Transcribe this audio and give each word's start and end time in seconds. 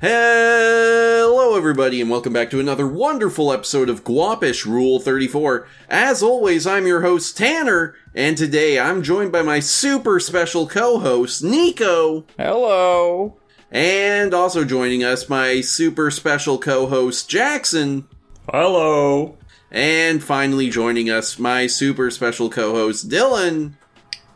Hello, 0.00 1.56
everybody, 1.56 2.00
and 2.00 2.08
welcome 2.08 2.32
back 2.32 2.50
to 2.50 2.60
another 2.60 2.86
wonderful 2.86 3.52
episode 3.52 3.88
of 3.88 4.04
Guapish 4.04 4.64
Rule 4.64 5.00
34. 5.00 5.66
As 5.90 6.22
always, 6.22 6.68
I'm 6.68 6.86
your 6.86 7.02
host, 7.02 7.36
Tanner, 7.36 7.96
and 8.14 8.36
today 8.38 8.78
I'm 8.78 9.02
joined 9.02 9.32
by 9.32 9.42
my 9.42 9.58
super 9.58 10.20
special 10.20 10.68
co 10.68 11.00
host, 11.00 11.42
Nico. 11.42 12.24
Hello. 12.36 13.40
And 13.72 14.32
also 14.32 14.64
joining 14.64 15.02
us, 15.02 15.28
my 15.28 15.62
super 15.62 16.12
special 16.12 16.58
co 16.58 16.86
host, 16.86 17.28
Jackson. 17.28 18.06
Hello. 18.48 19.36
And 19.68 20.22
finally 20.22 20.70
joining 20.70 21.10
us, 21.10 21.40
my 21.40 21.66
super 21.66 22.12
special 22.12 22.50
co 22.50 22.72
host, 22.72 23.08
Dylan. 23.08 23.74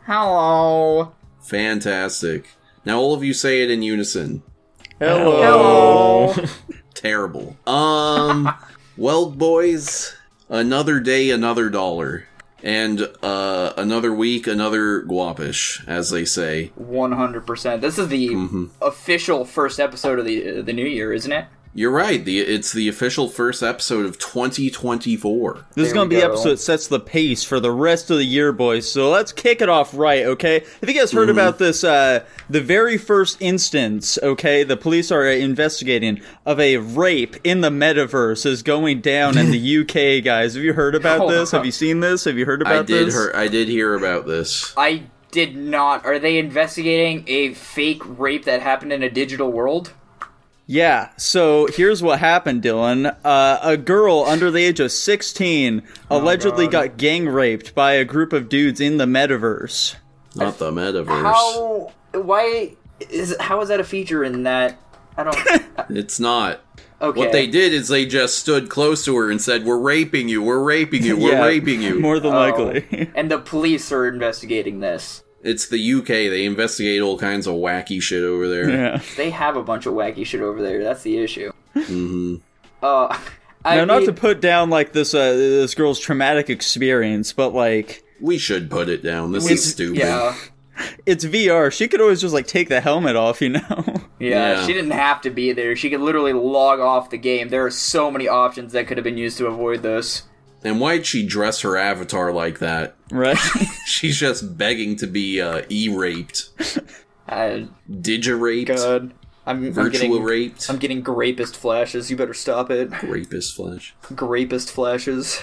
Hello. 0.07 1.13
Fantastic. 1.39 2.49
Now, 2.83 2.99
all 2.99 3.13
of 3.13 3.23
you 3.23 3.33
say 3.33 3.63
it 3.63 3.71
in 3.71 3.81
unison. 3.81 4.43
Hello. 5.03 6.33
Terrible. 6.93 7.57
Um, 7.67 8.49
well, 8.97 9.29
boys, 9.29 10.15
another 10.49 10.99
day, 10.99 11.29
another 11.31 11.69
dollar. 11.69 12.25
And 12.61 13.09
uh, 13.21 13.73
another 13.75 14.13
week, 14.13 14.47
another 14.47 15.01
guapish, 15.01 15.85
as 15.85 16.11
they 16.11 16.23
say. 16.23 16.71
One 16.75 17.11
hundred 17.11 17.45
percent. 17.45 17.81
This 17.81 17.99
is 17.99 18.07
the 18.07 18.29
Mm-hmm. 18.29 18.65
official 18.81 19.43
first 19.43 19.81
episode 19.81 20.17
of 20.19 20.23
the 20.25 20.61
the 20.61 20.71
new 20.71 20.85
year, 20.85 21.11
isn't 21.11 21.31
it? 21.31 21.45
You're 21.75 21.89
right. 21.91 22.23
The 22.23 22.39
it's 22.39 22.71
the 22.71 22.87
official 22.87 23.27
first 23.27 23.63
episode 23.63 24.05
of 24.05 24.19
2024. 24.19 25.53
This 25.53 25.63
There 25.75 25.85
is 25.85 25.93
going 25.93 26.07
to 26.07 26.15
be 26.15 26.21
the 26.21 26.27
go. 26.27 26.33
episode 26.33 26.49
that 26.51 26.57
sets 26.57 26.87
the 26.87 26.99
pace 26.99 27.43
for 27.43 27.59
the 27.59 27.71
rest 27.71 28.11
of 28.11 28.17
the 28.17 28.23
year, 28.25 28.51
boys. 28.51 28.91
So 28.91 29.09
let's 29.09 29.31
kick 29.31 29.59
it 29.59 29.69
off 29.69 29.91
right, 29.95 30.23
okay? 30.25 30.59
Have 30.81 30.87
you 30.89 30.93
guys 30.99 31.11
heard 31.11 31.31
about 31.31 31.57
this? 31.57 31.83
Uh, 31.83 32.25
the 32.47 32.61
very 32.61 32.97
first 32.99 33.41
instance, 33.41 34.19
okay, 34.21 34.63
the 34.63 34.77
police 34.77 35.11
are 35.11 35.25
investigating 35.25 36.21
of 36.45 36.59
a 36.59 36.77
rape 36.77 37.37
in 37.43 37.61
the 37.61 37.71
metaverse 37.71 38.45
is 38.45 38.61
going 38.61 39.01
down 39.01 39.35
in 39.35 39.49
the 39.49 39.77
UK, 40.19 40.23
guys. 40.23 40.53
Have 40.53 40.63
you 40.63 40.73
heard 40.73 40.93
about 40.93 41.21
Oh, 41.21 41.31
this? 41.31 41.49
Have 41.51 41.65
you 41.65 41.71
seen 41.71 42.01
this? 42.01 42.25
Have 42.25 42.37
you 42.37 42.45
heard 42.45 42.61
about 42.61 42.75
I 42.75 42.83
did 42.83 43.07
this? 43.07 43.15
hear. 43.15 43.31
I 43.35 43.47
did 43.47 43.67
hear 43.67 43.95
about 43.95 44.27
this. 44.27 44.75
I 44.77 45.03
did 45.31 45.55
not. 45.55 46.05
Are 46.05 46.19
they 46.19 46.37
investigating 46.37 47.23
a 47.25 47.55
fake 47.55 48.03
rape 48.05 48.45
that 48.45 48.61
happened 48.61 48.93
in 48.93 49.01
a 49.01 49.09
digital 49.09 49.51
world? 49.51 49.93
Yeah, 50.65 51.09
so 51.17 51.67
here's 51.67 52.01
what 52.01 52.19
happened, 52.19 52.63
Dylan. 52.63 53.15
Uh, 53.23 53.59
a 53.61 53.75
girl 53.75 54.23
under 54.25 54.49
the 54.49 54.63
age 54.63 54.79
of 54.79 54.91
16 54.93 55.83
allegedly 56.09 56.65
Oh, 56.67 56.69
God. 56.69 56.89
got 56.89 56.97
gang 56.97 57.27
raped 57.27 57.75
by 57.75 57.93
a 57.93 58.05
group 58.05 58.31
of 58.31 58.47
dudes 58.47 58.79
in 58.79 58.97
the 58.97 59.05
metaverse. 59.05 59.95
Not 60.35 60.59
the 60.59 60.71
metaverse. 60.71 61.21
How? 61.21 61.91
Why 62.13 62.75
is? 63.09 63.35
How 63.41 63.59
is 63.61 63.67
that 63.69 63.79
a 63.81 63.83
feature 63.83 64.23
in 64.23 64.43
that? 64.43 64.79
I 65.17 65.23
don't. 65.23 65.37
It's 65.89 66.19
not. 66.19 66.61
Okay. 67.01 67.19
What 67.19 67.31
they 67.33 67.45
did 67.47 67.73
is 67.73 67.89
they 67.89 68.05
just 68.05 68.39
stood 68.39 68.69
close 68.69 69.03
to 69.05 69.15
her 69.17 69.29
and 69.29 69.41
said, 69.41 69.65
"We're 69.65 69.77
raping 69.77 70.29
you. 70.29 70.41
We're 70.41 70.63
raping 70.63 71.03
you. 71.03 71.17
We're 71.17 71.33
Yeah, 71.33 71.45
raping 71.45 71.81
you." 71.81 71.99
More 71.99 72.19
than 72.19 72.33
Oh. 72.33 72.37
likely. 72.37 73.09
And 73.13 73.29
the 73.29 73.37
police 73.39 73.91
are 73.91 74.07
investigating 74.07 74.79
this. 74.79 75.23
It's 75.43 75.67
the 75.67 75.93
UK. 75.95 76.07
They 76.07 76.45
investigate 76.45 77.01
all 77.01 77.17
kinds 77.17 77.47
of 77.47 77.55
wacky 77.55 78.01
shit 78.01 78.23
over 78.23 78.47
there. 78.47 78.69
yeah. 78.69 79.01
They 79.17 79.29
have 79.29 79.57
a 79.57 79.63
bunch 79.63 79.85
of 79.85 79.93
wacky 79.93 80.25
shit 80.25 80.41
over 80.41 80.61
there. 80.61 80.81
That's 80.83 81.03
the 81.03 81.17
issue. 81.17 81.51
hmm 81.73 82.35
Uh, 82.81 83.17
I 83.65 83.77
Now, 83.77 83.85
not 83.85 83.97
mean- 83.99 84.07
to 84.07 84.13
put 84.13 84.41
down 84.41 84.69
like 84.69 84.93
this 84.93 85.13
uh, 85.13 85.33
this 85.33 85.73
girl's 85.75 85.99
traumatic 85.99 86.49
experience, 86.49 87.31
but 87.33 87.53
like 87.53 88.03
We 88.21 88.37
should 88.37 88.69
put 88.69 88.89
it 88.89 89.03
down. 89.03 89.31
This 89.31 89.49
is 89.49 89.71
stupid. 89.71 89.97
Yeah. 89.99 90.35
it's 91.05 91.23
VR. 91.23 91.71
She 91.71 91.87
could 91.87 92.01
always 92.01 92.19
just 92.21 92.33
like 92.33 92.47
take 92.47 92.67
the 92.69 92.81
helmet 92.81 93.15
off, 93.15 93.41
you 93.41 93.49
know. 93.49 93.61
Yeah, 94.19 94.53
Yeah. 94.61 94.65
she 94.65 94.71
didn't 94.73 94.91
have 94.91 95.19
to 95.21 95.29
be 95.29 95.51
there. 95.51 95.75
She 95.75 95.89
could 95.89 95.99
literally 95.99 96.31
log 96.31 96.79
off 96.79 97.09
the 97.09 97.17
game. 97.17 97.49
There 97.49 97.65
are 97.65 97.71
so 97.71 98.09
many 98.09 98.29
options 98.29 98.71
that 98.71 98.87
could 98.87 98.95
have 98.97 99.03
been 99.03 99.17
used 99.17 99.37
to 99.39 99.47
avoid 99.47 99.83
this. 99.83 100.23
And 100.63 100.79
why'd 100.79 101.05
she 101.05 101.25
dress 101.25 101.61
her 101.61 101.77
avatar 101.77 102.31
like 102.31 102.59
that? 102.59 102.95
right? 103.11 103.37
She's 103.85 104.17
just 104.17 104.57
begging 104.57 104.95
to 104.97 105.07
be 105.07 105.41
uh, 105.41 105.63
e-raped, 105.69 106.49
Uh, 107.27 107.67
digi-raped, 107.89 108.67
God. 108.67 109.13
I'm, 109.45 109.65
I'm 109.65 109.71
virtual 109.73 110.09
getting, 110.09 110.23
raped, 110.23 110.69
I'm 110.69 110.77
getting 110.77 111.01
grapist 111.01 111.55
flashes. 111.55 112.11
You 112.11 112.17
better 112.17 112.33
stop 112.33 112.69
it. 112.69 112.89
rapist 113.01 113.55
flash. 113.55 113.95
Grapist 114.13 114.71
flashes. 114.71 115.41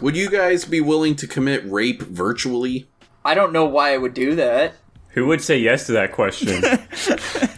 Would 0.00 0.16
you 0.16 0.30
guys 0.30 0.64
be 0.64 0.80
willing 0.80 1.16
to 1.16 1.26
commit 1.26 1.70
rape 1.70 2.02
virtually? 2.02 2.88
I 3.24 3.34
don't 3.34 3.52
know 3.52 3.66
why 3.66 3.92
I 3.94 3.98
would 3.98 4.14
do 4.14 4.34
that. 4.36 4.74
Who 5.10 5.26
would 5.26 5.42
say 5.42 5.58
yes 5.58 5.86
to 5.86 5.92
that 5.92 6.12
question? 6.12 6.62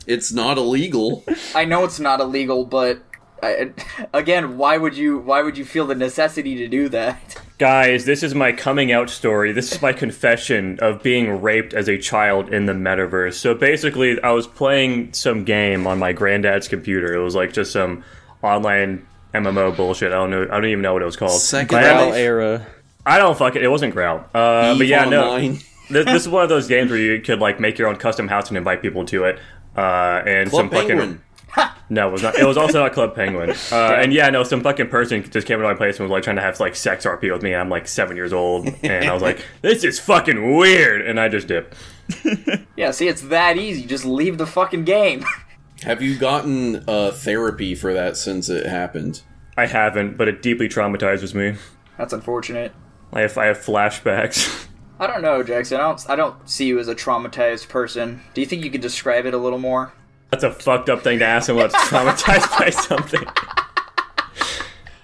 It's 0.06 0.32
not 0.32 0.58
illegal. 0.58 1.24
I 1.54 1.64
know 1.64 1.84
it's 1.84 2.00
not 2.00 2.20
illegal, 2.20 2.64
but 2.64 3.02
I, 3.42 3.70
again, 4.12 4.58
why 4.58 4.76
would 4.76 4.96
you? 4.96 5.18
Why 5.18 5.42
would 5.42 5.56
you 5.56 5.64
feel 5.64 5.86
the 5.86 5.94
necessity 5.94 6.56
to 6.56 6.68
do 6.68 6.88
that? 6.90 7.40
Guys, 7.58 8.04
this 8.04 8.22
is 8.22 8.34
my 8.34 8.52
coming 8.52 8.90
out 8.90 9.10
story. 9.10 9.52
This 9.52 9.72
is 9.72 9.82
my 9.82 9.92
confession 9.92 10.78
of 10.80 11.02
being 11.02 11.42
raped 11.42 11.74
as 11.74 11.88
a 11.88 11.98
child 11.98 12.52
in 12.52 12.66
the 12.66 12.72
metaverse. 12.72 13.34
So 13.34 13.54
basically, 13.54 14.20
I 14.22 14.30
was 14.30 14.46
playing 14.46 15.12
some 15.12 15.44
game 15.44 15.86
on 15.86 15.98
my 15.98 16.12
granddad's 16.12 16.68
computer. 16.68 17.12
It 17.14 17.22
was 17.22 17.34
like 17.34 17.52
just 17.52 17.72
some 17.72 18.02
online 18.42 19.06
MMO 19.34 19.76
bullshit. 19.76 20.12
I 20.12 20.16
don't 20.16 20.30
know. 20.30 20.44
I 20.44 20.54
don't 20.54 20.66
even 20.66 20.82
know 20.82 20.94
what 20.94 21.02
it 21.02 21.06
was 21.06 21.16
called. 21.16 21.40
Second 21.40 21.80
My- 21.82 22.16
era. 22.16 22.66
I 23.06 23.18
don't 23.18 23.36
fuck 23.36 23.56
it. 23.56 23.62
It 23.62 23.68
wasn't 23.68 23.94
Grout. 23.94 24.28
Uh, 24.34 24.74
but 24.74 24.82
Eve 24.82 24.88
yeah, 24.88 25.04
no. 25.04 25.36
This, 25.90 26.04
this 26.04 26.22
is 26.22 26.28
one 26.30 26.44
of 26.44 26.48
those 26.48 26.68
games 26.68 26.88
where 26.88 27.00
you 27.00 27.20
could 27.20 27.40
like 27.40 27.58
make 27.58 27.76
your 27.76 27.88
own 27.88 27.96
custom 27.96 28.28
house 28.28 28.46
and 28.48 28.56
invite 28.56 28.80
people 28.80 29.04
to 29.06 29.24
it. 29.24 29.40
Uh, 29.76 30.22
and 30.24 30.48
Club 30.48 30.66
some 30.66 30.70
fucking 30.70 30.98
Penguin. 30.98 31.22
No, 31.92 32.08
it 32.08 32.12
was 32.12 32.22
not. 32.22 32.36
It 32.36 32.46
was 32.46 32.56
also 32.56 32.80
not 32.80 32.92
Club 32.92 33.14
Penguin. 33.14 33.50
Uh, 33.72 33.94
and 33.94 34.12
yeah, 34.12 34.28
no, 34.30 34.42
some 34.42 34.62
fucking 34.62 34.88
person 34.88 35.22
just 35.30 35.46
came 35.46 35.56
into 35.58 35.68
my 35.68 35.74
place 35.74 35.98
and 35.98 36.08
was 36.08 36.12
like 36.12 36.22
trying 36.22 36.36
to 36.36 36.42
have 36.42 36.58
like 36.60 36.74
sex 36.76 37.04
RP 37.04 37.32
with 37.32 37.42
me. 37.42 37.52
And 37.52 37.60
I'm 37.60 37.68
like 37.68 37.86
seven 37.88 38.16
years 38.16 38.32
old, 38.32 38.68
and 38.82 39.04
I 39.04 39.12
was 39.12 39.22
like, 39.22 39.44
"This 39.62 39.84
is 39.84 39.98
fucking 40.00 40.56
weird," 40.56 41.02
and 41.02 41.20
I 41.20 41.28
just 41.28 41.46
dipped. 41.48 41.74
Yeah, 42.76 42.92
see, 42.92 43.08
it's 43.08 43.22
that 43.22 43.58
easy. 43.58 43.84
Just 43.84 44.04
leave 44.06 44.38
the 44.38 44.46
fucking 44.46 44.84
game. 44.84 45.24
Have 45.82 46.00
you 46.00 46.18
gotten 46.18 46.82
uh, 46.88 47.10
therapy 47.10 47.74
for 47.74 47.92
that 47.92 48.16
since 48.16 48.48
it 48.48 48.66
happened? 48.66 49.22
I 49.56 49.66
haven't, 49.66 50.16
but 50.16 50.28
it 50.28 50.40
deeply 50.42 50.68
traumatizes 50.68 51.34
me. 51.34 51.58
That's 51.98 52.12
unfortunate. 52.14 52.72
I 53.12 53.20
have 53.20 53.36
I 53.36 53.46
have 53.46 53.58
flashbacks. 53.58 54.66
I 54.98 55.06
don't 55.06 55.22
know, 55.22 55.42
Jackson. 55.42 55.78
I 55.78 55.82
don't. 55.82 56.10
I 56.10 56.16
don't 56.16 56.48
see 56.48 56.66
you 56.66 56.78
as 56.78 56.88
a 56.88 56.94
traumatized 56.94 57.68
person. 57.68 58.22
Do 58.34 58.40
you 58.40 58.46
think 58.46 58.64
you 58.64 58.70
could 58.70 58.80
describe 58.80 59.26
it 59.26 59.34
a 59.34 59.38
little 59.38 59.58
more? 59.58 59.92
That's 60.30 60.44
a 60.44 60.50
fucked 60.52 60.88
up 60.88 61.02
thing 61.02 61.18
to 61.20 61.24
ask 61.24 61.46
someone 61.46 61.68
that's 61.70 61.84
traumatized 61.88 62.58
by 62.58 62.70
something. 62.70 63.22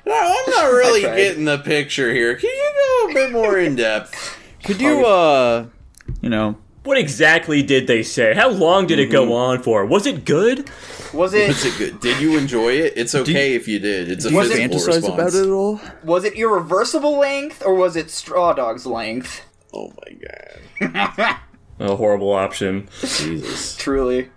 No, 0.06 0.14
I'm 0.14 0.50
not 0.50 0.66
really 0.72 1.00
getting 1.02 1.44
the 1.44 1.58
picture 1.58 2.12
here. 2.14 2.36
Can 2.36 2.48
you 2.50 2.72
go 3.04 3.10
a 3.10 3.14
bit 3.14 3.32
more 3.32 3.58
in 3.58 3.74
depth? 3.74 4.38
Could 4.64 4.80
you, 4.80 5.04
uh, 5.04 5.66
you 6.20 6.28
know, 6.28 6.56
What 6.84 6.96
exactly 6.96 7.62
did 7.62 7.88
they 7.88 8.04
say? 8.04 8.34
How 8.34 8.48
long 8.50 8.86
did 8.86 9.00
it 9.00 9.06
go 9.06 9.34
on 9.34 9.62
for? 9.64 9.84
Was 9.84 10.06
it 10.06 10.24
good? 10.24 10.70
Was 11.12 11.34
it? 11.34 11.50
Is 11.50 11.64
it 11.64 11.76
good? 11.78 12.00
Did 12.00 12.20
you 12.20 12.38
enjoy 12.38 12.74
it? 12.74 12.92
It's 12.96 13.14
okay 13.16 13.54
if 13.56 13.66
you 13.66 13.80
did. 13.80 14.08
It's 14.10 14.24
a 14.24 14.32
Was 14.32 14.50
it- 14.50 14.56
physical 14.70 14.76
fantasize 14.78 14.86
response. 15.02 15.14
about 15.14 15.34
it 15.34 15.46
at 15.46 15.52
all? 15.52 15.80
Was 16.04 16.24
it 16.24 16.34
irreversible 16.34 17.18
length 17.18 17.64
or 17.66 17.74
was 17.74 17.96
it 17.96 18.10
straw 18.10 18.52
dog's 18.52 18.86
length? 18.86 19.42
Oh 19.74 19.92
my 20.06 20.16
god, 21.18 21.36
A 21.80 21.96
horrible 21.96 22.32
option. 22.32 22.88
Jesus! 23.00 23.76
Truly. 23.76 24.30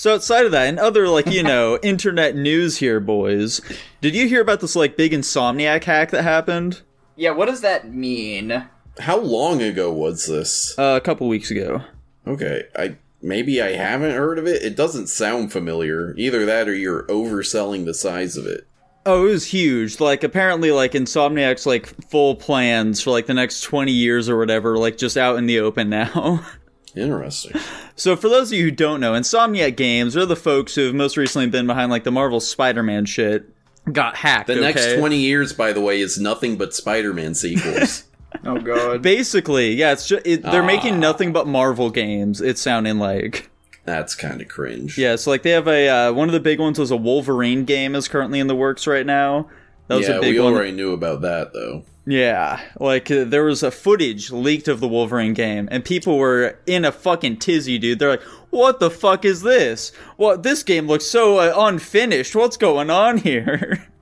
So 0.00 0.14
outside 0.14 0.46
of 0.46 0.52
that, 0.52 0.66
and 0.66 0.78
other 0.78 1.08
like 1.08 1.26
you 1.26 1.42
know 1.42 1.78
internet 1.82 2.34
news 2.34 2.78
here, 2.78 3.00
boys, 3.00 3.60
did 4.00 4.14
you 4.14 4.26
hear 4.26 4.40
about 4.40 4.60
this 4.60 4.74
like 4.74 4.96
big 4.96 5.12
insomniac 5.12 5.84
hack 5.84 6.10
that 6.12 6.22
happened 6.22 6.80
Yeah, 7.16 7.32
what 7.32 7.48
does 7.50 7.60
that 7.60 7.92
mean? 7.92 8.66
How 8.98 9.18
long 9.18 9.60
ago 9.60 9.92
was 9.92 10.26
this? 10.26 10.74
uh, 10.78 10.98
a 10.98 11.02
couple 11.02 11.28
weeks 11.28 11.50
ago? 11.50 11.82
Okay, 12.26 12.62
I 12.74 12.96
maybe 13.20 13.60
I 13.60 13.72
haven't 13.72 14.12
heard 14.12 14.38
of 14.38 14.46
it. 14.46 14.62
It 14.62 14.74
doesn't 14.74 15.08
sound 15.08 15.52
familiar. 15.52 16.14
Either 16.16 16.46
that, 16.46 16.66
or 16.66 16.74
you're 16.74 17.02
overselling 17.08 17.84
the 17.84 17.92
size 17.92 18.38
of 18.38 18.46
it. 18.46 18.66
Oh, 19.04 19.26
it 19.26 19.32
was 19.32 19.44
huge. 19.48 20.00
Like 20.00 20.24
apparently, 20.24 20.70
like 20.70 20.92
Insomniac's 20.92 21.66
like 21.66 21.86
full 22.08 22.36
plans 22.36 23.02
for 23.02 23.10
like 23.10 23.26
the 23.26 23.34
next 23.34 23.60
twenty 23.64 23.92
years 23.92 24.30
or 24.30 24.38
whatever, 24.38 24.78
like 24.78 24.96
just 24.96 25.18
out 25.18 25.36
in 25.36 25.44
the 25.44 25.60
open 25.60 25.90
now. 25.90 26.42
Interesting. 26.96 27.60
So 27.96 28.16
for 28.16 28.28
those 28.28 28.50
of 28.50 28.58
you 28.58 28.64
who 28.64 28.70
don't 28.70 29.00
know, 29.00 29.12
Insomniac 29.12 29.76
Games 29.76 30.16
are 30.16 30.26
the 30.26 30.36
folks 30.36 30.74
who 30.74 30.86
have 30.86 30.94
most 30.94 31.16
recently 31.16 31.46
been 31.48 31.66
behind 31.66 31.90
like 31.90 32.04
the 32.04 32.10
Marvel 32.10 32.40
Spider-Man 32.40 33.04
shit. 33.06 33.44
Got 33.92 34.16
hacked. 34.16 34.46
The 34.48 34.56
next 34.56 34.94
20 34.96 35.16
years, 35.16 35.52
by 35.52 35.72
the 35.72 35.80
way, 35.80 36.00
is 36.00 36.18
nothing 36.20 36.56
but 36.56 36.74
Spider 36.74 37.12
Man 37.14 37.34
sequels. 37.34 38.04
Oh 38.44 38.60
god. 38.60 39.02
Basically, 39.02 39.72
yeah, 39.72 39.90
it's 39.90 40.06
just 40.06 40.24
it, 40.24 40.42
they're 40.42 40.62
Ah. 40.62 40.66
making 40.66 41.00
nothing 41.00 41.32
but 41.32 41.48
Marvel 41.48 41.90
games. 41.90 42.40
It's 42.40 42.60
sounding 42.60 42.98
like. 43.00 43.50
That's 43.84 44.14
kind 44.14 44.40
of 44.40 44.46
cringe. 44.46 44.96
Yeah, 44.96 45.16
so 45.16 45.30
like 45.32 45.42
they 45.42 45.50
have 45.50 45.66
a 45.66 45.88
uh, 45.88 46.12
one 46.12 46.28
of 46.28 46.32
the 46.32 46.38
big 46.38 46.60
ones 46.60 46.78
was 46.78 46.92
a 46.92 46.96
Wolverine 46.96 47.64
game 47.64 47.96
is 47.96 48.06
currently 48.06 48.38
in 48.38 48.46
the 48.46 48.54
works 48.54 48.86
right 48.86 49.04
now. 49.04 49.48
That 49.88 49.96
was 49.96 50.08
yeah, 50.08 50.18
a 50.18 50.20
big 50.20 50.36
we 50.36 50.40
one. 50.40 50.52
already 50.52 50.70
knew 50.70 50.92
about 50.92 51.22
that, 51.22 51.52
though. 51.52 51.82
Yeah, 52.06 52.60
like 52.80 53.10
uh, 53.10 53.24
there 53.24 53.44
was 53.44 53.62
a 53.62 53.70
footage 53.70 54.30
leaked 54.32 54.68
of 54.68 54.80
the 54.80 54.88
Wolverine 54.88 55.34
game, 55.34 55.68
and 55.70 55.84
people 55.84 56.16
were 56.18 56.58
in 56.66 56.84
a 56.84 56.92
fucking 56.92 57.36
tizzy, 57.38 57.78
dude. 57.78 57.98
They're 57.98 58.10
like, 58.10 58.22
what 58.50 58.80
the 58.80 58.90
fuck 58.90 59.24
is 59.24 59.42
this? 59.42 59.92
What 60.16 60.42
this 60.42 60.62
game 60.62 60.86
looks 60.86 61.04
so 61.04 61.38
uh, 61.38 61.52
unfinished. 61.56 62.34
What's 62.34 62.56
going 62.56 62.90
on 62.90 63.18
here? 63.18 63.86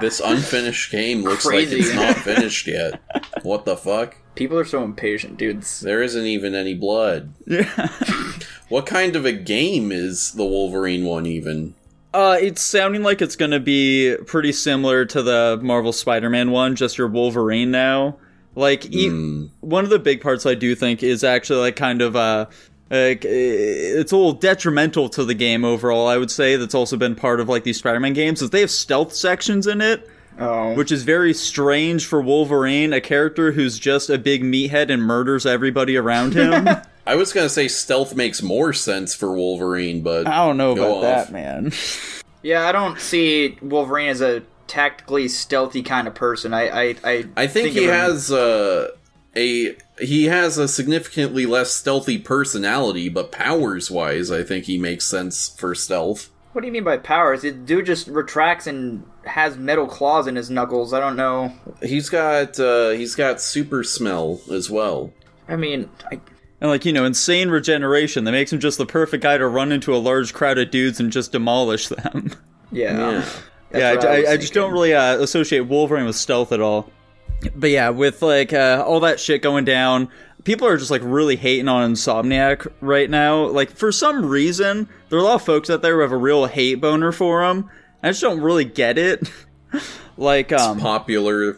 This 0.00 0.20
unfinished 0.24 0.90
game 0.90 1.22
looks 1.22 1.44
Crazy. 1.44 1.76
like 1.76 1.84
it's 1.84 1.94
not 1.94 2.16
finished 2.24 2.66
yet. 2.66 2.98
What 3.42 3.66
the 3.66 3.76
fuck? 3.76 4.16
People 4.34 4.58
are 4.58 4.64
so 4.64 4.82
impatient, 4.82 5.36
dudes. 5.36 5.80
There 5.80 6.02
isn't 6.02 6.24
even 6.24 6.54
any 6.54 6.72
blood. 6.72 7.34
yeah. 7.46 7.88
What 8.70 8.86
kind 8.86 9.16
of 9.16 9.26
a 9.26 9.32
game 9.32 9.92
is 9.92 10.32
the 10.32 10.46
Wolverine 10.46 11.04
one 11.04 11.26
even? 11.26 11.74
Uh, 12.12 12.36
it's 12.40 12.60
sounding 12.60 13.02
like 13.02 13.22
it's 13.22 13.36
gonna 13.36 13.60
be 13.60 14.16
pretty 14.26 14.52
similar 14.52 15.04
to 15.06 15.22
the 15.22 15.58
Marvel 15.62 15.92
Spider-Man 15.92 16.50
one, 16.50 16.74
just 16.76 16.98
your 16.98 17.06
Wolverine 17.08 17.70
now. 17.70 18.16
Like, 18.56 18.92
e- 18.92 19.48
one 19.60 19.84
of 19.84 19.90
the 19.90 19.98
big 20.00 20.20
parts 20.20 20.44
I 20.44 20.54
do 20.54 20.74
think 20.74 21.02
is 21.04 21.22
actually 21.22 21.60
like 21.60 21.76
kind 21.76 22.02
of 22.02 22.16
uh, 22.16 22.46
like 22.90 23.24
it's 23.24 24.10
a 24.10 24.16
little 24.16 24.32
detrimental 24.32 25.08
to 25.10 25.24
the 25.24 25.34
game 25.34 25.64
overall. 25.64 26.08
I 26.08 26.16
would 26.16 26.32
say 26.32 26.56
that's 26.56 26.74
also 26.74 26.96
been 26.96 27.14
part 27.14 27.38
of 27.38 27.48
like 27.48 27.62
these 27.62 27.78
Spider-Man 27.78 28.12
games 28.12 28.42
is 28.42 28.50
they 28.50 28.60
have 28.60 28.70
stealth 28.72 29.14
sections 29.14 29.68
in 29.68 29.80
it, 29.80 30.08
Oh, 30.36 30.74
which 30.74 30.90
is 30.90 31.04
very 31.04 31.32
strange 31.32 32.06
for 32.06 32.20
Wolverine, 32.20 32.92
a 32.92 33.00
character 33.00 33.52
who's 33.52 33.78
just 33.78 34.10
a 34.10 34.18
big 34.18 34.42
meathead 34.42 34.90
and 34.90 35.00
murders 35.02 35.46
everybody 35.46 35.96
around 35.96 36.34
him. 36.34 36.66
I 37.10 37.16
was 37.16 37.32
gonna 37.32 37.48
say 37.48 37.66
stealth 37.66 38.14
makes 38.14 38.40
more 38.40 38.72
sense 38.72 39.16
for 39.16 39.34
Wolverine, 39.34 40.00
but 40.02 40.28
I 40.28 40.46
don't 40.46 40.56
know 40.56 40.76
Go 40.76 41.00
about 41.00 41.04
off. 41.04 41.26
that, 41.26 41.32
man. 41.32 41.72
yeah. 42.44 42.68
I 42.68 42.70
don't 42.70 43.00
see 43.00 43.58
Wolverine 43.60 44.10
as 44.10 44.20
a 44.20 44.44
tactically 44.68 45.26
stealthy 45.26 45.82
kind 45.82 46.06
of 46.06 46.14
person. 46.14 46.54
I, 46.54 46.68
I, 46.68 46.96
I, 47.02 47.24
I 47.36 47.46
think, 47.48 47.72
he 47.72 47.78
of 47.78 47.84
him- 47.86 47.90
has 47.90 48.30
uh, 48.30 48.90
a 49.34 49.74
he 49.98 50.26
has 50.26 50.56
a 50.56 50.68
significantly 50.68 51.46
less 51.46 51.72
stealthy 51.72 52.16
personality, 52.16 53.08
but 53.08 53.32
powers 53.32 53.90
wise, 53.90 54.30
I 54.30 54.44
think 54.44 54.66
he 54.66 54.78
makes 54.78 55.04
sense 55.04 55.48
for 55.48 55.74
stealth. 55.74 56.30
What 56.52 56.60
do 56.60 56.68
you 56.68 56.72
mean 56.72 56.84
by 56.84 56.96
powers? 56.98 57.42
The 57.42 57.50
dude 57.50 57.86
just 57.86 58.06
retracts 58.06 58.68
and 58.68 59.04
has 59.24 59.56
metal 59.56 59.88
claws 59.88 60.28
in 60.28 60.36
his 60.36 60.48
knuckles. 60.48 60.92
I 60.92 61.00
don't 61.00 61.16
know. 61.16 61.52
He's 61.82 62.08
got 62.08 62.60
uh, 62.60 62.90
he's 62.90 63.16
got 63.16 63.40
super 63.40 63.82
smell 63.82 64.40
as 64.48 64.70
well. 64.70 65.12
I 65.48 65.56
mean, 65.56 65.90
I, 66.12 66.20
And 66.60 66.70
like, 66.70 66.84
you 66.84 66.92
know, 66.92 67.04
insane 67.04 67.48
regeneration 67.48 68.24
that 68.24 68.32
makes 68.32 68.52
him 68.52 68.60
just 68.60 68.78
the 68.78 68.86
perfect 68.86 69.22
guy 69.22 69.38
to 69.38 69.48
run 69.48 69.72
into 69.72 69.94
a 69.94 69.98
large 69.98 70.34
crowd 70.34 70.58
of 70.58 70.70
dudes 70.70 71.00
and 71.00 71.10
just 71.10 71.32
demolish 71.32 71.88
them. 71.88 72.32
yeah. 72.72 73.10
Yeah. 73.10 73.30
Yeah, 73.72 73.94
what 73.94 74.04
I, 74.04 74.24
I, 74.24 74.32
I 74.32 74.36
just 74.36 74.52
don't 74.52 74.72
really 74.72 74.92
uh, 74.94 75.18
associate 75.18 75.60
Wolverine 75.60 76.04
with 76.04 76.16
stealth 76.16 76.50
at 76.50 76.60
all. 76.60 76.90
But 77.54 77.70
yeah, 77.70 77.90
with 77.90 78.20
like 78.20 78.52
uh, 78.52 78.84
all 78.86 79.00
that 79.00 79.20
shit 79.20 79.42
going 79.42 79.64
down, 79.64 80.08
people 80.42 80.66
are 80.66 80.76
just 80.76 80.90
like 80.90 81.02
really 81.04 81.36
hating 81.36 81.68
on 81.68 81.92
Insomniac 81.92 82.66
right 82.80 83.08
now. 83.08 83.46
Like 83.46 83.70
for 83.70 83.92
some 83.92 84.26
reason, 84.26 84.88
there 85.08 85.18
are 85.18 85.22
a 85.22 85.24
lot 85.24 85.36
of 85.36 85.42
folks 85.42 85.70
out 85.70 85.82
there 85.82 85.94
who 85.94 86.00
have 86.00 86.10
a 86.10 86.16
real 86.16 86.46
hate 86.46 86.80
boner 86.80 87.12
for 87.12 87.46
them. 87.46 87.70
I 88.02 88.08
just 88.08 88.20
don't 88.20 88.40
really 88.40 88.64
get 88.64 88.98
it. 88.98 89.30
like, 90.16 90.50
um, 90.52 90.80
Popular 90.80 91.56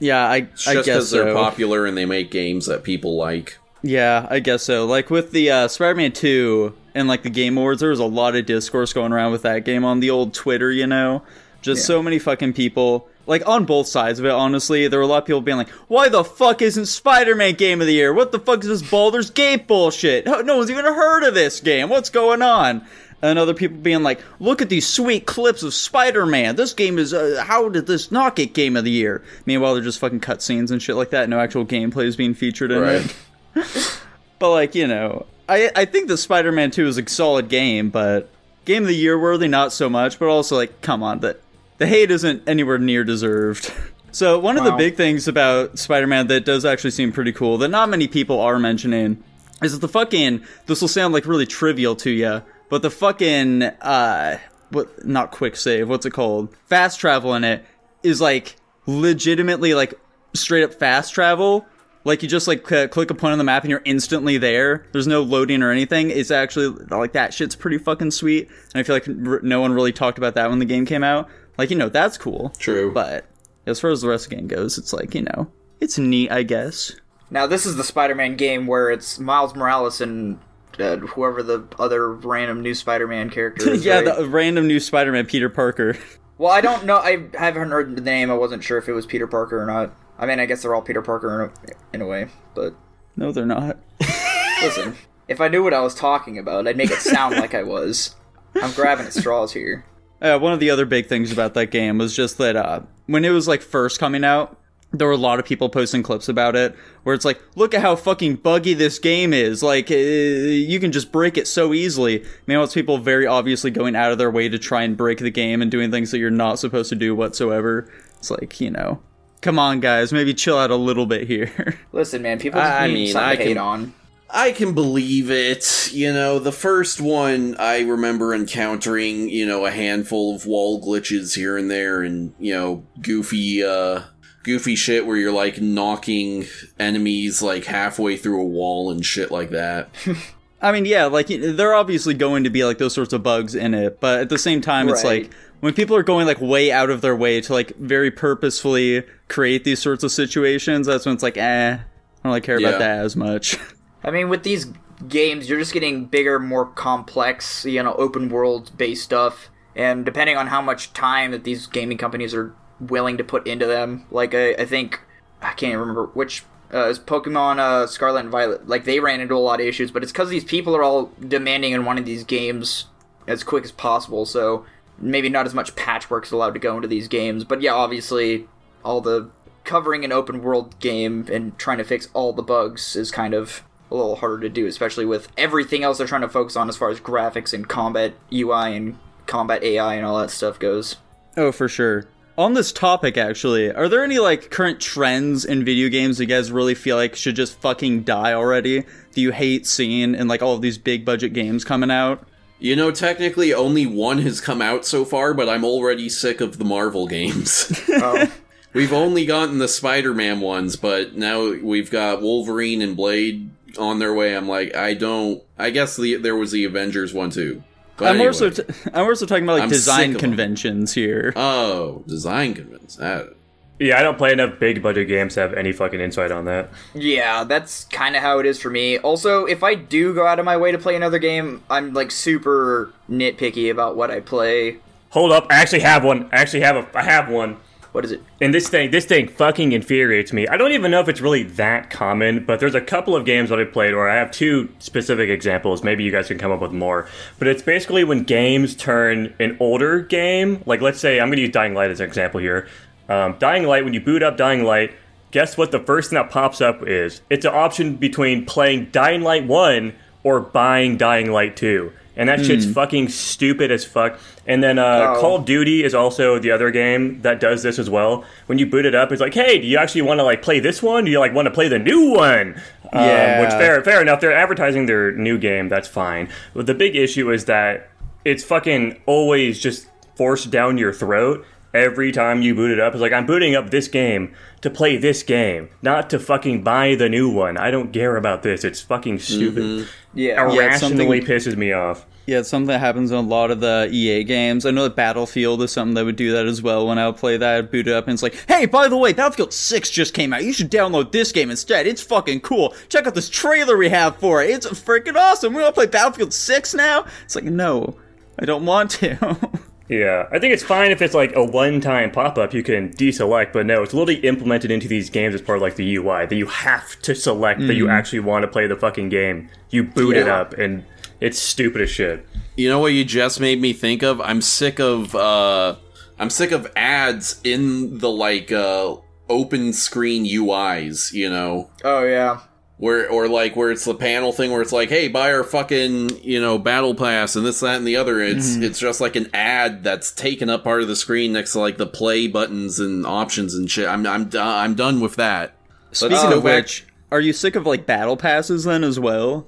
yeah, 0.00 0.26
I, 0.26 0.36
It's 0.38 0.66
I 0.66 0.74
just 0.74 0.86
guess 0.86 0.94
because 0.94 1.10
they're 1.10 1.28
so. 1.28 1.34
popular 1.34 1.86
and 1.86 1.96
they 1.96 2.06
make 2.06 2.30
games 2.30 2.66
that 2.66 2.82
people 2.82 3.16
like. 3.16 3.58
Yeah, 3.82 4.26
I 4.28 4.40
guess 4.40 4.62
so. 4.62 4.86
Like 4.86 5.10
with 5.10 5.32
the 5.32 5.50
uh, 5.50 5.68
Spider-Man 5.68 6.12
2 6.12 6.74
and 6.94 7.08
like 7.08 7.22
the 7.22 7.30
Game 7.30 7.56
Awards, 7.56 7.80
there 7.80 7.90
was 7.90 7.98
a 7.98 8.04
lot 8.04 8.36
of 8.36 8.46
discourse 8.46 8.92
going 8.92 9.12
around 9.12 9.32
with 9.32 9.42
that 9.42 9.64
game 9.64 9.84
on 9.84 10.00
the 10.00 10.10
old 10.10 10.34
Twitter, 10.34 10.70
you 10.70 10.86
know? 10.86 11.22
Just 11.62 11.86
so 11.86 12.02
many 12.02 12.18
fucking 12.18 12.54
people, 12.54 13.06
like 13.26 13.46
on 13.46 13.66
both 13.66 13.86
sides 13.86 14.18
of 14.18 14.24
it, 14.24 14.30
honestly. 14.30 14.88
There 14.88 14.98
were 14.98 15.04
a 15.04 15.06
lot 15.06 15.18
of 15.18 15.26
people 15.26 15.42
being 15.42 15.58
like, 15.58 15.68
why 15.88 16.08
the 16.08 16.24
fuck 16.24 16.62
isn't 16.62 16.86
Spider-Man 16.86 17.54
Game 17.54 17.82
of 17.82 17.86
the 17.86 17.92
Year? 17.92 18.14
What 18.14 18.32
the 18.32 18.38
fuck 18.38 18.62
is 18.62 18.68
this 18.68 18.90
Baldur's 18.90 19.30
Gate 19.30 19.66
bullshit? 19.66 20.24
No 20.24 20.40
no 20.40 20.56
one's 20.56 20.70
even 20.70 20.86
heard 20.86 21.22
of 21.22 21.34
this 21.34 21.60
game. 21.60 21.90
What's 21.90 22.08
going 22.08 22.40
on? 22.40 22.86
And 23.20 23.38
other 23.38 23.52
people 23.52 23.76
being 23.76 24.02
like, 24.02 24.20
look 24.38 24.62
at 24.62 24.70
these 24.70 24.86
sweet 24.86 25.26
clips 25.26 25.62
of 25.62 25.74
Spider-Man. 25.74 26.56
This 26.56 26.72
game 26.72 26.98
is, 26.98 27.12
uh, 27.12 27.44
how 27.46 27.68
did 27.68 27.86
this 27.86 28.10
not 28.10 28.36
get 28.36 28.54
Game 28.54 28.74
of 28.74 28.84
the 28.84 28.90
Year? 28.90 29.22
Meanwhile, 29.44 29.74
they're 29.74 29.84
just 29.84 29.98
fucking 29.98 30.20
cutscenes 30.20 30.70
and 30.70 30.80
shit 30.80 30.96
like 30.96 31.10
that. 31.10 31.28
No 31.28 31.38
actual 31.38 31.66
gameplay 31.66 32.06
is 32.06 32.16
being 32.16 32.32
featured 32.32 32.70
in 32.70 32.82
it. 32.82 33.14
But 33.54 34.50
like 34.50 34.74
you 34.74 34.86
know, 34.86 35.26
I 35.48 35.70
I 35.76 35.84
think 35.84 36.08
the 36.08 36.16
Spider-Man 36.16 36.70
Two 36.70 36.86
is 36.86 36.96
a 36.98 37.08
solid 37.08 37.48
game, 37.48 37.90
but 37.90 38.30
game 38.64 38.82
of 38.82 38.88
the 38.88 38.94
year 38.94 39.18
worthy 39.18 39.48
not 39.48 39.72
so 39.72 39.88
much. 39.88 40.18
But 40.18 40.28
also 40.28 40.56
like, 40.56 40.80
come 40.80 41.02
on, 41.02 41.20
the 41.20 41.38
the 41.78 41.86
hate 41.86 42.10
isn't 42.10 42.48
anywhere 42.48 42.78
near 42.78 43.04
deserved. 43.04 43.72
So 44.12 44.40
one 44.40 44.58
of 44.58 44.64
the 44.64 44.72
big 44.72 44.96
things 44.96 45.28
about 45.28 45.78
Spider-Man 45.78 46.26
that 46.26 46.44
does 46.44 46.64
actually 46.64 46.90
seem 46.90 47.12
pretty 47.12 47.30
cool 47.32 47.58
that 47.58 47.68
not 47.68 47.88
many 47.88 48.08
people 48.08 48.40
are 48.40 48.58
mentioning 48.58 49.22
is 49.62 49.70
that 49.70 49.78
the 49.78 49.86
fucking 49.86 50.44
this 50.66 50.80
will 50.80 50.88
sound 50.88 51.14
like 51.14 51.26
really 51.26 51.46
trivial 51.46 51.94
to 51.94 52.10
you, 52.10 52.42
but 52.70 52.82
the 52.82 52.90
fucking 52.90 53.62
uh 53.62 54.38
what 54.70 55.06
not 55.06 55.30
quick 55.30 55.54
save, 55.54 55.88
what's 55.88 56.06
it 56.06 56.10
called? 56.10 56.52
Fast 56.66 56.98
travel 56.98 57.34
in 57.34 57.44
it 57.44 57.64
is 58.02 58.20
like 58.20 58.56
legitimately 58.86 59.74
like 59.74 59.94
straight 60.34 60.64
up 60.64 60.74
fast 60.74 61.14
travel. 61.14 61.64
Like 62.04 62.22
you 62.22 62.28
just 62.28 62.48
like 62.48 62.66
c- 62.66 62.88
click 62.88 63.10
a 63.10 63.14
point 63.14 63.32
on 63.32 63.38
the 63.38 63.44
map 63.44 63.62
and 63.62 63.70
you're 63.70 63.82
instantly 63.84 64.38
there. 64.38 64.86
There's 64.92 65.06
no 65.06 65.22
loading 65.22 65.62
or 65.62 65.70
anything. 65.70 66.10
It's 66.10 66.30
actually 66.30 66.68
like 66.90 67.12
that 67.12 67.34
shit's 67.34 67.54
pretty 67.54 67.78
fucking 67.78 68.12
sweet. 68.12 68.48
And 68.74 68.80
I 68.80 68.82
feel 68.82 68.96
like 68.96 69.06
r- 69.08 69.40
no 69.42 69.60
one 69.60 69.72
really 69.72 69.92
talked 69.92 70.16
about 70.18 70.34
that 70.34 70.48
when 70.48 70.58
the 70.60 70.64
game 70.64 70.86
came 70.86 71.04
out. 71.04 71.28
Like 71.58 71.70
you 71.70 71.76
know 71.76 71.88
that's 71.90 72.16
cool. 72.16 72.50
True. 72.58 72.92
But 72.92 73.26
as 73.66 73.80
far 73.80 73.90
as 73.90 74.00
the 74.00 74.08
rest 74.08 74.26
of 74.26 74.30
the 74.30 74.36
game 74.36 74.48
goes, 74.48 74.78
it's 74.78 74.92
like 74.92 75.14
you 75.14 75.22
know 75.22 75.50
it's 75.80 75.98
neat, 75.98 76.30
I 76.30 76.42
guess. 76.42 76.92
Now 77.30 77.46
this 77.46 77.66
is 77.66 77.76
the 77.76 77.84
Spider-Man 77.84 78.36
game 78.36 78.66
where 78.66 78.90
it's 78.90 79.18
Miles 79.18 79.54
Morales 79.54 80.00
and 80.00 80.38
uh, 80.78 80.96
whoever 80.96 81.42
the 81.42 81.64
other 81.78 82.12
random 82.12 82.62
new 82.62 82.74
Spider-Man 82.74 83.30
character 83.30 83.70
is. 83.70 83.84
yeah, 83.84 84.00
right? 84.00 84.16
the 84.16 84.26
random 84.26 84.66
new 84.66 84.80
Spider-Man, 84.80 85.26
Peter 85.26 85.48
Parker. 85.48 85.96
Well, 86.38 86.50
I 86.50 86.62
don't 86.62 86.86
know. 86.86 86.96
I 86.96 87.26
haven't 87.34 87.70
heard 87.70 87.94
the 87.94 88.00
name. 88.00 88.30
I 88.30 88.34
wasn't 88.34 88.64
sure 88.64 88.78
if 88.78 88.88
it 88.88 88.94
was 88.94 89.04
Peter 89.04 89.26
Parker 89.26 89.62
or 89.62 89.66
not. 89.66 89.94
I 90.20 90.26
mean, 90.26 90.38
I 90.38 90.46
guess 90.46 90.62
they're 90.62 90.74
all 90.74 90.82
Peter 90.82 91.00
Parker 91.02 91.42
in 91.42 91.50
a, 91.50 91.94
in 91.94 92.02
a 92.02 92.06
way. 92.06 92.28
But 92.54 92.74
No, 93.16 93.32
they're 93.32 93.46
not. 93.46 93.78
listen, 94.62 94.94
if 95.26 95.40
I 95.40 95.48
knew 95.48 95.64
what 95.64 95.74
I 95.74 95.80
was 95.80 95.94
talking 95.94 96.38
about, 96.38 96.68
I'd 96.68 96.76
make 96.76 96.90
it 96.90 97.00
sound 97.00 97.36
like 97.36 97.54
I 97.54 97.62
was. 97.62 98.14
I'm 98.54 98.72
grabbing 98.72 99.06
at 99.06 99.14
straws 99.14 99.52
here. 99.54 99.86
Uh, 100.20 100.38
one 100.38 100.52
of 100.52 100.60
the 100.60 100.68
other 100.68 100.84
big 100.84 101.06
things 101.06 101.32
about 101.32 101.54
that 101.54 101.70
game 101.70 101.96
was 101.96 102.14
just 102.14 102.36
that 102.36 102.54
uh, 102.54 102.80
when 103.06 103.24
it 103.24 103.30
was 103.30 103.48
like 103.48 103.62
first 103.62 103.98
coming 103.98 104.22
out, 104.22 104.58
there 104.92 105.06
were 105.06 105.14
a 105.14 105.16
lot 105.16 105.38
of 105.38 105.46
people 105.46 105.68
posting 105.68 106.02
clips 106.02 106.28
about 106.28 106.56
it 106.56 106.76
where 107.04 107.14
it's 107.14 107.24
like, 107.24 107.40
look 107.54 107.72
at 107.72 107.80
how 107.80 107.96
fucking 107.96 108.36
buggy 108.36 108.74
this 108.74 108.98
game 108.98 109.32
is. 109.32 109.62
Like, 109.62 109.90
uh, 109.90 109.94
you 109.94 110.80
can 110.80 110.92
just 110.92 111.12
break 111.12 111.38
it 111.38 111.46
so 111.46 111.72
easily. 111.72 112.24
Meanwhile, 112.46 112.64
it's 112.64 112.74
people 112.74 112.98
very 112.98 113.26
obviously 113.26 113.70
going 113.70 113.96
out 113.96 114.12
of 114.12 114.18
their 114.18 114.30
way 114.30 114.48
to 114.48 114.58
try 114.58 114.82
and 114.82 114.96
break 114.96 115.18
the 115.18 115.30
game 115.30 115.62
and 115.62 115.70
doing 115.70 115.90
things 115.90 116.10
that 116.10 116.18
you're 116.18 116.30
not 116.30 116.58
supposed 116.58 116.90
to 116.90 116.96
do 116.96 117.14
whatsoever. 117.14 117.90
It's 118.18 118.30
like, 118.30 118.60
you 118.60 118.70
know, 118.70 119.00
come 119.40 119.58
on, 119.58 119.80
guys, 119.80 120.12
maybe 120.12 120.34
chill 120.34 120.58
out 120.58 120.70
a 120.70 120.76
little 120.76 121.06
bit 121.06 121.26
here. 121.26 121.78
Listen, 121.92 122.22
man, 122.22 122.38
people 122.38 122.60
just 122.60 122.72
I 122.72 122.86
need 122.88 122.94
mean, 122.94 123.12
something 123.12 123.28
I 123.28 123.36
to 123.36 123.42
hate 123.42 123.48
can- 123.50 123.58
on. 123.58 123.94
I 124.32 124.52
can 124.52 124.74
believe 124.74 125.28
it. 125.28 125.90
You 125.92 126.12
know, 126.12 126.38
the 126.38 126.52
first 126.52 127.00
one, 127.00 127.56
I 127.58 127.80
remember 127.80 128.32
encountering, 128.32 129.28
you 129.28 129.44
know, 129.44 129.66
a 129.66 129.72
handful 129.72 130.36
of 130.36 130.46
wall 130.46 130.80
glitches 130.80 131.34
here 131.34 131.56
and 131.56 131.68
there 131.68 132.02
and, 132.02 132.32
you 132.38 132.54
know, 132.54 132.84
goofy, 133.02 133.64
uh, 133.64 134.02
goofy 134.44 134.76
shit 134.76 135.04
where 135.04 135.16
you're 135.16 135.32
like 135.32 135.60
knocking 135.60 136.44
enemies 136.78 137.42
like 137.42 137.64
halfway 137.64 138.16
through 138.16 138.40
a 138.40 138.44
wall 138.46 138.92
and 138.92 139.04
shit 139.04 139.32
like 139.32 139.50
that. 139.50 139.88
I 140.62 140.70
mean, 140.70 140.84
yeah, 140.84 141.06
like 141.06 141.26
they're 141.26 141.74
obviously 141.74 142.14
going 142.14 142.44
to 142.44 142.50
be 142.50 142.64
like 142.64 142.78
those 142.78 142.94
sorts 142.94 143.12
of 143.12 143.24
bugs 143.24 143.56
in 143.56 143.74
it, 143.74 143.98
but 143.98 144.20
at 144.20 144.28
the 144.28 144.38
same 144.38 144.60
time, 144.60 144.88
it's 144.88 145.02
like 145.02 145.30
when 145.60 145.74
people 145.74 145.94
are 145.96 146.02
going 146.02 146.26
like 146.26 146.40
way 146.40 146.72
out 146.72 146.90
of 146.90 147.00
their 147.00 147.14
way 147.16 147.40
to 147.40 147.52
like 147.52 147.76
very 147.76 148.10
purposefully 148.10 149.04
create 149.28 149.64
these 149.64 149.80
sorts 149.80 150.02
of 150.04 150.10
situations, 150.12 150.86
that's 150.86 151.06
when 151.06 151.14
it's 151.14 151.22
like, 151.22 151.36
eh, 151.36 151.72
I 151.74 151.76
don't 152.22 152.30
really 152.32 152.40
care 152.40 152.60
Yeah. 152.60 152.68
about 152.68 152.78
that 152.80 153.04
as 153.04 153.16
much. 153.16 153.58
I 154.04 154.10
mean, 154.10 154.28
with 154.28 154.42
these 154.42 154.66
games, 155.08 155.48
you're 155.48 155.58
just 155.58 155.72
getting 155.72 156.06
bigger, 156.06 156.38
more 156.38 156.66
complex, 156.66 157.64
you 157.64 157.82
know, 157.82 157.94
open 157.94 158.28
world 158.28 158.76
based 158.76 159.04
stuff. 159.04 159.50
And 159.76 160.04
depending 160.04 160.36
on 160.36 160.48
how 160.48 160.60
much 160.60 160.92
time 160.92 161.30
that 161.30 161.44
these 161.44 161.66
gaming 161.66 161.98
companies 161.98 162.34
are 162.34 162.54
willing 162.80 163.16
to 163.18 163.24
put 163.24 163.46
into 163.46 163.66
them, 163.66 164.06
like 164.10 164.34
I, 164.34 164.52
I 164.54 164.64
think 164.64 165.00
I 165.42 165.48
can't 165.52 165.70
even 165.72 165.80
remember 165.80 166.06
which 166.14 166.44
uh, 166.72 166.86
is 166.88 166.98
Pokemon 166.98 167.58
uh, 167.58 167.86
Scarlet 167.86 168.20
and 168.20 168.30
Violet. 168.30 168.68
Like 168.68 168.84
they 168.84 169.00
ran 169.00 169.20
into 169.20 169.34
a 169.34 169.38
lot 169.38 169.60
of 169.60 169.66
issues, 169.66 169.90
but 169.90 170.02
it's 170.02 170.12
because 170.12 170.30
these 170.30 170.44
people 170.44 170.74
are 170.76 170.82
all 170.82 171.10
demanding 171.26 171.74
and 171.74 171.84
wanting 171.86 172.04
these 172.04 172.24
games 172.24 172.86
as 173.26 173.44
quick 173.44 173.64
as 173.64 173.72
possible. 173.72 174.24
So 174.26 174.64
maybe 175.00 175.28
not 175.28 175.46
as 175.46 175.54
much 175.54 175.74
patchwork 175.76 176.00
patchwork's 176.00 176.32
allowed 176.32 176.54
to 176.54 176.60
go 176.60 176.76
into 176.76 176.88
these 176.88 177.08
games. 177.08 177.44
But 177.44 177.62
yeah, 177.62 177.72
obviously, 177.72 178.46
all 178.84 179.00
the 179.00 179.30
covering 179.64 180.04
an 180.04 180.12
open 180.12 180.42
world 180.42 180.78
game 180.80 181.26
and 181.30 181.56
trying 181.58 181.78
to 181.78 181.84
fix 181.84 182.08
all 182.14 182.32
the 182.32 182.42
bugs 182.42 182.96
is 182.96 183.10
kind 183.10 183.34
of 183.34 183.62
a 183.90 183.94
little 183.94 184.16
harder 184.16 184.40
to 184.40 184.48
do, 184.48 184.66
especially 184.66 185.04
with 185.04 185.28
everything 185.36 185.82
else 185.82 185.98
they're 185.98 186.06
trying 186.06 186.20
to 186.22 186.28
focus 186.28 186.56
on 186.56 186.68
as 186.68 186.76
far 186.76 186.90
as 186.90 187.00
graphics 187.00 187.52
and 187.52 187.68
combat 187.68 188.14
UI 188.32 188.76
and 188.76 188.98
combat 189.26 189.62
AI 189.62 189.94
and 189.94 190.06
all 190.06 190.18
that 190.18 190.30
stuff 190.30 190.58
goes. 190.58 190.96
oh, 191.36 191.52
for 191.52 191.68
sure. 191.68 192.08
On 192.38 192.54
this 192.54 192.72
topic, 192.72 193.18
actually, 193.18 193.70
are 193.70 193.88
there 193.88 194.02
any 194.02 194.18
like 194.18 194.50
current 194.50 194.80
trends 194.80 195.44
in 195.44 195.64
video 195.64 195.88
games 195.88 196.16
that 196.16 196.24
you 196.24 196.28
guys 196.28 196.50
really 196.50 196.74
feel 196.74 196.96
like 196.96 197.14
should 197.14 197.36
just 197.36 197.60
fucking 197.60 198.04
die 198.04 198.32
already? 198.32 198.84
Do 199.12 199.20
you 199.20 199.32
hate 199.32 199.66
seeing 199.66 200.14
in 200.14 200.26
like 200.26 200.40
all 200.40 200.54
of 200.54 200.62
these 200.62 200.78
big 200.78 201.04
budget 201.04 201.34
games 201.34 201.64
coming 201.64 201.90
out? 201.90 202.26
You 202.60 202.76
know, 202.76 202.90
technically 202.90 203.52
only 203.54 203.86
one 203.86 204.18
has 204.18 204.40
come 204.40 204.60
out 204.62 204.84
so 204.84 205.04
far, 205.04 205.32
but 205.34 205.48
I'm 205.48 205.64
already 205.64 206.08
sick 206.10 206.40
of 206.40 206.58
the 206.58 206.64
Marvel 206.64 207.06
games. 207.08 207.72
Oh. 207.92 208.30
we've 208.72 208.92
only 208.92 209.26
gotten 209.26 209.58
the 209.58 209.66
Spider-Man 209.66 210.40
ones, 210.40 210.76
but 210.76 211.16
now 211.16 211.52
we've 211.60 211.90
got 211.90 212.22
Wolverine 212.22 212.80
and 212.82 212.96
Blade 212.96 213.50
on 213.78 213.98
their 213.98 214.14
way. 214.14 214.36
I'm 214.36 214.46
like, 214.48 214.76
I 214.76 214.94
don't. 214.94 215.42
I 215.58 215.70
guess 215.70 215.96
the, 215.96 216.16
there 216.16 216.36
was 216.36 216.52
the 216.52 216.64
Avengers 216.64 217.12
one 217.12 217.30
too. 217.30 217.62
But 217.96 218.06
I'm 218.08 218.14
anyway. 218.16 218.26
also 218.28 218.50
t- 218.50 218.62
I'm 218.94 219.06
also 219.06 219.26
talking 219.26 219.44
about 219.44 219.54
like 219.54 219.62
I'm 219.64 219.68
design 219.70 220.10
of 220.10 220.16
'em. 220.16 220.20
conventions 220.20 220.92
here. 220.94 221.32
oh, 221.36 222.04
design 222.06 222.54
conventions. 222.54 222.96
that. 222.96 223.34
Yeah, 223.80 223.98
I 223.98 224.02
don't 224.02 224.18
play 224.18 224.30
enough 224.30 224.58
big 224.58 224.82
budget 224.82 225.08
games 225.08 225.34
to 225.34 225.40
have 225.40 225.54
any 225.54 225.72
fucking 225.72 226.00
insight 226.00 226.30
on 226.30 226.44
that. 226.44 226.68
Yeah, 226.94 227.44
that's 227.44 227.84
kind 227.86 228.14
of 228.14 228.20
how 228.20 228.38
it 228.38 228.44
is 228.44 228.60
for 228.60 228.68
me. 228.68 228.98
Also, 228.98 229.46
if 229.46 229.62
I 229.62 229.74
do 229.74 230.14
go 230.14 230.26
out 230.26 230.38
of 230.38 230.44
my 230.44 230.58
way 230.58 230.70
to 230.70 230.76
play 230.76 230.96
another 230.96 231.18
game, 231.18 231.62
I'm 231.70 231.94
like 231.94 232.10
super 232.10 232.92
nitpicky 233.08 233.70
about 233.70 233.96
what 233.96 234.10
I 234.10 234.20
play. 234.20 234.76
Hold 235.10 235.32
up, 235.32 235.46
I 235.48 235.54
actually 235.54 235.80
have 235.80 236.04
one. 236.04 236.28
I 236.30 236.36
actually 236.36 236.60
have 236.60 236.76
a. 236.76 236.86
I 236.94 237.02
have 237.02 237.30
one. 237.30 237.56
What 237.92 238.04
is 238.04 238.12
it? 238.12 238.22
And 238.40 238.54
this 238.54 238.68
thing, 238.68 238.92
this 238.92 239.04
thing 239.04 239.26
fucking 239.26 239.72
infuriates 239.72 240.32
me. 240.32 240.46
I 240.46 240.56
don't 240.56 240.70
even 240.72 240.92
know 240.92 241.00
if 241.00 241.08
it's 241.08 241.20
really 241.20 241.42
that 241.42 241.90
common, 241.90 242.44
but 242.44 242.60
there's 242.60 242.76
a 242.76 242.80
couple 242.80 243.16
of 243.16 243.24
games 243.24 243.50
that 243.50 243.58
I've 243.58 243.72
played 243.72 243.94
where 243.94 244.08
I 244.08 244.14
have 244.14 244.30
two 244.30 244.68
specific 244.78 245.28
examples. 245.28 245.82
Maybe 245.82 246.04
you 246.04 246.12
guys 246.12 246.28
can 246.28 246.38
come 246.38 246.52
up 246.52 246.60
with 246.60 246.70
more. 246.70 247.08
But 247.40 247.48
it's 247.48 247.62
basically 247.62 248.04
when 248.04 248.22
games 248.22 248.76
turn 248.76 249.34
an 249.40 249.56
older 249.58 250.00
game, 250.00 250.62
like 250.66 250.80
let's 250.80 251.00
say 251.00 251.18
I'm 251.18 251.28
going 251.28 251.38
to 251.38 251.42
use 251.42 251.50
Dying 251.50 251.74
Light 251.74 251.90
as 251.90 251.98
an 251.98 252.06
example 252.06 252.38
here. 252.38 252.68
Um, 253.10 253.36
Dying 253.38 253.64
Light, 253.66 253.84
when 253.84 253.92
you 253.92 254.00
boot 254.00 254.22
up 254.22 254.36
Dying 254.36 254.64
Light, 254.64 254.94
guess 255.32 255.58
what 255.58 255.72
the 255.72 255.80
first 255.80 256.10
thing 256.10 256.16
that 256.16 256.30
pops 256.30 256.60
up 256.60 256.86
is? 256.86 257.20
It's 257.28 257.44
an 257.44 257.52
option 257.54 257.96
between 257.96 258.46
playing 258.46 258.86
Dying 258.92 259.22
Light 259.22 259.44
1 259.46 259.92
or 260.22 260.40
buying 260.40 260.96
Dying 260.96 261.30
Light 261.32 261.56
2. 261.56 261.92
And 262.16 262.28
that 262.28 262.44
shit's 262.44 262.70
fucking 262.70 263.08
stupid 263.08 263.70
as 263.70 263.84
fuck. 263.84 264.18
And 264.46 264.62
then 264.62 264.78
uh, 264.78 265.14
Oh. 265.16 265.20
Call 265.20 265.36
of 265.36 265.44
Duty 265.46 265.82
is 265.84 265.94
also 265.94 266.38
the 266.38 266.50
other 266.50 266.70
game 266.70 267.22
that 267.22 267.40
does 267.40 267.62
this 267.62 267.78
as 267.78 267.88
well. 267.88 268.24
When 268.46 268.58
you 268.58 268.66
boot 268.66 268.84
it 268.84 268.94
up, 268.94 269.10
it's 269.10 269.22
like, 269.22 269.32
hey, 269.32 269.58
do 269.58 269.66
you 269.66 269.78
actually 269.78 270.02
want 270.02 270.18
to 270.20 270.24
like 270.24 270.42
play 270.42 270.60
this 270.60 270.82
one? 270.82 271.04
Do 271.06 271.10
you 271.10 271.18
like 271.18 271.32
want 271.32 271.46
to 271.46 271.50
play 271.50 271.68
the 271.68 271.78
new 271.78 272.10
one? 272.10 272.60
Um, 272.92 273.04
Yeah. 273.04 273.40
which 273.40 273.50
fair, 273.50 273.82
fair 273.82 274.02
enough. 274.02 274.20
They're 274.20 274.36
advertising 274.36 274.84
their 274.86 275.12
new 275.12 275.38
game. 275.38 275.68
That's 275.70 275.88
fine. 275.88 276.28
But 276.52 276.66
the 276.66 276.74
big 276.74 276.94
issue 276.94 277.30
is 277.32 277.46
that 277.46 277.88
it's 278.24 278.44
fucking 278.44 279.00
always 279.06 279.58
just 279.58 279.86
forced 280.16 280.50
down 280.50 280.76
your 280.76 280.92
throat 280.92 281.46
every 281.72 282.12
time 282.12 282.42
you 282.42 282.54
boot 282.54 282.70
it 282.70 282.80
up. 282.80 282.94
It's 282.94 283.00
like 283.00 283.12
I'm 283.12 283.26
booting 283.26 283.54
up 283.54 283.70
this 283.70 283.88
game 283.88 284.34
to 284.60 284.70
play 284.70 284.96
this 284.96 285.22
game, 285.22 285.70
not 285.82 286.10
to 286.10 286.18
fucking 286.18 286.62
buy 286.62 286.94
the 286.94 287.08
new 287.08 287.30
one. 287.30 287.56
I 287.56 287.70
don't 287.70 287.92
care 287.92 288.16
about 288.16 288.42
this. 288.42 288.64
It's 288.64 288.80
fucking 288.80 289.16
mm-hmm. 289.16 289.34
stupid. 289.34 289.62
Yeah. 289.64 289.86
Yeah, 290.12 290.44
Irrationally 290.44 291.20
something- 291.20 291.24
pisses 291.24 291.56
me 291.56 291.72
off. 291.72 292.06
Yeah, 292.26 292.40
it's 292.40 292.48
something 292.48 292.68
that 292.68 292.78
happens 292.78 293.10
in 293.10 293.16
a 293.16 293.22
lot 293.22 293.50
of 293.50 293.58
the 293.58 293.88
EA 293.90 294.22
games. 294.22 294.64
I 294.64 294.70
know 294.70 294.84
that 294.84 294.94
Battlefield 294.94 295.62
is 295.62 295.72
something 295.72 295.94
that 295.94 296.04
would 296.04 296.14
do 296.14 296.30
that 296.32 296.46
as 296.46 296.62
well. 296.62 296.86
When 296.86 296.96
I 296.96 297.06
would 297.06 297.16
play 297.16 297.36
that, 297.36 297.56
I'd 297.56 297.72
boot 297.72 297.88
it 297.88 297.92
up 297.92 298.04
and 298.06 298.12
it's 298.14 298.22
like, 298.22 298.44
hey, 298.46 298.66
by 298.66 298.86
the 298.86 298.96
way, 298.96 299.12
Battlefield 299.12 299.52
6 299.52 299.90
just 299.90 300.14
came 300.14 300.32
out. 300.32 300.44
You 300.44 300.52
should 300.52 300.70
download 300.70 301.10
this 301.10 301.32
game 301.32 301.50
instead. 301.50 301.88
It's 301.88 302.02
fucking 302.02 302.42
cool. 302.42 302.72
Check 302.88 303.08
out 303.08 303.16
this 303.16 303.28
trailer 303.28 303.76
we 303.76 303.88
have 303.88 304.16
for 304.18 304.44
it. 304.44 304.50
It's 304.50 304.66
freaking 304.66 305.16
awesome. 305.16 305.54
We 305.54 305.62
want 305.62 305.74
to 305.74 305.80
play 305.80 305.86
Battlefield 305.86 306.32
6 306.32 306.74
now? 306.74 307.04
It's 307.24 307.34
like, 307.34 307.44
no, 307.44 307.96
I 308.38 308.44
don't 308.44 308.64
want 308.64 308.92
to. 308.92 309.50
Yeah, 309.90 310.28
I 310.30 310.38
think 310.38 310.54
it's 310.54 310.62
fine 310.62 310.92
if 310.92 311.02
it's 311.02 311.14
like 311.14 311.34
a 311.34 311.42
one-time 311.42 312.12
pop-up 312.12 312.54
you 312.54 312.62
can 312.62 312.90
deselect, 312.90 313.52
but 313.52 313.66
no, 313.66 313.82
it's 313.82 313.92
literally 313.92 314.20
implemented 314.20 314.70
into 314.70 314.86
these 314.86 315.10
games 315.10 315.34
as 315.34 315.42
part 315.42 315.56
of 315.56 315.62
like 315.62 315.74
the 315.74 315.96
UI 315.96 316.26
that 316.26 316.36
you 316.36 316.46
have 316.46 317.02
to 317.02 317.12
select 317.12 317.60
that 317.66 317.74
you 317.74 317.88
actually 317.88 318.20
want 318.20 318.44
to 318.44 318.48
play 318.48 318.68
the 318.68 318.76
fucking 318.76 319.08
game. 319.08 319.48
You 319.70 319.82
boot 319.82 320.16
it 320.16 320.28
up, 320.28 320.52
and 320.52 320.84
it's 321.20 321.40
stupid 321.40 321.82
as 321.82 321.90
shit. 321.90 322.24
You 322.56 322.68
know 322.68 322.78
what 322.78 322.92
you 322.92 323.04
just 323.04 323.40
made 323.40 323.60
me 323.60 323.72
think 323.72 324.04
of? 324.04 324.20
I'm 324.20 324.40
sick 324.40 324.78
of 324.78 325.16
uh 325.16 325.74
I'm 326.20 326.30
sick 326.30 326.52
of 326.52 326.70
ads 326.76 327.40
in 327.42 327.98
the 327.98 328.10
like 328.10 328.52
uh 328.52 328.94
open 329.28 329.72
screen 329.72 330.24
UIs, 330.24 331.12
you 331.12 331.28
know. 331.28 331.68
Oh 331.82 332.04
yeah. 332.04 332.40
Where 332.80 333.10
or 333.10 333.28
like 333.28 333.56
where 333.56 333.70
it's 333.70 333.84
the 333.84 333.94
panel 333.94 334.32
thing 334.32 334.50
where 334.50 334.62
it's 334.62 334.72
like, 334.72 334.88
hey, 334.88 335.08
buy 335.08 335.34
our 335.34 335.44
fucking, 335.44 336.22
you 336.24 336.40
know, 336.40 336.56
battle 336.58 336.94
pass 336.94 337.36
and 337.36 337.44
this, 337.44 337.60
that, 337.60 337.76
and 337.76 337.86
the 337.86 337.96
other. 337.96 338.20
It's 338.20 338.52
mm-hmm. 338.52 338.62
it's 338.62 338.78
just 338.78 339.02
like 339.02 339.16
an 339.16 339.28
ad 339.34 339.84
that's 339.84 340.10
taken 340.10 340.48
up 340.48 340.64
part 340.64 340.80
of 340.80 340.88
the 340.88 340.96
screen 340.96 341.34
next 341.34 341.52
to 341.52 341.60
like 341.60 341.76
the 341.76 341.86
play 341.86 342.26
buttons 342.26 342.80
and 342.80 343.04
options 343.04 343.54
and 343.54 343.70
shit. 343.70 343.86
I'm 343.86 344.06
I'm 344.06 344.30
uh, 344.34 344.40
I'm 344.40 344.74
done 344.74 345.00
with 345.00 345.16
that. 345.16 345.52
Speaking 345.92 346.16
go 346.16 346.38
of 346.38 346.42
which, 346.44 346.86
are 347.12 347.20
you 347.20 347.34
sick 347.34 347.54
of 347.54 347.66
like 347.66 347.84
battle 347.84 348.16
passes 348.16 348.64
then 348.64 348.82
as 348.82 348.98
well? 348.98 349.46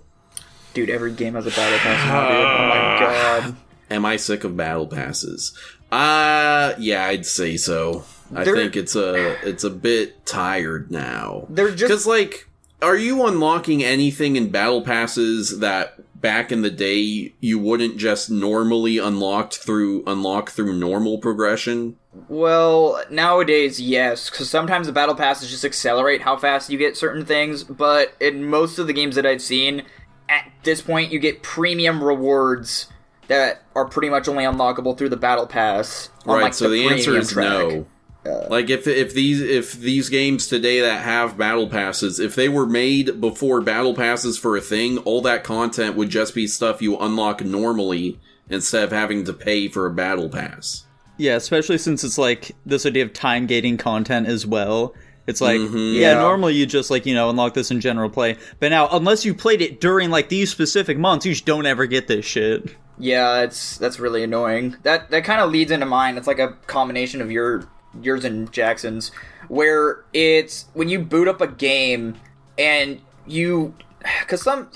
Dude, 0.74 0.90
every 0.90 1.12
game 1.12 1.32
has 1.32 1.46
a 1.46 1.50
battle 1.50 1.78
pass 1.78 2.06
now. 2.06 2.28
Oh 2.28 2.68
my 2.68 3.40
god. 3.48 3.56
Am 3.90 4.04
I 4.04 4.16
sick 4.16 4.44
of 4.44 4.58
battle 4.58 4.86
passes? 4.86 5.56
Uh 5.90 6.74
yeah, 6.78 7.06
I'd 7.06 7.24
say 7.24 7.56
so. 7.56 8.04
I 8.34 8.44
They're- 8.44 8.56
think 8.56 8.76
it's 8.76 8.94
a 8.94 9.36
it's 9.48 9.64
a 9.64 9.70
bit 9.70 10.26
tired 10.26 10.90
now. 10.90 11.46
They're 11.48 11.68
just 11.70 11.82
Because 11.82 12.06
like, 12.06 12.48
are 12.82 12.96
you 12.96 13.26
unlocking 13.26 13.82
anything 13.82 14.36
in 14.36 14.50
battle 14.50 14.82
passes 14.82 15.60
that 15.60 15.94
back 16.20 16.52
in 16.52 16.62
the 16.62 16.70
day 16.70 17.34
you 17.40 17.58
wouldn't 17.58 17.96
just 17.96 18.30
normally 18.30 18.98
unlocked 18.98 19.56
through 19.56 20.04
unlock 20.06 20.50
through 20.50 20.78
normal 20.78 21.18
progression? 21.18 21.96
Well, 22.28 23.02
nowadays, 23.10 23.80
yes, 23.80 24.28
because 24.28 24.50
sometimes 24.50 24.86
the 24.86 24.92
battle 24.92 25.14
passes 25.14 25.50
just 25.50 25.64
accelerate 25.64 26.22
how 26.22 26.36
fast 26.36 26.70
you 26.70 26.78
get 26.78 26.96
certain 26.96 27.24
things, 27.24 27.64
but 27.64 28.14
in 28.20 28.44
most 28.44 28.78
of 28.78 28.86
the 28.86 28.92
games 28.92 29.16
that 29.16 29.24
I've 29.24 29.40
seen, 29.40 29.82
at 30.28 30.50
this 30.62 30.82
point, 30.82 31.10
you 31.10 31.18
get 31.18 31.42
premium 31.42 32.04
rewards 32.04 32.88
that 33.28 33.62
are 33.74 33.86
pretty 33.86 34.10
much 34.10 34.28
only 34.28 34.44
unlockable 34.44 34.96
through 34.96 35.08
the 35.08 35.16
battle 35.16 35.46
pass. 35.46 36.10
right. 36.26 36.42
like, 36.42 36.54
so 36.54 36.68
the, 36.68 36.86
answer 36.88 37.16
is 37.16 37.32
track. 37.32 37.48
no. 37.48 37.86
Like 38.24 38.70
if 38.70 38.86
if 38.86 39.14
these 39.14 39.40
if 39.40 39.72
these 39.72 40.08
games 40.08 40.46
today 40.46 40.80
that 40.80 41.02
have 41.02 41.36
battle 41.36 41.68
passes, 41.68 42.20
if 42.20 42.34
they 42.34 42.48
were 42.48 42.66
made 42.66 43.20
before 43.20 43.60
battle 43.60 43.94
passes 43.94 44.38
for 44.38 44.56
a 44.56 44.60
thing, 44.60 44.98
all 44.98 45.22
that 45.22 45.44
content 45.44 45.96
would 45.96 46.10
just 46.10 46.34
be 46.34 46.46
stuff 46.46 46.80
you 46.82 46.96
unlock 46.98 47.44
normally 47.44 48.20
instead 48.48 48.84
of 48.84 48.92
having 48.92 49.24
to 49.24 49.32
pay 49.32 49.68
for 49.68 49.86
a 49.86 49.90
battle 49.90 50.28
pass. 50.28 50.86
Yeah, 51.16 51.36
especially 51.36 51.78
since 51.78 52.04
it's 52.04 52.18
like 52.18 52.52
this 52.64 52.86
idea 52.86 53.04
of 53.04 53.12
time 53.12 53.46
gating 53.46 53.76
content 53.76 54.26
as 54.26 54.46
well. 54.46 54.94
It's 55.26 55.40
like, 55.40 55.60
mm-hmm. 55.60 56.00
yeah, 56.00 56.12
Yeah. 56.12 56.20
normally 56.20 56.54
you 56.54 56.66
just 56.66 56.90
like, 56.90 57.06
you 57.06 57.14
know, 57.14 57.30
unlock 57.30 57.54
this 57.54 57.70
in 57.70 57.80
general 57.80 58.10
play. 58.10 58.36
But 58.58 58.70
now, 58.70 58.88
unless 58.90 59.24
you 59.24 59.34
played 59.34 59.62
it 59.62 59.80
during 59.80 60.10
like 60.10 60.28
these 60.28 60.50
specific 60.50 60.98
months, 60.98 61.24
you 61.24 61.32
just 61.32 61.46
don't 61.46 61.64
ever 61.64 61.86
get 61.86 62.08
this 62.08 62.24
shit. 62.24 62.74
Yeah, 62.98 63.40
that's 63.40 63.78
that's 63.78 64.00
really 64.00 64.22
annoying. 64.24 64.76
That 64.82 65.10
that 65.10 65.24
kind 65.24 65.40
of 65.40 65.50
leads 65.50 65.70
into 65.70 65.86
mine. 65.86 66.16
It's 66.16 66.26
like 66.26 66.40
a 66.40 66.52
combination 66.66 67.20
of 67.20 67.30
your 67.30 67.68
yours 68.00 68.24
and 68.24 68.50
Jackson's, 68.52 69.10
where 69.48 70.04
it's 70.12 70.66
when 70.74 70.88
you 70.88 70.98
boot 70.98 71.28
up 71.28 71.40
a 71.40 71.46
game 71.46 72.16
and 72.56 73.00
you, 73.26 73.74
because 74.20 74.42
some 74.42 74.68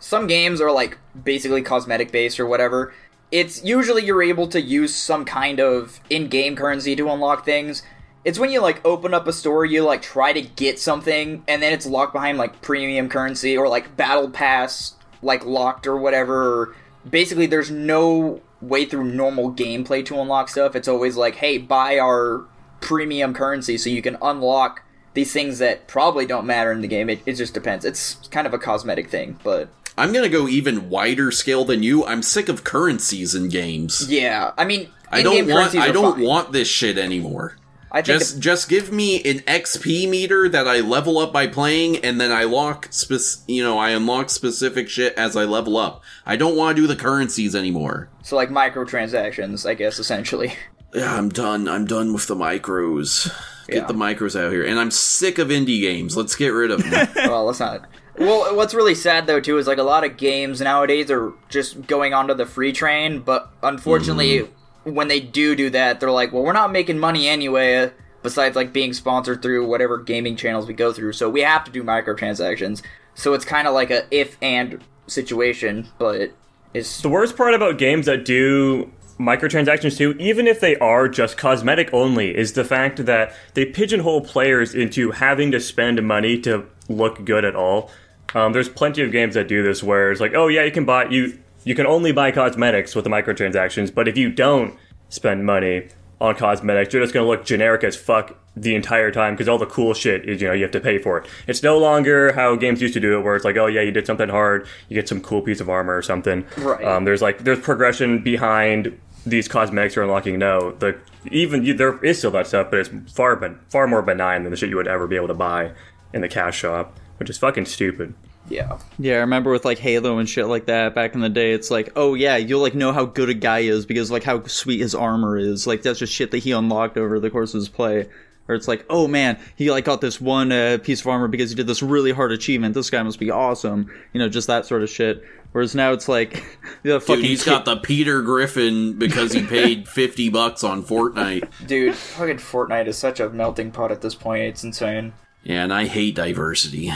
some 0.00 0.26
games 0.26 0.60
are 0.60 0.72
like 0.72 0.98
basically 1.22 1.62
cosmetic 1.62 2.12
based 2.12 2.38
or 2.38 2.46
whatever. 2.46 2.92
It's 3.30 3.64
usually 3.64 4.04
you're 4.04 4.22
able 4.22 4.46
to 4.48 4.60
use 4.60 4.94
some 4.94 5.24
kind 5.24 5.58
of 5.58 5.98
in-game 6.08 6.54
currency 6.54 6.94
to 6.94 7.08
unlock 7.08 7.44
things. 7.44 7.82
It's 8.24 8.38
when 8.38 8.50
you 8.50 8.60
like 8.60 8.84
open 8.86 9.12
up 9.12 9.26
a 9.26 9.32
store, 9.32 9.64
you 9.64 9.82
like 9.82 10.02
try 10.02 10.32
to 10.32 10.40
get 10.40 10.78
something, 10.78 11.42
and 11.48 11.62
then 11.62 11.72
it's 11.72 11.86
locked 11.86 12.12
behind 12.12 12.38
like 12.38 12.62
premium 12.62 13.08
currency 13.08 13.56
or 13.56 13.68
like 13.68 13.96
battle 13.96 14.30
pass, 14.30 14.94
like 15.20 15.44
locked 15.44 15.86
or 15.86 15.96
whatever. 15.96 16.76
Basically, 17.08 17.46
there's 17.46 17.70
no 17.70 18.40
way 18.60 18.84
through 18.84 19.04
normal 19.04 19.52
gameplay 19.52 20.04
to 20.06 20.18
unlock 20.18 20.48
stuff. 20.48 20.76
It's 20.76 20.88
always 20.88 21.16
like, 21.16 21.34
hey, 21.36 21.58
buy 21.58 21.98
our 21.98 22.44
premium 22.84 23.34
currency 23.34 23.76
so 23.78 23.90
you 23.90 24.02
can 24.02 24.16
unlock 24.22 24.82
these 25.14 25.32
things 25.32 25.58
that 25.58 25.86
probably 25.88 26.26
don't 26.26 26.46
matter 26.46 26.70
in 26.72 26.80
the 26.80 26.88
game. 26.88 27.08
It, 27.08 27.20
it 27.26 27.34
just 27.34 27.54
depends. 27.54 27.84
It's 27.84 28.14
kind 28.28 28.46
of 28.46 28.54
a 28.54 28.58
cosmetic 28.58 29.08
thing, 29.08 29.38
but 29.42 29.68
I'm 29.96 30.12
gonna 30.12 30.28
go 30.28 30.46
even 30.48 30.90
wider 30.90 31.30
scale 31.30 31.64
than 31.64 31.82
you. 31.82 32.04
I'm 32.04 32.22
sick 32.22 32.48
of 32.48 32.64
currencies 32.64 33.34
in 33.34 33.48
games. 33.48 34.06
yeah. 34.10 34.52
I 34.58 34.64
mean, 34.64 34.90
I 35.10 35.22
don't 35.22 35.48
want 35.48 35.74
I 35.76 35.90
don't 35.92 36.16
fine. 36.16 36.24
want 36.24 36.52
this 36.52 36.68
shit 36.68 36.98
anymore. 36.98 37.56
I 37.92 38.02
Just 38.02 38.40
just 38.40 38.68
give 38.68 38.90
me 38.90 39.22
an 39.22 39.38
XP 39.46 40.10
meter 40.10 40.48
that 40.48 40.66
I 40.66 40.80
level 40.80 41.16
up 41.18 41.32
by 41.32 41.46
playing, 41.46 41.98
and 41.98 42.20
then 42.20 42.32
I 42.32 42.42
lock 42.42 42.88
spec- 42.90 43.46
you 43.46 43.62
know 43.62 43.78
I 43.78 43.90
unlock 43.90 44.30
specific 44.30 44.88
shit 44.88 45.14
as 45.16 45.36
I 45.36 45.44
level 45.44 45.76
up. 45.76 46.02
I 46.26 46.34
don't 46.34 46.56
want 46.56 46.74
to 46.74 46.82
do 46.82 46.88
the 46.88 46.96
currencies 46.96 47.54
anymore. 47.54 48.08
so 48.24 48.34
like 48.34 48.48
microtransactions, 48.48 49.64
I 49.68 49.74
guess 49.74 50.00
essentially. 50.00 50.54
Yeah, 50.94 51.16
I'm 51.16 51.28
done. 51.28 51.68
I'm 51.68 51.86
done 51.86 52.12
with 52.12 52.26
the 52.26 52.36
micros. 52.36 53.32
Get 53.66 53.76
Yeah. 53.76 53.86
the 53.86 53.94
micros 53.94 54.38
out 54.38 54.52
here, 54.52 54.64
and 54.64 54.78
I'm 54.78 54.90
sick 54.90 55.38
of 55.38 55.48
indie 55.48 55.80
games. 55.80 56.16
Let's 56.16 56.36
get 56.36 56.48
rid 56.48 56.70
of 56.70 56.88
them. 56.88 57.08
well, 57.16 57.46
let's 57.46 57.60
not. 57.60 57.88
Well, 58.16 58.54
what's 58.54 58.74
really 58.74 58.94
sad 58.94 59.26
though 59.26 59.40
too 59.40 59.58
is 59.58 59.66
like 59.66 59.78
a 59.78 59.82
lot 59.82 60.04
of 60.04 60.16
games 60.16 60.60
nowadays 60.60 61.10
are 61.10 61.32
just 61.48 61.86
going 61.86 62.14
onto 62.14 62.34
the 62.34 62.46
free 62.46 62.72
train, 62.72 63.20
but 63.20 63.50
unfortunately, 63.62 64.40
mm. 64.40 64.48
when 64.84 65.08
they 65.08 65.18
do 65.18 65.56
do 65.56 65.70
that, 65.70 65.98
they're 65.98 66.10
like, 66.12 66.32
well, 66.32 66.44
we're 66.44 66.52
not 66.52 66.70
making 66.70 66.98
money 66.98 67.28
anyway. 67.28 67.90
Besides, 68.22 68.56
like 68.56 68.72
being 68.72 68.94
sponsored 68.94 69.42
through 69.42 69.66
whatever 69.66 69.98
gaming 69.98 70.36
channels 70.36 70.66
we 70.66 70.72
go 70.72 70.92
through, 70.92 71.12
so 71.12 71.28
we 71.28 71.42
have 71.42 71.64
to 71.64 71.70
do 71.70 71.82
microtransactions. 71.82 72.80
So 73.14 73.34
it's 73.34 73.44
kind 73.44 73.68
of 73.68 73.74
like 73.74 73.90
a 73.90 74.04
if 74.10 74.38
and 74.40 74.82
situation, 75.06 75.88
but 75.98 76.30
it's 76.72 77.02
The 77.02 77.08
worst 77.08 77.36
part 77.36 77.52
about 77.52 77.78
games 77.78 78.06
that 78.06 78.24
do 78.24 78.90
microtransactions 79.18 79.96
too, 79.96 80.14
even 80.18 80.46
if 80.46 80.60
they 80.60 80.76
are 80.76 81.08
just 81.08 81.36
cosmetic 81.36 81.92
only, 81.92 82.36
is 82.36 82.52
the 82.52 82.64
fact 82.64 83.06
that 83.06 83.34
they 83.54 83.64
pigeonhole 83.64 84.22
players 84.22 84.74
into 84.74 85.12
having 85.12 85.50
to 85.52 85.60
spend 85.60 86.02
money 86.06 86.40
to 86.40 86.66
look 86.88 87.24
good 87.24 87.44
at 87.44 87.54
all. 87.54 87.90
Um, 88.34 88.52
there's 88.52 88.68
plenty 88.68 89.02
of 89.02 89.12
games 89.12 89.34
that 89.34 89.48
do 89.48 89.62
this 89.62 89.82
where 89.82 90.10
it's 90.10 90.20
like, 90.20 90.34
oh 90.34 90.48
yeah, 90.48 90.64
you 90.64 90.72
can 90.72 90.84
buy 90.84 91.06
you 91.06 91.38
you 91.64 91.74
can 91.74 91.86
only 91.86 92.12
buy 92.12 92.30
cosmetics 92.30 92.94
with 92.94 93.04
the 93.04 93.10
microtransactions, 93.10 93.94
but 93.94 94.08
if 94.08 94.18
you 94.18 94.30
don't 94.30 94.74
spend 95.08 95.46
money 95.46 95.88
on 96.20 96.34
cosmetics, 96.34 96.92
you're 96.92 97.02
just 97.02 97.14
gonna 97.14 97.26
look 97.26 97.44
generic 97.44 97.84
as 97.84 97.96
fuck 97.96 98.36
the 98.56 98.74
entire 98.74 99.10
time 99.10 99.34
because 99.34 99.48
all 99.48 99.58
the 99.58 99.66
cool 99.66 99.94
shit 99.94 100.28
is 100.28 100.40
you 100.40 100.46
know 100.48 100.54
you 100.54 100.62
have 100.62 100.70
to 100.72 100.80
pay 100.80 100.98
for 100.98 101.18
it. 101.18 101.26
It's 101.46 101.62
no 101.62 101.78
longer 101.78 102.32
how 102.32 102.56
games 102.56 102.80
used 102.80 102.94
to 102.94 103.00
do 103.00 103.18
it, 103.18 103.22
where 103.22 103.36
it's 103.36 103.44
like, 103.44 103.56
oh 103.56 103.66
yeah, 103.66 103.80
you 103.80 103.90
did 103.90 104.06
something 104.06 104.28
hard, 104.28 104.66
you 104.88 104.94
get 104.94 105.08
some 105.08 105.20
cool 105.20 105.42
piece 105.42 105.60
of 105.60 105.68
armor 105.68 105.96
or 105.96 106.02
something. 106.02 106.44
Right. 106.58 106.84
Um, 106.84 107.04
there's 107.04 107.22
like 107.22 107.44
there's 107.44 107.60
progression 107.60 108.22
behind 108.22 108.98
these 109.26 109.48
cosmetics 109.48 109.96
you're 109.96 110.04
unlocking. 110.04 110.38
No, 110.38 110.72
the 110.72 110.98
even 111.30 111.64
you, 111.64 111.74
there 111.74 112.02
is 112.04 112.18
still 112.18 112.30
that 112.32 112.46
stuff, 112.46 112.68
but 112.70 112.80
it's 112.80 112.90
far 113.12 113.36
ben, 113.36 113.58
far 113.68 113.86
more 113.86 114.02
benign 114.02 114.42
than 114.42 114.50
the 114.50 114.56
shit 114.56 114.68
you 114.70 114.76
would 114.76 114.88
ever 114.88 115.06
be 115.06 115.16
able 115.16 115.28
to 115.28 115.34
buy 115.34 115.72
in 116.12 116.20
the 116.20 116.28
cash 116.28 116.58
shop, 116.58 116.98
which 117.18 117.30
is 117.30 117.38
fucking 117.38 117.64
stupid. 117.66 118.14
yeah. 118.48 118.78
Yeah, 118.98 119.16
I 119.16 119.20
remember 119.20 119.50
with 119.50 119.64
like 119.64 119.78
Halo 119.78 120.18
and 120.18 120.28
shit 120.28 120.46
like 120.46 120.66
that 120.66 120.94
back 120.94 121.14
in 121.14 121.20
the 121.20 121.28
day. 121.30 121.52
It's 121.52 121.70
like, 121.70 121.92
oh 121.96 122.14
yeah, 122.14 122.36
you'll 122.36 122.60
like 122.60 122.74
know 122.74 122.92
how 122.92 123.06
good 123.06 123.30
a 123.30 123.34
guy 123.34 123.60
is 123.60 123.86
because 123.86 124.10
like 124.10 124.22
how 124.22 124.42
sweet 124.44 124.80
his 124.80 124.94
armor 124.94 125.38
is. 125.38 125.66
Like 125.66 125.82
that's 125.82 125.98
just 125.98 126.12
shit 126.12 126.30
that 126.32 126.38
he 126.38 126.52
unlocked 126.52 126.96
over 126.98 127.18
the 127.18 127.30
course 127.30 127.54
of 127.54 127.58
his 127.58 127.68
play. 127.68 128.06
Or 128.46 128.54
it's 128.54 128.68
like, 128.68 128.84
oh 128.90 129.08
man, 129.08 129.38
he 129.56 129.70
like 129.70 129.86
got 129.86 130.02
this 130.02 130.20
one 130.20 130.52
uh, 130.52 130.76
piece 130.82 131.00
of 131.00 131.06
armor 131.06 131.28
because 131.28 131.48
he 131.48 131.56
did 131.56 131.66
this 131.66 131.82
really 131.82 132.12
hard 132.12 132.30
achievement. 132.30 132.74
This 132.74 132.90
guy 132.90 133.02
must 133.02 133.18
be 133.18 133.30
awesome. 133.30 133.90
You 134.12 134.20
know, 134.20 134.28
just 134.28 134.48
that 134.48 134.66
sort 134.66 134.82
of 134.82 134.90
shit. 134.90 135.24
Whereas 135.54 135.72
now 135.72 135.92
it's 135.92 136.08
like 136.08 136.44
the 136.82 136.98
fucking 137.00 137.22
Dude, 137.22 137.24
he's 137.30 137.44
kid- 137.44 137.50
got 137.50 137.64
the 137.64 137.76
Peter 137.76 138.22
Griffin 138.22 138.94
because 138.98 139.32
he 139.32 139.46
paid 139.46 139.88
50 139.88 140.28
bucks 140.30 140.64
on 140.64 140.82
Fortnite. 140.82 141.48
Dude, 141.64 141.94
fucking 141.94 142.38
Fortnite 142.38 142.88
is 142.88 142.98
such 142.98 143.20
a 143.20 143.30
melting 143.30 143.70
pot 143.70 143.92
at 143.92 144.00
this 144.00 144.16
point. 144.16 144.42
It's 144.42 144.64
insane. 144.64 145.12
Yeah, 145.44 145.62
and 145.62 145.72
I 145.72 145.84
hate 145.86 146.16
diversity. 146.16 146.90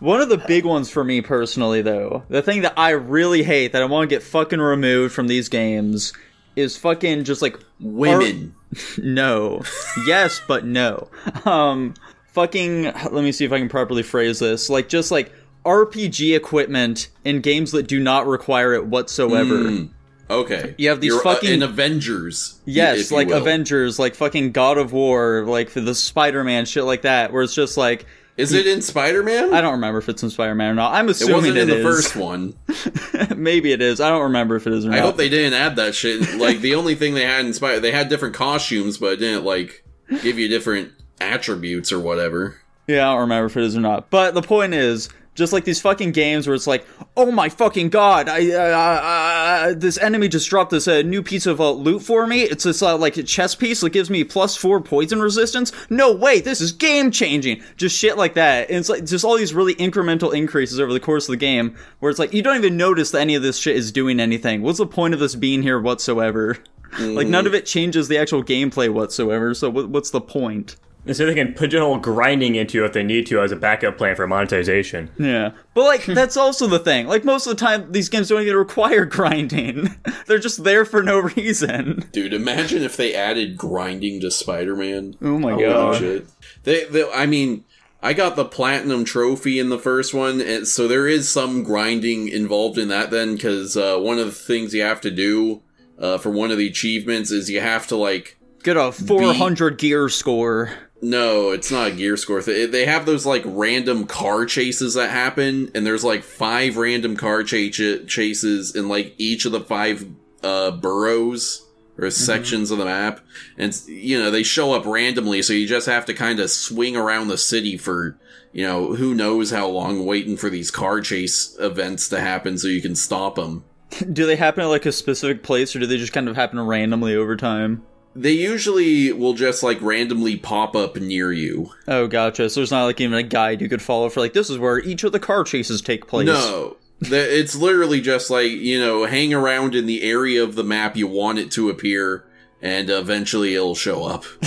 One 0.00 0.20
of 0.20 0.28
the 0.28 0.36
big 0.36 0.66
ones 0.66 0.90
for 0.90 1.02
me 1.02 1.22
personally, 1.22 1.80
though, 1.80 2.24
the 2.28 2.42
thing 2.42 2.60
that 2.60 2.74
I 2.76 2.90
really 2.90 3.42
hate 3.42 3.72
that 3.72 3.80
I 3.80 3.86
want 3.86 4.08
to 4.10 4.14
get 4.14 4.22
fucking 4.22 4.60
removed 4.60 5.14
from 5.14 5.28
these 5.28 5.48
games 5.48 6.12
is 6.56 6.76
fucking 6.76 7.24
just 7.24 7.40
like 7.40 7.58
Women. 7.80 8.54
no. 8.98 9.62
yes, 10.06 10.42
but 10.46 10.66
no. 10.66 11.08
Um, 11.46 11.94
fucking. 12.32 12.82
Let 12.82 13.12
me 13.12 13.32
see 13.32 13.46
if 13.46 13.52
I 13.52 13.58
can 13.60 13.70
properly 13.70 14.02
phrase 14.02 14.40
this. 14.40 14.68
Like 14.68 14.90
just 14.90 15.10
like 15.10 15.32
RPG 15.64 16.34
equipment 16.36 17.08
in 17.24 17.40
games 17.40 17.72
that 17.72 17.86
do 17.86 18.00
not 18.00 18.26
require 18.26 18.72
it 18.74 18.86
whatsoever. 18.86 19.86
Okay. 20.30 20.74
You 20.78 20.90
have 20.90 21.00
these 21.00 21.08
You're, 21.08 21.20
uh, 21.20 21.34
fucking- 21.34 21.50
in 21.54 21.62
Avengers. 21.62 22.60
Yes, 22.66 23.10
like. 23.10 23.30
Avengers, 23.30 23.98
like 23.98 24.14
fucking 24.14 24.52
God 24.52 24.76
of 24.78 24.92
War, 24.92 25.44
like 25.46 25.70
the 25.72 25.94
Spider-Man 25.94 26.66
shit 26.66 26.84
like 26.84 27.02
that, 27.02 27.32
where 27.32 27.42
it's 27.42 27.54
just 27.54 27.76
like 27.78 28.04
Is 28.36 28.52
it 28.52 28.66
in 28.66 28.82
Spider 28.82 29.22
Man? 29.22 29.52
I 29.54 29.60
don't 29.60 29.72
remember 29.72 29.98
if 29.98 30.08
it's 30.08 30.22
in 30.22 30.30
Spider-Man 30.30 30.70
or 30.70 30.74
not. 30.74 30.92
I'm 30.94 31.08
assuming 31.08 31.32
It 31.32 31.36
wasn't 31.36 31.58
in 31.58 31.68
the 31.68 31.78
is. 31.78 31.82
first 31.84 32.14
one. 32.16 32.54
Maybe 33.36 33.72
it 33.72 33.80
is. 33.82 34.00
I 34.00 34.10
don't 34.10 34.22
remember 34.24 34.54
if 34.56 34.66
it 34.66 34.72
is 34.74 34.86
or 34.86 34.92
I 34.92 34.96
not. 34.96 35.00
hope 35.04 35.16
they 35.16 35.28
didn't 35.28 35.54
add 35.54 35.76
that 35.76 35.94
shit. 35.94 36.36
Like 36.36 36.60
the 36.60 36.74
only 36.74 36.94
thing 36.94 37.14
they 37.14 37.24
had 37.24 37.44
in 37.46 37.52
Spider, 37.54 37.80
they 37.80 37.90
had 37.90 38.08
different 38.08 38.34
costumes, 38.34 38.96
but 38.98 39.14
it 39.14 39.16
didn't 39.16 39.44
like 39.44 39.82
give 40.22 40.38
you 40.38 40.46
different 40.48 40.92
attributes 41.20 41.90
or 41.90 41.98
whatever. 42.00 42.58
Yeah, 42.86 43.08
I 43.08 43.12
don't 43.12 43.22
remember 43.22 43.46
if 43.46 43.56
it 43.56 43.64
is 43.64 43.76
or 43.76 43.80
not. 43.80 44.08
But 44.10 44.34
the 44.34 44.42
point 44.42 44.72
is, 44.72 45.08
just 45.38 45.52
like 45.52 45.64
these 45.64 45.80
fucking 45.80 46.12
games 46.12 46.46
where 46.46 46.54
it's 46.54 46.66
like, 46.66 46.84
oh 47.16 47.30
my 47.30 47.48
fucking 47.48 47.88
god, 47.88 48.28
I, 48.28 48.50
uh, 48.50 48.58
uh, 48.58 49.70
uh, 49.70 49.74
this 49.74 49.96
enemy 49.98 50.28
just 50.28 50.50
dropped 50.50 50.70
this 50.70 50.88
uh, 50.88 51.02
new 51.02 51.22
piece 51.22 51.46
of 51.46 51.60
uh, 51.60 51.70
loot 51.70 52.02
for 52.02 52.26
me. 52.26 52.42
It's 52.42 52.64
this 52.64 52.82
uh, 52.82 52.98
like 52.98 53.16
a 53.16 53.22
chest 53.22 53.58
piece 53.58 53.80
that 53.80 53.90
gives 53.90 54.10
me 54.10 54.24
plus 54.24 54.56
four 54.56 54.80
poison 54.80 55.22
resistance. 55.22 55.72
No 55.88 56.12
way, 56.12 56.40
this 56.40 56.60
is 56.60 56.72
game 56.72 57.10
changing. 57.10 57.62
Just 57.76 57.96
shit 57.96 58.18
like 58.18 58.34
that. 58.34 58.68
And 58.68 58.78
it's 58.78 58.88
like 58.88 59.04
just 59.06 59.24
all 59.24 59.38
these 59.38 59.54
really 59.54 59.76
incremental 59.76 60.34
increases 60.34 60.80
over 60.80 60.92
the 60.92 61.00
course 61.00 61.28
of 61.28 61.32
the 61.32 61.38
game, 61.38 61.76
where 62.00 62.10
it's 62.10 62.18
like 62.18 62.34
you 62.34 62.42
don't 62.42 62.56
even 62.56 62.76
notice 62.76 63.12
that 63.12 63.20
any 63.20 63.36
of 63.36 63.42
this 63.42 63.58
shit 63.58 63.76
is 63.76 63.92
doing 63.92 64.18
anything. 64.18 64.62
What's 64.62 64.78
the 64.78 64.86
point 64.86 65.14
of 65.14 65.20
this 65.20 65.36
being 65.36 65.62
here 65.62 65.80
whatsoever? 65.80 66.58
Like 66.98 67.26
none 67.26 67.46
of 67.46 67.54
it 67.54 67.66
changes 67.66 68.08
the 68.08 68.16
actual 68.16 68.42
gameplay 68.42 68.88
whatsoever. 68.88 69.52
So 69.52 69.68
what, 69.68 69.90
what's 69.90 70.08
the 70.08 70.22
point? 70.22 70.76
And 71.06 71.16
so 71.16 71.24
they 71.24 71.34
can 71.34 71.54
pigeonhole 71.54 71.98
grinding 71.98 72.54
into 72.56 72.84
if 72.84 72.92
they 72.92 73.02
need 73.02 73.26
to 73.28 73.40
as 73.40 73.50
a 73.50 73.56
backup 73.56 73.96
plan 73.96 74.14
for 74.14 74.26
monetization. 74.26 75.10
Yeah. 75.18 75.52
But 75.72 75.84
like 75.84 76.04
that's 76.06 76.36
also 76.36 76.66
the 76.66 76.78
thing. 76.78 77.06
Like 77.06 77.24
most 77.24 77.46
of 77.46 77.56
the 77.56 77.64
time 77.64 77.90
these 77.92 78.08
games 78.08 78.28
don't 78.28 78.42
even 78.42 78.56
require 78.56 79.04
grinding. 79.04 79.96
They're 80.26 80.38
just 80.38 80.64
there 80.64 80.84
for 80.84 81.02
no 81.02 81.18
reason. 81.20 82.04
Dude, 82.12 82.34
imagine 82.34 82.82
if 82.82 82.96
they 82.96 83.14
added 83.14 83.56
grinding 83.56 84.20
to 84.20 84.30
Spider 84.30 84.76
Man. 84.76 85.16
Oh 85.22 85.38
my 85.38 85.52
Holy 85.52 85.64
god. 85.64 85.96
shit. 85.96 86.26
They, 86.64 86.84
they, 86.84 87.10
I 87.10 87.24
mean, 87.26 87.64
I 88.02 88.12
got 88.12 88.36
the 88.36 88.44
platinum 88.44 89.04
trophy 89.04 89.58
in 89.58 89.70
the 89.70 89.78
first 89.78 90.14
one, 90.14 90.40
and 90.40 90.68
so 90.68 90.86
there 90.86 91.08
is 91.08 91.28
some 91.28 91.64
grinding 91.64 92.28
involved 92.28 92.78
in 92.78 92.88
that. 92.88 93.10
Then, 93.10 93.34
because 93.34 93.76
uh, 93.76 93.98
one 93.98 94.18
of 94.18 94.26
the 94.26 94.32
things 94.32 94.72
you 94.72 94.82
have 94.82 95.00
to 95.00 95.10
do 95.10 95.62
uh, 95.98 96.18
for 96.18 96.30
one 96.30 96.50
of 96.50 96.58
the 96.58 96.66
achievements 96.66 97.30
is 97.30 97.50
you 97.50 97.60
have 97.60 97.86
to 97.88 97.96
like. 97.96 98.36
Get 98.62 98.76
a 98.76 98.92
400 98.92 99.78
gear 99.78 100.08
score. 100.08 100.72
No, 101.00 101.50
it's 101.50 101.70
not 101.70 101.88
a 101.88 101.92
gear 101.92 102.16
score. 102.16 102.42
They 102.42 102.66
they 102.66 102.86
have 102.86 103.06
those 103.06 103.24
like 103.24 103.42
random 103.46 104.06
car 104.06 104.46
chases 104.46 104.94
that 104.94 105.10
happen, 105.10 105.70
and 105.74 105.86
there's 105.86 106.04
like 106.04 106.24
five 106.24 106.76
random 106.76 107.16
car 107.16 107.42
cha- 107.44 108.04
chases 108.06 108.74
in 108.74 108.88
like 108.88 109.14
each 109.16 109.44
of 109.44 109.52
the 109.52 109.60
five 109.60 110.06
uh, 110.42 110.72
boroughs 110.72 111.64
or 111.98 112.10
sections 112.10 112.70
of 112.70 112.78
the 112.78 112.84
map, 112.84 113.20
and 113.56 113.80
you 113.86 114.18
know 114.18 114.30
they 114.30 114.42
show 114.42 114.72
up 114.72 114.86
randomly, 114.86 115.42
so 115.42 115.52
you 115.52 115.68
just 115.68 115.86
have 115.86 116.04
to 116.06 116.14
kind 116.14 116.40
of 116.40 116.50
swing 116.50 116.96
around 116.96 117.28
the 117.28 117.38
city 117.38 117.76
for 117.76 118.18
you 118.52 118.66
know 118.66 118.94
who 118.94 119.14
knows 119.14 119.50
how 119.50 119.68
long, 119.68 120.04
waiting 120.04 120.36
for 120.36 120.50
these 120.50 120.70
car 120.70 121.00
chase 121.00 121.56
events 121.60 122.08
to 122.08 122.20
happen 122.20 122.58
so 122.58 122.66
you 122.66 122.82
can 122.82 122.96
stop 122.96 123.36
them. 123.36 123.64
Do 124.12 124.26
they 124.26 124.36
happen 124.36 124.64
at 124.64 124.66
like 124.66 124.86
a 124.86 124.92
specific 124.92 125.42
place 125.42 125.74
or 125.74 125.78
do 125.78 125.86
they 125.86 125.96
just 125.96 126.12
kind 126.12 126.28
of 126.28 126.36
happen 126.36 126.60
randomly 126.60 127.16
over 127.16 127.36
time? 127.36 127.84
They 128.20 128.32
usually 128.32 129.12
will 129.12 129.34
just 129.34 129.62
like 129.62 129.80
randomly 129.80 130.36
pop 130.36 130.74
up 130.74 130.96
near 130.96 131.30
you. 131.32 131.70
Oh, 131.86 132.06
gotcha. 132.08 132.50
So 132.50 132.60
there's 132.60 132.70
not 132.72 132.84
like 132.84 133.00
even 133.00 133.16
a 133.16 133.22
guide 133.22 133.60
you 133.60 133.68
could 133.68 133.82
follow 133.82 134.08
for 134.08 134.20
like 134.20 134.32
this 134.32 134.50
is 134.50 134.58
where 134.58 134.80
each 134.80 135.04
of 135.04 135.12
the 135.12 135.20
car 135.20 135.44
chases 135.44 135.80
take 135.80 136.06
place. 136.08 136.26
No. 136.26 136.76
The- 137.00 137.38
It's 137.38 137.54
literally 137.54 138.00
just 138.00 138.28
like, 138.28 138.50
you 138.50 138.80
know, 138.80 139.04
hang 139.04 139.32
around 139.32 139.74
in 139.76 139.86
the 139.86 140.02
area 140.02 140.42
of 140.42 140.56
the 140.56 140.64
map 140.64 140.96
you 140.96 141.06
want 141.06 141.38
it 141.38 141.52
to 141.52 141.70
appear, 141.70 142.24
and 142.60 142.90
eventually 142.90 143.54
it'll 143.54 143.76
show 143.76 144.02
up. 144.04 144.24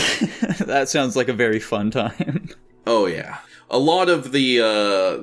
that 0.60 0.90
sounds 0.90 1.16
like 1.16 1.30
a 1.30 1.34
very 1.34 1.60
fun 1.60 1.92
time. 1.92 2.50
Oh, 2.86 3.06
yeah. 3.06 3.38
A 3.70 3.78
lot 3.80 4.10
of 4.10 4.34
the, 4.34 4.60
uh, 4.60 4.66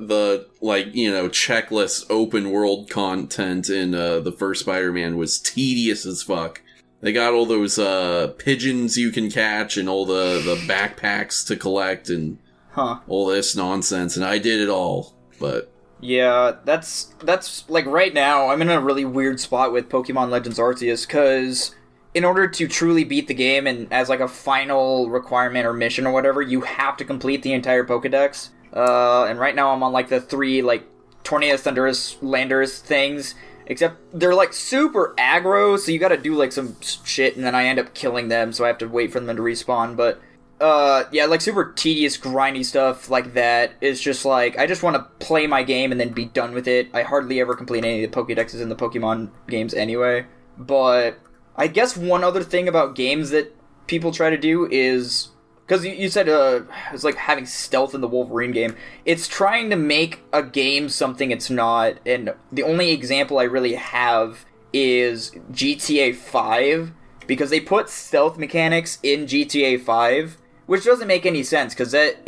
the, 0.07 0.47
like, 0.59 0.95
you 0.95 1.11
know, 1.11 1.29
checklist 1.29 2.07
open 2.09 2.49
world 2.49 2.89
content 2.89 3.69
in, 3.69 3.93
uh, 3.93 4.21
the 4.21 4.31
first 4.31 4.61
Spider 4.61 4.91
Man 4.91 5.17
was 5.17 5.37
tedious 5.39 6.07
as 6.07 6.23
fuck. 6.23 6.63
They 7.01 7.13
got 7.13 7.33
all 7.33 7.45
those, 7.45 7.79
uh, 7.79 8.33
pigeons 8.37 8.97
you 8.97 9.11
can 9.11 9.29
catch 9.31 9.77
and 9.77 9.87
all 9.87 10.05
the, 10.05 10.41
the 10.43 10.55
backpacks 10.71 11.45
to 11.47 11.55
collect 11.55 12.09
and 12.09 12.37
Huh. 12.71 12.99
all 13.07 13.25
this 13.25 13.55
nonsense, 13.55 14.15
and 14.15 14.23
I 14.23 14.37
did 14.37 14.61
it 14.61 14.69
all, 14.69 15.13
but. 15.39 15.71
Yeah, 16.01 16.55
that's 16.63 17.13
that's 17.23 17.69
like 17.69 17.85
right 17.85 18.13
now 18.13 18.47
I'm 18.49 18.61
in 18.61 18.69
a 18.69 18.79
really 18.79 19.03
weird 19.03 19.39
spot 19.41 19.73
with 19.73 19.89
Pokemon 19.89 20.29
Legends 20.29 20.57
Arceus 20.57 21.05
cuz 21.05 21.75
in 22.13 22.23
order 22.23 22.47
to 22.47 22.67
truly 22.69 23.03
beat 23.03 23.27
the 23.27 23.33
game 23.33 23.67
and 23.67 23.91
as 23.91 24.07
like 24.07 24.21
a 24.21 24.27
final 24.29 25.09
requirement 25.09 25.65
or 25.65 25.73
mission 25.73 26.07
or 26.07 26.13
whatever, 26.13 26.41
you 26.41 26.61
have 26.61 26.95
to 26.97 27.03
complete 27.03 27.43
the 27.43 27.51
entire 27.51 27.83
Pokédex. 27.83 28.47
Uh 28.73 29.25
and 29.25 29.39
right 29.41 29.53
now 29.53 29.73
I'm 29.73 29.83
on 29.83 29.91
like 29.91 30.07
the 30.07 30.21
3 30.21 30.61
like 30.61 30.83
Tornadus, 31.25 31.63
Thundurus, 31.63 32.15
Landorus 32.21 32.79
things 32.79 33.35
except 33.69 33.97
they're 34.13 34.35
like 34.35 34.51
super 34.51 35.13
aggro, 35.17 35.77
so 35.79 35.91
you 35.91 35.99
got 35.99 36.09
to 36.09 36.17
do 36.17 36.35
like 36.35 36.51
some 36.51 36.75
shit 36.81 37.35
and 37.35 37.45
then 37.45 37.55
I 37.55 37.65
end 37.65 37.79
up 37.79 37.93
killing 37.93 38.27
them, 38.27 38.51
so 38.51 38.65
I 38.65 38.67
have 38.67 38.79
to 38.79 38.89
wait 38.89 39.13
for 39.13 39.19
them 39.19 39.37
to 39.37 39.41
respawn, 39.41 39.95
but 39.95 40.19
uh 40.59 41.05
yeah 41.13 41.23
like 41.23 41.39
super 41.39 41.71
tedious 41.71 42.17
grindy 42.17 42.65
stuff 42.65 43.09
like 43.09 43.33
that. 43.33 43.71
Is 43.79 44.01
just 44.01 44.25
like 44.25 44.57
i 44.57 44.67
just 44.67 44.83
want 44.83 44.97
to 44.97 45.25
play 45.25 45.47
my 45.47 45.63
game 45.63 45.93
and 45.93 46.01
then 46.01 46.09
be 46.09 46.25
done 46.25 46.53
with 46.53 46.67
it. 46.67 46.89
I 46.93 47.03
hardly 47.03 47.39
ever 47.39 47.55
complete 47.55 47.85
any 47.85 48.03
of 48.03 48.11
the 48.11 48.17
pokédexes 48.17 48.59
in 48.59 48.67
the 48.67 48.75
pokemon 48.75 49.29
games 49.47 49.73
anyway. 49.73 50.25
But 50.57 51.19
i 51.55 51.67
guess 51.67 51.95
one 51.95 52.23
other 52.23 52.43
thing 52.43 52.67
about 52.67 52.95
games 52.95 53.29
that 53.29 53.55
people 53.87 54.11
try 54.11 54.29
to 54.29 54.37
do 54.37 54.67
is 54.69 55.29
because 55.69 55.85
you, 55.85 55.91
you 55.91 56.09
said 56.09 56.27
uh 56.27 56.61
it's 56.91 57.03
like 57.03 57.15
having 57.15 57.45
stealth 57.45 57.93
in 57.93 58.01
the 58.01 58.07
wolverine 58.07 58.51
game 58.51 58.75
it's 59.05 59.27
trying 59.27 59.69
to 59.69 59.75
make 59.75 60.21
a 60.33 60.41
game 60.41 60.89
something 60.89 61.29
it's 61.29 61.49
not 61.49 61.93
and 62.05 62.33
the 62.51 62.63
only 62.63 62.91
example 62.91 63.37
i 63.37 63.43
really 63.43 63.75
have 63.75 64.45
is 64.73 65.31
GTA 65.51 66.15
5 66.15 66.91
because 67.27 67.49
they 67.49 67.59
put 67.59 67.89
stealth 67.89 68.37
mechanics 68.37 68.99
in 69.03 69.25
GTA 69.25 69.81
5, 69.81 70.37
which 70.65 70.83
doesn't 70.83 71.07
make 71.07 71.25
any 71.25 71.43
sense 71.43 71.73
because 71.73 71.93
it 71.93 72.25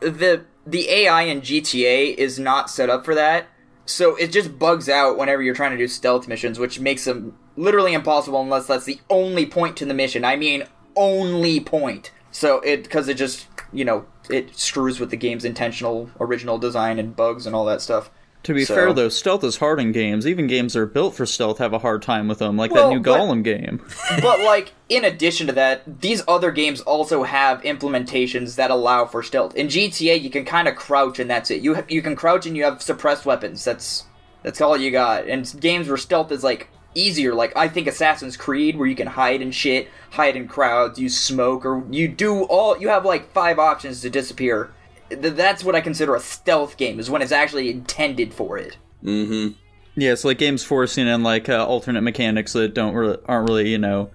the 0.00 0.44
the 0.66 0.88
AI 0.88 1.22
in 1.22 1.40
GTA 1.40 2.14
is 2.14 2.38
not 2.38 2.70
set 2.70 2.90
up 2.90 3.04
for 3.04 3.14
that. 3.14 3.46
So 3.86 4.16
it 4.16 4.28
just 4.28 4.58
bugs 4.58 4.88
out 4.88 5.18
whenever 5.18 5.42
you're 5.42 5.54
trying 5.54 5.72
to 5.72 5.76
do 5.76 5.88
stealth 5.88 6.26
missions, 6.26 6.58
which 6.58 6.80
makes 6.80 7.04
them 7.04 7.36
literally 7.56 7.92
impossible 7.92 8.40
unless 8.40 8.66
that's 8.66 8.86
the 8.86 8.98
only 9.10 9.44
point 9.44 9.76
to 9.78 9.84
the 9.84 9.92
mission. 9.92 10.24
I 10.24 10.36
mean, 10.36 10.64
only 10.96 11.60
point. 11.60 12.10
So 12.34 12.58
it 12.60 12.82
because 12.82 13.06
it 13.08 13.14
just 13.14 13.46
you 13.72 13.84
know 13.84 14.06
it 14.28 14.56
screws 14.58 14.98
with 14.98 15.10
the 15.10 15.16
game's 15.16 15.44
intentional 15.44 16.10
original 16.18 16.58
design 16.58 16.98
and 16.98 17.14
bugs 17.14 17.46
and 17.46 17.54
all 17.54 17.64
that 17.66 17.80
stuff. 17.80 18.10
To 18.42 18.52
be 18.52 18.64
So- 18.66 18.74
fair, 18.74 18.92
though, 18.92 19.08
stealth 19.08 19.42
is 19.44 19.56
hard 19.56 19.80
in 19.80 19.92
games. 19.92 20.26
Even 20.26 20.46
games 20.48 20.74
that 20.74 20.80
are 20.80 20.86
built 20.86 21.14
for 21.14 21.24
stealth 21.24 21.56
have 21.58 21.72
a 21.72 21.78
hard 21.78 22.02
time 22.02 22.28
with 22.28 22.40
them, 22.40 22.56
like 22.58 22.72
Well, 22.72 22.88
that 22.90 22.94
new 22.94 23.00
but- 23.00 23.18
Gollum 23.18 23.42
game. 23.44 23.80
but 24.20 24.40
like 24.40 24.72
in 24.88 25.04
addition 25.04 25.46
to 25.46 25.52
that, 25.54 26.00
these 26.02 26.22
other 26.28 26.50
games 26.50 26.80
also 26.82 27.22
have 27.22 27.62
implementations 27.62 28.56
that 28.56 28.70
allow 28.70 29.06
for 29.06 29.22
stealth. 29.22 29.54
In 29.54 29.68
GTA, 29.68 30.20
you 30.20 30.28
can 30.28 30.44
kind 30.44 30.66
of 30.68 30.74
crouch 30.76 31.18
and 31.20 31.30
that's 31.30 31.50
it. 31.50 31.62
You 31.62 31.76
ha- 31.76 31.84
you 31.88 32.02
can 32.02 32.16
crouch 32.16 32.46
and 32.46 32.56
you 32.56 32.64
have 32.64 32.82
suppressed 32.82 33.24
weapons. 33.24 33.64
That's 33.64 34.04
that's 34.42 34.60
all 34.60 34.76
you 34.76 34.90
got. 34.90 35.26
And 35.26 35.50
games 35.60 35.88
where 35.88 35.96
stealth 35.96 36.30
is 36.32 36.42
like 36.44 36.68
easier, 36.94 37.34
like 37.34 37.56
I 37.56 37.68
think 37.68 37.86
Assassin's 37.86 38.36
Creed, 38.36 38.76
where 38.76 38.88
you 38.88 38.94
can 38.96 39.06
hide 39.08 39.42
in 39.42 39.50
shit, 39.50 39.88
hide 40.10 40.36
in 40.36 40.48
crowds, 40.48 40.98
you 40.98 41.08
smoke, 41.08 41.64
or 41.64 41.84
you 41.90 42.08
do 42.08 42.44
all. 42.44 42.78
You 42.78 42.88
have 42.88 43.04
like 43.04 43.32
five 43.32 43.58
options 43.58 44.00
to 44.02 44.10
disappear. 44.10 44.72
Th- 45.10 45.34
That's 45.34 45.64
what 45.64 45.74
I 45.74 45.80
consider 45.80 46.14
a 46.14 46.20
stealth 46.20 46.76
game. 46.76 46.98
Is 46.98 47.10
when 47.10 47.22
it's 47.22 47.32
actually 47.32 47.70
intended 47.70 48.32
for 48.34 48.58
it. 48.58 48.78
Mm-hmm. 49.02 49.54
Yeah, 49.96 50.12
it's 50.12 50.24
like 50.24 50.38
games 50.38 50.64
forcing 50.64 51.06
in 51.06 51.22
like 51.22 51.48
uh, 51.48 51.64
alternate 51.66 52.02
mechanics 52.02 52.52
that 52.54 52.74
don't 52.74 52.94
really 52.94 53.18
aren't 53.26 53.48
really 53.48 53.70
you 53.70 53.78
know 53.78 54.10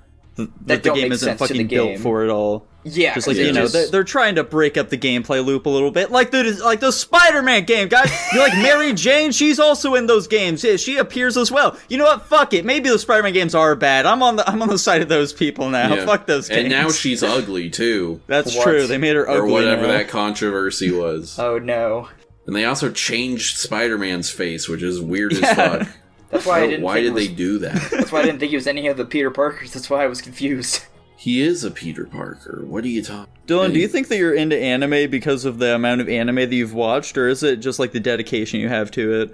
th- 0.47 0.49
that, 0.65 0.83
the 0.83 0.93
game 0.93 1.11
isn't 1.11 1.37
fucking 1.37 1.57
the 1.57 1.63
built 1.65 1.99
for 1.99 2.23
it 2.23 2.29
all. 2.29 2.65
Yeah, 2.85 3.13
Just 3.13 3.27
like 3.27 3.35
it 3.35 3.45
you 3.45 3.51
know, 3.51 3.61
just- 3.63 3.73
they're, 3.73 3.87
they're 3.87 4.03
trying 4.05 4.35
to 4.35 4.43
break 4.43 4.77
up 4.77 4.87
the 4.89 4.97
gameplay 4.97 5.43
loop 5.45 5.65
a 5.65 5.69
little 5.69 5.91
bit, 5.91 6.11
like 6.11 6.31
the 6.31 6.43
like 6.63 6.79
the 6.79 6.91
Spider-Man 6.91 7.65
game, 7.65 7.89
guys. 7.89 8.09
You're 8.33 8.41
like 8.41 8.57
Mary 8.57 8.93
Jane? 8.93 9.31
She's 9.33 9.59
also 9.59 9.95
in 9.95 10.07
those 10.07 10.27
games. 10.27 10.63
Yeah, 10.63 10.77
she 10.77 10.95
appears 10.97 11.35
as 11.35 11.51
well. 11.51 11.77
You 11.89 11.97
know 11.97 12.05
what? 12.05 12.25
Fuck 12.27 12.53
it. 12.53 12.63
Maybe 12.63 12.89
the 12.89 12.97
Spider-Man 12.97 13.33
games 13.33 13.53
are 13.53 13.75
bad. 13.75 14.05
I'm 14.05 14.23
on 14.23 14.37
the 14.37 14.49
I'm 14.49 14.61
on 14.61 14.69
the 14.69 14.79
side 14.79 15.01
of 15.01 15.09
those 15.09 15.33
people 15.33 15.69
now. 15.69 15.93
Yeah. 15.93 16.05
Fuck 16.07 16.25
those 16.25 16.47
games. 16.47 16.61
And 16.61 16.69
now 16.69 16.89
she's 16.89 17.21
ugly 17.21 17.69
too, 17.69 18.21
That's 18.27 18.55
What? 18.55 18.63
true. 18.63 18.87
They 18.87 18.97
made 18.97 19.15
her 19.17 19.29
ugly. 19.29 19.41
or 19.41 19.45
whatever 19.53 19.81
now. 19.83 19.89
that 19.89 20.07
controversy 20.07 20.89
was. 20.89 21.37
oh 21.37 21.59
no. 21.59 22.07
And 22.47 22.55
they 22.55 22.63
also 22.65 22.89
changed 22.91 23.57
Spider-Man's 23.57 24.29
face, 24.31 24.67
which 24.69 24.81
is 24.81 24.99
weird 25.01 25.33
as 25.33 25.39
fuck. 25.53 25.87
That's 26.31 26.45
why 26.45 26.61
I 26.61 26.67
didn't. 26.67 26.83
Why 26.83 26.95
think 26.95 27.05
did 27.05 27.13
was- 27.13 27.27
they 27.27 27.33
do 27.33 27.57
that? 27.59 27.73
That's 27.91 28.11
why 28.11 28.19
I 28.19 28.23
didn't 28.23 28.39
think 28.39 28.51
he 28.51 28.55
was 28.55 28.67
any 28.67 28.87
of 28.87 28.97
the 28.97 29.05
Peter 29.05 29.31
Parkers. 29.31 29.73
That's 29.73 29.89
why 29.89 30.03
I 30.03 30.07
was 30.07 30.21
confused. 30.21 30.83
he 31.17 31.41
is 31.41 31.63
a 31.63 31.71
Peter 31.71 32.05
Parker. 32.05 32.63
What 32.65 32.83
are 32.83 32.87
you 32.87 33.01
talking? 33.03 33.33
Dylan, 33.47 33.73
do 33.73 33.79
you 33.79 33.87
think 33.87 34.07
that 34.09 34.17
you're 34.17 34.35
into 34.35 34.55
anime 34.57 35.09
because 35.09 35.43
of 35.45 35.57
the 35.57 35.73
amount 35.75 36.01
of 36.01 36.07
anime 36.09 36.35
that 36.35 36.53
you've 36.53 36.73
watched, 36.73 37.17
or 37.17 37.27
is 37.27 37.41
it 37.43 37.57
just 37.57 37.79
like 37.79 37.91
the 37.93 37.99
dedication 37.99 38.59
you 38.59 38.69
have 38.69 38.91
to 38.91 39.21
it? 39.21 39.31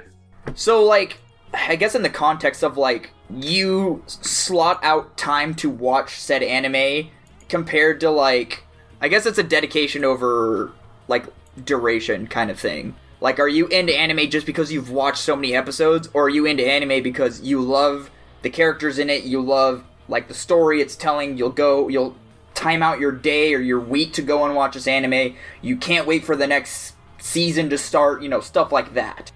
So, 0.57 0.83
like, 0.83 1.17
I 1.53 1.75
guess 1.75 1.95
in 1.95 2.01
the 2.01 2.09
context 2.09 2.63
of 2.63 2.77
like 2.77 3.11
you 3.29 4.03
slot 4.07 4.79
out 4.83 5.17
time 5.17 5.53
to 5.55 5.69
watch 5.69 6.19
said 6.19 6.43
anime 6.43 7.09
compared 7.49 7.99
to 8.01 8.09
like, 8.09 8.63
I 9.01 9.07
guess 9.09 9.25
it's 9.25 9.37
a 9.37 9.43
dedication 9.43 10.03
over 10.05 10.71
like 11.07 11.25
duration 11.65 12.27
kind 12.27 12.49
of 12.51 12.59
thing. 12.59 12.95
Like, 13.25 13.39
are 13.39 13.47
you 13.47 13.65
into 13.69 13.91
anime 13.91 14.29
just 14.29 14.45
because 14.45 14.71
you've 14.71 14.91
watched 14.91 15.17
so 15.17 15.35
many 15.35 15.55
episodes, 15.55 16.07
or 16.13 16.25
are 16.25 16.29
you 16.29 16.45
into 16.45 16.63
anime 16.63 17.01
because 17.01 17.41
you 17.41 17.59
love 17.59 18.11
the 18.43 18.51
characters 18.51 18.99
in 18.99 19.09
it, 19.09 19.23
you 19.23 19.41
love 19.41 19.83
like 20.07 20.27
the 20.27 20.35
story 20.35 20.79
it's 20.79 20.95
telling, 20.95 21.35
you'll 21.35 21.49
go, 21.49 21.87
you'll 21.87 22.15
time 22.53 22.83
out 22.83 22.99
your 22.99 23.11
day 23.11 23.55
or 23.55 23.59
your 23.59 23.79
week 23.79 24.13
to 24.13 24.21
go 24.21 24.45
and 24.45 24.53
watch 24.53 24.75
this 24.75 24.85
anime, 24.85 25.35
you 25.63 25.75
can't 25.75 26.05
wait 26.05 26.23
for 26.23 26.35
the 26.35 26.45
next 26.45 26.93
season 27.17 27.67
to 27.71 27.79
start, 27.79 28.21
you 28.21 28.29
know, 28.29 28.41
stuff 28.41 28.71
like 28.71 28.93
that. 28.93 29.31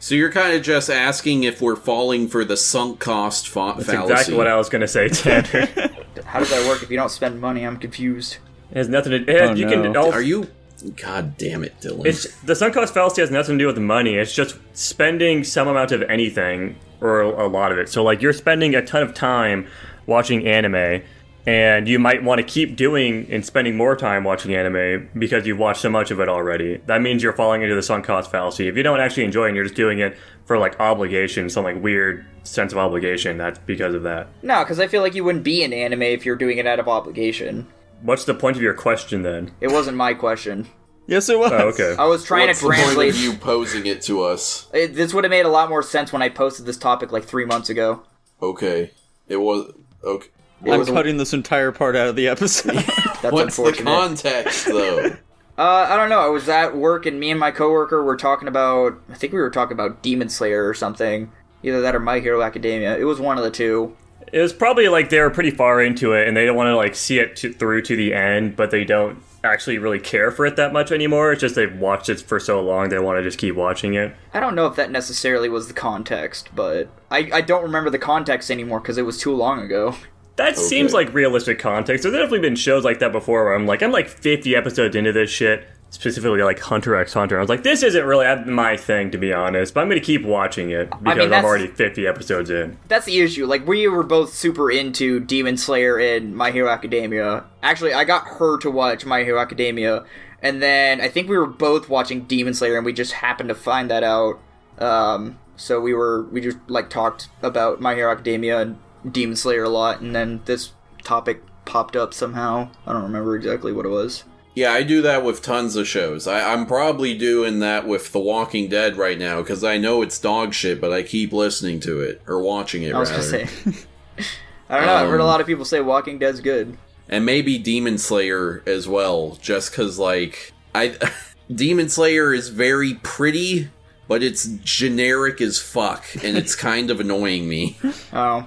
So 0.00 0.14
you're 0.14 0.32
kind 0.32 0.56
of 0.56 0.62
just 0.62 0.88
asking 0.88 1.42
if 1.42 1.60
we're 1.60 1.76
falling 1.76 2.28
for 2.28 2.46
the 2.46 2.56
sunk 2.56 2.98
cost 2.98 3.46
fa- 3.46 3.74
That's 3.76 3.90
fallacy. 3.90 4.10
exactly 4.12 4.36
what 4.38 4.46
I 4.46 4.56
was 4.56 4.70
going 4.70 4.80
to 4.80 4.88
say, 4.88 5.08
Tanner. 5.10 5.66
How 6.24 6.38
does 6.38 6.48
that 6.48 6.66
work 6.66 6.82
if 6.82 6.90
you 6.90 6.96
don't 6.96 7.10
spend 7.10 7.42
money? 7.42 7.66
I'm 7.66 7.76
confused. 7.76 8.38
It 8.70 8.78
has 8.78 8.88
nothing 8.88 9.12
to. 9.12 9.30
It, 9.30 9.42
Oh, 9.50 9.52
you 9.52 9.66
can. 9.66 9.92
no. 9.92 10.04
all- 10.06 10.12
Are 10.14 10.22
you? 10.22 10.48
God 10.96 11.36
damn 11.38 11.64
it, 11.64 11.78
Dylan. 11.80 12.06
It's 12.06 12.34
the 12.42 12.54
sunk 12.54 12.74
cost 12.74 12.92
fallacy 12.92 13.20
has 13.20 13.30
nothing 13.30 13.58
to 13.58 13.62
do 13.64 13.66
with 13.66 13.78
money. 13.78 14.16
It's 14.16 14.34
just 14.34 14.58
spending 14.72 15.44
some 15.44 15.68
amount 15.68 15.92
of 15.92 16.02
anything 16.02 16.76
or 17.00 17.22
a 17.22 17.46
lot 17.46 17.72
of 17.72 17.78
it. 17.78 17.88
So 17.88 18.02
like 18.02 18.22
you're 18.22 18.32
spending 18.32 18.74
a 18.74 18.84
ton 18.84 19.02
of 19.02 19.14
time 19.14 19.66
watching 20.06 20.46
anime, 20.46 21.02
and 21.46 21.86
you 21.86 21.98
might 21.98 22.22
want 22.22 22.38
to 22.38 22.42
keep 22.42 22.74
doing 22.76 23.26
and 23.30 23.44
spending 23.44 23.76
more 23.76 23.96
time 23.96 24.24
watching 24.24 24.54
anime 24.54 25.10
because 25.18 25.46
you've 25.46 25.58
watched 25.58 25.82
so 25.82 25.90
much 25.90 26.10
of 26.10 26.18
it 26.20 26.28
already. 26.28 26.78
That 26.86 27.02
means 27.02 27.22
you're 27.22 27.34
falling 27.34 27.62
into 27.62 27.74
the 27.74 27.82
sunk 27.82 28.06
cost 28.06 28.30
fallacy. 28.30 28.66
If 28.66 28.76
you 28.76 28.82
don't 28.82 29.00
actually 29.00 29.24
enjoy 29.24 29.44
it, 29.44 29.48
and 29.48 29.56
you're 29.56 29.66
just 29.66 29.76
doing 29.76 29.98
it 29.98 30.16
for 30.46 30.58
like 30.58 30.80
obligation, 30.80 31.50
some 31.50 31.64
like 31.64 31.82
weird 31.82 32.24
sense 32.44 32.72
of 32.72 32.78
obligation. 32.78 33.36
That's 33.36 33.58
because 33.58 33.94
of 33.94 34.02
that. 34.04 34.28
No, 34.42 34.62
because 34.62 34.80
I 34.80 34.86
feel 34.86 35.02
like 35.02 35.14
you 35.14 35.24
wouldn't 35.24 35.44
be 35.44 35.62
in 35.62 35.72
anime 35.72 36.02
if 36.02 36.24
you're 36.24 36.36
doing 36.36 36.58
it 36.58 36.66
out 36.66 36.78
of 36.78 36.88
obligation. 36.88 37.66
What's 38.04 38.26
the 38.26 38.34
point 38.34 38.56
of 38.56 38.62
your 38.62 38.74
question 38.74 39.22
then? 39.22 39.52
It 39.62 39.68
wasn't 39.70 39.96
my 39.96 40.12
question. 40.12 40.68
Yes, 41.06 41.30
it 41.30 41.38
was. 41.38 41.52
Oh, 41.52 41.68
okay. 41.68 41.96
I 41.98 42.04
was 42.04 42.22
trying 42.22 42.48
What's 42.48 42.60
to 42.60 42.66
the 42.66 42.74
point 42.74 42.82
translate. 42.82 43.14
of 43.14 43.20
you 43.20 43.32
posing 43.32 43.86
it 43.86 44.02
to 44.02 44.22
us? 44.22 44.68
It, 44.74 44.94
this 44.94 45.14
would 45.14 45.24
have 45.24 45.30
made 45.30 45.46
a 45.46 45.48
lot 45.48 45.70
more 45.70 45.82
sense 45.82 46.12
when 46.12 46.20
I 46.20 46.28
posted 46.28 46.66
this 46.66 46.76
topic 46.76 47.12
like 47.12 47.24
three 47.24 47.46
months 47.46 47.70
ago. 47.70 48.02
Okay, 48.42 48.90
it 49.26 49.38
was 49.38 49.72
okay. 50.02 50.28
I'm 50.66 50.78
was 50.78 50.90
a- 50.90 50.92
cutting 50.92 51.16
this 51.16 51.32
entire 51.32 51.72
part 51.72 51.96
out 51.96 52.08
of 52.08 52.16
the 52.16 52.28
episode. 52.28 52.74
That's 53.22 53.32
What's 53.32 53.56
the 53.56 53.72
context, 53.82 54.66
though? 54.66 55.06
uh, 55.58 55.86
I 55.88 55.96
don't 55.96 56.10
know. 56.10 56.20
I 56.20 56.28
was 56.28 56.46
at 56.50 56.76
work 56.76 57.06
and 57.06 57.18
me 57.18 57.30
and 57.30 57.40
my 57.40 57.52
coworker 57.52 58.02
were 58.02 58.18
talking 58.18 58.48
about. 58.48 59.00
I 59.10 59.14
think 59.14 59.32
we 59.32 59.40
were 59.40 59.50
talking 59.50 59.72
about 59.72 60.02
Demon 60.02 60.28
Slayer 60.28 60.68
or 60.68 60.74
something. 60.74 61.32
Either 61.62 61.80
that 61.80 61.94
or 61.94 62.00
My 62.00 62.20
Hero 62.20 62.42
Academia. 62.42 62.98
It 62.98 63.04
was 63.04 63.18
one 63.18 63.38
of 63.38 63.44
the 63.44 63.50
two. 63.50 63.96
It 64.32 64.40
was 64.40 64.52
probably 64.52 64.88
like 64.88 65.10
they 65.10 65.20
were 65.20 65.30
pretty 65.30 65.50
far 65.50 65.82
into 65.82 66.12
it 66.12 66.26
and 66.26 66.36
they 66.36 66.44
don't 66.44 66.56
want 66.56 66.68
to 66.68 66.76
like 66.76 66.94
see 66.94 67.18
it 67.18 67.36
to, 67.36 67.52
through 67.52 67.82
to 67.82 67.96
the 67.96 68.14
end, 68.14 68.56
but 68.56 68.70
they 68.70 68.84
don't 68.84 69.22
actually 69.44 69.78
really 69.78 70.00
care 70.00 70.30
for 70.30 70.46
it 70.46 70.56
that 70.56 70.72
much 70.72 70.90
anymore. 70.90 71.32
It's 71.32 71.40
just 71.40 71.54
they've 71.54 71.78
watched 71.78 72.08
it 72.08 72.20
for 72.20 72.40
so 72.40 72.60
long 72.60 72.88
they 72.88 72.98
want 72.98 73.18
to 73.18 73.22
just 73.22 73.38
keep 73.38 73.54
watching 73.54 73.94
it. 73.94 74.14
I 74.32 74.40
don't 74.40 74.54
know 74.54 74.66
if 74.66 74.76
that 74.76 74.90
necessarily 74.90 75.48
was 75.48 75.68
the 75.68 75.74
context, 75.74 76.48
but 76.54 76.88
I, 77.10 77.28
I 77.32 77.40
don't 77.42 77.62
remember 77.62 77.90
the 77.90 77.98
context 77.98 78.50
anymore 78.50 78.80
because 78.80 78.98
it 78.98 79.02
was 79.02 79.18
too 79.18 79.34
long 79.34 79.60
ago. 79.60 79.94
That 80.36 80.58
seems 80.58 80.92
like 80.92 81.14
realistic 81.14 81.60
context. 81.60 82.02
There's 82.02 82.14
definitely 82.14 82.40
been 82.40 82.56
shows 82.56 82.82
like 82.84 82.98
that 82.98 83.12
before 83.12 83.44
where 83.44 83.54
I'm 83.54 83.66
like, 83.66 83.84
I'm 83.84 83.92
like 83.92 84.08
50 84.08 84.56
episodes 84.56 84.96
into 84.96 85.12
this 85.12 85.30
shit, 85.30 85.64
specifically 85.94 86.42
like 86.42 86.58
Hunter 86.58 86.96
x 86.96 87.12
Hunter. 87.12 87.38
I 87.38 87.40
was 87.40 87.48
like, 87.48 87.62
this 87.62 87.84
isn't 87.84 88.04
really 88.04 88.26
my 88.46 88.76
thing 88.76 89.12
to 89.12 89.18
be 89.18 89.32
honest, 89.32 89.72
but 89.72 89.80
I'm 89.80 89.88
gonna 89.88 90.00
keep 90.00 90.24
watching 90.24 90.70
it 90.70 90.90
because 91.02 91.30
I'm 91.30 91.44
already 91.44 91.68
50 91.68 92.06
episodes 92.06 92.50
in. 92.50 92.76
That's 92.88 93.06
the 93.06 93.20
issue. 93.20 93.46
Like 93.46 93.66
we 93.66 93.86
were 93.86 94.02
both 94.02 94.34
super 94.34 94.70
into 94.70 95.20
Demon 95.20 95.56
Slayer 95.56 95.96
and 95.98 96.34
My 96.36 96.50
Hero 96.50 96.68
Academia. 96.68 97.44
Actually, 97.62 97.94
I 97.94 98.02
got 98.02 98.26
her 98.26 98.58
to 98.58 98.70
watch 98.70 99.06
My 99.06 99.22
Hero 99.22 99.40
Academia, 99.40 100.04
and 100.42 100.60
then 100.60 101.00
I 101.00 101.08
think 101.08 101.28
we 101.28 101.38
were 101.38 101.46
both 101.46 101.88
watching 101.88 102.24
Demon 102.24 102.54
Slayer, 102.54 102.76
and 102.76 102.84
we 102.84 102.92
just 102.92 103.12
happened 103.12 103.48
to 103.48 103.54
find 103.54 103.88
that 103.90 104.02
out. 104.02 104.40
Um, 104.78 105.38
so 105.56 105.80
we 105.80 105.94
were 105.94 106.24
we 106.24 106.40
just 106.40 106.58
like 106.66 106.90
talked 106.90 107.28
about 107.40 107.80
My 107.80 107.94
Hero 107.94 108.10
Academia 108.10 108.60
and 108.60 108.78
Demon 109.08 109.36
Slayer 109.36 109.62
a 109.62 109.68
lot, 109.68 110.00
and 110.00 110.14
then 110.14 110.42
this 110.44 110.72
topic 111.04 111.42
popped 111.64 111.94
up 111.94 112.12
somehow. 112.12 112.70
I 112.84 112.92
don't 112.92 113.04
remember 113.04 113.36
exactly 113.36 113.72
what 113.72 113.86
it 113.86 113.90
was. 113.90 114.24
Yeah, 114.54 114.72
I 114.72 114.84
do 114.84 115.02
that 115.02 115.24
with 115.24 115.42
tons 115.42 115.74
of 115.74 115.88
shows. 115.88 116.28
I, 116.28 116.52
I'm 116.52 116.64
probably 116.66 117.16
doing 117.18 117.58
that 117.58 117.88
with 117.88 118.12
The 118.12 118.20
Walking 118.20 118.68
Dead 118.68 118.96
right 118.96 119.18
now 119.18 119.40
because 119.42 119.64
I 119.64 119.78
know 119.78 120.00
it's 120.02 120.18
dog 120.20 120.54
shit, 120.54 120.80
but 120.80 120.92
I 120.92 121.02
keep 121.02 121.32
listening 121.32 121.80
to 121.80 122.00
it 122.00 122.22
or 122.28 122.40
watching 122.40 122.84
it 122.84 122.94
I 122.94 122.98
was 123.00 123.10
rather. 123.10 123.38
gonna 123.38 123.46
say. 123.48 123.84
I 124.70 124.76
don't 124.78 124.86
know. 124.86 124.94
I've 124.94 125.08
heard 125.08 125.20
a 125.20 125.24
Um, 125.24 125.28
lot 125.28 125.40
of 125.40 125.46
people 125.48 125.64
say 125.64 125.80
Walking 125.80 126.18
Dead's 126.18 126.40
good. 126.40 126.76
and 127.08 127.26
maybe 127.26 127.58
Demon 127.58 127.98
Slayer 127.98 128.62
as 128.66 128.86
well, 128.88 129.36
just 129.42 129.72
because 129.72 129.98
like 129.98 130.52
I 130.74 130.96
Demon 131.54 131.88
Slayer 131.88 132.32
is 132.32 132.48
very 132.48 132.94
pretty, 133.02 133.70
but 134.06 134.22
it's 134.22 134.46
generic 134.62 135.40
as 135.40 135.58
fuck, 135.60 136.04
and 136.22 136.36
it's 136.38 136.54
kind 136.70 136.90
of 136.92 137.00
annoying 137.00 137.48
me. 137.48 137.76
Oh, 138.12 138.46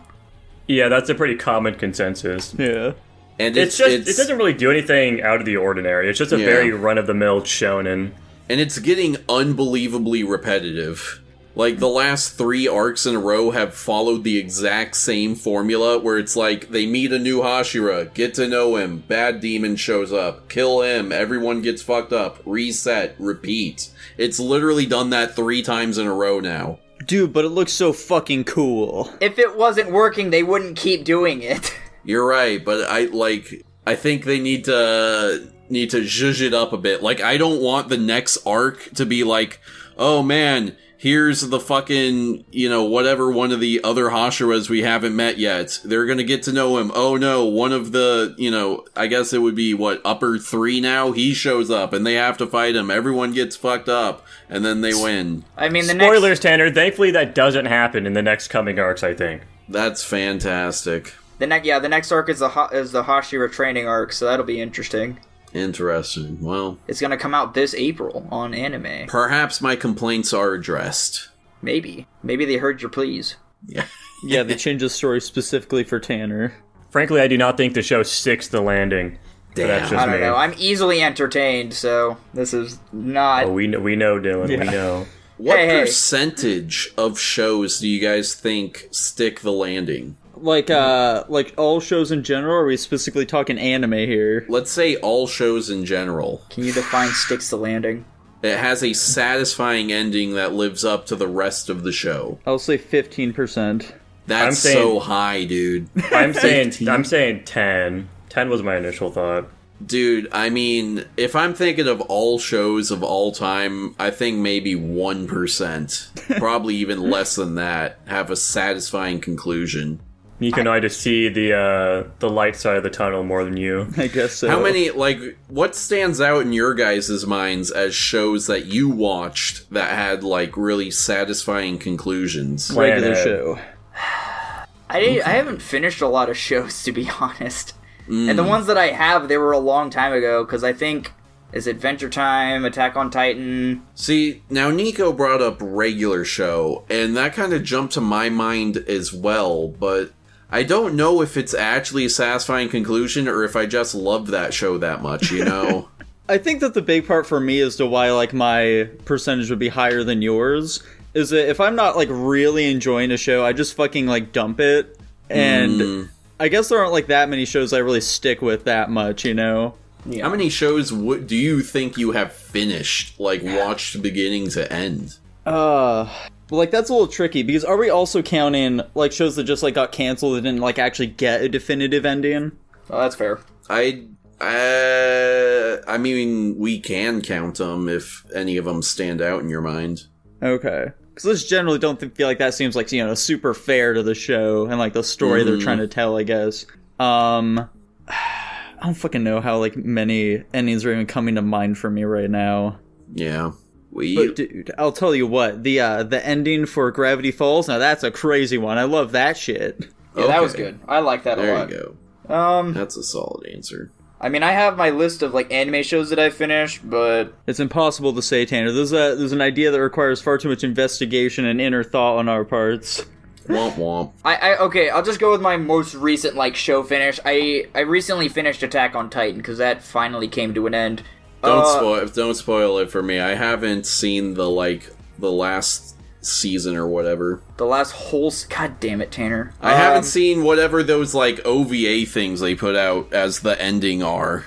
Yeah, 0.68 0.88
that's 0.88 1.10
a 1.10 1.16
pretty 1.16 1.36
common 1.36 1.76
consensus. 1.76 2.56
yeah. 2.58 2.94
And 3.40 3.56
It's, 3.56 3.80
it's, 3.80 4.06
just 4.06 4.10
it 4.10 4.18
doesn't 4.22 4.38
really 4.38 4.54
do 4.54 4.72
anything 4.72 5.22
out 5.22 5.40
of 5.40 5.46
the 5.46 5.58
ordinary. 5.58 6.10
It's 6.10 6.18
just 6.20 6.32
a 6.32 6.40
Yeah. 6.40 6.46
very 6.46 6.72
run 6.72 6.98
of 6.98 7.08
the 7.08 7.14
mill 7.14 7.42
shonen. 7.42 8.12
and 8.50 8.62
it's 8.62 8.80
getting 8.80 9.18
unbelievably 9.28 10.24
repetitive. 10.24 11.20
Like 11.56 11.80
the 11.80 11.88
last 11.90 12.38
three 12.38 12.68
arcs 12.68 13.06
in 13.06 13.16
a 13.16 13.20
row 13.20 13.50
have 13.52 13.74
followed 13.74 14.24
the 14.24 14.38
exact 14.38 14.96
same 14.96 15.36
formula 15.36 15.98
where 16.00 16.18
it's 16.18 16.36
like 16.36 16.70
they 16.70 16.86
meet 16.86 17.12
a 17.12 17.20
new 17.20 17.42
Hashira, 17.42 18.14
get 18.14 18.36
to 18.36 18.48
know 18.48 18.76
him, 18.78 19.00
bad 19.08 19.42
demon 19.42 19.76
shows 19.76 20.14
up, 20.14 20.48
kill 20.50 20.82
him, 20.82 21.12
everyone 21.12 21.62
gets 21.62 21.82
fucked 21.82 22.14
up, 22.14 22.40
reset, 22.46 23.16
repeat. 23.20 23.90
It's 24.18 24.40
literally 24.40 24.86
done 24.86 25.10
that 25.10 25.36
three 25.36 25.62
times 25.64 25.98
in 25.98 26.06
a 26.08 26.14
row 26.14 26.40
now. 26.40 26.78
Dude, 27.06 27.34
but 27.34 27.44
it 27.46 27.50
looks 27.50 27.74
so 27.74 27.92
fucking 27.92 28.44
cool. 28.46 29.12
If 29.20 29.40
it 29.40 29.58
wasn't 29.58 29.92
working, 29.92 30.30
they 30.30 30.44
wouldn't 30.44 30.78
keep 30.78 31.04
doing 31.04 31.42
it. 31.42 31.76
You're 32.08 32.26
right, 32.26 32.64
but 32.64 32.90
I 32.90 33.06
like 33.06 33.66
I 33.86 33.96
think 33.96 34.24
they 34.24 34.40
need 34.40 34.66
to 34.66 35.52
need 35.70 35.90
to 35.90 35.98
zhuzh 35.98 36.42
it 36.42 36.54
up 36.54 36.72
a 36.72 36.78
bit. 36.78 37.04
Like 37.04 37.22
I 37.22 37.38
don't 37.38 37.62
want 37.62 37.90
the 37.90 37.98
next 37.98 38.38
arc 38.46 38.90
to 38.96 39.06
be 39.06 39.26
like, 39.26 39.60
"Oh 39.98 40.24
man, 40.24 40.78
here's 40.98 41.42
the 41.42 41.60
fucking, 41.60 42.46
you 42.50 42.70
know, 42.70 42.86
whatever 42.86 43.30
one 43.30 43.52
of 43.52 43.60
the 43.60 43.82
other 43.84 44.06
Hashiras 44.06 44.70
we 44.70 44.84
haven't 44.84 45.16
met 45.16 45.38
yet. 45.38 45.80
They're 45.84 46.06
gonna 46.06 46.24
get 46.24 46.44
to 46.44 46.54
know 46.54 46.78
him. 46.78 46.92
Oh 46.96 47.18
no, 47.18 47.46
one 47.46 47.72
of 47.72 47.92
the, 47.92 48.34
you 48.38 48.52
know, 48.52 48.86
I 48.96 49.08
guess 49.08 49.34
it 49.34 49.42
would 49.42 49.56
be 49.56 49.74
what, 49.74 50.02
upper 50.04 50.38
three 50.38 50.80
now? 50.80 51.12
He 51.12 51.34
shows 51.34 51.70
up 51.70 51.94
and 51.94 52.06
they 52.06 52.14
have 52.14 52.38
to 52.38 52.48
fight 52.48 52.76
him. 52.76 52.90
Everyone 52.90 53.34
gets 53.34 53.56
fucked 53.56 53.90
up 53.90 54.26
and 54.50 54.64
then 54.66 54.82
they 54.82 54.94
win. 54.94 55.44
I 55.56 55.70
mean, 55.70 55.88
the 55.88 55.94
Spoilers, 55.94 56.30
next 56.30 56.42
Tanner. 56.42 56.72
Thankfully, 56.72 57.12
that 57.12 57.36
doesn't 57.36 57.66
happen 57.66 58.06
in 58.06 58.14
the 58.14 58.24
next 58.24 58.48
coming 58.48 58.80
arcs. 58.80 59.04
I 59.04 59.14
think. 59.14 59.44
That's 59.70 60.04
fantastic. 60.04 61.14
The 61.40 61.48
next 61.48 61.66
yeah 61.66 61.80
the 61.80 61.90
next 61.90 62.12
arc 62.12 62.30
is 62.30 62.40
the 62.40 62.50
ha- 62.50 62.70
is 62.72 62.92
the 62.92 63.04
Hashira 63.04 63.52
training 63.52 63.88
arc, 63.88 64.14
so 64.14 64.26
that'll 64.26 64.46
be 64.46 64.60
interesting. 64.62 65.20
Interesting. 65.54 66.40
Well, 66.42 66.78
It's 66.88 67.02
gonna 67.02 67.18
come 67.18 67.34
out 67.34 67.54
this 67.54 67.74
April 67.74 68.28
on 68.32 68.54
anime. 68.54 69.08
perhaps 69.08 69.62
my 69.62 69.76
complaints 69.76 70.34
are 70.34 70.54
addressed. 70.54 71.30
Maybe 71.62 72.08
maybe 72.24 72.46
they 72.46 72.58
heard 72.58 72.82
your 72.82 72.90
pleas. 72.92 73.36
Yeah. 73.66 73.86
Yeah, 74.26 74.42
they 74.42 74.56
changed 74.56 74.84
the 74.84 74.90
story 74.90 75.22
specifically 75.22 75.84
for 75.84 76.00
Tanner. 76.00 76.52
Frankly, 76.90 77.22
I 77.22 77.28
do 77.28 77.38
not 77.38 77.56
think 77.56 77.76
the 77.76 77.84
show 77.84 78.02
sticks 78.02 78.48
the 78.48 78.62
landing. 78.62 79.20
But 79.54 79.68
that's 79.68 79.82
Damn. 79.82 79.90
just 79.92 79.94
I 79.94 80.06
don't 80.08 80.16
me. 80.16 80.22
know. 80.22 80.36
I'm 80.36 80.56
easily 80.58 81.04
entertained, 81.04 81.76
so 81.76 82.18
this 82.34 82.52
is 82.52 82.80
not. 82.92 83.44
Oh, 83.46 83.52
we 83.52 83.68
know, 83.68 83.80
we 83.80 83.96
know, 83.96 84.20
Dylan. 84.20 84.48
We 84.50 84.58
know. 84.58 85.06
What 85.38 85.60
Hey, 85.60 85.68
hey. 85.68 85.82
percentage 85.82 86.90
of 86.98 87.20
shows 87.20 87.80
do 87.80 87.88
you 87.88 88.00
guys 88.02 88.34
think 88.34 88.88
stick 88.90 89.42
the 89.42 89.52
landing? 89.52 90.18
Like, 90.42 90.70
uh, 90.70 91.24
like 91.28 91.54
all 91.58 91.80
shows 91.80 92.12
in 92.12 92.24
general, 92.24 92.54
or 92.54 92.64
are 92.64 92.66
we 92.68 92.78
specifically 92.78 93.26
talking 93.26 93.58
anime 93.58 93.94
here? 93.94 94.46
Let's 94.50 94.72
say 94.72 94.96
all 94.98 95.28
shows 95.28 95.70
in 95.70 95.86
general. 95.86 96.42
Can 96.50 96.64
you 96.64 96.74
define 96.74 97.10
sticks 97.10 97.50
to 97.50 97.56
landing? 97.58 98.06
It 98.44 98.58
has 98.58 98.84
a 98.84 98.94
satisfying 98.94 99.92
ending 99.92 100.36
that 100.36 100.54
lives 100.54 100.86
up 100.86 101.08
to 101.08 101.16
the 101.16 101.28
rest 101.28 101.70
of 101.70 101.84
the 101.84 101.92
show. 101.92 102.40
I'll 102.46 102.60
say 102.60 102.78
15%. 102.78 103.92
That's 104.28 104.46
I'm 104.46 104.52
saying- 104.54 104.78
so 104.78 105.00
high, 105.00 105.46
dude. 105.46 105.90
I'm 106.12 106.34
saying 106.34 106.74
I'm 106.88 107.04
saying 107.06 107.46
ten. 107.46 108.10
Ten 108.30 108.50
was 108.50 108.62
my 108.62 108.76
initial 108.78 109.10
thought. 109.10 109.48
Dude, 109.86 110.28
I 110.32 110.50
mean, 110.50 111.06
if 111.18 111.36
I'm 111.36 111.54
thinking 111.54 111.88
of 111.88 112.02
all 112.02 112.40
shows 112.40 112.90
of 112.92 113.04
all 113.04 113.32
time, 113.32 113.96
I 114.00 114.10
think 114.10 114.40
maybe 114.40 114.74
1%, 114.76 116.38
probably 116.40 116.76
even 116.78 117.00
less 117.10 117.36
than 117.36 117.56
that, 117.56 118.00
have 118.08 118.32
a 118.32 118.36
satisfying 118.36 119.20
conclusion. 119.22 120.00
Nico 120.40 120.60
and 120.60 120.70
I 120.70 120.80
just 120.80 121.02
see 121.02 121.30
the 121.30 121.54
uh, 121.54 122.04
the 122.20 122.30
light 122.30 122.56
side 122.56 122.78
of 122.78 122.84
the 122.84 122.90
tunnel 122.92 123.24
more 123.24 123.44
than 123.44 123.58
you. 123.58 123.88
I 123.98 124.08
guess 124.08 124.34
so. 124.34 124.48
How 124.50 124.62
many, 124.62 124.92
like, 124.92 125.20
what 125.48 125.76
stands 125.76 126.22
out 126.22 126.44
in 126.44 126.54
your 126.54 126.74
guys' 126.76 127.26
minds 127.26 127.72
as 127.72 127.96
shows 127.96 128.46
that 128.48 128.66
you 128.68 128.88
watched 128.90 129.70
that 129.72 129.90
had, 129.92 130.24
like, 130.24 130.56
really 130.56 130.92
satisfying 130.92 131.80
conclusions? 131.80 132.72
regular 132.72 133.14
Planet. 133.14 133.24
show? 133.24 133.60
I 134.90 135.00
didn't- 135.00 135.28
I 135.28 135.32
haven't 135.32 135.62
finished 135.62 136.02
a 136.02 136.08
lot 136.08 136.30
of 136.30 136.38
shows 136.38 136.84
to 136.84 136.92
be 136.92 137.10
honest, 137.20 137.74
and 138.08 138.30
Mm. 138.30 138.36
the 138.38 138.44
ones 138.44 138.68
that 138.68 138.78
I 138.78 138.88
have, 138.88 139.28
they 139.28 139.38
were 139.38 139.52
a 139.52 139.60
long 139.60 139.90
time 139.90 140.14
ago. 140.14 140.46
Because 140.46 140.64
I 140.64 140.72
think 140.72 141.12
is 141.52 141.66
Adventure 141.68 142.10
Time, 142.10 142.64
Attack 142.64 142.96
on 142.96 143.10
Titan. 143.10 143.82
See, 143.96 144.44
now 144.50 144.70
Nico 144.70 145.12
brought 145.14 145.42
up 145.42 145.58
regular 145.62 146.24
show, 146.24 146.84
and 146.90 147.18
that 147.18 147.34
kind 147.34 147.54
of 147.54 147.64
jumped 147.64 147.94
to 147.96 148.02
my 148.02 148.30
mind 148.30 148.78
as 148.78 149.12
well, 149.14 149.68
but 149.70 150.12
I 150.52 150.64
don't 150.64 150.96
know 150.96 151.22
if 151.22 151.36
it's 151.38 151.54
actually 151.54 152.06
a 152.06 152.10
satisfying 152.10 152.70
conclusion 152.70 153.28
or 153.28 153.44
if 153.44 153.56
I 153.56 153.66
just 153.66 153.94
loved 153.94 154.28
that 154.28 154.54
show 154.54 154.78
that 154.78 155.02
much, 155.02 155.32
you 155.32 155.44
know? 155.44 155.90
I 156.30 156.38
think 156.38 156.60
that 156.62 156.74
the 156.74 156.82
big 156.82 157.08
part 157.08 157.26
for 157.26 157.40
me 157.40 157.60
as 157.62 157.76
to 157.78 157.86
why 157.86 158.12
like 158.12 158.34
my 158.34 158.90
percentage 159.06 159.50
would 159.50 159.60
be 159.60 159.70
higher 159.70 160.04
than 160.04 160.22
yours 160.22 160.82
is 161.14 161.30
that 161.32 161.50
if 161.50 161.60
I'm 161.60 161.76
not 161.76 161.96
like 161.96 162.10
really 162.12 162.70
enjoying 162.70 163.12
a 163.12 163.18
show, 163.18 163.46
I 163.46 163.54
just 163.54 163.76
fucking 163.76 164.08
like 164.08 164.32
dump 164.32 164.60
it. 164.60 164.98
And 165.30 165.82
Mm. 165.82 166.10
I 166.40 166.48
guess 166.50 166.70
there 166.70 166.80
aren't 166.80 166.92
like 166.94 167.08
that 167.08 167.30
many 167.30 167.46
shows 167.46 167.74
I 167.74 167.80
really 167.80 168.02
stick 168.02 168.42
with 168.42 168.66
that 168.66 168.90
much, 168.90 169.26
you 169.26 169.34
know. 169.34 169.74
How 170.22 170.30
many 170.30 170.50
shows 170.50 170.92
w- 170.92 171.22
do 171.22 171.36
you 171.36 171.62
think 171.62 171.98
you 171.98 172.12
have 172.12 172.32
finished, 172.32 173.20
like 173.20 173.42
watched 173.44 174.02
beginning 174.02 174.50
to 174.52 174.72
end? 174.72 175.16
Uh 175.46 176.10
but 176.48 176.56
like 176.56 176.72
that's 176.72 176.90
a 176.90 176.94
little 176.94 177.08
tricky 177.08 177.44
because 177.44 177.66
are 177.66 177.78
we 177.78 177.90
also 177.90 178.22
counting 178.22 178.82
like 178.96 179.12
shows 179.12 179.36
that 179.36 179.44
just 179.44 179.64
like 179.64 179.74
got 179.74 179.92
canceled 179.92 180.36
and 180.36 180.44
didn't 180.46 180.62
like 180.62 180.80
actually 180.80 181.08
get 181.08 181.42
a 181.42 181.50
definitive 181.50 182.06
ending? 182.06 182.54
Oh, 182.90 183.02
that's 183.02 183.16
fair. 183.16 183.40
I, 183.70 184.06
uh, 184.40 185.82
I 185.88 185.98
mean, 185.98 186.58
we 186.58 186.80
can 186.80 187.22
count 187.22 187.58
them 187.58 187.90
if 187.90 188.26
any 188.34 188.58
of 188.58 188.66
them 188.66 188.82
stand 188.82 189.22
out 189.22 189.42
in 189.42 189.50
your 189.50 189.62
mind. 189.62 190.04
Okay. 190.42 190.92
Because 191.10 191.30
I 191.30 191.34
just 191.34 191.50
generally 191.50 191.80
don't 191.80 192.00
think, 192.00 192.16
feel 192.16 192.28
like 192.28 192.38
that 192.38 192.54
seems 192.54 192.76
like 192.76 192.92
you 192.92 193.04
know 193.04 193.16
super 193.16 193.54
fair 193.54 193.94
to 193.94 194.04
the 194.04 194.16
show 194.16 194.68
and 194.68 194.78
like 194.78 194.94
the 194.94 195.04
story 195.04 195.44
they're 195.44 195.58
trying 195.58 195.80
to 195.80 195.88
tell. 195.88 196.18
I 196.18 196.24
guess. 196.24 196.66
Um, 197.00 197.70
I 198.08 198.84
don't 198.84 198.94
fucking 198.94 199.24
know 199.24 199.42
how 199.42 199.58
like 199.58 199.76
many 199.76 200.44
endings 200.54 200.86
are 200.86 200.92
even 200.92 201.08
coming 201.08 201.36
to 201.36 201.42
mind 201.42 201.78
for 201.78 201.90
me 201.90 202.04
right 202.04 202.30
now. 202.30 202.80
Yeah. 203.14 203.52
We, 203.98 204.16
But 204.16 204.36
dude, 204.36 204.72
I'll 204.78 204.92
tell 204.92 205.14
you 205.16 205.28
what 205.28 205.64
the 205.64 205.80
uh 205.80 206.04
the 206.04 206.26
ending 206.26 206.66
for 206.68 206.92
Gravity 206.92 207.32
Falls. 207.32 207.68
Now 207.68 207.80
that's 207.80 208.04
a 208.04 208.12
crazy 208.12 208.58
one. 208.58 208.78
I 208.78 208.84
love 208.84 209.12
that 209.12 209.36
shit. 209.38 209.88
Yeah, 210.16 210.28
that 210.28 210.42
was 210.42 210.54
good. 210.54 210.80
I 210.88 211.00
like 211.00 211.24
that 211.24 211.38
a 211.38 211.42
lot. 211.42 211.46
there 211.46 211.58
lot. 211.58 211.70
you 211.70 211.98
go. 212.28 212.34
Um, 212.34 212.74
That's 212.74 212.98
a 212.98 213.04
solid 213.04 213.48
answer. 213.48 213.92
I 214.20 214.30
mean, 214.30 214.42
I 214.42 214.52
have 214.52 214.78
my 214.78 214.90
list 214.90 215.22
of 215.22 215.34
like 215.34 215.52
anime 215.52 215.84
shows 215.84 216.10
that 216.10 216.20
I 216.20 216.30
finished, 216.30 216.88
but 216.90 217.34
It's 217.46 217.60
impossible 217.60 218.14
to 218.14 218.22
say, 218.22 218.46
Tanner. 218.46 218.72
There's 218.72 218.92
a 218.92 219.16
there's 219.16 219.32
an 219.32 219.42
idea 219.42 219.72
that 219.72 219.80
requires 219.80 220.22
far 220.22 220.38
too 220.38 220.50
much 220.50 220.64
investigation 220.64 221.46
and 221.46 221.62
inner 221.62 221.84
thought 221.84 222.18
on 222.18 222.28
our 222.28 222.44
parts. 222.44 223.06
Womp 223.46 223.76
womp. 223.76 224.14
I, 224.26 224.36
I 224.36 224.58
okay. 224.66 224.90
I'll 224.90 225.04
just 225.04 225.20
go 225.20 225.32
with 225.32 225.42
my 225.42 225.56
most 225.56 225.94
recent 225.94 226.36
like 226.36 226.56
show 226.56 226.84
finish. 226.84 227.20
I 227.24 227.68
I 227.74 227.82
recently 227.82 228.28
finished 228.28 228.64
Attack 228.64 228.96
on 228.96 229.10
Titan 229.10 229.38
because 229.38 229.60
that 229.60 229.84
finally 229.84 230.28
came 230.28 230.54
to 230.56 230.68
an 230.68 230.74
end. 230.74 231.04
Don't 231.44 231.60
Uh, 231.62 231.78
spoil. 231.78 232.06
Don't 232.08 232.36
spoil 232.36 232.78
it 232.80 232.90
for 232.92 233.02
me. 233.04 233.20
I 233.20 233.36
haven't 233.36 233.86
seen 233.86 234.34
the 234.34 234.50
like 234.50 234.92
the 235.20 235.32
last 235.32 235.96
season 236.22 236.76
or 236.76 236.88
whatever. 236.88 237.42
The 237.58 237.66
last 237.66 237.92
whole. 237.92 238.34
God 238.50 238.80
damn 238.80 239.02
it, 239.02 239.12
Tanner. 239.12 239.54
I 239.62 239.72
Um, 239.74 239.78
haven't 239.78 240.04
seen 240.04 240.44
whatever 240.44 240.84
those 240.84 241.14
like 241.14 241.40
OVA 241.46 242.06
things 242.06 242.40
they 242.40 242.56
put 242.56 242.76
out 242.76 243.12
as 243.14 243.40
the 243.42 243.60
ending 243.62 244.02
are. 244.04 244.46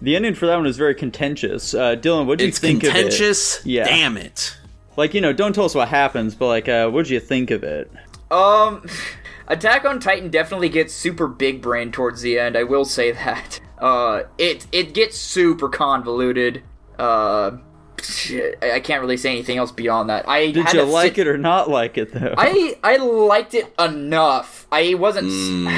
The 0.00 0.16
ending 0.16 0.34
for 0.34 0.46
that 0.46 0.56
one 0.56 0.66
is 0.66 0.76
very 0.76 0.96
contentious. 0.96 1.74
Uh, 1.74 1.94
Dylan, 1.94 2.26
what 2.26 2.38
do 2.38 2.44
you 2.44 2.48
It's 2.48 2.58
think 2.58 2.80
contentious. 2.82 3.04
of 3.04 3.06
it? 3.06 3.10
Contentious. 3.10 3.66
Yeah. 3.66 3.84
Damn 3.84 4.16
it. 4.16 4.56
Like, 4.96 5.14
you 5.14 5.20
know, 5.20 5.32
don't 5.32 5.52
tell 5.54 5.64
us 5.64 5.76
what 5.76 5.88
happens, 5.88 6.34
but 6.34 6.48
like, 6.48 6.68
uh, 6.68 6.88
what 6.90 7.06
do 7.06 7.14
you 7.14 7.20
think 7.20 7.52
of 7.52 7.62
it? 7.62 7.90
Um, 8.30 8.84
Attack 9.48 9.84
on 9.84 10.00
Titan 10.00 10.28
definitely 10.30 10.68
gets 10.70 10.92
super 10.94 11.26
big 11.28 11.60
brain 11.62 11.92
towards 11.92 12.20
the 12.22 12.38
end. 12.38 12.56
I 12.56 12.64
will 12.64 12.84
say 12.84 13.12
that. 13.12 13.60
Uh, 13.82 14.22
it 14.38 14.66
it 14.70 14.94
gets 14.94 15.18
super 15.18 15.68
convoluted. 15.68 16.62
Uh, 16.98 17.58
I 18.62 18.74
I 18.74 18.80
can't 18.80 19.00
really 19.00 19.16
say 19.16 19.30
anything 19.30 19.58
else 19.58 19.72
beyond 19.72 20.08
that. 20.08 20.28
I 20.28 20.52
Did 20.52 20.66
had 20.66 20.74
you 20.74 20.82
like 20.84 21.16
sit- 21.16 21.26
it 21.26 21.30
or 21.30 21.36
not 21.36 21.68
like 21.68 21.98
it 21.98 22.12
though? 22.12 22.34
I 22.38 22.78
I 22.84 22.96
liked 22.96 23.54
it 23.54 23.74
enough. 23.78 24.68
I 24.70 24.94
wasn't. 24.94 25.26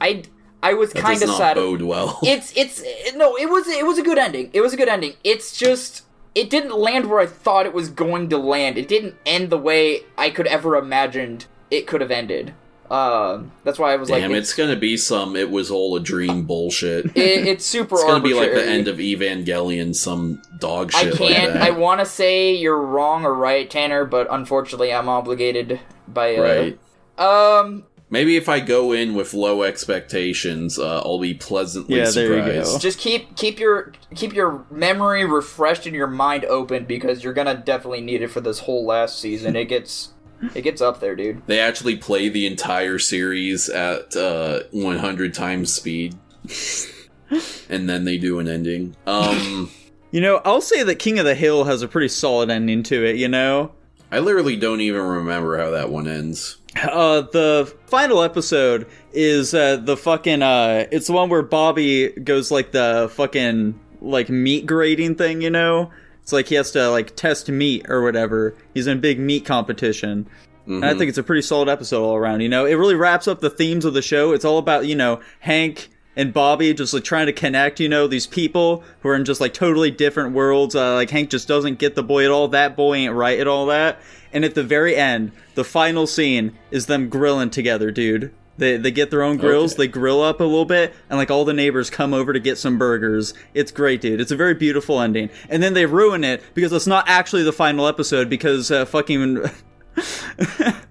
I 0.00 0.24
I 0.62 0.74
was. 0.74 0.92
Kind 0.92 1.22
of 1.22 1.30
sad. 1.30 1.54
bode 1.54 1.82
well. 1.82 2.18
It's 2.24 2.52
it's 2.56 2.82
no. 3.14 3.36
It 3.36 3.48
was 3.48 3.68
it 3.68 3.86
was 3.86 3.98
a 3.98 4.02
good 4.02 4.18
ending. 4.18 4.50
It 4.52 4.60
was 4.60 4.74
a 4.74 4.76
good 4.76 4.88
ending. 4.88 5.14
It's 5.22 5.56
just 5.56 6.02
it 6.34 6.50
didn't 6.50 6.76
land 6.76 7.08
where 7.08 7.20
I 7.20 7.26
thought 7.26 7.66
it 7.66 7.72
was 7.72 7.88
going 7.88 8.28
to 8.30 8.38
land. 8.38 8.76
It 8.78 8.88
didn't 8.88 9.14
end 9.24 9.50
the 9.50 9.58
way 9.58 10.02
I 10.16 10.30
could 10.30 10.48
ever 10.48 10.74
imagined 10.74 11.46
it 11.70 11.86
could 11.86 12.00
have 12.00 12.10
ended. 12.10 12.54
Um, 12.90 13.52
that's 13.64 13.78
why 13.78 13.92
I 13.92 13.96
was 13.96 14.08
Damn, 14.08 14.14
like, 14.14 14.22
"Damn, 14.30 14.34
it's 14.34 14.54
gonna 14.54 14.76
be 14.76 14.96
some. 14.96 15.36
It 15.36 15.50
was 15.50 15.70
all 15.70 15.94
a 15.96 16.00
dream 16.00 16.44
bullshit. 16.44 17.06
it, 17.16 17.46
it's 17.46 17.66
super. 17.66 17.96
It's 17.96 18.04
gonna 18.04 18.22
be 18.22 18.34
like 18.34 18.52
the 18.52 18.64
end 18.64 18.88
of 18.88 18.96
Evangelion, 18.96 19.94
some 19.94 20.40
dog 20.58 20.92
shit. 20.92 21.14
I 21.14 21.16
can't. 21.16 21.54
like 21.54 21.62
I 21.62 21.70
want 21.70 22.00
to 22.00 22.06
say 22.06 22.54
you're 22.54 22.80
wrong 22.80 23.24
or 23.24 23.34
right, 23.34 23.68
Tanner, 23.68 24.04
but 24.04 24.26
unfortunately, 24.30 24.92
I'm 24.92 25.08
obligated 25.08 25.80
by. 26.06 26.36
Uh, 26.36 26.42
right. 26.42 26.78
Um. 27.18 27.84
Maybe 28.10 28.36
if 28.36 28.48
I 28.48 28.60
go 28.60 28.92
in 28.92 29.14
with 29.14 29.34
low 29.34 29.62
expectations, 29.64 30.78
uh, 30.78 31.02
I'll 31.04 31.18
be 31.18 31.34
pleasantly 31.34 31.98
Yeah, 31.98 32.08
there 32.08 32.38
you 32.38 32.42
go. 32.42 32.62
surprised. 32.64 32.80
Just 32.80 32.98
keep 32.98 33.36
keep 33.36 33.60
your 33.60 33.92
keep 34.14 34.32
your 34.32 34.64
memory 34.70 35.26
refreshed 35.26 35.84
and 35.84 35.94
your 35.94 36.06
mind 36.06 36.46
open 36.46 36.86
because 36.86 37.22
you're 37.22 37.34
gonna 37.34 37.54
definitely 37.54 38.00
need 38.00 38.22
it 38.22 38.28
for 38.28 38.40
this 38.40 38.60
whole 38.60 38.86
last 38.86 39.18
season. 39.18 39.56
It 39.56 39.66
gets 39.66 40.14
it 40.54 40.62
gets 40.62 40.80
up 40.80 41.00
there, 41.00 41.16
dude. 41.16 41.46
They 41.46 41.60
actually 41.60 41.96
play 41.96 42.28
the 42.28 42.46
entire 42.46 42.98
series 42.98 43.68
at 43.68 44.16
uh, 44.16 44.60
100 44.70 45.34
times 45.34 45.72
speed, 45.72 46.16
and 47.68 47.88
then 47.88 48.04
they 48.04 48.18
do 48.18 48.38
an 48.38 48.48
ending. 48.48 48.96
Um, 49.06 49.70
you 50.10 50.20
know, 50.20 50.40
I'll 50.44 50.60
say 50.60 50.82
that 50.82 50.96
King 50.96 51.18
of 51.18 51.24
the 51.24 51.34
Hill 51.34 51.64
has 51.64 51.82
a 51.82 51.88
pretty 51.88 52.08
solid 52.08 52.50
ending 52.50 52.82
to 52.84 53.04
it. 53.04 53.16
You 53.16 53.28
know, 53.28 53.72
I 54.10 54.20
literally 54.20 54.56
don't 54.56 54.80
even 54.80 55.02
remember 55.02 55.58
how 55.58 55.70
that 55.70 55.90
one 55.90 56.08
ends. 56.08 56.58
Uh, 56.82 57.22
the 57.22 57.74
final 57.86 58.22
episode 58.22 58.86
is 59.12 59.52
uh, 59.52 59.76
the 59.76 59.96
fucking 59.96 60.42
uh, 60.42 60.86
it's 60.92 61.08
the 61.08 61.12
one 61.12 61.28
where 61.28 61.42
Bobby 61.42 62.10
goes 62.10 62.50
like 62.50 62.72
the 62.72 63.10
fucking 63.12 63.78
like 64.00 64.28
meat 64.28 64.66
grading 64.66 65.16
thing, 65.16 65.42
you 65.42 65.50
know. 65.50 65.90
It's 66.28 66.32
like 66.34 66.48
he 66.48 66.56
has 66.56 66.72
to 66.72 66.90
like 66.90 67.16
test 67.16 67.48
meat 67.48 67.86
or 67.88 68.02
whatever. 68.02 68.54
He's 68.74 68.86
in 68.86 68.98
a 68.98 69.00
big 69.00 69.18
meat 69.18 69.46
competition. 69.46 70.28
And 70.66 70.84
I 70.84 70.92
think 70.92 71.08
it's 71.08 71.16
a 71.16 71.22
pretty 71.22 71.40
solid 71.40 71.70
episode 71.70 72.04
all 72.04 72.16
around. 72.16 72.42
You 72.42 72.50
know, 72.50 72.66
it 72.66 72.74
really 72.74 72.96
wraps 72.96 73.26
up 73.26 73.40
the 73.40 73.48
themes 73.48 73.86
of 73.86 73.94
the 73.94 74.02
show. 74.02 74.32
It's 74.32 74.44
all 74.44 74.58
about 74.58 74.86
you 74.86 74.94
know 74.94 75.22
Hank 75.40 75.88
and 76.16 76.34
Bobby 76.34 76.74
just 76.74 76.92
like 76.92 77.02
trying 77.04 77.28
to 77.28 77.32
connect. 77.32 77.80
You 77.80 77.88
know, 77.88 78.06
these 78.06 78.26
people 78.26 78.84
who 79.00 79.08
are 79.08 79.14
in 79.14 79.24
just 79.24 79.40
like 79.40 79.54
totally 79.54 79.90
different 79.90 80.34
worlds. 80.34 80.74
Uh, 80.74 80.96
like 80.96 81.08
Hank 81.08 81.30
just 81.30 81.48
doesn't 81.48 81.78
get 81.78 81.94
the 81.94 82.02
boy 82.02 82.26
at 82.26 82.30
all. 82.30 82.48
That 82.48 82.76
boy 82.76 82.96
ain't 82.96 83.14
right 83.14 83.38
at 83.38 83.48
all. 83.48 83.64
That. 83.64 83.98
And 84.30 84.44
at 84.44 84.54
the 84.54 84.62
very 84.62 84.96
end, 84.96 85.32
the 85.54 85.64
final 85.64 86.06
scene 86.06 86.58
is 86.70 86.84
them 86.84 87.08
grilling 87.08 87.48
together, 87.48 87.90
dude. 87.90 88.34
They, 88.58 88.76
they 88.76 88.90
get 88.90 89.10
their 89.10 89.22
own 89.22 89.36
grills, 89.38 89.72
Okay. 89.74 89.84
they 89.84 89.88
grill 89.88 90.20
up 90.20 90.40
a 90.40 90.44
little 90.44 90.64
bit, 90.64 90.94
and 91.08 91.18
like 91.18 91.30
all 91.30 91.44
the 91.44 91.52
neighbors 91.54 91.88
come 91.90 92.12
over 92.12 92.32
to 92.32 92.40
get 92.40 92.58
some 92.58 92.76
burgers. 92.76 93.32
It's 93.54 93.70
great, 93.72 94.00
dude. 94.00 94.20
It's 94.20 94.32
a 94.32 94.36
very 94.36 94.54
beautiful 94.54 95.00
ending. 95.00 95.30
And 95.48 95.62
then 95.62 95.74
they 95.74 95.86
ruin 95.86 96.24
it 96.24 96.42
because 96.54 96.72
it's 96.72 96.86
not 96.86 97.04
actually 97.08 97.44
the 97.44 97.52
final 97.52 97.86
episode 97.86 98.28
because 98.28 98.70
uh, 98.70 98.84
fucking 98.84 99.42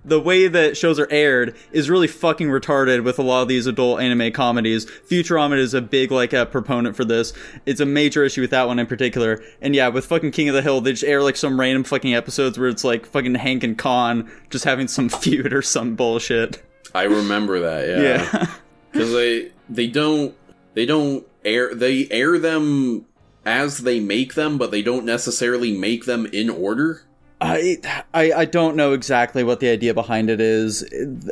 the 0.05 0.19
way 0.19 0.47
that 0.47 0.75
shows 0.77 0.99
are 0.99 1.07
aired 1.11 1.55
is 1.71 1.89
really 1.89 2.07
fucking 2.07 2.47
retarded 2.47 3.03
with 3.03 3.19
a 3.19 3.21
lot 3.21 3.41
of 3.41 3.47
these 3.47 3.67
adult 3.67 3.99
anime 4.01 4.31
comedies. 4.31 4.85
Futurama 4.85 5.57
is 5.57 5.73
a 5.73 5.81
big 5.81 6.11
like 6.11 6.33
uh, 6.33 6.45
proponent 6.45 6.95
for 6.95 7.05
this. 7.05 7.33
It's 7.65 7.79
a 7.79 7.85
major 7.85 8.23
issue 8.23 8.41
with 8.41 8.51
that 8.51 8.67
one 8.67 8.79
in 8.79 8.87
particular. 8.87 9.41
And 9.61 9.75
yeah, 9.75 9.87
with 9.89 10.05
fucking 10.05 10.31
King 10.31 10.49
of 10.49 10.55
the 10.55 10.61
Hill, 10.61 10.81
they 10.81 10.91
just 10.91 11.03
air 11.03 11.21
like 11.21 11.35
some 11.37 11.59
random 11.59 11.83
fucking 11.83 12.13
episodes 12.13 12.57
where 12.57 12.69
it's 12.69 12.83
like 12.83 13.05
fucking 13.05 13.35
Hank 13.35 13.63
and 13.63 13.77
Kahn 13.77 14.29
just 14.49 14.65
having 14.65 14.87
some 14.87 15.09
feud 15.09 15.53
or 15.53 15.61
some 15.61 15.95
bullshit. 15.95 16.63
I 16.97 17.03
remember 17.03 17.59
that. 17.59 17.87
Yeah, 17.87 17.97
Yeah. 17.99 18.47
because 18.91 19.11
they 19.13 19.51
they 19.69 19.87
don't 19.87 20.35
they 20.73 20.85
don't 20.85 21.25
air 21.45 21.75
they 21.75 22.07
air 22.09 22.39
them 22.39 23.05
as 23.45 23.79
they 23.79 23.99
make 23.99 24.33
them, 24.33 24.57
but 24.57 24.71
they 24.71 24.81
don't 24.81 25.05
necessarily 25.05 25.77
make 25.77 26.05
them 26.05 26.25
in 26.25 26.49
order. 26.49 27.03
I, 27.39 27.77
I 28.13 28.31
I 28.33 28.45
don't 28.45 28.75
know 28.75 28.93
exactly 28.93 29.43
what 29.43 29.59
the 29.59 29.69
idea 29.69 29.93
behind 29.93 30.29
it 30.29 30.41
is. 30.41 30.83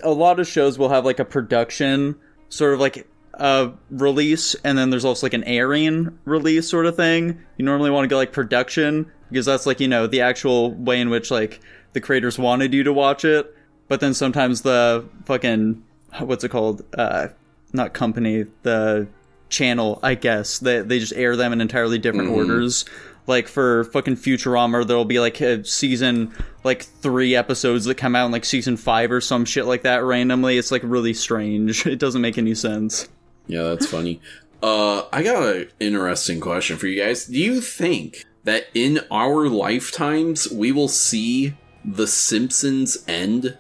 A 0.04 0.12
lot 0.12 0.39
of 0.39 0.47
shows 0.47 0.78
will 0.78 0.89
have 0.89 1.04
like 1.04 1.19
a 1.19 1.25
production 1.25 2.15
sort 2.49 2.73
of 2.75 2.80
like 2.80 3.08
a 3.34 3.71
release, 3.89 4.56
and 4.63 4.78
then 4.78 4.91
there's 4.91 5.04
also 5.04 5.25
like 5.25 5.34
an 5.34 5.43
airing 5.45 6.17
release 6.25 6.69
sort 6.69 6.86
of 6.86 6.95
thing. 6.95 7.39
You 7.58 7.65
normally 7.65 7.89
want 7.89 8.06
to 8.06 8.08
go 8.08 8.17
like 8.17 8.32
production 8.32 9.12
because 9.30 9.47
that's 9.47 9.65
like 9.65 9.80
you 9.80 9.88
know 9.88 10.06
the 10.06 10.21
actual 10.21 10.71
way 10.71 11.01
in 11.01 11.10
which 11.10 11.32
like 11.32 11.60
the 11.93 12.01
creators 12.01 12.38
wanted 12.38 12.73
you 12.73 12.84
to 12.84 12.93
watch 12.93 13.25
it. 13.25 13.51
But 13.88 14.00
then 14.00 14.13
sometimes 14.13 14.62
the 14.62 15.06
fucking 15.26 15.84
what's 16.19 16.43
it 16.43 16.50
called? 16.50 16.84
Uh, 16.98 17.28
not 17.74 17.93
company, 17.93 18.45
the 18.63 19.08
channel, 19.50 20.00
I 20.02 20.15
guess. 20.15 20.60
They 20.60 20.82
they 20.82 21.00
just 21.00 21.13
air 21.13 21.36
them 21.36 21.54
in 21.54 21.62
entirely 21.62 22.00
different 22.00 22.30
orders. 22.30 22.86
Like 23.28 23.48
for 23.48 23.86
fucking 23.86 24.17
Futurama, 24.17 24.86
there'll 24.86 25.04
be 25.06 25.19
like 25.19 25.41
a 25.41 25.65
season 25.65 26.32
like 26.63 26.84
three 26.84 27.36
episodes 27.36 27.86
that 27.86 27.95
come 27.95 28.15
out 28.15 28.28
in 28.28 28.32
like 28.32 28.45
season 28.45 28.78
five 28.78 29.12
or 29.12 29.19
some 29.19 29.45
shit 29.45 29.65
like 29.65 29.84
that 29.84 30.04
randomly. 30.04 30.58
It's 30.58 30.71
like 30.71 30.82
really 30.84 31.13
strange. 31.13 31.86
It 31.95 32.00
doesn't 32.00 32.21
make 32.21 32.38
any 32.38 32.54
sense. 32.56 33.10
Yeah, 33.48 33.63
that's 33.63 33.88
funny. 33.88 34.21
Uh, 34.62 35.04
I 35.12 35.21
got 35.24 35.56
an 35.56 35.67
interesting 35.80 36.39
question 36.39 36.78
for 36.78 36.88
you 36.88 37.02
guys. 37.02 37.26
Do 37.26 37.39
you 37.39 37.62
think 37.62 38.26
that 38.43 38.67
in 38.74 39.02
our 39.12 39.48
lifetimes 39.48 40.52
we 40.52 40.71
will 40.71 40.88
see 40.88 41.56
The 41.84 42.08
Simpsons 42.08 43.04
end? 43.08 43.58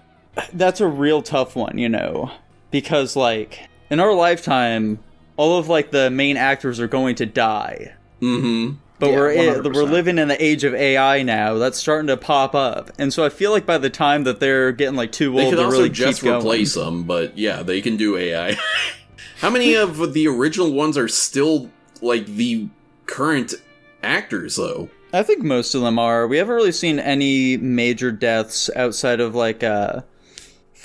That's 0.53 0.81
a 0.81 0.87
real 0.87 1.21
tough 1.21 1.55
one, 1.55 1.77
you 1.77 1.89
know, 1.89 2.31
because 2.71 3.15
like 3.15 3.59
in 3.89 3.99
our 3.99 4.13
lifetime, 4.13 4.99
all 5.37 5.57
of 5.57 5.67
like 5.69 5.91
the 5.91 6.09
main 6.09 6.37
actors 6.37 6.79
are 6.79 6.87
going 6.87 7.15
to 7.15 7.25
die. 7.25 7.93
Mm-hmm. 8.21 8.75
But 8.97 9.09
Yeah, 9.09 9.15
we're 9.15 9.35
100%. 9.61 9.73
we're 9.73 9.83
living 9.83 10.17
in 10.17 10.29
the 10.29 10.41
age 10.43 10.63
of 10.63 10.73
AI 10.73 11.21
now. 11.23 11.55
That's 11.55 11.77
starting 11.77 12.07
to 12.07 12.17
pop 12.17 12.55
up, 12.55 12.91
and 12.97 13.13
so 13.13 13.25
I 13.25 13.29
feel 13.29 13.51
like 13.51 13.65
by 13.65 13.77
the 13.77 13.89
time 13.89 14.23
that 14.23 14.39
they're 14.39 14.71
getting 14.71 14.95
like 14.95 15.11
too 15.11 15.33
old, 15.33 15.41
They 15.41 15.49
could 15.49 15.59
also 15.59 15.77
really 15.77 15.89
just 15.89 16.21
keep 16.21 16.29
going, 16.29 16.39
replace 16.41 16.75
them, 16.75 17.03
but 17.03 17.37
yeah, 17.37 17.61
they 17.61 17.81
can 17.81 17.97
do 17.97 18.15
AI. 18.17 18.55
How 19.39 19.49
many 19.49 19.73
of 19.75 20.13
the 20.13 20.27
original 20.27 20.71
ones 20.71 20.97
are 20.97 21.09
still 21.09 21.69
like 22.01 22.25
the 22.25 22.69
current 23.05 23.53
actors 24.01 24.55
though? 24.55 24.89
I 25.11 25.23
think 25.23 25.43
most 25.43 25.75
of 25.75 25.81
them 25.81 25.99
are. 25.99 26.25
We 26.27 26.37
haven't 26.37 26.55
really 26.55 26.71
seen 26.71 26.99
any 26.99 27.57
major 27.57 28.11
deaths 28.13 28.69
outside 28.75 29.19
of 29.19 29.35
like 29.35 29.61
uh, 29.63 30.01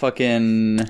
fucking 0.00 0.80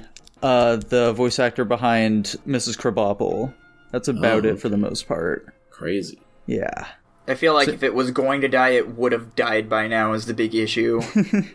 uh, 0.43 0.77
the 0.77 1.13
voice 1.13 1.39
actor 1.39 1.65
behind 1.65 2.37
Mrs. 2.47 2.79
Krabappel. 2.79 3.53
That's 3.91 4.09
about 4.09 4.47
Oh, 4.47 4.51
it 4.51 4.61
for 4.61 4.69
the 4.69 4.77
most 4.77 5.07
part. 5.09 5.53
Crazy. 5.71 6.21
Yeah. 6.47 6.87
I 7.29 7.35
feel 7.35 7.55
like 7.55 7.69
if 7.69 7.83
it 7.83 7.95
was 7.95 8.11
going 8.11 8.41
to 8.41 8.49
die, 8.49 8.71
it 8.71 8.97
would 8.97 9.13
have 9.13 9.35
died 9.37 9.69
by 9.69 9.87
now. 9.89 10.13
Is 10.15 10.27
the 10.27 10.35
big 10.35 10.55
issue. 10.55 11.01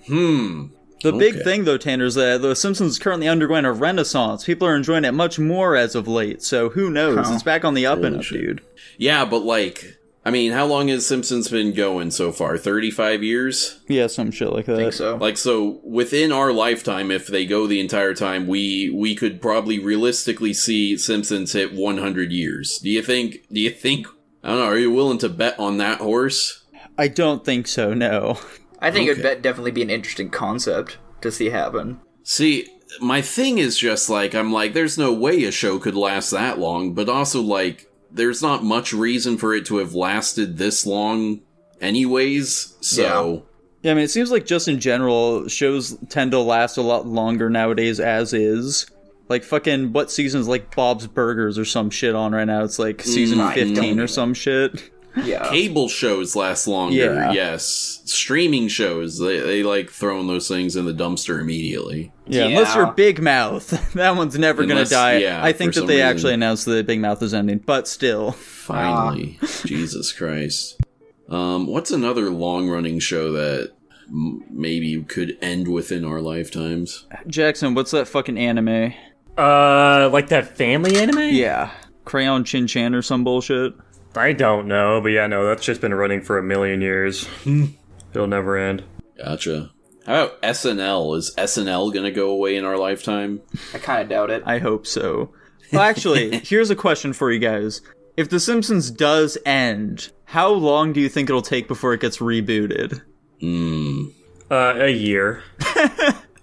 Hmm. 0.08 0.68
The 1.02 1.12
big 1.12 1.44
thing, 1.44 1.66
though, 1.66 1.78
Tanner, 1.78 2.06
is 2.06 2.16
that 2.16 2.42
The 2.42 2.56
Simpsons 2.56 2.94
is 2.94 3.00
currently 3.00 3.28
undergoing 3.28 3.64
a 3.66 3.72
renaissance. 3.74 4.44
People 4.46 4.68
are 4.68 4.76
enjoying 4.76 5.06
it 5.06 5.12
much 5.14 5.38
more 5.38 5.76
as 5.76 5.94
of 5.94 6.08
late, 6.08 6.42
so 6.42 6.70
who 6.70 6.90
knows? 6.90 7.28
Huh. 7.28 7.34
It's 7.36 7.44
back 7.44 7.64
on 7.64 7.76
the 7.76 7.86
up 7.86 8.02
and 8.02 8.18
up, 8.18 8.24
shit. 8.24 8.40
dude. 8.42 8.62
Yeah, 8.98 9.24
but 9.26 9.40
like, 9.44 9.98
I 10.28 10.32
mean, 10.32 10.54
how 10.54 10.66
long 10.66 10.88
has 10.88 11.06
Simpsons 11.06 11.50
been 11.50 11.72
going 11.74 12.10
so 12.10 12.32
far? 12.32 12.58
Thirty-five 12.58 13.22
years. 13.22 13.80
Yeah, 13.88 14.08
some 14.08 14.32
shit 14.32 14.52
like 14.52 14.66
that. 14.66 14.76
I 14.76 14.78
think 14.78 14.94
so. 14.94 15.18
Like, 15.18 15.38
so 15.38 15.80
within 15.84 16.32
our 16.32 16.52
lifetime, 16.52 17.12
if 17.12 17.28
they 17.28 17.46
go 17.46 17.68
the 17.68 17.80
entire 17.80 18.16
time, 18.16 18.48
we 18.48 18.90
we 18.90 19.16
could 19.16 19.40
probably 19.42 19.78
realistically 19.78 20.54
see 20.54 20.98
Simpsons 20.98 21.54
hit 21.54 21.74
one 21.74 22.00
hundred 22.00 22.32
years. 22.32 22.80
Do 22.80 22.90
you 22.90 23.04
think? 23.04 23.38
Do 23.52 23.60
you 23.60 23.70
think? 23.70 24.08
I 24.44 24.50
don't 24.50 24.60
know. 24.60 24.66
Are 24.66 24.78
you 24.78 24.92
willing 24.92 25.20
to 25.20 25.30
bet 25.30 25.60
on 25.60 25.78
that 25.78 26.00
horse? 26.00 26.66
I 26.98 27.08
don't 27.08 27.44
think 27.46 27.68
so, 27.68 27.94
no. 27.94 28.40
I 28.80 28.90
think 28.92 29.10
Okay. 29.10 29.20
it'd 29.20 29.38
be- 29.38 29.42
definitely 29.42 29.72
be 29.72 29.82
an 29.82 29.90
interesting 29.90 30.30
concept 30.30 30.98
to 31.22 31.32
see 31.32 31.50
happen. 31.50 32.00
See, 32.24 32.68
my 33.02 33.22
thing 33.22 33.58
is 33.58 33.78
just 33.78 34.10
like 34.10 34.34
I'm 34.34 34.52
like, 34.54 34.74
there's 34.74 34.98
no 34.98 35.12
way 35.14 35.44
a 35.44 35.52
show 35.52 35.78
could 35.80 35.96
last 35.96 36.30
that 36.32 36.58
long, 36.60 36.94
but 36.94 37.10
also 37.10 37.42
like, 37.42 37.85
there's 38.16 38.42
not 38.42 38.64
much 38.64 38.94
reason 38.94 39.38
for 39.38 39.54
it 39.54 39.66
to 39.68 39.78
have 39.78 39.94
lasted 39.94 40.58
this 40.58 40.86
long, 40.86 41.42
anyways. 41.82 42.76
So 42.82 43.46
Yeah, 43.84 43.92
I 43.92 43.94
mean, 43.96 44.04
it 44.06 44.12
seems 44.12 44.32
like 44.32 44.46
just 44.46 44.68
in 44.68 44.80
general, 44.80 45.48
shows 45.48 45.98
tend 46.10 46.32
to 46.32 46.40
last 46.40 46.78
a 46.78 46.82
lot 46.82 47.06
longer 47.06 47.50
nowadays 47.50 48.00
as 48.00 48.34
is. 48.34 48.88
Like, 49.28 49.44
fucking, 49.44 49.92
what 49.92 50.12
season's 50.12 50.48
like 50.48 50.76
Bob's 50.76 51.08
Burgers 51.08 51.58
or 51.58 51.66
some 51.66 51.90
shit 51.90 52.16
on 52.16 52.34
right 52.34 52.46
now? 52.46 52.64
It's 52.64 52.78
like 52.80 53.02
season 53.02 53.40
Mm, 53.40 53.54
15 53.54 54.00
or 54.00 54.08
some 54.08 54.34
shit. 54.34 54.92
Yeah. 55.24 55.48
cable 55.50 55.88
shows 55.88 56.36
last 56.36 56.68
longer. 56.68 56.96
Yeah. 57.14 57.32
Yes, 57.32 58.02
streaming 58.06 58.68
shows 58.68 59.18
they 59.20 59.40
they 59.40 59.64
like 59.64 59.90
throwing 59.90 60.28
those 60.28 60.48
things 60.48 60.76
in 60.76 60.86
the 60.86 60.94
dumpster 60.94 61.40
immediately. 61.40 62.12
Yeah, 62.28 62.46
unless 62.46 62.76
Yeah. 62.76 62.84
you're 62.86 62.94
Big 62.94 63.22
Mouth. 63.22 63.70
that 63.94 64.16
one's 64.16 64.38
never 64.38 64.66
gonna 64.66 64.86
die. 64.86 65.18
yeah, 65.18 65.44
I 65.44 65.52
think 65.54 65.74
that 65.76 65.88
they 65.88 65.96
reason. 65.96 66.08
actually 66.10 66.34
announced 66.34 66.66
that 66.66 66.86
Big 66.86 67.00
Mouth 67.00 67.22
is 67.24 67.34
ending, 67.34 67.60
but 67.60 67.88
still. 67.88 68.32
Finally, 68.32 69.40
Jesus 69.64 70.12
Christ. 70.12 70.80
Um, 71.30 71.68
what's 71.68 71.92
another 71.92 72.30
long 72.30 72.68
running 72.70 73.00
show 73.00 73.32
that 73.32 73.72
m- 74.08 74.44
maybe 74.50 75.02
could 75.04 75.38
end 75.42 75.68
within 75.68 76.04
our 76.04 76.20
lifetimes? 76.22 77.06
Jackson, 77.28 77.74
what's 77.74 77.92
that 77.92 78.08
fucking 78.08 78.38
anime? 78.38 78.94
Uh, 79.38 80.10
like 80.12 80.30
that 80.30 80.56
family 80.58 80.98
anime? 80.98 81.30
Yeah. 81.34 81.72
Crayon 82.06 82.44
Shin-chan 82.44 82.94
or 82.94 83.02
some 83.02 83.24
bullshit. 83.24 83.74
I 84.18 84.34
don't 84.34 84.68
know, 84.68 85.02
but 85.02 85.10
yeah, 85.10 85.28
no, 85.28 85.46
that's 85.48 85.66
just 85.66 85.82
been 85.82 85.94
running 85.94 86.22
for 86.22 86.38
a 86.38 86.44
million 86.44 86.82
years. 86.82 87.28
It'll 88.14 88.28
never 88.28 88.58
end. 88.58 88.84
Gotcha. 89.18 89.72
How 90.06 90.26
about 90.26 90.42
SNL? 90.42 91.18
Is 91.18 91.34
SNL 91.38 91.94
gonna 91.94 92.12
go 92.12 92.30
away 92.30 92.56
in 92.56 92.64
our 92.66 92.78
lifetime? 92.78 93.42
I 93.74 93.80
kind 93.80 94.02
of 94.04 94.10
doubt 94.10 94.30
it. 94.30 94.44
I 94.46 94.60
hope 94.60 94.86
so. 94.86 95.34
Well, 95.72 95.82
actually, 95.82 96.38
here's 96.44 96.70
a 96.70 96.76
question 96.76 97.12
for 97.14 97.32
you 97.32 97.40
guys. 97.40 97.82
If 98.16 98.30
The 98.30 98.40
Simpsons 98.40 98.92
does 98.92 99.38
end, 99.46 100.12
how 100.26 100.50
long 100.50 100.94
do 100.94 101.02
you 101.02 101.10
think 101.10 101.30
it'll 101.30 101.42
take 101.42 101.68
before 101.68 101.94
it 101.94 102.02
gets 102.02 102.18
rebooted? 102.20 103.02
Hmm. 103.42 104.06
Uh, 104.50 104.76
a 104.78 104.90
year. 104.92 105.44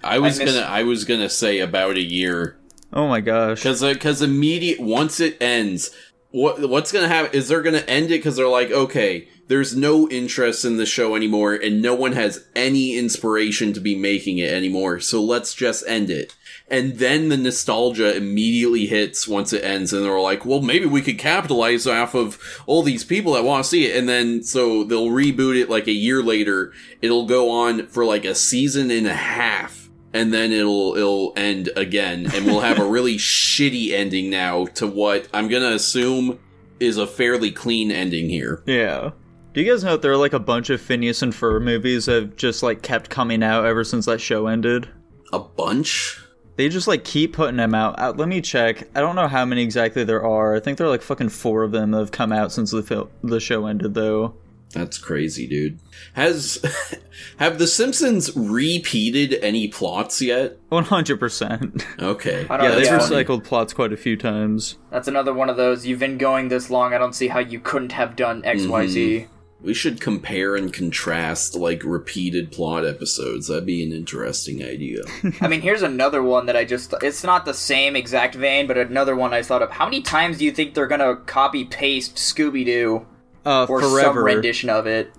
I 0.04 0.18
was 0.18 0.38
miss- 0.38 0.52
gonna 0.52 0.66
I 0.66 0.82
was 0.82 1.04
gonna 1.04 1.28
say 1.30 1.60
about 1.60 1.96
a 1.96 2.02
year 2.02 2.58
Oh 2.92 3.06
my 3.08 3.20
gosh. 3.20 3.60
because 3.60 3.80
because 3.82 4.20
immediate 4.20 4.80
once 4.80 5.20
it 5.20 5.36
ends, 5.40 5.92
what 6.32 6.68
what's 6.68 6.90
gonna 6.92 7.08
happen 7.08 7.30
is 7.32 7.48
they're 7.48 7.62
gonna 7.62 7.78
end 7.86 8.06
it 8.06 8.18
because 8.18 8.36
they're 8.36 8.48
like 8.48 8.70
okay, 8.70 9.28
there's 9.48 9.76
no 9.76 10.08
interest 10.08 10.64
in 10.64 10.76
the 10.78 10.86
show 10.86 11.14
anymore, 11.14 11.54
and 11.54 11.80
no 11.80 11.94
one 11.94 12.12
has 12.12 12.44
any 12.56 12.96
inspiration 12.96 13.72
to 13.74 13.80
be 13.80 13.94
making 13.94 14.38
it 14.38 14.52
anymore. 14.52 14.98
So 15.00 15.22
let's 15.22 15.54
just 15.54 15.84
end 15.86 16.10
it. 16.10 16.34
and 16.70 16.94
then 16.98 17.28
the 17.28 17.36
nostalgia 17.36 18.16
immediately 18.16 18.86
hits 18.86 19.28
once 19.28 19.52
it 19.52 19.62
ends, 19.62 19.92
and 19.92 20.02
they're 20.04 20.18
like, 20.20 20.46
"Well, 20.46 20.62
maybe 20.62 20.86
we 20.86 21.02
could 21.02 21.18
capitalize 21.18 21.86
off 21.86 22.14
of 22.14 22.38
all 22.66 22.82
these 22.82 23.04
people 23.04 23.34
that 23.34 23.44
want 23.44 23.64
to 23.64 23.68
see 23.68 23.84
it." 23.86 23.96
And 23.96 24.08
then 24.08 24.42
so 24.42 24.82
they'll 24.84 25.08
reboot 25.08 25.60
it 25.60 25.68
like 25.68 25.86
a 25.86 25.92
year 25.92 26.22
later. 26.22 26.72
It'll 27.02 27.26
go 27.26 27.50
on 27.50 27.86
for 27.88 28.04
like 28.06 28.24
a 28.24 28.34
season 28.34 28.90
and 28.90 29.06
a 29.06 29.12
half, 29.14 29.81
and 30.14 30.32
then 30.32 30.52
it'll 30.52 30.96
it'll 30.96 31.32
end 31.36 31.70
again, 31.76 32.30
and 32.34 32.46
we'll 32.46 32.60
have 32.60 32.78
a 32.78 32.84
really 32.88 33.16
shitty 33.16 33.92
ending 33.92 34.30
now 34.30 34.66
to 34.66 34.86
what 34.86 35.28
I'm 35.32 35.48
gonna 35.48 35.70
assume 35.70 36.38
is 36.80 36.96
a 36.96 37.06
fairly 37.06 37.50
clean 37.50 37.90
ending 37.90 38.28
here. 38.28 38.62
Yeah. 38.66 39.10
Do 39.54 39.60
you 39.60 39.70
guys 39.70 39.84
know 39.84 39.92
that 39.92 40.02
there 40.02 40.12
are 40.12 40.16
like 40.16 40.32
a 40.32 40.38
bunch 40.38 40.70
of 40.70 40.80
Phineas 40.80 41.20
and 41.22 41.32
Ferb 41.32 41.62
movies 41.62 42.06
that 42.06 42.14
have 42.22 42.36
just 42.36 42.62
like 42.62 42.82
kept 42.82 43.10
coming 43.10 43.42
out 43.42 43.66
ever 43.66 43.84
since 43.84 44.06
that 44.06 44.20
show 44.20 44.46
ended? 44.46 44.88
A 45.32 45.38
bunch. 45.38 46.18
They 46.56 46.68
just 46.68 46.88
like 46.88 47.04
keep 47.04 47.34
putting 47.34 47.56
them 47.56 47.74
out. 47.74 47.98
Uh, 47.98 48.12
let 48.16 48.28
me 48.28 48.40
check. 48.40 48.88
I 48.94 49.00
don't 49.00 49.16
know 49.16 49.28
how 49.28 49.44
many 49.44 49.62
exactly 49.62 50.04
there 50.04 50.24
are. 50.24 50.54
I 50.54 50.60
think 50.60 50.78
there 50.78 50.86
are 50.86 50.90
like 50.90 51.02
fucking 51.02 51.30
four 51.30 51.62
of 51.64 51.72
them 51.72 51.90
that 51.90 51.98
have 51.98 52.12
come 52.12 52.32
out 52.32 52.52
since 52.52 52.70
the 52.70 52.82
fil- 52.82 53.10
the 53.22 53.40
show 53.40 53.66
ended, 53.66 53.94
though. 53.94 54.34
That's 54.72 54.98
crazy, 54.98 55.46
dude. 55.46 55.78
Has 56.14 56.64
have 57.38 57.58
the 57.58 57.66
Simpsons 57.66 58.34
repeated 58.36 59.34
any 59.42 59.68
plots 59.68 60.22
yet? 60.22 60.58
One 60.68 60.84
hundred 60.84 61.20
percent. 61.20 61.84
Okay. 61.98 62.46
I 62.48 62.56
don't 62.56 62.70
Yeah, 62.70 62.74
they've 62.76 62.86
yeah. 62.86 62.98
recycled 62.98 63.44
plots 63.44 63.72
quite 63.72 63.92
a 63.92 63.96
few 63.96 64.16
times. 64.16 64.78
That's 64.90 65.08
another 65.08 65.34
one 65.34 65.50
of 65.50 65.56
those. 65.56 65.86
You've 65.86 65.98
been 65.98 66.18
going 66.18 66.48
this 66.48 66.70
long. 66.70 66.94
I 66.94 66.98
don't 66.98 67.14
see 67.14 67.28
how 67.28 67.38
you 67.38 67.60
couldn't 67.60 67.92
have 67.92 68.16
done 68.16 68.44
X, 68.44 68.66
Y, 68.66 68.86
Z. 68.86 69.18
Mm-hmm. 69.18 69.32
We 69.64 69.74
should 69.74 70.00
compare 70.00 70.56
and 70.56 70.72
contrast 70.72 71.54
like 71.54 71.84
repeated 71.84 72.50
plot 72.50 72.84
episodes. 72.84 73.46
That'd 73.46 73.64
be 73.64 73.84
an 73.84 73.92
interesting 73.92 74.64
idea. 74.64 75.02
I 75.40 75.46
mean, 75.46 75.60
here's 75.60 75.82
another 75.82 76.20
one 76.22 76.46
that 76.46 76.56
I 76.56 76.64
just. 76.64 76.94
It's 77.02 77.22
not 77.22 77.44
the 77.44 77.54
same 77.54 77.94
exact 77.94 78.34
vein, 78.34 78.66
but 78.66 78.76
another 78.76 79.14
one 79.14 79.32
I 79.32 79.42
thought 79.42 79.62
of. 79.62 79.70
How 79.70 79.84
many 79.84 80.02
times 80.02 80.38
do 80.38 80.44
you 80.44 80.50
think 80.50 80.74
they're 80.74 80.88
gonna 80.88 81.16
copy 81.16 81.64
paste 81.64 82.16
Scooby 82.16 82.64
Doo 82.64 83.06
Uh, 83.44 83.66
or 83.68 83.80
some 83.82 83.90
forever. 83.92 84.22
rendition 84.24 84.70
of 84.70 84.86
it? 84.86 85.12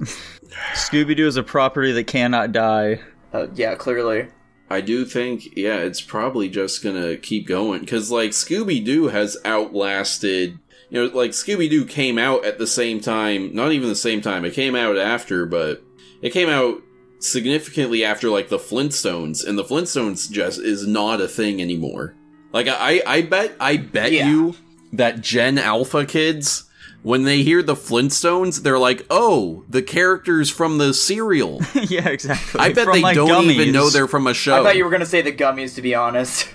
Scooby 0.73 1.15
Doo 1.15 1.27
is 1.27 1.35
a 1.35 1.43
property 1.43 1.91
that 1.91 2.05
cannot 2.07 2.51
die. 2.51 2.99
Uh, 3.33 3.47
yeah, 3.55 3.75
clearly. 3.75 4.27
I 4.69 4.81
do 4.81 5.05
think, 5.05 5.55
yeah, 5.57 5.77
it's 5.77 6.01
probably 6.01 6.49
just 6.49 6.83
gonna 6.83 7.17
keep 7.17 7.47
going 7.47 7.81
because 7.81 8.11
like 8.11 8.31
Scooby 8.31 8.83
Doo 8.83 9.07
has 9.09 9.37
outlasted. 9.45 10.57
You 10.89 11.07
know, 11.07 11.15
like 11.17 11.31
Scooby 11.31 11.69
Doo 11.69 11.85
came 11.85 12.17
out 12.19 12.45
at 12.45 12.59
the 12.59 12.67
same 12.67 12.99
time, 12.99 13.53
not 13.53 13.71
even 13.71 13.89
the 13.89 13.95
same 13.95 14.21
time. 14.21 14.45
It 14.45 14.53
came 14.53 14.75
out 14.75 14.97
after, 14.97 15.45
but 15.45 15.81
it 16.21 16.29
came 16.31 16.49
out 16.49 16.81
significantly 17.19 18.03
after 18.05 18.29
like 18.29 18.49
the 18.49 18.57
Flintstones, 18.59 19.45
and 19.45 19.57
the 19.57 19.63
Flintstones 19.63 20.29
just 20.31 20.59
is 20.59 20.85
not 20.85 21.19
a 21.21 21.27
thing 21.27 21.61
anymore. 21.61 22.13
Like 22.51 22.67
I, 22.67 23.01
I 23.07 23.21
bet, 23.23 23.55
I 23.59 23.77
bet 23.77 24.11
Yeah. 24.11 24.27
you 24.29 24.55
that 24.93 25.21
Gen 25.21 25.57
Alpha 25.57 26.05
kids, 26.05 26.65
when 27.03 27.23
they 27.23 27.43
hear 27.43 27.61
the 27.61 27.75
Flintstones, 27.75 28.63
they're 28.63 28.79
like, 28.79 29.05
"Oh, 29.09 29.63
the 29.69 29.81
characters 29.81 30.49
from 30.49 30.77
the 30.77 30.93
cereal." 30.93 31.61
yeah, 31.73 32.07
exactly. 32.07 32.59
I 32.59 32.73
bet 32.73 32.85
From, 32.85 32.93
they 32.93 33.01
like, 33.01 33.15
don't 33.15 33.51
even 33.51 33.71
know 33.71 33.89
they're 33.89 34.07
from 34.07 34.25
a 34.25 34.33
show. 34.33 34.59
I 34.59 34.63
thought 34.63 34.77
you 34.77 34.85
were 34.85 34.89
gonna 34.89 35.05
say 35.05 35.21
the 35.21 35.33
gummies, 35.33 35.75
to 35.75 35.81
be 35.81 35.93
honest. 35.93 36.49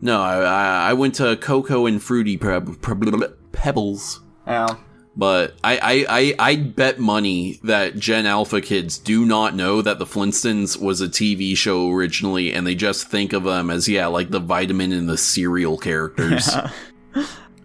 No, 0.00 0.20
I, 0.20 0.36
I 0.36 0.90
I 0.90 0.92
went 0.92 1.16
to 1.16 1.36
Cocoa 1.36 1.86
and 1.86 2.02
Fruity 2.02 2.38
Peb- 2.38 2.76
Peb- 2.78 3.36
Pebbles. 3.52 4.20
Oh. 4.46 4.80
But 5.18 5.54
I, 5.64 5.78
I, 5.78 6.06
I, 6.10 6.34
I 6.50 6.56
bet 6.56 6.98
money 6.98 7.58
that 7.64 7.96
Gen 7.96 8.26
Alpha 8.26 8.60
kids 8.60 8.98
do 8.98 9.24
not 9.24 9.54
know 9.54 9.80
that 9.80 9.98
the 9.98 10.04
Flintstones 10.04 10.78
was 10.78 11.00
a 11.00 11.08
TV 11.08 11.56
show 11.56 11.90
originally, 11.90 12.52
and 12.52 12.66
they 12.66 12.74
just 12.74 13.08
think 13.08 13.32
of 13.32 13.44
them 13.44 13.70
as 13.70 13.88
yeah, 13.88 14.08
like 14.08 14.28
the 14.28 14.40
vitamin 14.40 14.92
and 14.92 15.08
the 15.08 15.16
cereal 15.16 15.78
characters. 15.78 16.54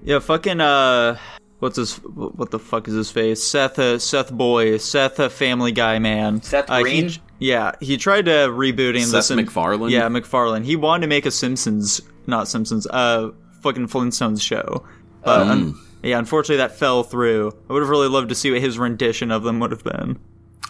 Yeah, 0.04 0.18
fucking 0.20 0.60
uh, 0.60 1.20
what's 1.62 1.78
his? 1.78 1.96
What 2.04 2.52
the 2.52 2.60
fuck 2.60 2.88
is 2.90 2.94
his 2.94 3.10
face? 3.10 3.42
Seth, 3.42 3.80
uh, 3.80 3.98
Seth 3.98 4.32
Boy, 4.34 4.76
Seth, 4.78 5.18
uh, 5.20 5.30
Family 5.30 5.72
Guy 5.72 5.98
man. 6.00 6.42
Seth 6.42 6.70
Uh, 6.70 6.78
he- 6.80 6.84
Green? 6.84 7.12
yeah, 7.40 7.72
he 7.80 7.96
tried 7.96 8.26
to 8.26 8.32
rebooting 8.52 9.06
the 9.06 9.22
Seth 9.22 9.26
Sim- 9.26 9.38
MacFarlane? 9.38 9.90
Yeah, 9.92 10.10
MacFarlane. 10.10 10.64
He 10.66 10.76
wanted 10.76 11.02
to 11.04 11.08
make 11.08 11.26
a 11.26 11.32
Simpsons, 11.32 12.02
not 12.28 12.48
Simpsons, 12.50 12.86
uh, 12.90 13.30
fucking 13.62 13.88
Flintstones 13.88 14.42
show. 14.42 14.84
But 15.24 15.48
un- 15.48 15.76
yeah, 16.04 16.18
unfortunately 16.20 16.58
that 16.58 16.78
fell 16.78 17.04
through. 17.04 17.54
I 17.70 17.74
would 17.74 17.82
have 17.84 17.90
really 17.90 18.10
loved 18.10 18.30
to 18.30 18.36
see 18.36 18.52
what 18.52 18.60
his 18.60 18.78
rendition 18.80 19.32
of 19.32 19.44
them 19.44 19.60
would 19.60 19.72
have 19.72 19.84
been. 19.84 20.18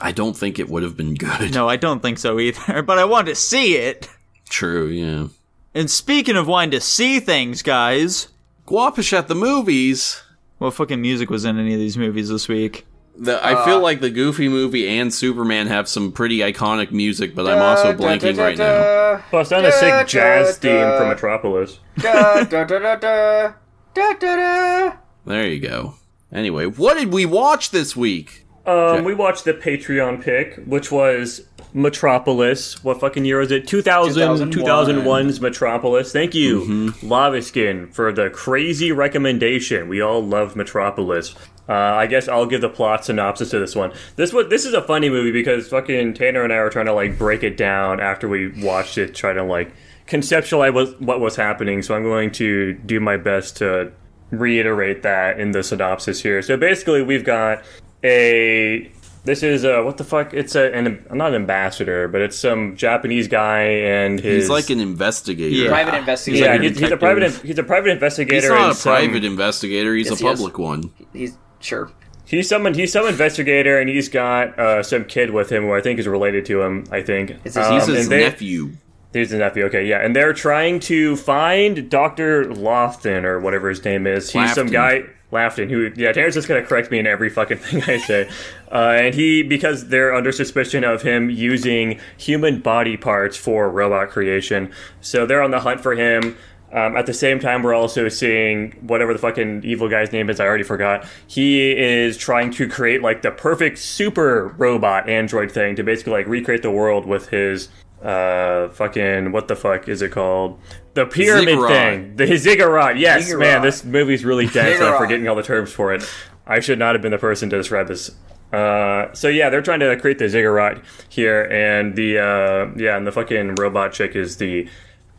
I 0.02 0.12
don't 0.12 0.36
think 0.36 0.60
it 0.60 0.68
would 0.70 0.84
have 0.84 0.98
been 0.98 1.14
good. 1.14 1.54
No, 1.54 1.70
I 1.70 1.76
don't 1.78 2.02
think 2.02 2.18
so 2.18 2.40
either. 2.40 2.82
But 2.86 3.00
I 3.00 3.06
wanted 3.06 3.30
to 3.32 3.36
see 3.36 3.76
it. 3.76 4.10
True, 4.50 4.88
yeah. 4.88 5.28
And 5.74 5.90
speaking 5.90 6.36
of 6.36 6.48
wanting 6.48 6.72
to 6.72 6.82
see 6.82 7.22
things, 7.22 7.62
guys, 7.62 8.28
Guapish 8.68 9.14
at 9.14 9.30
the 9.30 9.36
movies. 9.36 10.22
What 10.62 10.76
fucking 10.76 11.02
music 11.02 11.32
was 11.32 11.44
in 11.44 11.58
any 11.58 11.74
of 11.74 11.80
these 11.80 11.98
movies 11.98 12.30
this 12.30 12.48
week? 12.48 12.86
The, 13.18 13.44
I 13.44 13.66
feel 13.66 13.78
uh, 13.78 13.80
like 13.80 14.00
the 14.00 14.12
Goofy 14.12 14.48
movie 14.48 14.88
and 14.88 15.12
Superman 15.12 15.66
have 15.66 15.90
some 15.90 16.12
pretty 16.12 16.38
iconic 16.38 16.92
music, 16.92 17.34
but 17.34 17.48
I'm 17.48 17.58
also 17.58 17.94
blanking 17.94 18.38
right 18.38 18.56
now. 18.56 19.24
Plus, 19.32 19.52
on 19.52 19.66
a 19.66 19.72
sick 19.72 20.08
jazz 20.08 20.60
theme 20.60 20.98
from 20.98 21.10
Metropolis. 21.10 21.80
Da, 21.98 22.44
da, 22.44 22.64
da, 22.64 22.78
da, 22.78 22.96
da, 22.96 23.54
da, 23.96 24.14
da, 24.14 24.36
da. 24.36 24.96
There 25.26 25.48
you 25.48 25.60
go. 25.60 25.96
Anyway, 26.32 26.68
what 26.68 26.96
did 26.96 27.12
we 27.12 27.26
watch 27.26 27.72
this 27.72 27.96
week? 27.96 28.41
Um, 28.66 29.04
we 29.04 29.14
watched 29.14 29.46
the 29.46 29.54
Patreon 29.54 30.22
pick, 30.22 30.56
which 30.66 30.92
was 30.92 31.42
Metropolis. 31.74 32.84
What 32.84 33.00
fucking 33.00 33.26
year 33.26 33.40
was 33.40 33.52
it? 33.52 33.68
2000, 33.68 34.52
2001. 34.52 35.26
2001's 35.26 35.42
Metropolis. 35.42 36.12
Thank 36.12 36.36
you, 36.36 36.94
Lava 37.02 37.42
Skin, 37.42 37.88
for 37.88 38.12
the 38.12 38.30
crazy 38.30 38.92
recommendation. 38.92 39.88
We 39.88 40.02
all 40.02 40.24
love 40.24 40.56
Metropolis. 40.56 41.34
Uh, 41.68 41.74
I 41.74 42.08
guess 42.08 42.28
I'll 42.28 42.46
give 42.46 42.62
the 42.62 42.70
plot 42.70 43.06
synopsis 43.06 43.52
to 43.52 43.60
this 43.60 43.76
one. 43.76 43.94
This 44.16 44.34
one, 44.34 44.50
this 44.50 44.66
is 44.66 44.74
a 44.74 44.82
funny 44.82 45.10
movie 45.10 45.32
because 45.32 45.68
fucking 45.70 46.16
Tanner 46.16 46.44
and 46.44 46.52
I 46.52 46.60
were 46.60 46.70
trying 46.70 46.88
to 46.88 46.94
like 46.94 47.18
break 47.18 47.44
it 47.44 47.56
down 47.56 48.00
after 48.00 48.28
we 48.28 48.50
watched 48.62 48.98
it, 48.98 49.16
try 49.16 49.32
to 49.34 49.44
like 49.44 49.72
conceptualize 50.08 50.74
what, 50.74 51.02
what 51.02 51.20
was 51.20 51.36
happening. 51.36 51.82
So 51.82 51.96
I'm 51.96 52.04
going 52.04 52.32
to 52.32 52.74
do 52.74 53.00
my 53.00 53.16
best 53.16 53.58
to 53.58 53.92
reiterate 54.32 55.04
that 55.04 55.40
in 55.40 55.52
the 55.52 55.64
synopsis 55.64 56.22
here. 56.22 56.42
So 56.42 56.58
basically, 56.58 57.02
we've 57.02 57.24
got 57.24 57.64
a 58.04 58.92
this 59.24 59.44
is 59.44 59.64
uh 59.66 59.82
what 59.84 59.98
the 59.98 60.04
fuck? 60.04 60.34
It's 60.34 60.56
a 60.56 60.72
an 60.74 61.06
I'm 61.10 61.18
not 61.18 61.30
an 61.30 61.36
ambassador, 61.36 62.08
but 62.08 62.22
it's 62.22 62.38
some 62.38 62.76
Japanese 62.76 63.28
guy 63.28 63.62
and 63.64 64.20
his 64.20 64.44
He's 64.44 64.50
like 64.50 64.70
an 64.70 64.80
investigator. 64.80 65.56
Yeah. 65.56 65.70
Private 65.70 65.96
investigator. 65.96 66.46
yeah 66.46 66.52
like 66.54 66.60
a 66.62 66.64
he's, 66.70 66.80
he's 66.80 66.92
a 66.92 66.98
private 66.98 67.34
he's 67.42 67.58
a 67.60 67.64
private 67.64 67.90
investigator. 67.92 68.42
He's 68.42 68.50
not 68.50 68.72
a 68.72 68.76
some- 68.76 68.94
private 68.94 69.24
investigator. 69.24 69.94
He's 69.96 70.08
Yes, 70.10 70.20
a 70.22 70.24
he 70.24 70.30
public 70.30 70.58
one. 70.58 70.92
He's 71.14 71.38
sure. 71.60 71.92
He's 72.26 72.48
someone. 72.48 72.74
He's 72.74 72.94
some 72.94 73.08
investigator, 73.08 73.78
and 73.78 73.90
he's 73.90 74.08
got 74.08 74.58
uh, 74.58 74.84
some 74.84 75.04
kid 75.04 75.32
with 75.32 75.52
him 75.52 75.64
who 75.64 75.74
I 75.74 75.82
think 75.82 76.00
is 76.00 76.08
related 76.08 76.46
to 76.46 76.62
him. 76.62 76.86
I 76.90 77.02
think 77.02 77.32
Is 77.44 77.56
this- 77.56 77.58
Um, 77.58 77.74
He's 77.74 77.88
his 77.88 78.08
they- 78.10 78.22
nephew. 78.22 78.72
He's 79.12 79.32
his 79.32 79.40
nephew. 79.40 79.66
Okay, 79.66 79.86
yeah, 79.86 79.98
and 79.98 80.16
they're 80.16 80.32
trying 80.32 80.80
to 80.82 81.18
find 81.18 81.90
Doctor 81.90 82.46
Lofton 82.46 83.26
or 83.26 83.42
whatever 83.42 83.68
his 83.68 83.84
name 83.84 84.08
is. 84.08 84.32
He's 84.32 84.54
some 84.54 84.68
guy 84.68 85.04
Lafton 85.32 85.70
who. 85.70 85.92
Yeah, 85.96 86.12
Terrence's 86.12 86.36
just 86.36 86.48
gonna 86.48 86.64
correct 86.64 86.92
me 86.92 87.00
in 87.00 87.08
every 87.08 87.30
fucking 87.30 87.58
thing 87.60 87.84
I 87.84 87.98
say. 87.98 88.30
Uh, 88.72 88.98
and 89.02 89.16
he 89.16 89.44
because 89.44 89.88
they're 89.88 90.14
under 90.14 90.32
suspicion 90.32 90.84
of 90.84 91.02
him 91.02 91.30
using 91.30 92.00
human 92.18 92.60
body 92.60 92.98
parts 92.98 93.38
for 93.38 93.70
robot 93.70 94.10
creation, 94.10 94.72
so 95.02 95.26
they're 95.26 95.42
on 95.42 95.52
the 95.52 95.62
hunt 95.62 95.82
for 95.82 95.94
him. 95.96 96.38
Um, 96.74 96.96
at 96.96 97.06
the 97.06 97.14
same 97.14 97.40
time, 97.40 97.64
we're 97.64 97.74
also 97.74 98.08
seeing 98.08 98.72
whatever 98.88 99.12
the 99.12 99.20
fucking 99.20 99.64
evil 99.66 99.90
guy's 99.90 100.14
name 100.14 100.30
is. 100.30 100.40
I 100.40 100.46
already 100.46 100.64
forgot. 100.64 101.06
He 101.28 101.72
is 101.72 102.16
trying 102.18 102.52
to 102.52 102.68
create 102.68 103.02
like 103.02 103.24
the 103.24 103.32
perfect 103.32 103.78
super 103.78 104.56
robot 104.58 105.10
android 105.10 105.52
thing 105.52 105.76
to 105.76 105.84
basically 105.84 106.14
like 106.14 106.28
recreate 106.28 106.62
the 106.62 106.72
world 106.72 107.06
with 107.06 107.28
his 107.28 107.68
uh 108.04 108.70
fucking 108.70 109.32
what 109.32 109.48
the 109.48 109.56
fuck 109.56 109.88
is 109.88 110.02
it 110.02 110.12
called? 110.12 110.60
The 110.94 111.06
pyramid 111.06 111.50
Ziggurat. 111.50 111.72
thing. 111.72 112.16
The 112.18 112.38
ziggurat. 112.38 112.98
Yes, 112.98 113.26
Ziggurat. 113.26 113.40
man, 113.48 113.62
this 113.62 113.84
movie's 113.86 114.26
really 114.26 114.48
dense. 114.48 114.82
I'm 114.82 114.98
forgetting 114.98 115.28
all 115.28 115.36
the 115.36 115.44
terms 115.44 115.72
for 115.72 115.94
it. 115.94 116.04
I 116.46 116.60
should 116.60 116.80
not 116.80 116.96
have 116.96 117.02
been 117.02 117.12
the 117.12 117.18
person 117.18 117.50
to 117.52 117.58
describe 117.58 117.88
this. 117.88 118.12
Uh, 118.52 119.14
so 119.14 119.30
yeah, 119.30 119.50
they're 119.50 119.62
trying 119.62 119.80
to 119.80 119.96
create 119.98 120.18
the 120.20 120.28
ziggurat 120.28 120.82
here, 121.08 121.44
and 121.50 121.96
the 121.96 122.18
uh, 122.20 122.72
yeah, 122.76 122.98
and 122.98 123.08
the 123.08 123.12
fucking 123.12 123.56
robot 123.56 123.94
chick 123.94 124.16
is 124.16 124.38
the 124.38 124.68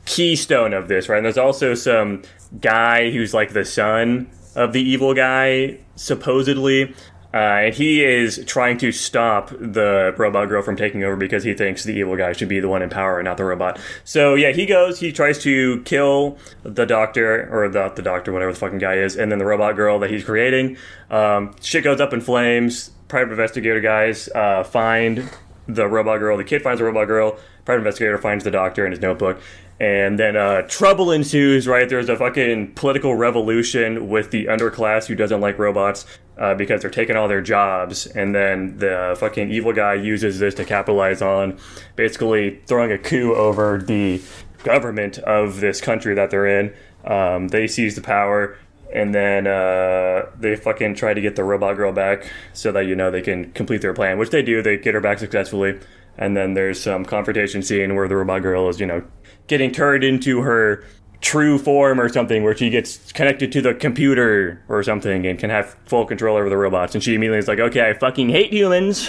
keystone 0.05 0.75
of 0.75 0.89
this, 0.89 1.09
right? 1.09 1.17
And 1.17 1.25
there's 1.25 1.39
also 1.39 1.75
some 1.75 2.23
guy 2.61 3.11
who's 3.11 3.33
like 3.33 3.53
the 3.55 3.65
son 3.65 4.31
of 4.55 4.75
the 4.75 4.83
evil 4.83 5.15
guy, 5.15 5.79
supposedly. 5.97 6.95
Uh, 7.35 7.67
and 7.67 7.75
he 7.75 8.05
is 8.05 8.45
trying 8.47 8.77
to 8.79 8.93
stop 8.93 9.49
the 9.59 10.15
robot 10.19 10.49
girl 10.49 10.63
from 10.63 10.77
taking 10.77 11.03
over 11.03 11.17
because 11.17 11.45
he 11.45 11.55
thinks 11.55 11.85
the 11.85 11.95
evil 11.95 12.17
guy 12.17 12.33
should 12.33 12.49
be 12.49 12.61
the 12.61 12.69
one 12.69 12.83
in 12.83 12.91
power 12.91 13.19
and 13.19 13.25
not 13.25 13.37
the 13.37 13.45
robot. 13.45 13.81
So 14.05 14.35
yeah, 14.35 14.53
he 14.53 14.67
goes, 14.67 15.01
he 15.01 15.13
tries 15.13 15.39
to 15.45 15.83
kill 15.83 16.39
the 16.63 16.85
doctor 16.85 17.49
or 17.51 17.69
the 17.69 17.89
the 17.89 18.03
doctor, 18.03 18.33
whatever 18.33 18.53
the 18.53 18.59
fucking 18.59 18.79
guy 18.79 18.97
is, 18.97 19.17
and 19.17 19.33
then 19.33 19.39
the 19.39 19.47
robot 19.47 19.77
girl 19.77 19.99
that 20.01 20.11
he's 20.11 20.25
creating. 20.25 20.77
Um, 21.11 21.55
shit 21.63 21.85
goes 21.85 22.01
up 22.01 22.13
in 22.13 22.21
flames. 22.21 22.91
Private 23.09 23.33
investigator 23.33 23.81
guys 23.81 24.29
uh, 24.35 24.65
find 24.65 25.31
the 25.67 25.87
robot 25.87 26.19
girl. 26.19 26.37
The 26.37 26.45
kid 26.45 26.63
finds 26.63 26.81
the 26.81 26.85
robot 26.85 27.07
girl. 27.07 27.39
Private 27.65 27.81
investigator 27.81 28.19
finds 28.19 28.43
the 28.45 28.51
doctor 28.51 28.85
in 28.85 28.91
his 28.91 29.01
notebook, 29.01 29.41
And 29.81 30.19
then 30.19 30.37
uh, 30.37 30.63
trouble 30.63 31.11
ensues, 31.11 31.67
right? 31.67 31.89
There's 31.89 32.09
a 32.09 32.17
fucking 32.17 32.75
political 32.75 33.15
revolution 33.17 34.09
with 34.09 34.31
the 34.31 34.47
underclass 34.47 35.07
who 35.07 35.15
doesn't 35.15 35.41
like 35.41 35.59
robots 35.59 36.07
uh, 36.39 36.55
because 36.55 36.83
they're 36.83 36.91
taking 36.91 37.17
all 37.17 37.27
their 37.27 37.41
jobs. 37.41 38.07
And 38.07 38.35
then 38.35 38.79
the 38.79 39.17
fucking 39.19 39.51
evil 39.51 39.73
guy 39.73 39.95
uses 39.95 40.39
this 40.39 40.55
to 40.55 40.65
capitalize 40.65 41.21
on 41.21 41.59
basically 41.97 42.61
throwing 42.67 42.93
a 42.93 42.99
coup 42.99 43.35
over 43.35 43.79
the 43.79 44.23
government 44.63 45.19
of 45.19 45.61
this 45.61 45.81
country 45.81 46.15
that 46.15 46.31
they're 46.31 46.47
in. 46.47 46.75
Um, 47.05 47.49
they 47.49 47.67
seize 47.67 47.97
the 47.97 48.03
power 48.03 48.57
and 48.93 49.15
then 49.15 49.47
uh, 49.47 50.27
they 50.39 50.55
fucking 50.55 50.95
try 50.95 51.15
to 51.15 51.21
get 51.21 51.35
the 51.35 51.45
robot 51.45 51.77
girl 51.77 51.93
back 51.93 52.31
so 52.53 52.71
that 52.73 52.87
you 52.87 52.95
know 52.95 53.11
they 53.11 53.23
can 53.23 53.51
complete 53.53 53.81
their 53.81 53.95
plan, 53.95 54.19
which 54.19 54.31
they 54.31 54.43
do. 54.43 54.63
They 54.63 54.77
get 54.77 54.95
her 54.95 55.01
back 55.01 55.19
successfully, 55.19 55.81
and 56.19 56.37
then 56.37 56.55
there's 56.55 56.81
some 56.81 57.05
confrontation 57.05 57.63
scene 57.63 57.95
where 57.95 58.09
the 58.09 58.17
robot 58.17 58.43
girl 58.43 58.69
is 58.69 58.81
you 58.81 58.87
know 58.87 59.03
getting 59.47 59.73
turned 59.73 60.05
into 60.05 60.43
her 60.43 60.85
true 61.23 61.57
form 61.57 62.01
or 62.01 62.09
something, 62.09 62.43
where 62.43 62.55
she 62.55 62.69
gets 62.69 63.13
connected 63.13 63.53
to 63.53 63.63
the 63.63 63.73
computer 63.73 64.63
or 64.69 64.83
something 64.83 65.25
and 65.25 65.39
can 65.39 65.51
have 65.51 65.77
full 65.87 66.05
control 66.05 66.37
over 66.37 66.49
the 66.51 66.57
robots. 66.57 66.95
And 66.95 67.03
she 67.03 67.15
immediately 67.15 67.39
is 67.39 67.49
like, 67.49 67.61
"Okay, 67.61 67.89
I 67.89 67.95
fucking 67.95 68.29
hate 68.29 68.53
humans. 68.53 69.09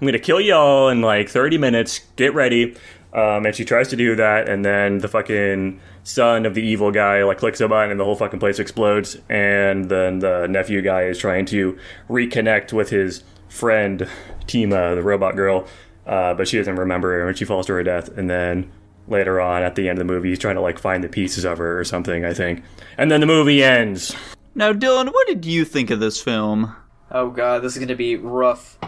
I'm 0.00 0.06
gonna 0.06 0.18
kill 0.18 0.40
y'all 0.40 0.88
in 0.88 1.02
like 1.02 1.28
30 1.28 1.58
minutes. 1.58 2.00
Get 2.16 2.34
ready." 2.34 2.74
Um, 3.12 3.44
and 3.44 3.54
she 3.54 3.64
tries 3.64 3.88
to 3.88 3.96
do 3.96 4.14
that, 4.16 4.48
and 4.48 4.64
then 4.64 4.98
the 4.98 5.08
fucking 5.08 5.80
son 6.04 6.46
of 6.46 6.54
the 6.54 6.62
evil 6.62 6.92
guy 6.92 7.22
like 7.24 7.38
clicks 7.38 7.60
a 7.60 7.68
button, 7.68 7.90
and 7.90 8.00
the 8.00 8.04
whole 8.04 8.14
fucking 8.16 8.40
place 8.40 8.58
explodes. 8.58 9.18
And 9.28 9.88
then 9.88 10.20
the 10.20 10.46
nephew 10.48 10.80
guy 10.80 11.02
is 11.02 11.18
trying 11.18 11.44
to 11.46 11.76
reconnect 12.08 12.72
with 12.72 12.90
his 12.90 13.22
friend 13.48 14.08
Tima, 14.46 14.94
the 14.94 15.02
robot 15.02 15.36
girl, 15.36 15.66
uh, 16.10 16.34
but 16.34 16.46
she 16.48 16.58
doesn't 16.58 16.76
remember 16.76 17.12
her, 17.12 17.28
and 17.28 17.38
she 17.38 17.44
falls 17.44 17.66
to 17.66 17.72
her 17.74 17.82
death. 17.82 18.08
And 18.18 18.28
then 18.28 18.70
later 19.08 19.40
on, 19.40 19.62
at 19.62 19.76
the 19.76 19.88
end 19.88 19.98
of 19.98 20.06
the 20.06 20.12
movie, 20.12 20.28
he's 20.30 20.38
trying 20.38 20.56
to 20.56 20.60
like 20.60 20.78
find 20.78 21.02
the 21.02 21.08
pieces 21.08 21.44
of 21.44 21.58
her 21.58 21.78
or 21.78 21.84
something, 21.84 22.24
I 22.24 22.34
think. 22.34 22.62
And 22.98 23.10
then 23.10 23.20
the 23.20 23.26
movie 23.26 23.62
ends. 23.62 24.14
Now, 24.54 24.72
Dylan, 24.72 25.06
what 25.12 25.26
did 25.28 25.46
you 25.46 25.64
think 25.64 25.90
of 25.90 26.00
this 26.00 26.20
film? 26.20 26.74
Oh 27.12 27.30
god, 27.30 27.62
this 27.62 27.74
is 27.76 27.78
gonna 27.78 27.94
be 27.96 28.16
rough. 28.16 28.78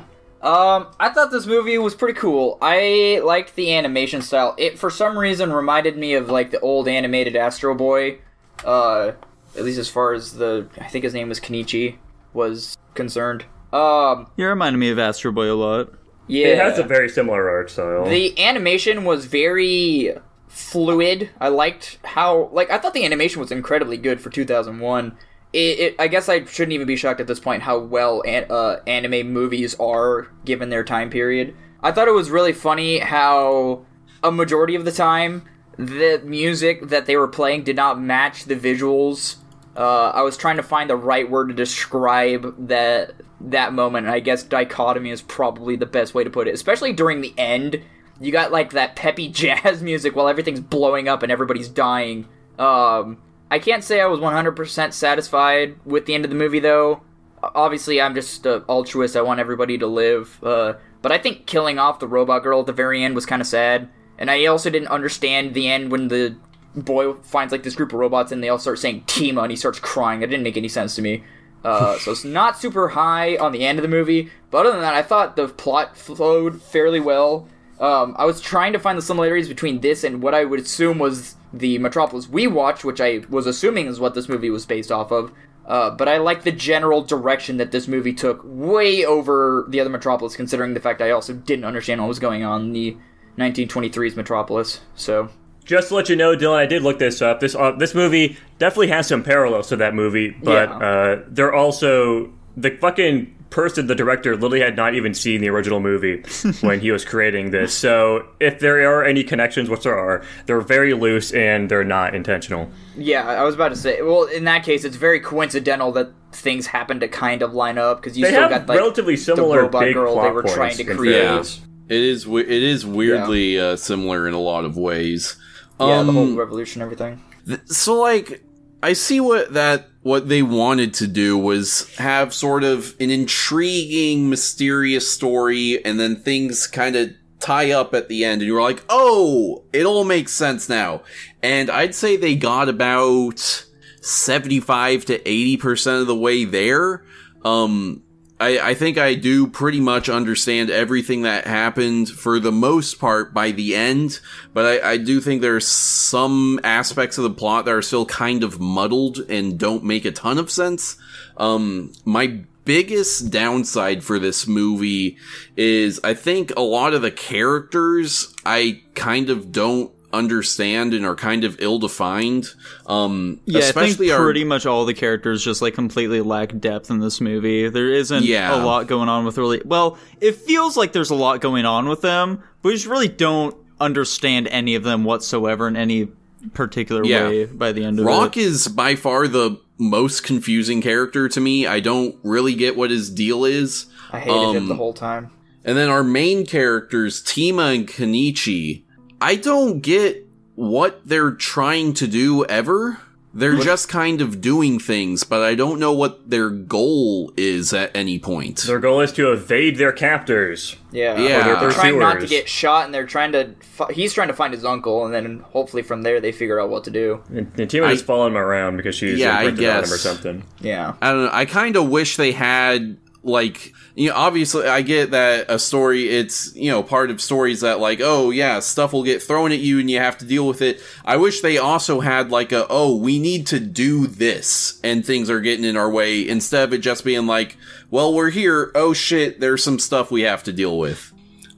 Um, 0.43 0.89
I 0.99 1.11
thought 1.11 1.31
this 1.31 1.47
movie 1.47 1.79
was 1.79 1.95
pretty 1.95 2.19
cool. 2.19 2.59
I 2.61 3.21
liked 3.25 3.55
the 3.55 3.73
animation 3.75 4.23
style. 4.23 4.57
It 4.59 4.77
for 4.77 4.91
some 4.91 5.17
reason 5.17 5.53
reminded 5.53 5.97
me 5.97 6.15
of 6.15 6.29
like 6.31 6.51
the 6.51 6.59
old 6.61 6.89
animated 6.89 7.37
Astro 7.37 7.75
Boy. 7.77 8.19
Uh, 8.65 9.13
at 9.57 9.65
least 9.65 9.79
as 9.79 9.89
far 9.89 10.13
as 10.13 10.35
the 10.35 10.69
I 10.81 10.89
think 10.89 11.05
his 11.05 11.15
name 11.15 11.29
was 11.29 11.39
Kenichi 11.39 11.97
was 12.33 12.77
concerned. 12.95 13.45
Um, 13.73 14.27
You 14.37 14.47
reminded 14.49 14.79
me 14.79 14.91
of 14.91 14.99
Astro 14.99 15.31
Boy 15.33 15.51
a 15.51 15.55
lot. 15.55 15.93
Yeah, 16.27 16.49
It 16.49 16.59
has 16.59 16.79
a 16.79 16.83
very 16.83 17.09
similar 17.09 17.49
art 17.49 17.71
style. 17.71 18.07
the 18.07 18.39
animation 18.43 19.05
was 19.05 19.27
very 19.27 20.15
fluid. 20.49 21.31
I 21.41 21.49
liked 21.49 21.99
how 22.05 22.51
like 22.53 22.71
I 22.71 22.79
thought 22.79 22.95
the 22.95 23.05
animation 23.05 23.41
was 23.41 23.51
incredibly 23.51 23.97
good 23.97 24.21
for 24.21 24.31
2001. 24.31 25.17
It, 25.53 25.59
it 25.59 25.97
I 25.99 26.09
guess 26.09 26.29
I 26.29 26.45
shouldn't 26.45 26.73
even 26.73 26.87
be 26.87 26.97
shocked 26.97 27.21
at 27.21 27.27
this 27.27 27.41
point 27.41 27.63
how 27.63 27.79
well 27.79 28.23
an, 28.27 28.47
uh, 28.51 28.81
anime 28.87 29.33
movies 29.33 29.75
are 29.81 30.29
given 30.45 30.71
their 30.71 30.85
time 30.85 31.11
period. 31.11 31.55
I 31.83 31.93
thought 31.93 32.09
it 32.09 32.13
was 32.13 32.31
really 32.31 32.53
funny 32.53 32.99
how 32.99 33.85
a 34.23 34.31
majority 34.31 34.75
of 34.75 34.85
the 34.85 34.93
time 34.93 35.43
the 35.77 36.21
music 36.25 36.89
that 36.89 37.07
they 37.07 37.17
were 37.17 37.29
playing 37.29 37.65
did 37.65 37.77
not 37.77 38.01
match 38.01 38.45
the 38.45 38.55
visuals. 38.57 39.37
Uh, 39.75 40.11
I 40.15 40.21
was 40.21 40.37
trying 40.37 40.57
to 40.59 40.63
find 40.63 40.89
the 40.91 40.97
right 40.97 41.29
word 41.29 41.49
to 41.49 41.55
describe 41.55 42.69
that 42.69 43.15
that 43.51 43.73
moment, 43.73 44.07
I 44.09 44.21
guess 44.21 44.43
dichotomy 44.43 45.11
is 45.11 45.23
probably 45.23 45.77
the 45.77 45.87
best 45.87 46.15
way 46.15 46.25
to 46.25 46.31
put 46.31 46.49
it. 46.49 46.55
Especially 46.55 46.93
during 46.93 47.21
the 47.21 47.35
end, 47.37 47.83
you 48.21 48.33
got 48.33 48.53
like 48.53 48.71
that 48.73 48.97
peppy 48.97 49.29
jazz 49.31 49.83
music 49.83 50.15
while 50.15 50.29
everything's 50.29 50.61
blowing 50.61 51.09
up 51.09 51.23
and 51.23 51.33
everybody's 51.33 51.69
dying. 51.69 52.29
Um, 52.59 53.19
I 53.51 53.59
can't 53.59 53.85
say 53.85 54.01
I 54.01 54.07
was 54.07 54.21
100% 54.21 54.93
satisfied 54.93 55.77
with 55.85 56.07
the 56.07 56.15
end 56.15 56.25
of 56.25 56.31
the 56.31 56.37
movie, 56.37 56.61
though. 56.61 57.03
Obviously, 57.43 58.01
I'm 58.01 58.15
just 58.15 58.47
an 58.47 58.63
altruist. 58.69 59.17
I 59.17 59.23
want 59.23 59.41
everybody 59.41 59.77
to 59.79 59.87
live. 59.87 60.39
Uh, 60.43 60.75
but 61.03 61.11
I 61.13 61.19
think 61.19 61.47
killing 61.47 61.79
off 61.79 61.99
the 61.99 62.07
robot 62.07 62.45
girl 62.45 62.61
at 62.61 62.67
the 62.67 62.73
very 62.73 63.03
end 63.03 63.15
was 63.15 63.27
kind 63.27 63.43
of 63.43 63.49
sad. 63.49 63.89
And 64.19 64.31
I 64.31 64.47
also 64.47 64.71
didn't 64.71 64.89
understand 64.89 65.55
the 65.55 65.69
end 65.69 65.91
when 65.91 66.09
the 66.09 66.37
boy 66.75 67.15
finds 67.15 67.53
like 67.53 67.65
this 67.65 67.75
group 67.75 67.93
of 67.93 67.99
robots 67.99 68.33
and 68.33 68.43
they 68.43 68.49
all 68.49 68.59
start 68.59 68.79
saying 68.79 69.03
Tima 69.03 69.43
and 69.43 69.51
he 69.51 69.57
starts 69.57 69.81
crying. 69.81 70.21
That 70.21 70.29
didn't 70.29 70.45
make 70.45 70.57
any 70.57 70.69
sense 70.69 70.95
to 70.97 71.03
me. 71.03 71.25
Uh, 71.65 71.99
so 71.99 72.13
it's 72.13 72.25
not 72.25 72.59
super 72.59 72.89
high 72.89 73.37
on 73.37 73.53
the 73.53 73.65
end 73.65 73.79
of 73.79 73.83
the 73.83 73.89
movie. 73.89 74.31
But 74.51 74.67
other 74.67 74.73
than 74.73 74.81
that, 74.81 74.95
I 74.95 75.03
thought 75.03 75.37
the 75.37 75.49
plot 75.49 75.97
flowed 75.97 76.61
fairly 76.61 77.01
well. 77.01 77.49
Um, 77.81 78.15
I 78.19 78.25
was 78.25 78.41
trying 78.41 78.73
to 78.75 78.79
find 78.79 78.97
the 78.97 79.03
similarities 79.03 79.49
between 79.49 79.81
this 79.81 80.05
and 80.05 80.23
what 80.23 80.35
I 80.35 80.45
would 80.45 80.61
assume 80.61 80.99
was 80.99 81.37
the 81.53 81.79
Metropolis 81.79 82.29
we 82.29 82.47
watched, 82.47 82.85
which 82.85 83.01
I 83.01 83.23
was 83.29 83.47
assuming 83.47 83.87
is 83.87 84.01
what 84.01 84.15
this 84.15 84.29
movie 84.29 84.51
was 84.51 84.67
based 84.67 84.93
off 84.93 85.11
of. 85.11 85.33
Uh, 85.67 85.91
but 85.91 86.09
I 86.09 86.19
like 86.19 86.43
the 86.43 86.53
general 86.53 87.03
direction 87.03 87.57
that 87.59 87.71
this 87.71 87.87
movie 87.87 88.13
took 88.13 88.41
way 88.45 89.05
over 89.05 89.65
the 89.69 89.81
other 89.81 89.91
Metropolis, 89.91 90.37
considering 90.37 90.75
the 90.75 90.81
fact 90.81 91.01
I 91.01 91.11
also 91.11 91.33
didn't 91.33 91.65
understand 91.65 92.01
what 92.01 92.09
was 92.09 92.19
going 92.19 92.43
on 92.43 92.63
in 92.63 92.73
the 92.73 92.97
1923's 93.39 94.17
Metropolis. 94.17 94.81
So 94.95 95.29
Just 95.65 95.89
to 95.89 95.95
let 95.95 96.09
you 96.09 96.17
know, 96.17 96.35
Dylan, 96.37 96.57
I 96.57 96.67
did 96.67 96.83
look 96.83 96.99
this 96.99 97.23
up. 97.23 97.41
This 97.41 97.55
uh, 97.55 97.73
this 97.73 97.95
movie 97.95 98.37
definitely 98.59 98.89
has 98.89 99.07
some 99.07 99.23
parallels 99.23 99.69
to 99.69 99.77
that 99.77 99.95
movie, 99.95 100.31
but 100.31 100.69
Yeah. 100.69 100.77
uh, 100.79 101.23
they're 101.29 101.53
also 101.55 102.33
the 102.57 102.71
fucking 102.71 103.35
person, 103.51 103.87
the 103.87 103.95
director, 103.95 104.33
literally 104.35 104.61
had 104.61 104.77
not 104.77 104.95
even 104.95 105.13
seen 105.13 105.41
the 105.43 105.49
original 105.51 105.79
movie 105.79 106.23
when 106.63 106.81
he 106.81 106.91
was 106.91 107.05
creating 107.05 107.51
this. 107.51 107.75
So 107.75 108.27
if 108.41 108.59
there 108.61 108.91
are 108.91 109.05
any 109.05 109.23
connections, 109.23 109.69
which 109.69 109.83
there 109.83 109.99
are, 109.99 110.25
they're 110.47 110.61
very 110.63 110.95
loose 110.95 111.33
and 111.33 111.71
they're 111.71 111.85
not 111.85 112.15
intentional. 112.15 112.71
yeah, 112.97 113.29
I 113.29 113.43
was 113.45 113.55
about 113.55 113.69
to 113.69 113.77
say. 113.77 114.01
Well, 114.03 114.25
in 114.25 114.45
that 114.45 114.65
case, 114.65 114.85
it's 114.85 114.97
very 114.97 115.21
coincidental 115.21 115.93
that 115.93 116.13
things 116.33 116.67
happen 116.67 116.99
to 117.01 117.09
kind 117.09 117.43
of 117.43 117.53
line 117.53 117.77
up 117.79 118.01
because 118.03 118.17
you 118.19 118.25
They 118.25 118.31
still 118.33 118.41
have 118.43 118.51
got 118.51 118.67
like 118.69 118.79
relatively 118.79 119.17
the 119.17 119.23
similar 119.23 119.63
robot 119.65 119.83
big 119.85 119.95
girl 119.95 120.15
plot 120.15 120.25
they 120.25 120.31
were 120.33 120.43
points 120.43 120.55
trying 120.57 120.77
to 120.79 120.85
create. 120.85 121.21
fairness. 121.23 121.61
It 121.91 122.01
is 122.01 122.27
it 122.27 122.49
is 122.49 122.87
weirdly 122.87 123.61
uh, 123.61 123.77
similar 123.77 124.27
in 124.27 124.33
a 124.35 124.41
lot 124.41 124.65
of 124.65 124.77
ways. 124.79 125.37
Yeah, 125.81 126.03
the 126.03 126.09
Um, 126.11 126.15
whole 126.15 126.35
revolution, 126.37 126.83
and 126.83 126.93
everything. 126.93 127.23
so 127.67 127.95
like 128.01 128.43
I 128.83 128.93
see 128.93 129.21
what 129.21 129.53
that 129.55 129.89
what 130.03 130.29
they 130.29 130.43
wanted 130.43 130.93
to 130.95 131.07
do 131.07 131.39
was 131.39 131.89
have 131.97 132.35
sort 132.35 132.65
of 132.65 132.95
an 133.01 133.11
intriguing, 133.11 134.29
mysterious 134.31 135.09
story, 135.11 135.85
and 135.85 135.99
then 136.01 136.17
things 136.17 136.67
kind 136.67 136.97
of 136.97 137.11
tie 137.41 137.71
up 137.73 137.95
at 137.95 138.09
the 138.09 138.25
end, 138.25 138.41
and 138.43 138.49
you're 138.49 138.63
like, 138.63 138.83
oh, 138.89 139.65
it 139.73 139.85
all 139.85 140.05
makes 140.05 140.33
sense 140.33 140.69
now. 140.69 141.03
And 141.43 141.71
I'd 141.71 141.95
say 141.95 142.17
they 142.17 142.35
got 142.37 142.69
about 142.69 143.65
seventy 144.01 144.61
five 144.61 145.05
to 145.07 145.21
eighty 145.29 145.57
percent 145.57 146.01
of 146.01 146.07
the 146.07 146.17
way 146.17 146.45
there. 146.45 147.05
Um, 147.45 148.03
I, 148.43 148.71
I 148.71 148.75
think 148.75 148.99
I 148.99 149.15
do 149.15 149.47
pretty 149.47 149.79
much 149.79 150.09
understand 150.09 150.69
everything 150.69 151.23
that 151.23 151.47
happened 151.47 152.09
for 152.09 152.41
the 152.41 152.51
most 152.51 152.99
part 152.99 153.33
by 153.33 153.53
the 153.53 153.77
end, 153.77 154.19
but 154.53 154.83
I, 154.83 154.93
I 154.93 154.97
do 154.97 155.21
think 155.21 155.43
there's 155.43 155.67
some 155.69 156.59
aspects 156.65 157.19
of 157.19 157.23
the 157.23 157.31
plot 157.31 157.67
that 157.67 157.75
are 157.75 157.83
still 157.83 158.05
kind 158.05 158.43
of 158.43 158.59
muddled 158.59 159.19
and 159.31 159.61
don't 159.61 159.85
make 159.85 160.05
a 160.05 160.11
ton 160.11 160.39
of 160.39 160.51
sense. 160.51 160.97
Um, 161.37 161.93
my 162.05 162.41
biggest 162.65 163.31
downside 163.31 164.03
for 164.03 164.19
this 164.19 164.49
movie 164.49 165.19
is 165.57 166.01
I 166.03 166.15
think 166.15 166.53
a 166.57 166.63
lot 166.63 166.95
of 166.95 167.03
the 167.03 167.13
characters 167.13 168.35
I 168.45 168.83
kind 168.95 169.31
of 169.31 169.53
don't 169.53 169.93
understand 170.13 170.93
and 170.95 171.05
are 171.07 171.15
kind 171.15 171.45
of 171.45 171.57
ill-defined. 171.59 172.49
Um, 172.87 173.41
Yeah, 173.47 173.61
especially 173.61 174.07
I 174.07 174.11
think 174.11 174.13
our 174.13 174.25
pretty 174.25 174.45
much 174.45 174.67
all 174.67 174.85
the 174.85 174.95
characters 174.95 175.43
just 175.45 175.63
like 175.63 175.75
completely 175.75 176.21
lack 176.21 176.59
depth 176.61 176.91
in 176.91 177.01
this 177.01 177.21
movie. 177.21 177.69
There 177.69 177.91
isn't 177.93 178.25
Yeah. 178.25 178.55
a 178.55 178.65
lot 178.65 178.87
going 178.87 179.09
on 179.09 179.25
with 179.25 179.39
really. 179.39 179.63
Well, 179.65 179.99
it 180.21 180.37
feels 180.37 180.77
like 180.77 180.93
there's 180.93 181.11
a 181.11 181.15
lot 181.15 181.41
going 181.41 181.65
on 181.65 181.89
with 181.89 182.03
them, 182.03 182.43
but 182.63 182.69
we 182.71 182.75
just 182.75 182.87
really 182.87 183.09
don't 183.09 183.57
understand 183.81 184.49
any 184.49 184.75
of 184.75 184.83
them 184.85 185.05
whatsoever 185.05 185.67
in 185.67 185.77
any 185.77 186.09
particular 186.55 187.05
Yeah. 187.05 187.29
way 187.29 187.45
by 187.47 187.73
the 187.73 187.85
end 187.85 187.99
of 187.99 188.05
Rock 188.07 188.37
is 188.37 188.69
by 188.69 188.95
far 188.97 189.27
the 189.29 189.59
most 189.79 190.23
confusing 190.23 190.83
character 190.83 191.29
to 191.29 191.41
me. 191.41 191.67
I 191.67 191.81
don't 191.81 192.17
really 192.23 192.55
get 192.55 192.77
what 192.77 192.91
his 192.91 193.11
deal 193.11 193.45
is. 193.45 193.87
I 194.13 194.21
hated 194.21 194.57
him 194.57 194.63
Um, 194.65 194.69
the 194.69 194.75
whole 194.77 194.93
time. 194.93 195.31
And 195.65 195.77
then 195.79 195.89
our 195.89 196.03
main 196.05 196.45
characters, 196.45 197.23
Tima 197.23 197.75
and 197.75 197.87
Kenichi, 197.89 198.83
I 199.23 199.37
don't 199.37 199.81
get 199.81 200.27
what 200.55 201.01
they're 201.07 201.31
trying 201.31 201.95
to 201.95 202.07
do 202.07 202.45
ever. 202.47 202.99
They're 203.35 203.57
just 203.57 203.89
kind 203.89 204.21
of 204.21 204.43
doing 204.43 204.79
things, 204.79 205.25
but 205.25 205.41
I 205.41 205.55
don't 205.55 205.81
know 205.81 205.95
what 205.95 206.29
their 206.29 206.51
goal 206.51 207.33
is 207.39 207.73
at 207.73 207.91
any 207.97 208.19
point. 208.19 208.59
Their 208.67 208.79
goal 208.79 209.01
is 209.01 209.11
to 209.13 209.33
evade 209.33 209.77
their 209.77 209.91
captors. 209.93 210.77
Yeah, 210.91 211.19
Yeah. 211.19 211.45
They're 211.45 211.57
Or 211.57 211.61
their 211.61 211.71
trying 211.71 211.99
not 211.99 212.13
to 212.13 212.21
pursuers. 212.21 212.31
get 212.43 212.49
shot, 212.51 212.85
and 212.85 212.93
they're 212.95 213.07
trying 213.07 213.33
to. 213.33 213.55
Fi- 213.61 213.91
he's 213.95 214.13
trying 214.13 214.29
to 214.29 214.35
find 214.35 214.53
his 214.53 214.67
uncle, 214.67 215.07
and 215.07 215.15
then 215.15 215.39
hopefully 215.53 215.83
from 215.83 216.03
there 216.03 216.21
they 216.21 216.31
figure 216.31 216.61
out 216.61 216.69
what 216.69 216.85
to 216.85 216.91
do. 216.91 217.23
And, 217.31 217.51
and 217.59 217.71
Tima 217.71 217.85
I- 217.85 217.97
following 217.97 218.33
him 218.33 218.39
around 218.39 218.77
because 218.77 218.97
she's 218.97 219.19
Yeah, 219.19 219.31
I 219.35 219.45
imprinted 219.45 219.65
on 219.71 219.77
him 219.77 219.85
or 219.85 219.87
guess. 219.93 220.01
something. 220.01 220.45
Yeah, 220.61 220.93
I 221.01 221.13
don't 221.13 221.25
know. 221.25 221.31
I 221.33 221.47
kind 221.47 221.77
of 221.77 221.89
wish 221.89 222.19
they 222.19 222.33
had 222.33 222.99
like 223.25 223.73
you 223.95 224.09
know 224.09 224.17
obviously 224.17 224.67
i 224.67 224.83
get 224.83 225.13
that 225.13 225.49
a 225.49 225.59
story 225.59 226.09
it's 226.09 226.55
you 226.57 226.71
know 226.71 226.83
part 226.83 227.11
of 227.11 227.21
stories 227.21 227.61
that 227.61 227.79
like 227.79 228.01
oh 228.03 228.31
yeah 228.31 228.59
stuff 228.59 228.93
will 228.93 229.05
get 229.05 229.23
thrown 229.23 229.53
at 229.53 229.61
you 229.61 229.79
and 229.79 229.89
you 229.91 229.99
have 229.99 230.19
to 230.19 230.25
deal 230.25 230.47
with 230.47 230.61
it 230.61 230.81
i 231.05 231.17
wish 231.17 231.41
they 231.41 231.57
also 231.57 232.01
had 232.01 232.31
like 232.31 232.51
a 232.51 232.67
oh 232.69 232.97
we 232.97 233.21
need 233.21 233.47
to 233.47 233.61
do 233.61 234.07
this 234.09 234.81
and 234.83 235.07
things 235.07 235.31
are 235.31 235.41
getting 235.41 235.65
in 235.65 235.77
our 235.77 235.91
way 235.91 236.27
instead 236.27 236.65
of 236.65 236.73
it 236.73 236.79
just 236.79 237.05
being 237.05 237.27
like 237.27 237.57
well 237.91 238.13
we're 238.13 238.31
here 238.31 238.73
oh 238.75 238.93
shit 238.93 239.39
there's 239.39 239.63
some 239.63 239.79
stuff 239.79 240.11
we 240.11 240.23
have 240.23 240.43
to 240.43 240.53
deal 240.53 240.77
with 240.77 241.13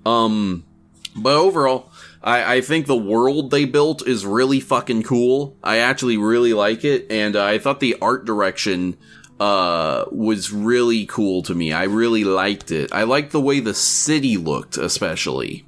um 0.05 0.65
but 1.17 1.35
overall 1.35 1.91
I, 2.23 2.57
I 2.57 2.61
think 2.63 2.87
the 2.87 2.97
world 2.97 3.51
they 3.51 3.67
built 3.67 4.09
is 4.09 4.25
really 4.25 4.59
fucking 4.59 5.03
cool. 5.03 5.59
I 5.63 5.77
actually 5.77 6.17
really 6.17 6.55
like 6.55 6.83
it, 6.83 7.07
and 7.11 7.37
uh, 7.37 7.45
I 7.45 7.59
thought 7.59 7.81
the 7.81 7.99
art 8.01 8.25
direction 8.25 8.97
uh 9.41 10.05
was 10.11 10.53
really 10.53 11.07
cool 11.07 11.43
to 11.43 11.55
me. 11.55 11.73
I 11.73 11.85
really 11.85 12.25
liked 12.25 12.71
it. 12.71 12.93
I 12.93 13.03
liked 13.03 13.33
the 13.33 13.41
way 13.41 13.61
the 13.61 13.75
city 13.75 14.37
looked, 14.37 14.77
especially. 14.77 15.67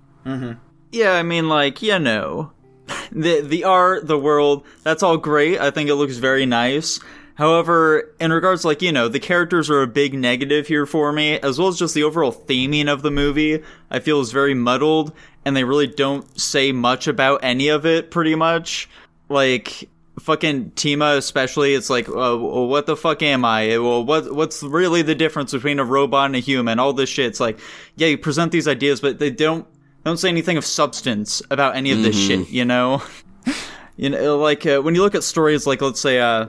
Yeah, 0.92 1.12
I 1.12 1.22
mean, 1.22 1.48
like, 1.48 1.82
you 1.82 1.98
know, 1.98 2.52
the 3.12 3.40
the 3.40 3.64
art, 3.64 4.06
the 4.06 4.18
world, 4.18 4.64
that's 4.82 5.02
all 5.02 5.16
great. 5.16 5.60
I 5.60 5.70
think 5.70 5.90
it 5.90 5.96
looks 5.96 6.16
very 6.16 6.46
nice. 6.46 7.00
However, 7.36 8.14
in 8.18 8.32
regards, 8.32 8.64
like, 8.64 8.80
you 8.80 8.92
know, 8.92 9.08
the 9.08 9.20
characters 9.20 9.68
are 9.68 9.82
a 9.82 9.86
big 9.86 10.14
negative 10.14 10.68
here 10.68 10.86
for 10.86 11.12
me, 11.12 11.38
as 11.40 11.58
well 11.58 11.68
as 11.68 11.78
just 11.78 11.94
the 11.94 12.02
overall 12.02 12.32
theming 12.32 12.88
of 12.88 13.02
the 13.02 13.10
movie, 13.10 13.62
I 13.90 14.00
feel 14.00 14.20
is 14.22 14.32
very 14.32 14.54
muddled, 14.54 15.12
and 15.44 15.54
they 15.54 15.64
really 15.64 15.86
don't 15.86 16.40
say 16.40 16.72
much 16.72 17.06
about 17.06 17.40
any 17.42 17.68
of 17.68 17.84
it, 17.84 18.10
pretty 18.10 18.34
much. 18.34 18.88
Like, 19.28 19.90
fucking 20.18 20.72
Tima 20.72 21.16
especially, 21.16 21.74
it's 21.74 21.90
like, 21.90 22.08
uh, 22.08 22.36
what 22.36 22.86
the 22.86 22.96
fuck 22.96 23.22
am 23.22 23.44
I? 23.44 23.78
Well, 23.78 24.04
what 24.04 24.34
what's 24.34 24.62
really 24.62 25.02
the 25.02 25.14
difference 25.14 25.52
between 25.52 25.78
a 25.78 25.84
robot 25.84 26.26
and 26.26 26.36
a 26.36 26.40
human? 26.40 26.78
All 26.78 26.92
this 26.92 27.08
shit. 27.08 27.26
It's 27.26 27.40
like, 27.40 27.58
yeah, 27.96 28.08
you 28.08 28.18
present 28.18 28.52
these 28.52 28.68
ideas, 28.68 29.00
but 29.00 29.18
they 29.18 29.30
don't 29.30 29.66
don't 30.04 30.18
say 30.18 30.28
anything 30.28 30.56
of 30.56 30.64
substance 30.64 31.42
about 31.50 31.76
any 31.76 31.90
of 31.90 32.02
this 32.02 32.16
shit. 32.16 32.48
You 32.48 32.64
know, 32.64 33.02
you 33.96 34.10
know, 34.10 34.38
like 34.38 34.64
uh, 34.66 34.80
when 34.80 34.94
you 34.94 35.02
look 35.02 35.14
at 35.14 35.24
stories 35.24 35.66
like, 35.66 35.82
let's 35.82 36.00
say, 36.00 36.20
uh, 36.20 36.46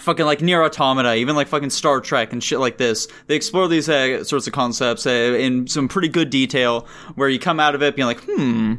fucking 0.00 0.24
like 0.24 0.40
Nier 0.40 0.62
Automata, 0.62 1.14
even 1.14 1.36
like 1.36 1.48
fucking 1.48 1.70
Star 1.70 2.00
Trek 2.00 2.32
and 2.32 2.42
shit 2.42 2.60
like 2.60 2.78
this. 2.78 3.08
They 3.26 3.36
explore 3.36 3.68
these 3.68 3.88
uh, 3.88 4.24
sorts 4.24 4.46
of 4.46 4.52
concepts 4.52 5.06
uh, 5.06 5.10
in 5.10 5.66
some 5.66 5.88
pretty 5.88 6.08
good 6.08 6.30
detail, 6.30 6.86
where 7.14 7.28
you 7.28 7.38
come 7.38 7.60
out 7.60 7.74
of 7.74 7.82
it 7.82 7.96
being 7.96 8.06
like, 8.06 8.20
hmm, 8.20 8.74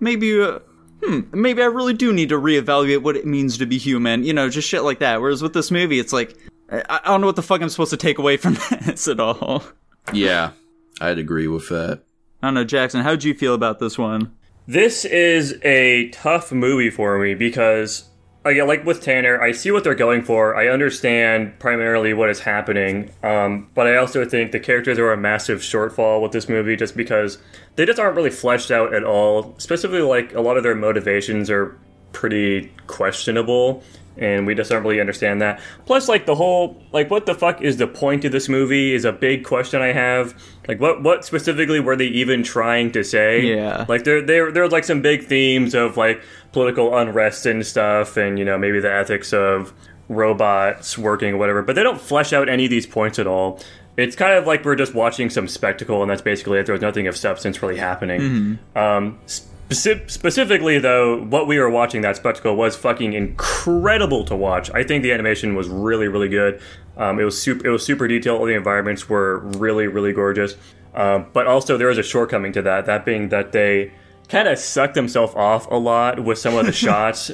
maybe. 0.00 0.58
Hmm, 1.02 1.20
maybe 1.32 1.62
I 1.62 1.66
really 1.66 1.94
do 1.94 2.12
need 2.12 2.28
to 2.28 2.38
reevaluate 2.38 3.02
what 3.02 3.16
it 3.16 3.26
means 3.26 3.56
to 3.58 3.66
be 3.66 3.78
human, 3.78 4.22
you 4.22 4.32
know, 4.34 4.48
just 4.48 4.68
shit 4.68 4.82
like 4.82 4.98
that. 4.98 5.20
Whereas 5.20 5.42
with 5.42 5.54
this 5.54 5.70
movie, 5.70 5.98
it's 5.98 6.12
like, 6.12 6.36
I, 6.70 6.82
I 6.88 7.08
don't 7.08 7.20
know 7.20 7.26
what 7.26 7.36
the 7.36 7.42
fuck 7.42 7.62
I'm 7.62 7.68
supposed 7.70 7.90
to 7.90 7.96
take 7.96 8.18
away 8.18 8.36
from 8.36 8.54
this 8.82 9.08
at 9.08 9.18
all. 9.18 9.64
Yeah, 10.12 10.52
I'd 11.00 11.18
agree 11.18 11.48
with 11.48 11.68
that. 11.70 12.02
I 12.42 12.46
don't 12.48 12.54
know, 12.54 12.64
Jackson, 12.64 13.02
how'd 13.02 13.24
you 13.24 13.34
feel 13.34 13.54
about 13.54 13.78
this 13.78 13.98
one? 13.98 14.34
This 14.66 15.04
is 15.04 15.58
a 15.62 16.10
tough 16.10 16.52
movie 16.52 16.90
for 16.90 17.18
me 17.18 17.34
because, 17.34 18.09
again, 18.44 18.66
like 18.66 18.84
with 18.84 19.00
Tanner, 19.00 19.40
I 19.40 19.52
see 19.52 19.70
what 19.70 19.84
they're 19.84 19.94
going 19.94 20.22
for. 20.22 20.56
I 20.56 20.68
understand 20.68 21.58
primarily 21.58 22.14
what 22.14 22.30
is 22.30 22.40
happening, 22.40 23.10
um, 23.22 23.68
but 23.74 23.86
I 23.86 23.96
also 23.96 24.24
think 24.24 24.52
the 24.52 24.60
characters 24.60 24.98
are 24.98 25.12
a 25.12 25.16
massive 25.16 25.60
shortfall 25.60 26.22
with 26.22 26.32
this 26.32 26.48
movie 26.48 26.76
just 26.76 26.96
because 26.96 27.38
they 27.76 27.84
just 27.86 27.98
aren't 27.98 28.16
really 28.16 28.30
fleshed 28.30 28.70
out 28.70 28.94
at 28.94 29.04
all. 29.04 29.54
Specifically, 29.58 30.02
like 30.02 30.34
a 30.34 30.40
lot 30.40 30.56
of 30.56 30.62
their 30.62 30.74
motivations 30.74 31.50
are 31.50 31.78
pretty 32.12 32.72
questionable. 32.86 33.82
And 34.16 34.46
we 34.46 34.54
just 34.54 34.70
don't 34.70 34.82
really 34.82 35.00
understand 35.00 35.40
that. 35.40 35.60
Plus, 35.86 36.08
like 36.08 36.26
the 36.26 36.34
whole, 36.34 36.82
like, 36.92 37.10
what 37.10 37.26
the 37.26 37.34
fuck 37.34 37.62
is 37.62 37.78
the 37.78 37.86
point 37.86 38.24
of 38.24 38.32
this 38.32 38.48
movie? 38.48 38.92
Is 38.92 39.04
a 39.04 39.12
big 39.12 39.44
question 39.44 39.80
I 39.80 39.92
have. 39.92 40.34
Like, 40.68 40.78
what, 40.80 41.02
what 41.02 41.24
specifically 41.24 41.80
were 41.80 41.96
they 41.96 42.06
even 42.06 42.42
trying 42.42 42.92
to 42.92 43.02
say? 43.04 43.40
Yeah. 43.40 43.86
Like 43.88 44.04
there 44.04 44.20
there 44.20 44.52
there's 44.52 44.72
like 44.72 44.84
some 44.84 45.00
big 45.00 45.24
themes 45.24 45.74
of 45.74 45.96
like 45.96 46.22
political 46.52 46.96
unrest 46.98 47.46
and 47.46 47.64
stuff 47.64 48.16
and 48.16 48.38
you 48.38 48.44
know 48.44 48.58
maybe 48.58 48.80
the 48.80 48.92
ethics 48.92 49.32
of 49.32 49.72
robots 50.08 50.98
working 50.98 51.34
or 51.34 51.36
whatever, 51.38 51.62
but 51.62 51.76
they 51.76 51.82
don't 51.82 52.00
flesh 52.00 52.32
out 52.32 52.48
any 52.48 52.64
of 52.64 52.70
these 52.70 52.86
points 52.86 53.18
at 53.18 53.26
all. 53.26 53.60
It's 53.96 54.16
kind 54.16 54.32
of 54.34 54.46
like 54.46 54.64
we're 54.64 54.76
just 54.76 54.94
watching 54.94 55.30
some 55.30 55.46
spectacle 55.48 56.02
and 56.02 56.10
that's 56.10 56.22
basically 56.22 56.58
it. 56.58 56.66
There's 56.66 56.80
nothing 56.80 57.06
of 57.06 57.16
substance 57.16 57.62
really 57.62 57.76
happening. 57.76 58.58
Um 58.76 59.18
speci- 59.26 59.46
specifically 59.72 60.78
though, 60.78 61.22
what 61.24 61.46
we 61.46 61.58
were 61.58 61.70
watching 61.70 62.02
that 62.02 62.16
spectacle 62.16 62.56
was 62.56 62.76
fucking 62.76 63.12
incredible 63.12 64.24
to 64.24 64.36
watch. 64.36 64.70
I 64.72 64.82
think 64.84 65.02
the 65.02 65.12
animation 65.12 65.54
was 65.54 65.68
really 65.68 66.08
really 66.08 66.28
good. 66.28 66.60
Um, 66.96 67.18
it 67.20 67.24
was 67.24 67.40
super 67.40 67.66
it 67.66 67.70
was 67.70 67.84
super 67.84 68.06
detailed. 68.08 68.40
All 68.40 68.46
the 68.46 68.54
environments 68.54 69.08
were 69.08 69.38
really 69.58 69.86
really 69.86 70.12
gorgeous. 70.12 70.56
Um, 70.94 71.26
but 71.32 71.46
also 71.46 71.76
there 71.76 71.90
is 71.90 71.98
a 71.98 72.02
shortcoming 72.02 72.52
to 72.52 72.62
that. 72.62 72.86
That 72.86 73.04
being 73.04 73.28
that 73.28 73.52
they 73.52 73.92
kind 74.28 74.48
of 74.48 74.58
sucked 74.58 74.94
themselves 74.94 75.34
off 75.34 75.70
a 75.70 75.74
lot 75.76 76.22
with 76.24 76.38
some 76.38 76.56
of 76.56 76.66
the 76.66 76.72
shots. 76.86 77.30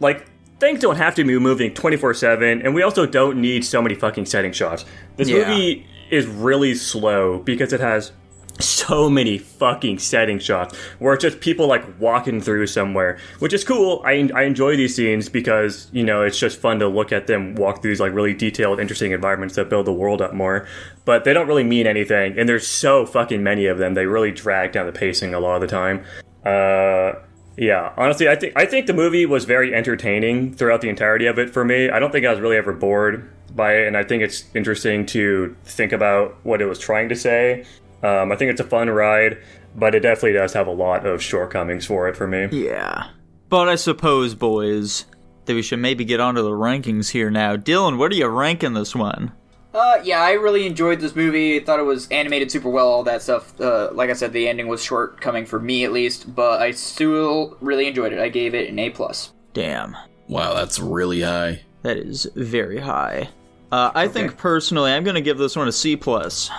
Like 0.00 0.26
things 0.58 0.80
don't 0.80 0.96
have 0.96 1.14
to 1.16 1.24
be 1.24 1.38
moving 1.38 1.72
24/7 1.74 2.64
and 2.64 2.74
we 2.74 2.82
also 2.82 3.04
don't 3.06 3.40
need 3.40 3.64
so 3.64 3.82
many 3.82 3.94
fucking 3.94 4.24
setting 4.26 4.52
shots. 4.52 4.84
This 5.16 5.28
Yeah. 5.28 5.48
movie 5.48 5.86
is 6.10 6.26
really 6.26 6.74
slow 6.74 7.38
because 7.40 7.72
it 7.72 7.80
has 7.80 8.12
so 8.60 9.10
many 9.10 9.38
fucking 9.38 9.98
setting 9.98 10.38
shots 10.38 10.76
where 10.98 11.14
it's 11.14 11.22
just 11.22 11.40
people 11.40 11.66
like 11.66 11.84
walking 12.00 12.40
through 12.40 12.66
somewhere, 12.66 13.18
which 13.38 13.52
is 13.52 13.64
cool. 13.64 14.02
I, 14.04 14.30
I 14.34 14.42
enjoy 14.42 14.76
these 14.76 14.94
scenes 14.94 15.28
because, 15.28 15.88
you 15.92 16.04
know, 16.04 16.22
it's 16.22 16.38
just 16.38 16.58
fun 16.60 16.78
to 16.78 16.88
look 16.88 17.12
at 17.12 17.26
them 17.26 17.54
walk 17.54 17.82
through 17.82 17.92
these 17.92 18.00
like 18.00 18.12
really 18.12 18.34
detailed, 18.34 18.80
interesting 18.80 19.12
environments 19.12 19.56
that 19.56 19.68
build 19.68 19.86
the 19.86 19.92
world 19.92 20.22
up 20.22 20.32
more. 20.32 20.66
But 21.04 21.24
they 21.24 21.32
don't 21.32 21.46
really 21.46 21.64
mean 21.64 21.86
anything, 21.86 22.38
and 22.38 22.48
there's 22.48 22.66
so 22.66 23.06
fucking 23.06 23.42
many 23.42 23.66
of 23.66 23.78
them. 23.78 23.94
They 23.94 24.06
really 24.06 24.32
drag 24.32 24.72
down 24.72 24.86
the 24.86 24.92
pacing 24.92 25.34
a 25.34 25.40
lot 25.40 25.54
of 25.56 25.60
the 25.60 25.68
time. 25.68 26.04
Uh, 26.44 27.20
yeah, 27.56 27.92
honestly, 27.96 28.28
I 28.28 28.36
think 28.36 28.52
I 28.56 28.66
think 28.66 28.86
the 28.86 28.92
movie 28.92 29.24
was 29.24 29.44
very 29.44 29.74
entertaining 29.74 30.52
throughout 30.52 30.80
the 30.80 30.88
entirety 30.88 31.26
of 31.26 31.38
it 31.38 31.50
for 31.50 31.64
me. 31.64 31.88
I 31.90 31.98
don't 31.98 32.10
think 32.10 32.26
I 32.26 32.30
was 32.30 32.40
really 32.40 32.56
ever 32.56 32.72
bored 32.72 33.30
by 33.54 33.76
it, 33.76 33.86
and 33.86 33.96
I 33.96 34.04
think 34.04 34.22
it's 34.22 34.44
interesting 34.54 35.06
to 35.06 35.56
think 35.64 35.92
about 35.92 36.36
what 36.42 36.60
it 36.60 36.66
was 36.66 36.78
trying 36.78 37.08
to 37.08 37.16
say. 37.16 37.64
Um, 38.02 38.30
I 38.30 38.36
think 38.36 38.50
it's 38.50 38.60
a 38.60 38.64
fun 38.64 38.90
ride, 38.90 39.38
but 39.74 39.94
it 39.94 40.00
definitely 40.00 40.34
does 40.34 40.52
have 40.52 40.66
a 40.66 40.72
lot 40.72 41.06
of 41.06 41.22
shortcomings 41.22 41.86
for 41.86 42.08
it 42.08 42.16
for 42.16 42.26
me. 42.26 42.48
Yeah. 42.50 43.08
But 43.48 43.68
I 43.68 43.76
suppose, 43.76 44.34
boys, 44.34 45.06
that 45.46 45.54
we 45.54 45.62
should 45.62 45.78
maybe 45.78 46.04
get 46.04 46.20
onto 46.20 46.42
the 46.42 46.50
rankings 46.50 47.10
here 47.10 47.30
now. 47.30 47.56
Dylan, 47.56 47.98
what 47.98 48.12
are 48.12 48.16
you 48.16 48.26
ranking 48.26 48.74
this 48.74 48.94
one? 48.94 49.32
Uh, 49.72 50.00
yeah, 50.02 50.22
I 50.22 50.32
really 50.32 50.66
enjoyed 50.66 51.00
this 51.00 51.14
movie. 51.14 51.60
I 51.60 51.64
thought 51.64 51.78
it 51.78 51.84
was 51.84 52.08
animated 52.08 52.50
super 52.50 52.70
well, 52.70 52.88
all 52.88 53.02
that 53.02 53.20
stuff. 53.20 53.60
Uh, 53.60 53.90
like 53.92 54.08
I 54.08 54.14
said, 54.14 54.32
the 54.32 54.48
ending 54.48 54.68
was 54.68 54.82
shortcoming 54.82 55.44
for 55.44 55.60
me 55.60 55.84
at 55.84 55.92
least, 55.92 56.34
but 56.34 56.62
I 56.62 56.70
still 56.70 57.58
really 57.60 57.86
enjoyed 57.86 58.12
it. 58.12 58.18
I 58.18 58.30
gave 58.30 58.54
it 58.54 58.70
an 58.70 58.78
A 58.78 58.88
plus. 58.90 59.32
Damn. 59.52 59.94
Wow, 60.28 60.54
that's 60.54 60.78
really 60.78 61.20
high. 61.20 61.60
That 61.82 61.98
is 61.98 62.26
very 62.34 62.78
high. 62.78 63.28
Uh, 63.70 63.90
I 63.94 64.08
think 64.08 64.38
personally, 64.38 64.92
I'm 64.92 65.04
going 65.04 65.14
to 65.14 65.20
give 65.20 65.38
this 65.38 65.56
one 65.56 65.68
a 65.68 65.72
C 65.72 65.94
plus. 65.94 66.50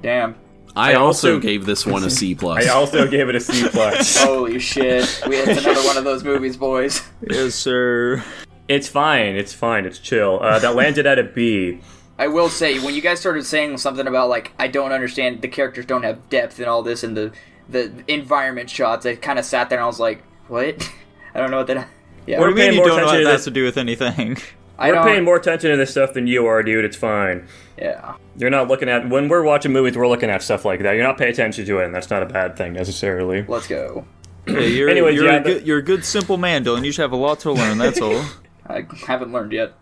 Damn. 0.00 0.34
I, 0.74 0.92
I 0.92 0.94
also, 0.94 1.34
also- 1.34 1.40
gave 1.40 1.66
this 1.66 1.84
one 1.86 2.04
a 2.04 2.10
C 2.10 2.34
plus. 2.36 2.66
I 2.66 2.70
also 2.70 3.06
gave 3.08 3.28
it 3.28 3.34
a 3.34 3.40
C 3.40 3.68
plus. 3.68 4.22
Holy 4.22 4.58
shit. 4.58 5.22
We 5.28 5.36
it's 5.36 5.64
another 5.64 5.86
one 5.86 5.96
of 5.96 6.04
those 6.04 6.24
movies, 6.24 6.56
boys. 6.56 7.02
Yes, 7.28 7.54
sir. 7.54 8.22
it's 8.68 8.88
fine. 8.88 9.36
It's 9.36 9.52
fine. 9.52 9.84
It's 9.84 9.98
chill. 9.98 10.40
Uh, 10.42 10.58
that 10.58 10.74
landed 10.74 11.06
at 11.06 11.18
a 11.18 11.24
B. 11.24 11.80
I 12.18 12.28
will 12.28 12.48
say, 12.48 12.78
when 12.78 12.94
you 12.94 13.00
guys 13.00 13.20
started 13.20 13.44
saying 13.44 13.78
something 13.78 14.06
about 14.06 14.28
like 14.28 14.52
I 14.58 14.68
don't 14.68 14.92
understand 14.92 15.42
the 15.42 15.48
characters 15.48 15.86
don't 15.86 16.04
have 16.04 16.28
depth 16.30 16.58
and 16.58 16.68
all 16.68 16.82
this 16.82 17.02
and 17.02 17.16
the 17.16 17.32
the 17.68 17.92
environment 18.08 18.70
shots, 18.70 19.04
I 19.06 19.16
kind 19.16 19.38
of 19.38 19.44
sat 19.44 19.68
there 19.68 19.78
and 19.78 19.84
I 19.84 19.86
was 19.86 20.00
like, 20.00 20.22
what? 20.48 20.90
I 21.34 21.40
don't 21.40 21.50
know 21.50 21.58
what 21.58 21.66
that. 21.68 21.88
Yeah, 22.26 22.38
What 22.38 22.44
do 22.46 22.50
you 22.50 22.56
mean 22.56 22.74
you 22.74 22.84
don't 22.84 22.98
know 22.98 23.06
what 23.06 23.24
that 23.24 23.26
has 23.26 23.44
to 23.44 23.50
do 23.50 23.64
with 23.64 23.76
anything? 23.76 24.36
I 24.82 24.90
We're 24.90 25.02
paying 25.04 25.24
more 25.24 25.36
attention 25.36 25.70
to 25.70 25.76
this 25.76 25.92
stuff 25.92 26.12
than 26.12 26.26
you 26.26 26.46
are, 26.46 26.62
dude. 26.62 26.84
It's 26.84 26.96
fine. 26.96 27.46
Yeah. 27.78 28.16
You're 28.36 28.50
not 28.50 28.68
looking 28.68 28.88
at 28.88 29.08
when 29.08 29.28
we're 29.28 29.42
watching 29.42 29.72
movies. 29.72 29.96
We're 29.96 30.08
looking 30.08 30.28
at 30.28 30.42
stuff 30.42 30.64
like 30.64 30.80
that. 30.82 30.92
You're 30.94 31.04
not 31.04 31.18
paying 31.18 31.30
attention 31.30 31.64
to 31.66 31.78
it, 31.78 31.84
and 31.86 31.94
that's 31.94 32.10
not 32.10 32.22
a 32.22 32.26
bad 32.26 32.56
thing 32.56 32.72
necessarily. 32.72 33.42
Let's 33.42 33.66
go. 33.68 34.04
Yeah, 34.46 34.58
you're, 34.60 34.88
Anyways, 34.90 35.14
you're, 35.14 35.26
yeah, 35.26 35.36
a 35.36 35.42
the- 35.42 35.54
good, 35.54 35.66
you're 35.66 35.78
a 35.78 35.82
good, 35.82 36.04
simple 36.04 36.36
man, 36.36 36.64
Dylan. 36.64 36.84
You 36.84 36.90
should 36.90 37.02
have 37.02 37.12
a 37.12 37.16
lot 37.16 37.40
to 37.40 37.52
learn, 37.52 37.78
that's 37.78 38.00
all. 38.00 38.24
I 38.66 38.86
haven't 39.06 39.32
learned 39.32 39.52
yet. 39.52 39.74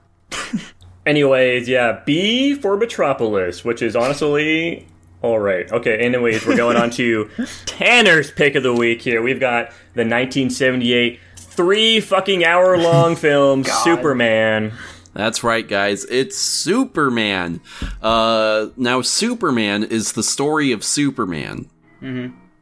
Anyways, 1.06 1.66
yeah, 1.68 2.02
B 2.04 2.54
for 2.54 2.76
Metropolis, 2.76 3.64
which 3.64 3.80
is 3.80 3.96
honestly 3.96 4.86
all 5.22 5.38
right. 5.38 5.70
Okay. 5.70 5.98
Anyways, 5.98 6.46
we're 6.46 6.56
going 6.56 6.76
on 6.76 6.90
to 6.90 7.30
Tanner's 7.66 8.30
pick 8.30 8.54
of 8.54 8.62
the 8.62 8.72
week 8.74 9.02
here. 9.02 9.20
We've 9.22 9.40
got 9.40 9.68
the 9.94 10.02
1978 10.02 11.20
three 11.50 12.00
fucking 12.00 12.44
hour 12.44 12.76
long 12.76 13.16
film 13.16 13.64
Superman. 13.64 14.72
That's 15.12 15.42
right, 15.42 15.66
guys. 15.66 16.04
It's 16.04 16.36
Superman. 16.38 17.60
Uh, 18.00 18.68
now 18.76 19.02
Superman 19.02 19.82
is 19.84 20.12
the 20.12 20.22
story 20.22 20.72
of 20.72 20.84
Superman. 20.84 21.68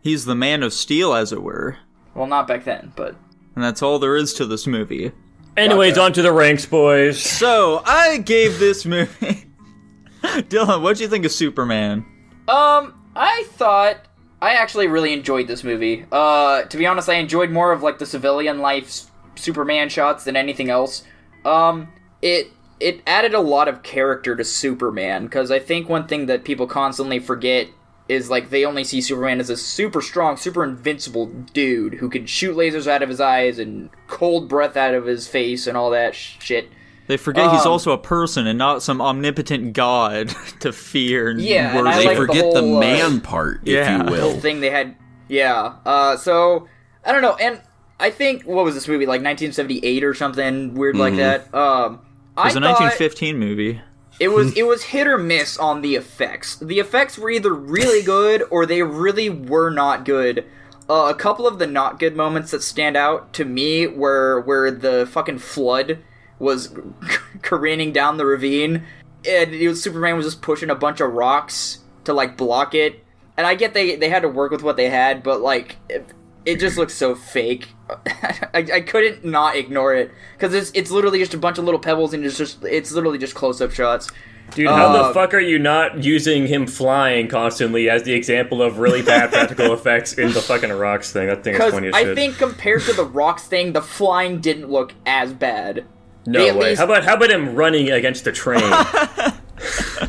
He's 0.01 0.25
the 0.25 0.35
man 0.35 0.63
of 0.63 0.73
steel, 0.73 1.15
as 1.15 1.33
it 1.33 1.43
were. 1.43 1.77
Well, 2.15 2.27
not 2.27 2.49
back 2.49 2.65
then, 2.65 2.93
but 2.97 3.15
And 3.55 3.63
that's 3.63 3.83
all 3.83 3.99
there 3.99 4.17
is 4.17 4.33
to 4.35 4.47
this 4.47 4.67
movie. 4.67 5.13
Anyways, 5.57 5.99
on 5.99 6.13
to 6.15 6.23
the 6.23 6.33
ranks, 6.33 6.67
boys. 6.67 7.21
So, 7.23 7.83
I 7.85 8.19
gave 8.19 8.59
this 8.59 8.85
movie. 8.87 9.45
Dylan, 10.23 10.83
what'd 10.83 11.01
you 11.01 11.09
think 11.09 11.25
of 11.25 11.33
Superman? 11.33 12.05
Um, 12.49 12.95
I 13.15 13.45
thought 13.51 14.08
I 14.41 14.55
actually 14.55 14.87
really 14.87 15.13
enjoyed 15.13 15.49
this 15.49 15.65
movie. 15.65 16.07
Uh, 16.13 16.63
to 16.63 16.77
be 16.77 16.87
honest, 16.87 17.09
I 17.09 17.15
enjoyed 17.15 17.51
more 17.51 17.73
of 17.73 17.83
like 17.83 17.99
the 17.99 18.07
civilian 18.07 18.59
life 18.59 19.07
Superman 19.35 19.89
shots 19.89 20.25
than 20.25 20.37
anything 20.37 20.71
else. 20.71 21.05
Um, 21.45 21.89
it 22.23 22.53
it 22.81 23.03
added 23.07 23.35
a 23.35 23.41
lot 23.41 23.67
of 23.69 23.83
character 23.83 24.37
to 24.37 24.45
Superman 24.45 25.25
because 25.25 25.51
I 25.51 25.59
think 25.59 25.89
one 25.89 26.07
thing 26.07 26.27
that 26.27 26.45
people 26.45 26.67
constantly 26.67 27.19
forget 27.19 27.69
is 28.09 28.31
like 28.31 28.51
they 28.51 28.65
only 28.65 28.85
see 28.85 29.01
Superman 29.01 29.41
as 29.41 29.51
a 29.51 29.57
super 29.57 30.01
strong, 30.01 30.37
super 30.37 30.65
invincible 30.65 31.27
dude 31.27 31.95
who 31.95 32.09
can 32.09 32.27
shoot 32.27 32.57
lasers 32.57 32.87
out 32.87 33.03
of 33.03 33.09
his 33.09 33.21
eyes 33.21 33.59
and 33.59 33.91
cold 34.07 34.49
breath 34.49 34.77
out 34.77 34.95
of 34.95 35.07
his 35.07 35.29
face 35.29 35.67
and 35.67 35.77
all 35.77 35.91
that 35.91 36.15
sh- 36.15 36.37
shit. 36.41 36.71
They 37.09 37.17
forget 37.17 37.51
he's 37.51 37.67
Um, 37.67 37.73
also 37.73 37.91
a 37.93 37.99
person 37.99 38.47
and 38.47 38.59
not 38.59 38.83
some 38.83 39.01
omnipotent 39.01 39.73
god 39.73 40.29
to 40.61 40.73
fear. 40.73 41.31
And 41.31 41.41
Yeah, 41.41 41.77
and 41.77 41.89
I 41.89 41.97
worship. 41.97 41.99
They 42.01 42.07
like 42.07 42.17
the 42.17 42.27
forget 42.27 42.53
the, 42.55 42.61
whole, 42.61 42.77
uh, 42.77 42.81
man 42.81 43.21
part, 43.21 43.61
if 43.65 43.69
yeah. 43.75 43.97
you 43.97 44.03
whole 44.05 44.13
will. 44.35 44.41
thing 44.41 44.61
they 44.61 44.71
had. 44.71 44.95
Yeah. 45.29 45.75
Uh, 45.85 46.17
so 46.17 46.69
I 47.05 47.13
don't 47.13 47.23
know, 47.23 47.35
and 47.37 47.61
I 47.99 48.11
think 48.11 48.45
what 48.45 48.65
was 48.65 48.75
this 48.75 48.87
movie 48.87 49.07
like 49.07 49.23
1978 49.23 50.05
or 50.05 50.15
something 50.15 50.75
weird 50.75 50.97
like 50.97 51.17
that. 51.17 51.53
Um, 51.55 52.01
It 52.37 52.45
was 52.45 52.57
I 52.57 52.61
a 52.61 52.63
1915 52.63 53.39
movie. 53.39 53.81
it 54.21 54.29
was 54.29 54.53
it 54.57 54.67
was 54.67 54.85
hit 54.85 55.07
or 55.07 55.17
miss 55.19 55.57
on 55.59 55.81
the 55.81 55.97
effects. 55.97 56.57
The 56.57 56.79
effects 56.79 57.17
were 57.19 57.31
either 57.31 57.53
really 57.55 58.03
good 58.03 58.45
or 58.51 58.67
they 58.67 58.83
really 58.83 59.31
were 59.31 59.71
not 59.71 60.05
good. 60.05 60.45
Uh, 60.91 61.09
a 61.11 61.15
couple 61.15 61.47
of 61.47 61.59
the 61.59 61.67
not 61.67 61.99
good 61.99 62.17
moments 62.17 62.51
that 62.51 62.63
stand 62.63 62.97
out 62.97 63.33
to 63.35 63.45
me 63.45 63.87
were 63.87 64.41
where 64.43 64.71
the 64.71 65.07
fucking 65.11 65.39
flood 65.39 65.99
was 66.39 66.73
careening 67.43 67.93
down 67.93 68.17
the 68.17 68.27
ravine, 68.27 68.85
and 69.29 69.55
it 69.55 69.69
was, 69.69 69.83
Superman 69.83 70.17
was 70.17 70.27
just 70.27 70.43
pushing 70.43 70.71
a 70.71 70.75
bunch 70.75 71.01
of 71.01 71.13
rocks 71.13 71.81
to 72.05 72.13
like 72.13 72.37
block 72.37 72.75
it. 72.75 73.05
And 73.37 73.47
I 73.47 73.55
get 73.55 73.75
they 73.75 73.97
they 73.97 74.09
had 74.09 74.23
to 74.23 74.29
work 74.29 74.51
with 74.51 74.63
what 74.63 74.77
they 74.77 74.91
had, 74.91 75.23
but 75.23 75.41
like 75.41 75.77
it, 75.89 76.05
it 76.45 76.59
just 76.59 76.77
looks 76.77 76.95
so 76.95 77.15
fake. 77.15 77.69
I, 78.07 78.67
I 78.75 78.81
couldn't 78.81 79.25
not 79.25 79.57
ignore 79.57 79.95
it 79.95 80.11
because 80.37 80.55
it's 80.55 80.71
it's 80.75 80.91
literally 80.91 81.19
just 81.19 81.35
a 81.35 81.39
bunch 81.39 81.59
of 81.59 81.65
little 81.65 81.81
pebbles 81.81 82.13
and 82.15 82.25
it's 82.25 82.37
just 82.37 82.65
it's 82.65 82.91
literally 82.93 83.19
just 83.19 83.35
close 83.35 83.61
up 83.61 83.71
shots. 83.71 84.11
Dude, 84.55 84.67
how 84.67 84.87
Uh, 84.87 85.09
the 85.09 85.15
fuck 85.15 85.35
are 85.35 85.41
you 85.41 85.59
not 85.59 86.03
using 86.03 86.47
him 86.47 86.67
flying 86.67 87.29
constantly 87.29 87.91
as 87.91 88.05
the 88.05 88.15
example 88.15 88.63
of 88.63 88.79
really 88.79 89.03
bad 89.03 89.31
practical 89.33 89.75
effects 89.75 90.15
in 90.15 90.33
the 90.33 90.41
fucking 90.41 90.73
rocks 90.73 91.13
thing? 91.13 91.27
That 91.29 91.45
thing 91.45 91.55
is 91.55 91.73
funny 91.73 91.89
as 91.89 91.95
I 91.95 92.15
think 92.15 92.39
compared 92.39 92.83
to 92.83 92.93
the 92.95 93.05
rocks 93.05 93.47
thing, 93.47 93.73
the 93.73 93.83
flying 93.83 94.41
didn't 94.41 94.71
look 94.71 94.95
as 95.05 95.33
bad. 95.33 95.85
No 96.33 96.45
they 96.45 96.53
way. 96.53 96.69
least- 96.71 96.79
How 96.79 96.85
about 96.87 97.05
how 97.05 97.15
about 97.15 97.31
him 97.31 97.55
running 97.55 97.91
against 97.91 98.25
the 98.25 98.33
train? 98.33 98.63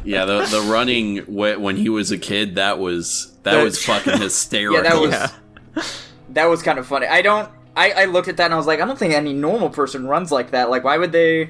Yeah, 0.03 0.26
the 0.26 0.41
the 0.45 0.61
running 0.72 1.17
when 1.28 1.76
he 1.76 1.89
was 1.89 2.11
a 2.11 2.17
kid, 2.17 2.55
that 2.55 2.80
was 2.80 3.32
that 3.43 3.55
That- 3.55 3.63
was 3.63 3.84
fucking 3.84 4.20
hysterical. 4.22 4.84
Yeah, 4.84 4.89
that 4.89 4.99
was 5.01 5.11
Yeah. 5.11 5.84
that 6.34 6.45
was 6.45 6.61
kind 6.61 6.78
of 6.80 6.88
funny. 6.88 7.07
I 7.07 7.22
don't. 7.22 7.49
I, 7.76 7.91
I 7.91 8.05
looked 8.05 8.28
at 8.28 8.38
that 8.38 8.45
and 8.45 8.53
I 8.53 8.57
was 8.57 8.67
like, 8.67 8.82
I 8.82 8.86
don't 8.86 8.97
think 8.99 9.13
any 9.13 9.32
normal 9.34 9.70
person 9.70 10.05
runs 10.07 10.32
like 10.32 10.51
that. 10.51 10.70
Like, 10.70 10.84
why 10.84 10.97
would 10.97 11.11
they? 11.11 11.45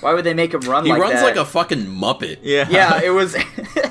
Why 0.00 0.14
would 0.14 0.24
they 0.24 0.34
make 0.34 0.54
him 0.54 0.60
run 0.62 0.84
he 0.84 0.90
like 0.92 1.00
runs 1.00 1.14
that? 1.14 1.24
like 1.24 1.36
a 1.36 1.44
fucking 1.44 1.84
muppet. 1.86 2.38
Yeah. 2.42 2.66
yeah, 2.70 3.00
it 3.02 3.10
was 3.10 3.36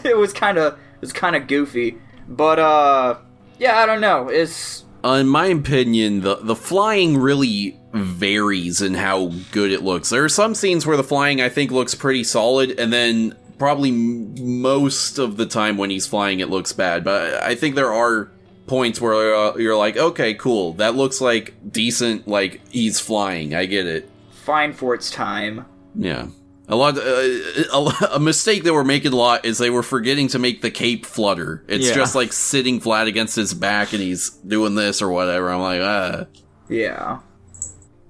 it 0.04 0.18
was 0.18 0.34
kind 0.34 0.58
of 0.58 0.74
it 0.74 1.02
was 1.02 1.14
kind 1.14 1.36
of 1.36 1.48
goofy, 1.48 1.98
but 2.28 2.60
uh, 2.60 3.18
yeah, 3.60 3.78
I 3.78 3.86
don't 3.86 4.02
know. 4.02 4.28
It's 4.30 4.84
Uh, 5.04 5.20
in 5.22 5.28
my 5.28 5.48
opinion, 5.48 6.22
the 6.22 6.36
the 6.38 6.56
flying 6.56 7.18
really 7.18 7.80
varies 7.94 8.82
in 8.82 8.94
how 8.96 9.32
good 9.52 9.72
it 9.72 9.84
looks. 9.84 10.10
There 10.10 10.24
are 10.24 10.30
some 10.30 10.56
scenes 10.56 10.86
where 10.86 10.98
the 10.98 11.04
flying 11.04 11.42
I 11.42 11.50
think 11.50 11.72
looks 11.72 11.96
pretty 11.96 12.24
solid, 12.24 12.80
and 12.80 12.92
then 12.92 13.36
probably 13.58 13.90
m- 13.90 14.62
most 14.62 15.18
of 15.20 15.38
the 15.38 15.46
time 15.46 15.78
when 15.78 15.90
he's 15.90 16.08
flying, 16.08 16.40
it 16.40 16.50
looks 16.50 16.74
bad. 16.74 17.04
But 17.04 17.42
I 17.44 17.56
think 17.56 17.76
there 17.76 17.94
are 17.94 18.30
points 18.68 19.00
where 19.00 19.36
uh, 19.36 19.56
you're 19.58 19.78
like, 19.78 19.98
okay, 19.98 20.34
cool, 20.34 20.74
that 20.74 20.96
looks 20.96 21.22
like 21.22 21.54
decent. 21.72 22.28
Like 22.28 22.62
he's 22.70 23.00
flying. 23.00 23.54
I 23.54 23.66
get 23.66 23.86
it. 23.86 24.10
fine 24.32 24.74
for 24.74 24.94
its 24.96 25.10
time. 25.10 25.66
Yeah. 25.96 26.28
A 26.70 26.76
lot, 26.78 26.98
uh, 26.98 27.02
a, 27.74 28.08
a 28.16 28.20
mistake 28.20 28.64
they 28.64 28.72
were 28.72 28.86
making 28.86 29.12
a 29.14 29.16
lot 29.18 29.46
is 29.46 29.58
they 29.58 29.70
were 29.70 29.84
forgetting 29.84 30.30
to 30.30 30.40
make 30.40 30.62
the 30.62 30.72
cape 30.72 31.06
flutter. 31.06 31.64
It's 31.68 31.90
Yeah. 31.90 31.94
just 31.94 32.16
like 32.16 32.32
sitting 32.34 32.80
flat 32.80 33.08
against 33.08 33.36
his 33.36 33.54
back 33.54 33.92
and 33.94 34.02
he's 34.02 34.30
doing 34.30 34.74
this 34.76 35.02
or 35.02 35.10
whatever. 35.12 35.50
I'm 35.52 35.60
like, 35.62 35.82
ah. 35.82 36.26
Yeah. 36.70 37.20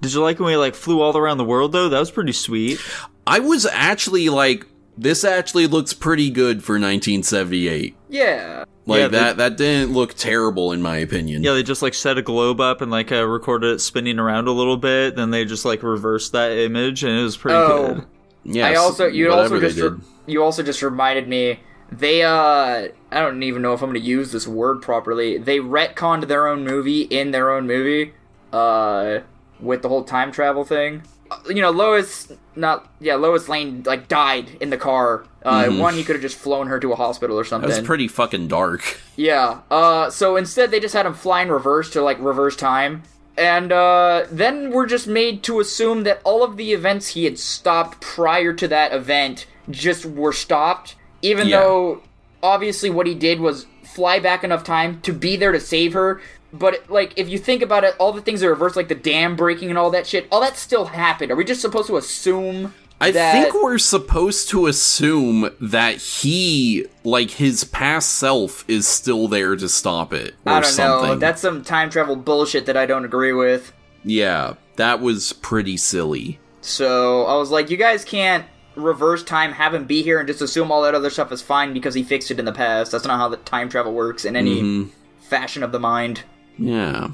Did 0.04 0.12
you 0.14 0.20
like 0.22 0.38
when 0.38 0.46
we 0.48 0.56
like 0.56 0.74
flew 0.74 1.00
all 1.00 1.16
around 1.16 1.38
the 1.38 1.44
world 1.44 1.72
though? 1.72 1.88
That 1.88 1.98
was 1.98 2.10
pretty 2.10 2.32
sweet. 2.32 2.78
I 3.26 3.38
was 3.40 3.66
actually 3.66 4.28
like, 4.28 4.66
this 4.98 5.24
actually 5.24 5.66
looks 5.66 5.92
pretty 5.92 6.30
good 6.30 6.62
for 6.62 6.74
1978. 6.74 7.96
Yeah. 8.10 8.64
Like 8.86 8.98
Yeah, 9.00 9.08
they- 9.08 9.18
that, 9.18 9.36
that 9.38 9.56
didn't 9.56 9.92
look 9.94 10.14
terrible 10.14 10.72
in 10.72 10.82
my 10.82 10.98
opinion. 10.98 11.42
Yeah, 11.42 11.54
they 11.54 11.62
just 11.62 11.80
like 11.82 11.94
set 11.94 12.18
a 12.18 12.22
globe 12.22 12.60
up 12.60 12.80
and 12.82 12.90
like 12.90 13.10
uh, 13.10 13.24
recorded 13.26 13.74
it 13.74 13.78
spinning 13.80 14.18
around 14.18 14.46
a 14.46 14.52
little 14.52 14.76
bit. 14.76 15.16
Then 15.16 15.30
they 15.30 15.44
just 15.44 15.64
like 15.64 15.82
reversed 15.82 16.32
that 16.32 16.52
image, 16.52 17.02
and 17.02 17.18
it 17.18 17.22
was 17.22 17.36
pretty 17.36 17.56
Oh. 17.56 17.94
good. 17.94 18.06
Yes, 18.44 18.66
I 18.66 18.74
also 18.80 19.06
you 19.06 19.32
also 19.32 19.58
just 19.58 19.78
re- 19.78 19.98
you 20.26 20.42
also 20.44 20.62
just 20.62 20.82
reminded 20.82 21.26
me 21.28 21.60
they 21.90 22.22
uh 22.22 22.88
I 23.10 23.20
don't 23.20 23.42
even 23.42 23.62
know 23.62 23.72
if 23.72 23.80
I'm 23.80 23.88
going 23.90 24.00
to 24.02 24.06
use 24.06 24.32
this 24.32 24.46
word 24.46 24.82
properly. 24.82 25.38
They 25.38 25.60
retconned 25.60 26.28
their 26.28 26.46
own 26.46 26.62
movie 26.62 27.02
in 27.02 27.30
their 27.30 27.50
own 27.50 27.66
movie 27.66 28.12
uh 28.52 29.20
with 29.60 29.82
the 29.82 29.88
whole 29.88 30.04
time 30.04 30.32
travel 30.32 30.64
thing. 30.64 31.02
Uh, 31.30 31.38
You 31.48 31.62
know, 31.62 31.70
Lois 31.70 32.30
not 32.56 32.88
yeah, 33.00 33.14
Lois 33.16 33.48
Lane 33.48 33.82
like 33.86 34.08
died 34.08 34.56
in 34.60 34.70
the 34.70 34.76
car. 34.76 35.24
Uh 35.44 35.68
one 35.70 35.94
he 35.94 36.04
could 36.04 36.14
have 36.16 36.22
just 36.22 36.36
flown 36.38 36.66
her 36.68 36.78
to 36.80 36.92
a 36.92 36.96
hospital 36.96 37.38
or 37.38 37.44
something. 37.44 37.68
That 37.70 37.80
was 37.80 37.86
pretty 37.86 38.08
fucking 38.08 38.48
dark. 38.48 39.00
Yeah. 39.16 39.60
Uh, 39.70 40.10
so 40.10 40.34
instead, 40.36 40.70
they 40.72 40.80
just 40.80 40.92
had 40.94 41.06
him 41.06 41.14
fly 41.14 41.42
in 41.42 41.50
reverse 41.52 41.88
to 41.90 42.02
like 42.02 42.18
reverse 42.18 42.56
time, 42.56 43.04
and 43.38 43.70
uh, 43.70 44.24
then 44.30 44.70
we're 44.72 44.86
just 44.86 45.06
made 45.06 45.44
to 45.44 45.60
assume 45.60 46.02
that 46.02 46.20
all 46.24 46.42
of 46.42 46.56
the 46.56 46.72
events 46.72 47.08
he 47.10 47.24
had 47.24 47.38
stopped 47.38 48.00
prior 48.00 48.52
to 48.54 48.66
that 48.66 48.92
event 48.92 49.46
just 49.70 50.04
were 50.04 50.32
stopped, 50.32 50.96
even 51.22 51.46
Yeah. 51.46 51.60
though 51.60 52.02
obviously 52.42 52.90
what 52.90 53.06
he 53.06 53.14
did 53.14 53.38
was 53.40 53.66
fly 53.84 54.18
back 54.18 54.42
enough 54.42 54.64
time 54.64 55.00
to 55.02 55.12
be 55.12 55.36
there 55.36 55.52
to 55.52 55.60
save 55.60 55.92
her. 55.92 56.20
But 56.56 56.88
like, 56.88 57.12
if 57.16 57.28
you 57.28 57.38
think 57.38 57.62
about 57.62 57.82
it, 57.84 57.94
all 57.98 58.12
the 58.12 58.22
things 58.22 58.40
that 58.40 58.48
reverse, 58.48 58.76
like 58.76 58.86
the 58.88 58.94
dam 58.94 59.34
breaking 59.34 59.70
and 59.70 59.76
all 59.78 59.90
that 59.90 60.06
shit, 60.06 60.28
all 60.30 60.40
that 60.40 60.56
still 60.56 60.84
happened. 60.86 61.32
Are 61.32 61.36
we 61.36 61.44
just 61.44 61.60
supposed 61.60 61.88
to 61.88 61.96
assume? 61.96 62.72
I 63.00 63.10
that... 63.10 63.32
think 63.32 63.54
we're 63.62 63.78
supposed 63.78 64.48
to 64.50 64.66
assume 64.68 65.50
that 65.60 65.96
he, 65.96 66.86
like 67.02 67.30
his 67.32 67.64
past 67.64 68.10
self, 68.12 68.64
is 68.68 68.86
still 68.86 69.26
there 69.26 69.56
to 69.56 69.68
stop 69.68 70.12
it 70.12 70.34
or 70.46 70.52
I 70.52 70.60
don't 70.60 70.70
something. 70.70 71.08
know. 71.08 71.16
That's 71.16 71.42
some 71.42 71.64
time 71.64 71.90
travel 71.90 72.14
bullshit 72.14 72.66
that 72.66 72.76
I 72.76 72.86
don't 72.86 73.04
agree 73.04 73.32
with. 73.32 73.72
yeah, 74.04 74.54
that 74.76 75.00
was 75.00 75.32
pretty 75.32 75.76
silly. 75.76 76.38
So 76.60 77.24
I 77.26 77.34
was 77.36 77.50
like, 77.50 77.68
you 77.68 77.76
guys 77.76 78.04
can't 78.04 78.44
reverse 78.76 79.22
time, 79.24 79.52
have 79.52 79.74
him 79.74 79.84
be 79.86 80.02
here, 80.02 80.18
and 80.20 80.26
just 80.28 80.40
assume 80.40 80.70
all 80.72 80.82
that 80.82 80.94
other 80.94 81.10
stuff 81.10 81.30
is 81.32 81.42
fine 81.42 81.72
because 81.74 81.94
he 81.94 82.02
fixed 82.04 82.30
it 82.30 82.38
in 82.38 82.44
the 82.44 82.52
past. 82.52 82.92
That's 82.92 83.04
not 83.04 83.18
how 83.18 83.28
the 83.28 83.36
time 83.38 83.68
travel 83.68 83.92
works 83.92 84.24
in 84.24 84.34
any 84.36 84.62
Mm-hmm. 84.62 84.90
fashion 85.20 85.62
of 85.64 85.72
the 85.72 85.80
mind. 85.80 86.22
Yeah. 86.58 87.08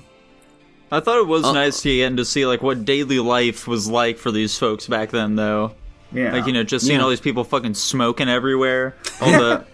I 0.92 1.00
thought 1.00 1.18
it 1.18 1.26
was 1.28 1.44
Uh, 1.44 1.52
nice 1.52 1.84
again 1.84 2.16
to 2.16 2.24
see 2.24 2.46
like 2.46 2.62
what 2.62 2.84
daily 2.84 3.20
life 3.20 3.68
was 3.68 3.88
like 3.88 4.18
for 4.18 4.30
these 4.32 4.58
folks 4.58 4.86
back 4.86 5.10
then, 5.10 5.36
though. 5.36 5.72
Yeah. 6.12 6.32
Like 6.32 6.46
you 6.46 6.52
know, 6.52 6.64
just 6.64 6.86
seeing 6.86 6.98
Yeah. 6.98 7.04
all 7.04 7.10
these 7.10 7.20
people 7.20 7.44
fucking 7.44 7.74
smoking 7.74 8.28
everywhere, 8.28 8.96
all 9.20 9.30
the, 9.30 9.64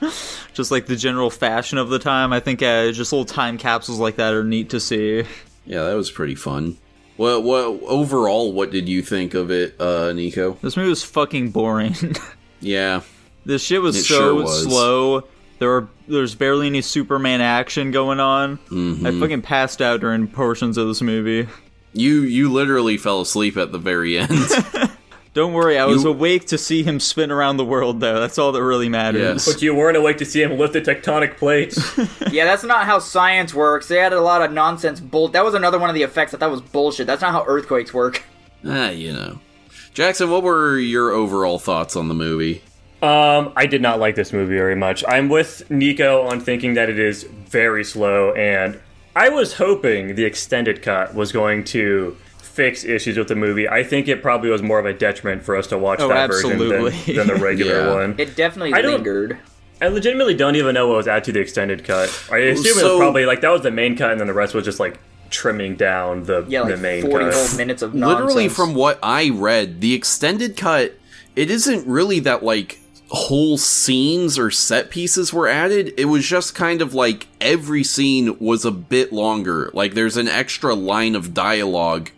just 0.54 0.70
like 0.70 0.86
the 0.86 0.94
general 0.96 1.30
fashion 1.30 1.78
of 1.78 1.88
the 1.88 1.98
time. 1.98 2.32
I 2.32 2.40
think 2.40 2.62
uh, 2.62 2.92
just 2.92 3.12
little 3.12 3.24
time 3.24 3.58
capsules 3.58 3.98
like 3.98 4.16
that 4.16 4.32
are 4.34 4.44
neat 4.44 4.70
to 4.70 4.80
see. 4.80 5.24
Yeah, 5.64 5.82
that 5.82 5.94
was 5.94 6.10
pretty 6.10 6.36
fun. 6.36 6.76
Well, 7.18 7.42
what 7.42 7.64
overall 7.88 8.52
what 8.52 8.70
did 8.70 8.88
you 8.88 9.02
think 9.02 9.34
of 9.34 9.50
it, 9.50 9.74
uh 9.80 10.12
Nico? 10.12 10.58
This 10.62 10.76
movie 10.76 10.90
was 10.90 11.02
fucking 11.02 11.50
boring. 11.50 11.94
Yeah. 12.60 13.02
this 13.44 13.62
shit 13.62 13.82
was 13.82 13.96
It 13.96 14.04
so 14.04 14.14
sure 14.18 14.34
was. 14.34 14.62
slow. 14.62 15.24
There 15.58 15.68
were 15.68 15.88
there's 16.08 16.34
barely 16.34 16.66
any 16.66 16.82
Superman 16.82 17.40
action 17.40 17.90
going 17.90 18.20
on. 18.20 18.58
Mm-hmm. 18.70 19.06
I 19.06 19.18
fucking 19.18 19.42
passed 19.42 19.80
out 19.80 20.00
during 20.00 20.28
portions 20.28 20.76
of 20.76 20.86
this 20.88 21.00
movie. 21.02 21.48
You 21.92 22.22
you 22.22 22.52
literally 22.52 22.96
fell 22.98 23.20
asleep 23.22 23.56
at 23.56 23.72
the 23.72 23.78
very 23.78 24.18
end. 24.18 24.30
Don't 25.34 25.52
worry, 25.52 25.78
I 25.78 25.84
was 25.84 26.02
You- 26.04 26.10
awake 26.10 26.46
to 26.46 26.56
see 26.58 26.82
him 26.82 26.98
spin 26.98 27.30
around 27.30 27.58
the 27.58 27.64
world, 27.64 28.00
though. 28.00 28.18
That's 28.20 28.38
all 28.38 28.52
that 28.52 28.62
really 28.62 28.88
matters. 28.88 29.46
Yes. 29.46 29.52
but 29.52 29.60
you 29.62 29.74
weren't 29.74 29.96
awake 29.98 30.16
to 30.18 30.24
see 30.24 30.42
him 30.42 30.56
lift 30.56 30.72
the 30.72 30.80
tectonic 30.80 31.36
plates. 31.36 31.76
yeah, 32.32 32.46
that's 32.46 32.64
not 32.64 32.86
how 32.86 32.98
science 33.00 33.52
works. 33.52 33.86
They 33.88 33.98
added 34.00 34.16
a 34.18 34.22
lot 34.22 34.40
of 34.42 34.50
nonsense 34.52 34.98
bull. 34.98 35.28
That 35.28 35.44
was 35.44 35.52
another 35.52 35.78
one 35.78 35.90
of 35.90 35.94
the 35.94 36.02
effects 36.02 36.30
that 36.32 36.40
that 36.40 36.50
was 36.50 36.62
bullshit. 36.62 37.06
That's 37.06 37.20
not 37.20 37.32
how 37.32 37.44
earthquakes 37.46 37.92
work. 37.92 38.22
ah, 38.66 38.88
you 38.88 39.12
know. 39.12 39.38
Jackson, 39.92 40.30
what 40.30 40.42
were 40.42 40.78
your 40.78 41.10
overall 41.10 41.58
thoughts 41.58 41.96
on 41.96 42.08
the 42.08 42.14
movie? 42.14 42.62
Um, 43.02 43.52
I 43.56 43.66
did 43.66 43.82
not 43.82 43.98
like 43.98 44.14
this 44.14 44.32
movie 44.32 44.56
very 44.56 44.74
much. 44.74 45.04
I'm 45.06 45.28
with 45.28 45.70
Nico 45.70 46.22
on 46.22 46.40
thinking 46.40 46.74
that 46.74 46.88
it 46.88 46.98
is 46.98 47.24
very 47.24 47.84
slow, 47.84 48.32
and 48.32 48.80
I 49.14 49.28
was 49.28 49.54
hoping 49.54 50.14
the 50.14 50.24
extended 50.24 50.82
cut 50.82 51.14
was 51.14 51.30
going 51.30 51.64
to 51.64 52.16
fix 52.38 52.84
issues 52.84 53.18
with 53.18 53.28
the 53.28 53.36
movie. 53.36 53.68
I 53.68 53.82
think 53.84 54.08
it 54.08 54.22
probably 54.22 54.48
was 54.48 54.62
more 54.62 54.78
of 54.78 54.86
a 54.86 54.94
detriment 54.94 55.42
for 55.42 55.56
us 55.56 55.66
to 55.68 55.78
watch 55.78 56.00
Oh, 56.00 56.08
that 56.08 56.28
version 56.30 56.58
than, 56.58 56.70
than 57.14 57.26
the 57.26 57.38
regular 57.40 57.80
Yeah. 57.86 57.94
one. 57.94 58.14
It 58.18 58.34
definitely 58.34 58.72
I 58.72 58.80
lingered. 58.80 59.36
I 59.82 59.88
legitimately 59.88 60.34
don't 60.34 60.56
even 60.56 60.72
know 60.74 60.88
what 60.88 60.96
was 60.96 61.06
added 61.08 61.24
to 61.24 61.32
the 61.32 61.40
extended 61.40 61.84
cut. 61.84 62.08
I 62.32 62.38
assume 62.38 62.78
it 62.78 62.82
was 62.82 62.96
probably 62.98 63.26
like 63.26 63.42
that 63.42 63.50
was 63.50 63.60
the 63.60 63.70
main 63.70 63.94
cut, 63.94 64.10
and 64.12 64.18
then 64.18 64.26
the 64.26 64.32
rest 64.32 64.54
was 64.54 64.64
just 64.64 64.80
like 64.80 64.98
trimming 65.28 65.76
down 65.76 66.22
the 66.22 66.46
Yeah, 66.48 66.64
the 66.64 66.78
main 66.78 67.02
forty 67.02 67.26
cut. 67.26 67.34
whole 67.34 67.56
minutes 67.58 67.82
of 67.82 67.92
nonsense. 67.94 68.20
Literally, 68.26 68.48
from 68.48 68.74
what 68.74 68.98
I 69.02 69.28
read, 69.28 69.82
the 69.82 69.92
extended 69.92 70.56
cut, 70.56 70.94
it 71.34 71.50
isn't 71.50 71.86
really 71.86 72.20
that 72.20 72.42
like 72.42 72.78
whole 73.08 73.56
scenes 73.56 74.38
or 74.38 74.50
set 74.50 74.90
pieces 74.90 75.32
were 75.32 75.48
added. 75.48 75.94
It 75.96 76.06
was 76.06 76.26
just 76.26 76.54
kind 76.54 76.82
of 76.82 76.94
like 76.94 77.26
every 77.40 77.84
scene 77.84 78.38
was 78.38 78.64
a 78.64 78.70
bit 78.70 79.12
longer. 79.12 79.70
Like 79.72 79.94
there's 79.94 80.16
an 80.16 80.28
extra 80.28 80.74
line 80.74 81.14
of 81.14 81.34
dialogue 81.34 82.10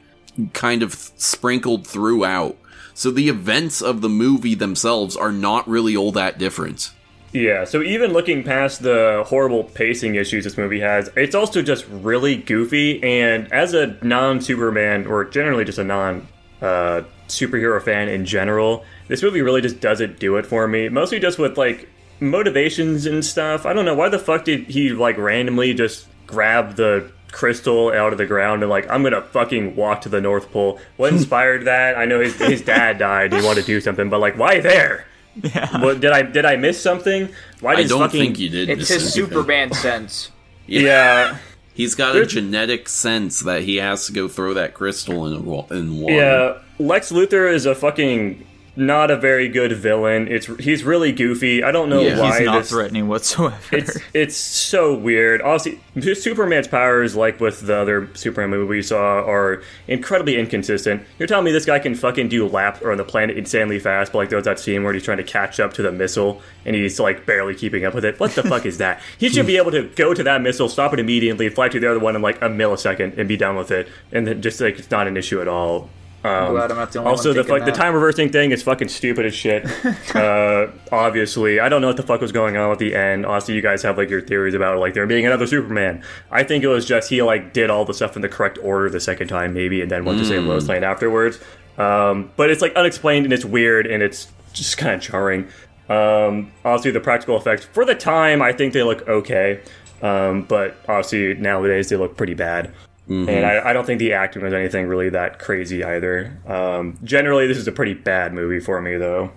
kind 0.52 0.82
of 0.82 0.94
sprinkled 0.94 1.86
throughout. 1.86 2.56
So 2.94 3.10
the 3.10 3.28
events 3.28 3.80
of 3.80 4.00
the 4.00 4.08
movie 4.08 4.54
themselves 4.54 5.16
are 5.16 5.32
not 5.32 5.68
really 5.68 5.96
all 5.96 6.12
that 6.12 6.38
different. 6.38 6.92
Yeah, 7.32 7.64
so 7.64 7.82
even 7.82 8.12
looking 8.14 8.42
past 8.42 8.82
the 8.82 9.22
horrible 9.26 9.62
pacing 9.62 10.14
issues 10.14 10.44
this 10.44 10.56
movie 10.56 10.80
has, 10.80 11.10
it's 11.14 11.34
also 11.34 11.60
just 11.60 11.86
really 11.88 12.36
goofy. 12.36 13.02
And 13.02 13.52
as 13.52 13.74
a 13.74 13.98
non 14.02 14.40
Superman, 14.40 15.06
or 15.06 15.24
generally 15.24 15.64
just 15.64 15.78
a 15.78 15.84
non 15.84 16.26
uh, 16.62 17.02
superhero 17.28 17.80
fan 17.82 18.08
in 18.08 18.24
general, 18.24 18.84
this 19.08 19.22
movie 19.22 19.40
really 19.42 19.60
just 19.60 19.80
doesn't 19.80 20.18
do 20.18 20.36
it 20.36 20.46
for 20.46 20.66
me. 20.68 20.88
Mostly 20.88 21.20
just 21.20 21.38
with 21.38 21.56
like 21.56 21.88
motivations 22.20 23.06
and 23.06 23.24
stuff. 23.24 23.64
I 23.66 23.72
don't 23.72 23.84
know 23.84 23.94
why 23.94 24.08
the 24.08 24.18
fuck 24.18 24.44
did 24.44 24.64
he 24.70 24.90
like 24.90 25.16
randomly 25.18 25.74
just 25.74 26.06
grab 26.26 26.76
the 26.76 27.10
crystal 27.30 27.92
out 27.92 28.12
of 28.12 28.18
the 28.18 28.24
ground 28.26 28.62
and 28.62 28.70
like 28.70 28.88
I'm 28.90 29.02
gonna 29.02 29.22
fucking 29.22 29.76
walk 29.76 30.00
to 30.02 30.08
the 30.08 30.20
North 30.20 30.50
Pole. 30.50 30.80
What 30.96 31.12
inspired 31.14 31.64
that? 31.66 31.96
I 31.96 32.04
know 32.04 32.20
his 32.20 32.36
his 32.36 32.62
dad 32.62 32.98
died. 32.98 33.32
He 33.32 33.42
wanted 33.42 33.62
to 33.62 33.66
do 33.66 33.80
something, 33.80 34.08
but 34.10 34.20
like 34.20 34.36
why 34.36 34.60
there? 34.60 35.06
Yeah. 35.42 35.82
What 35.82 36.00
did 36.00 36.10
I 36.10 36.22
did 36.22 36.44
I 36.44 36.56
miss 36.56 36.80
something? 36.82 37.28
Why 37.60 37.74
I 37.74 37.84
don't 37.84 38.00
fucking 38.00 38.20
think 38.20 38.38
you 38.38 38.48
did. 38.48 38.68
it's 38.68 38.78
miss 38.80 38.88
his 38.88 39.02
anything. 39.16 39.30
Superman 39.34 39.72
sense. 39.72 40.30
Yeah. 40.70 41.38
He's 41.72 41.94
got 41.94 42.14
a 42.16 42.26
genetic 42.26 42.90
sense 42.90 43.40
that 43.40 43.62
he 43.62 43.76
has 43.76 44.06
to 44.06 44.12
go 44.12 44.28
throw 44.28 44.52
that 44.54 44.74
crystal 44.74 45.26
in, 45.26 45.32
a 45.32 45.40
wa- 45.40 45.66
in 45.70 45.98
water. 46.00 46.14
Yeah, 46.14 46.58
Lex 46.78 47.10
Luthor 47.12 47.52
is 47.52 47.66
a 47.66 47.74
fucking 47.74 48.44
not 48.76 49.10
a 49.10 49.16
very 49.16 49.48
good 49.48 49.72
villain. 49.72 50.28
It's 50.28 50.46
he's 50.60 50.84
really 50.84 51.10
goofy. 51.10 51.64
I 51.64 51.72
don't 51.72 51.88
know 51.88 52.00
Yeah. 52.00 52.20
why 52.20 52.38
He's 52.38 52.46
not 52.46 52.58
this, 52.60 52.70
threatening 52.70 53.08
whatsoever. 53.08 53.56
It's 53.72 53.98
it's 54.14 54.36
so 54.36 54.94
weird. 54.94 55.42
Obviously, 55.42 56.14
Superman's 56.14 56.68
powers, 56.68 57.16
like 57.16 57.40
with 57.40 57.62
the 57.62 57.74
other 57.74 58.08
Superman 58.14 58.50
movie 58.50 58.68
we 58.68 58.82
saw, 58.82 59.18
are 59.28 59.64
incredibly 59.88 60.38
inconsistent. 60.38 61.02
You're 61.18 61.26
telling 61.26 61.44
me 61.44 61.50
this 61.50 61.64
guy 61.64 61.80
can 61.80 61.96
fucking 61.96 62.28
do 62.28 62.46
laps 62.46 62.80
around 62.82 62.98
the 62.98 63.04
planet 63.04 63.36
insanely 63.36 63.80
fast, 63.80 64.12
but 64.12 64.18
like 64.18 64.28
there's 64.28 64.44
that 64.44 64.60
scene 64.60 64.84
where 64.84 64.92
he's 64.92 65.02
trying 65.02 65.16
to 65.18 65.24
catch 65.24 65.58
up 65.58 65.72
to 65.72 65.82
the 65.82 65.90
missile 65.90 66.40
and 66.64 66.76
he's 66.76 67.00
like 67.00 67.26
barely 67.26 67.56
keeping 67.56 67.84
up 67.84 67.94
with 67.94 68.04
it. 68.04 68.20
What 68.20 68.30
the 68.36 68.44
fuck 68.44 68.64
is 68.64 68.78
that? 68.78 69.00
He 69.18 69.28
should 69.28 69.48
be 69.48 69.56
able 69.62 69.72
to 69.72 69.88
go 69.96 70.14
to 70.14 70.22
that 70.22 70.40
missile, 70.40 70.68
stop 70.68 70.92
it 70.92 71.00
immediately, 71.00 71.48
fly 71.48 71.68
to 71.68 71.80
the 71.80 71.90
other 71.90 71.98
one 71.98 72.14
in 72.14 72.22
like 72.22 72.36
a 72.42 72.48
millisecond, 72.48 73.18
and 73.18 73.26
be 73.28 73.36
done 73.36 73.56
with 73.56 73.72
it, 73.72 73.88
and 74.12 74.24
then 74.24 74.40
just 74.40 74.60
like 74.60 74.78
it's 74.78 74.92
not 74.92 75.08
an 75.08 75.16
issue 75.16 75.40
at 75.40 75.48
all. 75.48 75.90
Um, 76.24 76.52
glad 76.52 76.72
I'm 76.72 76.76
not 76.76 76.90
the 76.90 76.98
only 76.98 77.10
also, 77.12 77.28
one 77.28 77.36
the 77.36 77.44
thinking 77.44 77.64
fuck, 77.64 77.74
the 77.74 77.80
time 77.80 77.94
reversing 77.94 78.30
thing 78.30 78.50
is 78.50 78.60
fucking 78.62 78.88
stupid 78.88 79.24
as 79.24 79.34
shit. 79.34 79.64
uh, 80.16 80.66
obviously, 80.90 81.60
I 81.60 81.68
don't 81.68 81.80
know 81.80 81.86
what 81.86 81.96
the 81.96 82.02
fuck 82.02 82.20
was 82.20 82.32
going 82.32 82.56
on 82.56 82.72
at 82.72 82.80
the 82.80 82.96
end. 82.96 83.24
Honestly, 83.24 83.54
you 83.54 83.62
guys 83.62 83.82
have 83.82 83.96
like 83.96 84.10
your 84.10 84.20
theories 84.20 84.54
about 84.54 84.78
like 84.80 84.94
there 84.94 85.06
being 85.06 85.26
another 85.26 85.46
Superman. 85.46 86.02
I 86.32 86.42
think 86.42 86.64
it 86.64 86.68
was 86.68 86.86
just 86.86 87.08
he 87.08 87.22
like 87.22 87.52
did 87.52 87.70
all 87.70 87.84
the 87.84 87.94
stuff 87.94 88.16
in 88.16 88.22
the 88.22 88.28
correct 88.28 88.58
order 88.62 88.90
the 88.90 89.00
second 89.00 89.28
time, 89.28 89.54
maybe, 89.54 89.80
and 89.80 89.90
then 89.90 90.04
went 90.04 90.18
to 90.18 90.24
save 90.24 90.42
Lois 90.44 90.66
Lane 90.68 90.82
afterwards. 90.82 91.38
Um, 91.78 92.32
but 92.36 92.50
it's 92.50 92.62
like 92.62 92.74
unexplained 92.74 93.24
and 93.24 93.32
it's 93.32 93.44
weird 93.44 93.86
and 93.86 94.02
it's 94.02 94.26
just 94.52 94.76
kind 94.76 94.94
of 94.94 95.00
jarring. 95.00 95.46
Um, 95.88 96.52
obviously, 96.64 96.90
the 96.90 97.00
practical 97.00 97.36
effects 97.36 97.64
for 97.64 97.84
the 97.84 97.94
time, 97.94 98.42
I 98.42 98.52
think 98.52 98.72
they 98.72 98.82
look 98.82 99.06
okay. 99.06 99.60
Um, 100.02 100.42
but 100.42 100.76
obviously 100.88 101.34
nowadays 101.34 101.88
they 101.88 101.96
look 101.96 102.16
pretty 102.16 102.34
bad. 102.34 102.72
And 103.08 103.46
I, 103.46 103.70
I 103.70 103.72
don't 103.72 103.86
think 103.86 104.00
the 104.00 104.12
acting 104.12 104.42
was 104.42 104.52
anything 104.52 104.86
really 104.86 105.08
that 105.10 105.38
crazy 105.38 105.82
either. 105.82 106.38
Um, 106.46 106.98
generally, 107.02 107.46
this 107.46 107.56
is 107.56 107.66
a 107.66 107.72
pretty 107.72 107.94
bad 107.94 108.34
movie 108.34 108.60
for 108.60 108.82
me, 108.82 108.96
though. 108.98 109.30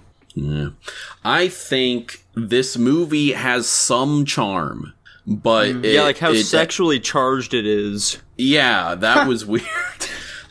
I 1.23 1.47
think 1.47 2.23
this 2.35 2.77
movie 2.77 3.31
has 3.33 3.67
some 3.67 4.25
charm, 4.25 4.93
but 5.25 5.67
it, 5.69 5.85
yeah, 5.93 6.03
like 6.03 6.17
how 6.17 6.31
it- 6.31 6.43
sexually 6.43 6.99
charged 6.99 7.53
it 7.53 7.65
is. 7.65 8.17
Yeah, 8.37 8.95
that 8.95 9.27
was 9.29 9.45
weird. 9.45 9.65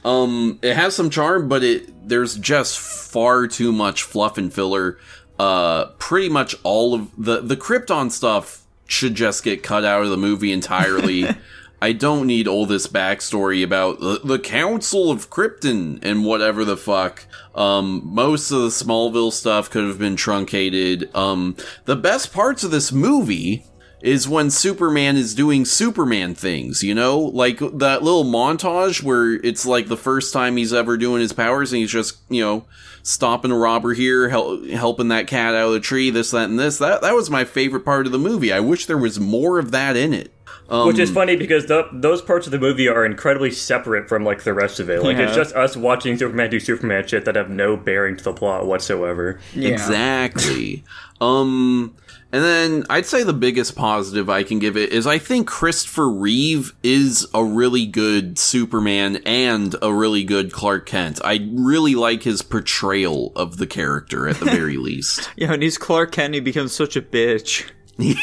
Um, 0.04 0.58
it 0.62 0.74
has 0.76 0.94
some 0.94 1.10
charm, 1.10 1.48
but 1.48 1.62
it 1.62 2.08
there's 2.08 2.36
just 2.36 2.78
far 2.78 3.46
too 3.46 3.72
much 3.72 4.02
fluff 4.02 4.38
and 4.38 4.52
filler. 4.52 4.98
Uh, 5.38 5.86
pretty 5.98 6.28
much 6.28 6.54
all 6.62 6.94
of 6.94 7.10
the 7.18 7.40
the 7.40 7.56
Krypton 7.56 8.10
stuff 8.10 8.62
should 8.86 9.14
just 9.14 9.44
get 9.44 9.62
cut 9.62 9.84
out 9.84 10.02
of 10.04 10.10
the 10.10 10.16
movie 10.16 10.52
entirely. 10.52 11.24
I 11.82 11.92
don't 11.92 12.26
need 12.26 12.46
all 12.46 12.66
this 12.66 12.86
backstory 12.86 13.64
about 13.64 14.00
the, 14.00 14.20
the 14.22 14.38
Council 14.38 15.10
of 15.10 15.30
Krypton 15.30 15.98
and 16.02 16.24
whatever 16.24 16.64
the 16.64 16.76
fuck. 16.76 17.26
Um, 17.54 18.02
most 18.04 18.50
of 18.50 18.60
the 18.60 18.68
Smallville 18.68 19.32
stuff 19.32 19.70
could 19.70 19.86
have 19.86 19.98
been 19.98 20.16
truncated. 20.16 21.14
Um, 21.14 21.56
the 21.86 21.96
best 21.96 22.32
parts 22.32 22.64
of 22.64 22.70
this 22.70 22.92
movie 22.92 23.64
is 24.02 24.28
when 24.28 24.50
Superman 24.50 25.16
is 25.16 25.34
doing 25.34 25.64
Superman 25.64 26.34
things, 26.34 26.82
you 26.82 26.94
know? 26.94 27.18
Like 27.18 27.58
that 27.58 28.02
little 28.02 28.24
montage 28.24 29.02
where 29.02 29.34
it's 29.34 29.66
like 29.66 29.88
the 29.88 29.96
first 29.96 30.32
time 30.32 30.56
he's 30.56 30.72
ever 30.72 30.96
doing 30.96 31.20
his 31.20 31.32
powers 31.32 31.72
and 31.72 31.80
he's 31.80 31.90
just, 31.90 32.18
you 32.28 32.42
know, 32.42 32.64
stopping 33.02 33.50
a 33.50 33.56
robber 33.56 33.92
here, 33.92 34.28
hel- 34.28 34.64
helping 34.68 35.08
that 35.08 35.26
cat 35.26 35.54
out 35.54 35.68
of 35.68 35.72
the 35.72 35.80
tree, 35.80 36.10
this, 36.10 36.30
that, 36.30 36.48
and 36.48 36.58
this. 36.58 36.78
That, 36.78 37.02
that 37.02 37.14
was 37.14 37.30
my 37.30 37.44
favorite 37.44 37.84
part 37.84 38.06
of 38.06 38.12
the 38.12 38.18
movie. 38.18 38.52
I 38.52 38.60
wish 38.60 38.86
there 38.86 38.98
was 38.98 39.20
more 39.20 39.58
of 39.58 39.70
that 39.70 39.96
in 39.96 40.14
it. 40.14 40.32
Um, 40.70 40.86
Which 40.86 41.00
is 41.00 41.10
funny 41.10 41.34
because 41.34 41.66
the, 41.66 41.88
those 41.92 42.22
parts 42.22 42.46
of 42.46 42.52
the 42.52 42.58
movie 42.58 42.86
are 42.86 43.04
incredibly 43.04 43.50
separate 43.50 44.08
from 44.08 44.24
like 44.24 44.44
the 44.44 44.54
rest 44.54 44.78
of 44.78 44.88
it. 44.88 45.02
Like 45.02 45.16
it's 45.16 45.34
just 45.34 45.52
us 45.56 45.76
watching 45.76 46.16
Superman 46.16 46.48
do 46.48 46.60
Superman 46.60 47.04
shit 47.08 47.24
that 47.24 47.34
have 47.34 47.50
no 47.50 47.76
bearing 47.76 48.16
to 48.16 48.22
the 48.22 48.32
plot 48.32 48.66
whatsoever. 48.66 49.40
Yeah. 49.52 49.70
Exactly. 49.70 50.84
um, 51.20 51.96
and 52.32 52.44
then 52.44 52.84
I'd 52.88 53.06
say 53.06 53.24
the 53.24 53.32
biggest 53.32 53.74
positive 53.74 54.30
I 54.30 54.44
can 54.44 54.60
give 54.60 54.76
it 54.76 54.92
is 54.92 55.04
I 55.08 55.18
think 55.18 55.48
Christopher 55.48 56.08
Reeve 56.08 56.72
is 56.84 57.26
a 57.34 57.42
really 57.42 57.86
good 57.86 58.38
Superman 58.38 59.16
and 59.26 59.74
a 59.82 59.92
really 59.92 60.22
good 60.22 60.52
Clark 60.52 60.86
Kent. 60.86 61.20
I 61.24 61.48
really 61.52 61.96
like 61.96 62.22
his 62.22 62.42
portrayal 62.42 63.32
of 63.34 63.56
the 63.56 63.66
character 63.66 64.28
at 64.28 64.36
the 64.36 64.44
very 64.52 64.76
least. 64.76 65.28
Yeah, 65.36 65.52
and 65.52 65.64
he's 65.64 65.76
Clark 65.78 66.12
Kent, 66.12 66.34
he 66.34 66.40
becomes 66.40 66.72
such 66.72 66.94
a 66.94 67.02
bitch. 67.02 67.68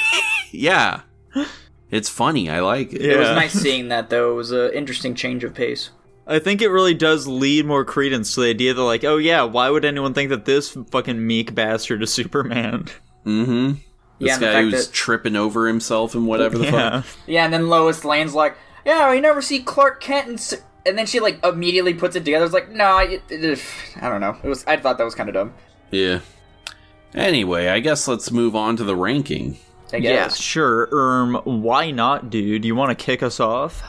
Yeah. 0.51 1.01
It's 1.89 2.09
funny. 2.09 2.49
I 2.49 2.59
like 2.59 2.91
it. 2.93 3.01
It 3.01 3.17
was 3.17 3.29
nice 3.29 3.53
seeing 3.53 3.87
that, 3.89 4.09
though. 4.09 4.31
It 4.33 4.35
was 4.35 4.51
an 4.51 4.71
interesting 4.73 5.15
change 5.15 5.43
of 5.43 5.53
pace. 5.53 5.89
I 6.25 6.39
think 6.39 6.61
it 6.61 6.67
really 6.69 6.93
does 6.93 7.25
lead 7.27 7.65
more 7.65 7.85
credence 7.85 8.33
to 8.35 8.41
the 8.41 8.49
idea 8.49 8.73
that, 8.73 8.81
like, 8.81 9.05
oh 9.05 9.15
yeah, 9.17 9.43
why 9.43 9.69
would 9.69 9.85
anyone 9.85 10.13
think 10.13 10.29
that 10.29 10.43
this 10.45 10.77
fucking 10.91 11.25
meek 11.25 11.55
bastard 11.55 12.03
is 12.03 12.11
Superman? 12.13 12.87
Mm-hmm. 13.25 13.71
This 14.19 14.27
Yeah, 14.27 14.33
and 14.33 14.41
guy 14.41 14.61
who's 14.63 14.87
that- 14.87 14.93
tripping 14.93 15.35
over 15.37 15.67
himself 15.67 16.13
and 16.15 16.27
whatever 16.27 16.57
the 16.57 16.65
Yeah. 16.65 17.01
fuck. 17.01 17.05
Yeah, 17.27 17.45
and 17.45 17.53
then 17.53 17.69
Lois 17.69 18.03
Lane's 18.03 18.33
like, 18.33 18.57
"Yeah, 18.85 19.13
you 19.13 19.21
never 19.21 19.41
see 19.41 19.59
Clark 19.59 20.01
Kent," 20.01 20.27
and, 20.27 20.37
s- 20.37 20.61
and 20.85 20.97
then 20.97 21.05
she 21.05 21.19
like 21.21 21.41
immediately 21.45 21.93
puts 21.93 22.15
it 22.17 22.25
together. 22.25 22.43
It's 22.43 22.53
like, 22.53 22.71
no, 22.71 22.97
it, 22.97 23.21
it, 23.29 23.59
I 24.01 24.09
don't 24.09 24.19
know. 24.19 24.35
It 24.43 24.49
was. 24.49 24.65
I 24.65 24.75
thought 24.75 24.97
that 24.97 25.03
was 25.05 25.15
kind 25.15 25.29
of 25.29 25.33
dumb. 25.35 25.53
Yeah. 25.91 26.19
Anyway, 27.13 27.67
I 27.67 27.79
guess 27.79 28.07
let's 28.07 28.31
move 28.31 28.55
on 28.55 28.75
to 28.77 28.83
the 28.83 28.95
ranking. 28.95 29.57
I 29.93 29.97
Yeah, 29.97 30.27
sure. 30.29 30.89
Um, 30.91 31.35
why 31.45 31.91
not, 31.91 32.29
dude? 32.29 32.65
You 32.65 32.75
want 32.75 32.97
to 32.97 33.03
kick 33.05 33.23
us 33.23 33.39
off? 33.39 33.83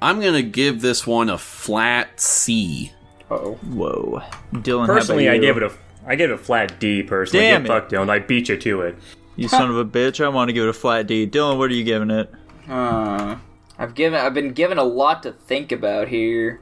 I'm 0.00 0.20
gonna 0.20 0.42
give 0.42 0.80
this 0.82 1.06
one 1.06 1.30
a 1.30 1.38
flat 1.38 2.20
C. 2.20 2.92
Oh, 3.30 3.54
Whoa, 3.54 4.22
Dylan. 4.52 4.86
Personally, 4.86 5.26
how 5.26 5.32
I 5.32 5.34
about 5.34 5.42
you? 5.46 5.52
gave 5.54 5.62
it 5.62 5.62
a 5.64 5.72
I 6.08 6.14
gave 6.14 6.30
it 6.30 6.34
a 6.34 6.38
flat 6.38 6.78
D. 6.78 7.02
Personally, 7.02 7.44
Damn 7.46 7.62
Get 7.62 7.70
it. 7.70 7.74
fucked, 7.74 7.92
Dylan. 7.92 8.08
I 8.10 8.18
beat 8.20 8.48
you 8.48 8.56
to 8.56 8.80
it. 8.82 8.96
You 9.34 9.48
son 9.48 9.68
of 9.70 9.76
a 9.76 9.84
bitch! 9.84 10.24
I 10.24 10.28
want 10.28 10.48
to 10.48 10.52
give 10.52 10.64
it 10.64 10.68
a 10.68 10.72
flat 10.72 11.06
D. 11.06 11.26
Dylan, 11.26 11.58
what 11.58 11.70
are 11.70 11.74
you 11.74 11.84
giving 11.84 12.10
it? 12.10 12.30
uh, 12.68 13.36
I've 13.78 13.94
given. 13.94 14.18
I've 14.20 14.32
been 14.34 14.52
given 14.52 14.78
a 14.78 14.84
lot 14.84 15.22
to 15.24 15.32
think 15.32 15.72
about 15.72 16.08
here. 16.08 16.60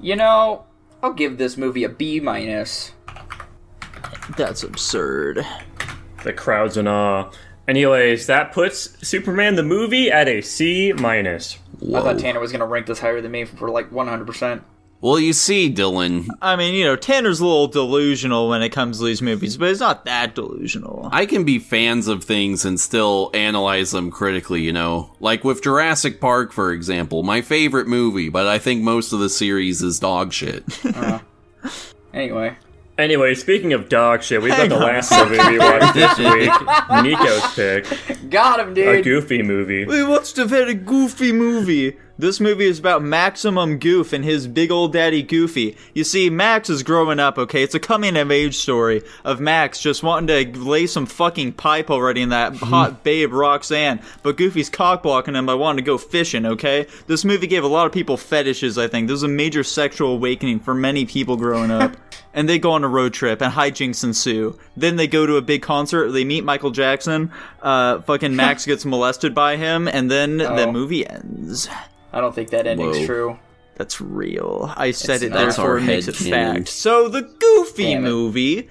You 0.00 0.16
know, 0.16 0.64
I'll 1.02 1.12
give 1.12 1.38
this 1.38 1.56
movie 1.56 1.84
a 1.84 1.88
B 1.88 2.18
minus. 2.20 2.92
That's 4.36 4.62
absurd. 4.62 5.46
The 6.24 6.32
crowd's 6.32 6.76
in 6.76 6.86
awe. 6.86 7.30
Anyways, 7.68 8.26
that 8.26 8.52
puts 8.52 9.06
Superman 9.06 9.54
the 9.56 9.62
movie 9.62 10.10
at 10.10 10.26
a 10.26 10.40
C 10.40 10.92
minus. 10.94 11.58
I 11.82 12.00
thought 12.00 12.18
Tanner 12.18 12.40
was 12.40 12.50
gonna 12.50 12.66
rank 12.66 12.86
this 12.86 12.98
higher 12.98 13.20
than 13.20 13.30
me 13.30 13.44
for 13.44 13.68
like 13.70 13.92
100. 13.92 14.26
percent 14.26 14.62
Well, 15.02 15.20
you 15.20 15.32
see, 15.34 15.72
Dylan, 15.72 16.26
I 16.42 16.56
mean, 16.56 16.74
you 16.74 16.84
know, 16.84 16.96
Tanner's 16.96 17.40
a 17.40 17.44
little 17.46 17.68
delusional 17.68 18.48
when 18.48 18.62
it 18.62 18.70
comes 18.70 18.98
to 18.98 19.04
these 19.04 19.20
movies, 19.22 19.56
but 19.58 19.68
it's 19.68 19.80
not 19.80 20.06
that 20.06 20.34
delusional. 20.34 21.08
I 21.12 21.26
can 21.26 21.44
be 21.44 21.58
fans 21.58 22.08
of 22.08 22.24
things 22.24 22.64
and 22.64 22.80
still 22.80 23.30
analyze 23.34 23.90
them 23.92 24.10
critically, 24.10 24.62
you 24.62 24.72
know? 24.72 25.14
Like 25.20 25.44
with 25.44 25.62
Jurassic 25.62 26.20
Park, 26.20 26.52
for 26.52 26.72
example, 26.72 27.22
my 27.22 27.42
favorite 27.42 27.86
movie, 27.86 28.28
but 28.30 28.46
I 28.48 28.58
think 28.58 28.82
most 28.82 29.12
of 29.12 29.20
the 29.20 29.28
series 29.28 29.82
is 29.82 30.00
dog 30.00 30.32
shit. 30.32 30.64
Uh-huh. 30.84 31.20
Anyway, 32.14 32.56
Anyway, 32.98 33.32
speaking 33.34 33.72
of 33.72 33.88
dog 33.88 34.22
shit, 34.24 34.42
we've 34.42 34.50
got 34.50 34.58
Hang 34.58 34.68
the 34.70 34.74
on. 34.74 34.82
last 34.82 35.12
movie 35.12 35.38
we 35.52 35.58
watched 35.60 35.94
this 35.94 36.18
week. 36.18 36.50
Nico's 37.04 37.54
pick, 37.54 38.28
got 38.28 38.58
him, 38.58 38.74
dude. 38.74 38.88
a 38.96 39.02
goofy 39.02 39.40
movie. 39.42 39.84
We 39.84 40.02
watched 40.02 40.36
a 40.38 40.44
very 40.44 40.74
goofy 40.74 41.30
movie. 41.32 41.96
This 42.20 42.40
movie 42.40 42.66
is 42.66 42.80
about 42.80 43.00
Maximum 43.04 43.78
Goof 43.78 44.12
and 44.12 44.24
his 44.24 44.48
big 44.48 44.72
old 44.72 44.92
daddy 44.92 45.22
Goofy. 45.22 45.76
You 45.94 46.02
see, 46.02 46.28
Max 46.30 46.68
is 46.68 46.82
growing 46.82 47.20
up, 47.20 47.38
okay? 47.38 47.62
It's 47.62 47.76
a 47.76 47.80
coming 47.80 48.16
of 48.16 48.32
age 48.32 48.56
story 48.56 49.02
of 49.24 49.38
Max 49.38 49.80
just 49.80 50.02
wanting 50.02 50.52
to 50.52 50.58
lay 50.58 50.88
some 50.88 51.06
fucking 51.06 51.52
pipe 51.52 51.90
already 51.92 52.20
in 52.22 52.30
that 52.30 52.56
hot 52.56 53.04
babe 53.04 53.32
Roxanne, 53.32 54.00
but 54.24 54.36
Goofy's 54.36 54.68
cock 54.68 55.04
blocking 55.04 55.36
him 55.36 55.46
by 55.46 55.54
wanting 55.54 55.84
to 55.84 55.86
go 55.86 55.96
fishing, 55.96 56.44
okay? 56.44 56.88
This 57.06 57.24
movie 57.24 57.46
gave 57.46 57.62
a 57.62 57.68
lot 57.68 57.86
of 57.86 57.92
people 57.92 58.16
fetishes, 58.16 58.78
I 58.78 58.88
think. 58.88 59.06
This 59.06 59.18
is 59.18 59.22
a 59.22 59.28
major 59.28 59.62
sexual 59.62 60.14
awakening 60.14 60.58
for 60.58 60.74
many 60.74 61.06
people 61.06 61.36
growing 61.36 61.70
up. 61.70 61.96
and 62.34 62.48
they 62.48 62.58
go 62.58 62.72
on 62.72 62.82
a 62.82 62.88
road 62.88 63.14
trip 63.14 63.40
and 63.40 63.52
hijinks 63.54 64.02
ensue. 64.02 64.58
Then 64.76 64.96
they 64.96 65.06
go 65.06 65.24
to 65.24 65.36
a 65.36 65.42
big 65.42 65.62
concert, 65.62 66.10
they 66.10 66.24
meet 66.24 66.42
Michael 66.42 66.72
Jackson, 66.72 67.30
uh, 67.62 68.00
fucking 68.00 68.34
Max 68.34 68.66
gets 68.66 68.84
molested 68.84 69.36
by 69.36 69.54
him, 69.56 69.86
and 69.86 70.10
then 70.10 70.38
the 70.38 70.66
Oh. 70.66 70.72
movie 70.72 71.08
ends. 71.08 71.68
I 72.12 72.20
don't 72.20 72.34
think 72.34 72.50
that 72.50 72.66
ending's 72.66 72.98
Whoa. 72.98 73.06
true. 73.06 73.38
That's 73.76 74.00
real. 74.00 74.72
I 74.76 74.90
said 74.90 75.16
It's 75.16 75.24
it, 75.24 75.30
not. 75.30 75.38
therefore 75.38 75.78
it 75.78 75.82
makes 75.82 76.08
it 76.08 76.14
headcanon. 76.16 76.30
fact. 76.56 76.68
So 76.68 77.08
the 77.08 77.22
Goofy 77.22 77.84
Damn 77.94 78.04
it. 78.04 78.08
movie. 78.08 78.68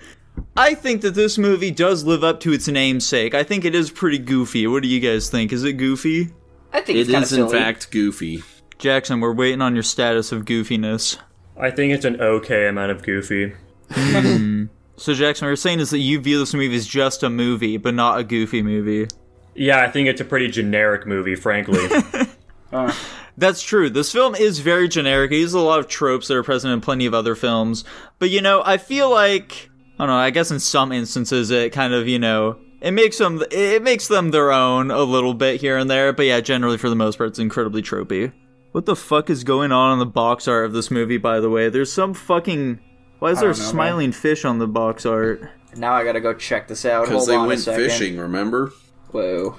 I 0.55 0.73
think 0.75 1.01
that 1.01 1.15
this 1.15 1.37
movie 1.37 1.71
does 1.71 2.03
live 2.03 2.23
up 2.23 2.39
to 2.41 2.51
its 2.53 2.67
namesake. 2.67 3.33
I 3.33 3.43
think 3.43 3.63
it 3.65 3.73
is 3.73 3.89
pretty 3.89 4.17
goofy. 4.19 4.67
What 4.67 4.83
do 4.83 4.89
you 4.89 4.99
guys 4.99 5.29
think? 5.29 5.51
Is 5.53 5.63
it 5.63 5.73
goofy? 5.73 6.29
I 6.73 6.81
think 6.81 6.97
It 6.97 7.09
it's 7.09 7.31
kind 7.31 7.41
in 7.41 7.49
fact, 7.49 7.89
goofy. 7.91 8.43
Jackson, 8.77 9.19
we're 9.19 9.33
waiting 9.33 9.61
on 9.61 9.73
your 9.73 9.83
status 9.83 10.31
of 10.31 10.45
goofiness. 10.45 11.17
I 11.59 11.71
think 11.71 11.93
it's 11.93 12.05
an 12.05 12.21
okay 12.21 12.67
amount 12.67 12.91
of 12.91 13.03
goofy. 13.03 13.53
Hmm. 13.91 14.65
So 14.99 15.13
Jackson, 15.13 15.45
what 15.45 15.49
you're 15.49 15.55
saying 15.57 15.79
is 15.79 15.91
that 15.91 15.99
you 15.99 16.19
view 16.19 16.39
this 16.39 16.55
movie 16.55 16.75
as 16.75 16.87
just 16.87 17.21
a 17.21 17.29
movie, 17.29 17.77
but 17.77 17.93
not 17.93 18.19
a 18.19 18.23
goofy 18.23 18.63
movie. 18.63 19.07
Yeah, 19.53 19.79
I 19.83 19.91
think 19.91 20.07
it's 20.09 20.21
a 20.21 20.25
pretty 20.25 20.47
generic 20.47 21.05
movie, 21.05 21.35
frankly. 21.35 21.87
That's 23.37 23.61
true. 23.61 23.89
This 23.89 24.11
film 24.11 24.33
is 24.33 24.59
very 24.59 24.87
generic. 24.87 25.31
It 25.31 25.37
uses 25.37 25.53
a 25.53 25.59
lot 25.59 25.79
of 25.79 25.87
tropes 25.87 26.27
that 26.27 26.35
are 26.35 26.43
present 26.43 26.73
in 26.73 26.81
plenty 26.81 27.05
of 27.05 27.13
other 27.13 27.35
films. 27.35 27.83
But 28.17 28.31
you 28.31 28.41
know, 28.41 28.63
I 28.65 28.77
feel 28.77 29.11
like 29.11 29.69
I 29.99 30.05
don't 30.05 30.07
know, 30.07 30.15
I 30.15 30.31
guess 30.31 30.51
in 30.51 30.59
some 30.59 30.91
instances 30.91 31.51
it 31.51 31.71
kind 31.71 31.93
of, 31.93 32.07
you 32.07 32.19
know, 32.19 32.57
it 32.81 32.91
makes 32.91 33.19
them 33.19 33.43
it 33.51 33.83
makes 33.83 34.07
them 34.07 34.31
their 34.31 34.51
own 34.51 34.89
a 34.89 35.03
little 35.03 35.35
bit 35.35 35.61
here 35.61 35.77
and 35.77 35.89
there, 35.89 36.13
but 36.13 36.25
yeah, 36.25 36.41
generally 36.41 36.77
for 36.77 36.89
the 36.89 36.95
most 36.95 37.17
part 37.17 37.29
it's 37.29 37.39
incredibly 37.39 37.83
tropey. 37.83 38.33
What 38.71 38.85
the 38.85 38.95
fuck 38.95 39.29
is 39.29 39.43
going 39.43 39.71
on 39.71 39.91
on 39.91 39.99
the 39.99 40.05
box 40.05 40.47
art 40.47 40.65
of 40.65 40.73
this 40.73 40.89
movie 40.89 41.17
by 41.17 41.39
the 41.39 41.49
way? 41.49 41.69
There's 41.69 41.93
some 41.93 42.15
fucking 42.15 42.79
why 43.19 43.31
is 43.31 43.39
there 43.39 43.49
a 43.49 43.53
don't 43.53 43.61
man. 43.61 43.69
smiling 43.71 44.11
fish 44.11 44.45
on 44.45 44.59
the 44.59 44.67
box 44.67 45.05
art? 45.05 45.49
Now 45.75 45.93
I 45.93 46.03
gotta 46.03 46.21
go 46.21 46.33
check 46.33 46.67
this 46.67 46.85
out. 46.85 47.05
Because 47.05 47.27
they 47.27 47.35
on 47.35 47.47
went 47.47 47.61
second. 47.61 47.83
fishing, 47.83 48.17
remember? 48.17 48.71
Whoa. 49.11 49.57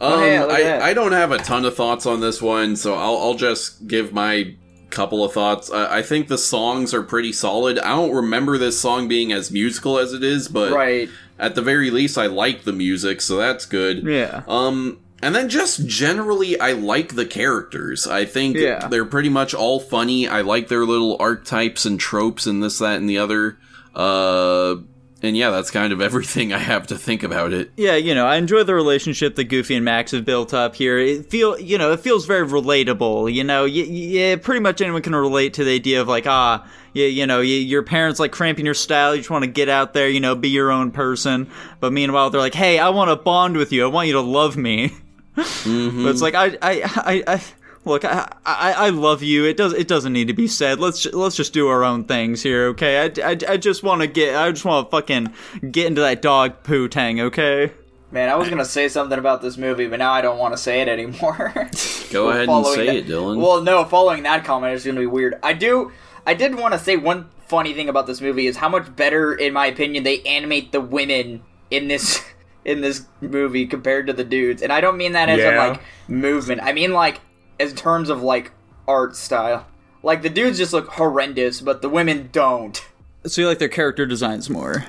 Um, 0.00 0.22
yeah, 0.24 0.44
look 0.44 0.52
at 0.52 0.62
that. 0.62 0.82
I, 0.82 0.90
I 0.90 0.94
don't 0.94 1.12
have 1.12 1.30
a 1.32 1.38
ton 1.38 1.64
of 1.64 1.76
thoughts 1.76 2.06
on 2.06 2.20
this 2.20 2.40
one, 2.40 2.76
so 2.76 2.94
I'll, 2.94 3.18
I'll 3.18 3.34
just 3.34 3.86
give 3.86 4.12
my 4.12 4.54
couple 4.88 5.22
of 5.22 5.32
thoughts. 5.32 5.70
Uh, 5.70 5.86
I 5.88 6.02
think 6.02 6.26
the 6.28 6.38
songs 6.38 6.92
are 6.94 7.02
pretty 7.02 7.32
solid. 7.32 7.78
I 7.78 7.90
don't 7.90 8.12
remember 8.14 8.58
this 8.58 8.80
song 8.80 9.06
being 9.08 9.30
as 9.32 9.50
musical 9.52 9.98
as 9.98 10.12
it 10.12 10.24
is, 10.24 10.48
but 10.48 10.72
Right. 10.72 11.08
at 11.38 11.54
the 11.54 11.62
very 11.62 11.90
least, 11.90 12.18
I 12.18 12.26
like 12.26 12.64
the 12.64 12.72
music, 12.72 13.20
so 13.20 13.36
that's 13.36 13.66
good. 13.66 14.02
Yeah. 14.04 14.42
Um, 14.48 14.98
and 15.22 15.32
then 15.34 15.48
just 15.48 15.86
generally, 15.86 16.58
I 16.58 16.72
like 16.72 17.14
the 17.14 17.26
characters. 17.26 18.06
I 18.08 18.24
think 18.24 18.56
Yeah. 18.56 18.88
they're 18.88 19.04
pretty 19.04 19.28
much 19.28 19.54
all 19.54 19.78
funny. 19.78 20.26
I 20.26 20.40
like 20.40 20.66
their 20.68 20.84
little 20.86 21.16
archetypes 21.20 21.84
and 21.84 22.00
tropes 22.00 22.46
and 22.46 22.60
this, 22.62 22.78
that, 22.78 22.96
and 22.96 23.08
the 23.08 23.18
other. 23.18 23.58
Uh, 23.94 24.76
and 25.22 25.36
yeah, 25.36 25.50
that's 25.50 25.70
kind 25.70 25.92
of 25.92 26.00
everything 26.08 26.52
I 26.52 26.58
have 26.58 26.86
to 26.88 26.96
think 26.98 27.22
about 27.22 27.52
it. 27.52 27.70
Yeah, 27.76 27.96
you 27.96 28.14
know, 28.14 28.26
I 28.26 28.36
enjoy 28.36 28.62
the 28.64 28.74
relationship 28.74 29.34
that 29.36 29.44
Goofy 29.44 29.74
and 29.74 29.84
Max 29.84 30.12
have 30.12 30.24
built 30.24 30.52
up 30.54 30.74
here. 30.76 30.98
It 30.98 31.30
feel, 31.30 31.58
you 31.58 31.78
know, 31.78 31.92
it 31.92 32.00
feels 32.00 32.26
very 32.26 32.46
relatable. 32.46 33.32
You 33.32 33.44
know, 33.44 33.62
y- 33.64 33.68
yeah, 33.68 34.36
pretty 34.36 34.60
much 34.60 34.80
anyone 34.80 35.02
can 35.02 35.14
relate 35.14 35.54
to 35.54 35.64
the 35.64 35.74
idea 35.74 36.00
of 36.00 36.08
like, 36.08 36.26
ah, 36.26 36.66
yeah, 36.92 37.06
you 37.06 37.26
know, 37.26 37.38
y- 37.38 37.44
your 37.44 37.82
parents 37.82 38.18
like 38.18 38.32
cramping 38.32 38.64
your 38.64 38.74
style. 38.74 39.14
You 39.14 39.20
just 39.20 39.30
want 39.30 39.44
to 39.44 39.50
get 39.50 39.68
out 39.68 39.92
there, 39.94 40.08
you 40.08 40.20
know, 40.20 40.34
be 40.34 40.48
your 40.48 40.70
own 40.70 40.90
person. 40.90 41.50
But 41.80 41.92
meanwhile, 41.92 42.30
they're 42.30 42.40
like, 42.40 42.54
hey, 42.54 42.78
I 42.78 42.88
want 42.88 43.10
to 43.10 43.16
bond 43.16 43.56
with 43.56 43.72
you. 43.72 43.84
I 43.84 43.88
want 43.88 44.06
you 44.08 44.14
to 44.14 44.20
love 44.20 44.56
me. 44.56 44.92
Mm-hmm. 45.36 46.02
But 46.04 46.10
it's 46.10 46.22
like, 46.22 46.34
I, 46.34 46.56
I, 46.60 46.82
I, 46.82 47.24
I 47.34 47.42
look, 47.84 48.04
I, 48.04 48.30
I, 48.46 48.72
I 48.72 48.88
love 48.90 49.22
you. 49.22 49.44
It 49.44 49.56
does, 49.56 49.72
it 49.72 49.88
doesn't 49.88 50.12
need 50.12 50.28
to 50.28 50.34
be 50.34 50.46
said. 50.48 50.78
Let's, 50.80 51.02
ju- 51.02 51.10
let's 51.12 51.36
just 51.36 51.52
do 51.52 51.68
our 51.68 51.84
own 51.84 52.04
things 52.04 52.42
here, 52.42 52.66
okay? 52.68 53.00
I, 53.22 53.30
I, 53.30 53.36
I 53.48 53.56
just 53.56 53.82
want 53.82 54.00
to 54.02 54.06
get, 54.06 54.36
I 54.36 54.50
just 54.50 54.64
want 54.64 54.86
to 54.86 54.90
fucking 54.90 55.32
get 55.70 55.86
into 55.86 56.00
that 56.02 56.22
dog 56.22 56.62
poo 56.62 56.88
tang, 56.88 57.20
okay? 57.20 57.72
Man, 58.12 58.28
I 58.28 58.34
was 58.34 58.48
gonna 58.48 58.64
say 58.64 58.88
something 58.88 59.16
about 59.20 59.40
this 59.40 59.56
movie, 59.56 59.86
but 59.86 60.00
now 60.00 60.10
I 60.12 60.20
don't 60.20 60.36
want 60.36 60.52
to 60.52 60.58
say 60.58 60.80
it 60.80 60.88
anymore. 60.88 61.52
Go 62.10 62.30
ahead 62.30 62.48
and 62.48 62.66
say 62.66 62.86
that- 62.86 62.96
it, 62.96 63.06
Dylan. 63.06 63.40
Well, 63.40 63.62
no, 63.62 63.84
following 63.84 64.24
that 64.24 64.44
comment 64.44 64.74
is 64.74 64.84
gonna 64.84 64.98
be 64.98 65.06
weird. 65.06 65.38
I 65.44 65.52
do, 65.52 65.92
I 66.26 66.34
did 66.34 66.56
want 66.56 66.72
to 66.74 66.78
say 66.80 66.96
one 66.96 67.28
funny 67.46 67.72
thing 67.72 67.88
about 67.88 68.08
this 68.08 68.20
movie 68.20 68.48
is 68.48 68.56
how 68.56 68.68
much 68.68 68.96
better, 68.96 69.32
in 69.34 69.52
my 69.52 69.66
opinion, 69.66 70.02
they 70.02 70.22
animate 70.22 70.72
the 70.72 70.80
women 70.80 71.42
in 71.70 71.86
this 71.86 72.20
in 72.64 72.80
this 72.80 73.06
movie 73.20 73.64
compared 73.66 74.08
to 74.08 74.12
the 74.12 74.24
dudes. 74.24 74.60
And 74.60 74.72
I 74.72 74.80
don't 74.80 74.96
mean 74.96 75.12
that 75.12 75.28
as 75.28 75.38
Yeah. 75.38 75.50
in 75.52 75.56
like 75.70 75.80
movement. 76.08 76.62
I 76.64 76.72
mean 76.72 76.92
like 76.92 77.20
as 77.60 77.72
terms 77.74 78.08
of 78.08 78.22
like 78.22 78.50
art 78.88 79.14
style. 79.16 79.66
Like 80.02 80.22
the 80.22 80.30
dudes 80.30 80.58
just 80.58 80.72
look 80.72 80.88
horrendous, 80.88 81.60
but 81.60 81.82
the 81.82 81.88
women 81.88 82.30
don't. 82.32 82.82
So 83.26 83.42
you 83.42 83.46
like 83.48 83.58
their 83.58 83.68
character 83.68 84.06
designs 84.06 84.48
more? 84.50 84.86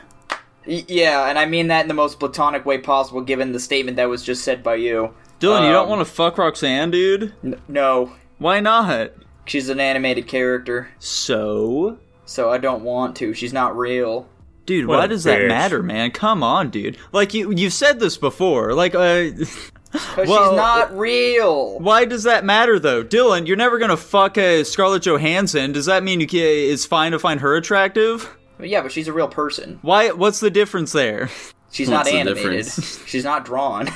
Y- 0.65 0.85
yeah, 0.87 1.27
and 1.27 1.37
I 1.37 1.45
mean 1.45 1.67
that 1.67 1.81
in 1.81 1.87
the 1.87 1.93
most 1.93 2.19
platonic 2.19 2.65
way 2.65 2.77
possible, 2.77 3.21
given 3.21 3.51
the 3.51 3.59
statement 3.59 3.97
that 3.97 4.09
was 4.09 4.23
just 4.23 4.43
said 4.43 4.63
by 4.63 4.75
you. 4.75 5.13
Dylan, 5.39 5.65
you 5.65 5.71
don't 5.73 5.83
Um, 5.83 5.89
want 5.89 5.99
to 6.07 6.11
fuck 6.13 6.37
Roxanne, 6.37 6.91
dude? 6.91 7.33
N- 7.43 7.59
no, 7.67 8.11
Why 8.37 8.59
not? 8.59 9.11
she's 9.45 9.69
an 9.69 9.79
animated 9.79 10.27
character, 10.27 10.89
So, 10.99 11.97
so 12.25 12.51
I 12.51 12.57
don't 12.59 12.83
want 12.83 13.15
to. 13.17 13.33
She's 13.33 13.51
not 13.51 13.75
real. 13.77 14.29
dude, 14.67 14.85
What 14.85 14.99
why 14.99 15.05
a 15.05 15.07
does 15.09 15.23
that 15.25 15.47
matter, 15.47 15.81
man? 15.83 16.11
Come 16.11 16.41
on, 16.43 16.69
dude. 16.69 16.95
Like 17.11 17.33
you, 17.33 17.51
you've 17.53 17.73
said 17.73 17.99
this 17.99 18.15
before. 18.17 18.73
Like, 18.73 18.93
uh, 18.95 19.29
Because 19.91 20.27
Well, 20.29 20.51
she's 20.51 20.57
not 20.57 20.97
real. 20.97 21.79
why 21.79 22.05
does 22.05 22.23
that 22.23 22.45
matter 22.45 22.79
though, 22.79 23.03
Dylan? 23.03 23.45
You're 23.47 23.57
never 23.57 23.77
gonna 23.77 23.97
fuck 23.97 24.37
a 24.37 24.63
Scarlett 24.63 25.03
Johansson. 25.03 25.71
Does 25.73 25.85
that 25.87 26.03
mean 26.03 26.19
you 26.21 26.27
can, 26.27 26.39
it's 26.39 26.85
fine 26.85 27.11
to 27.11 27.19
find 27.19 27.39
her 27.41 27.55
attractive? 27.55 28.29
Yeah, 28.59 28.81
but 28.81 28.91
she's 28.91 29.07
a 29.07 29.13
real 29.13 29.27
person. 29.27 29.79
Why? 29.81 30.11
What's 30.11 30.39
the 30.39 30.49
difference 30.51 30.91
there? 30.91 31.29
She's 31.71 31.89
What's 31.89 31.95
not 31.97 32.05
the 32.05 32.17
animated. 32.19 32.65
difference? 32.65 33.03
she's 33.07 33.23
not 33.23 33.43
drawn. 33.45 33.89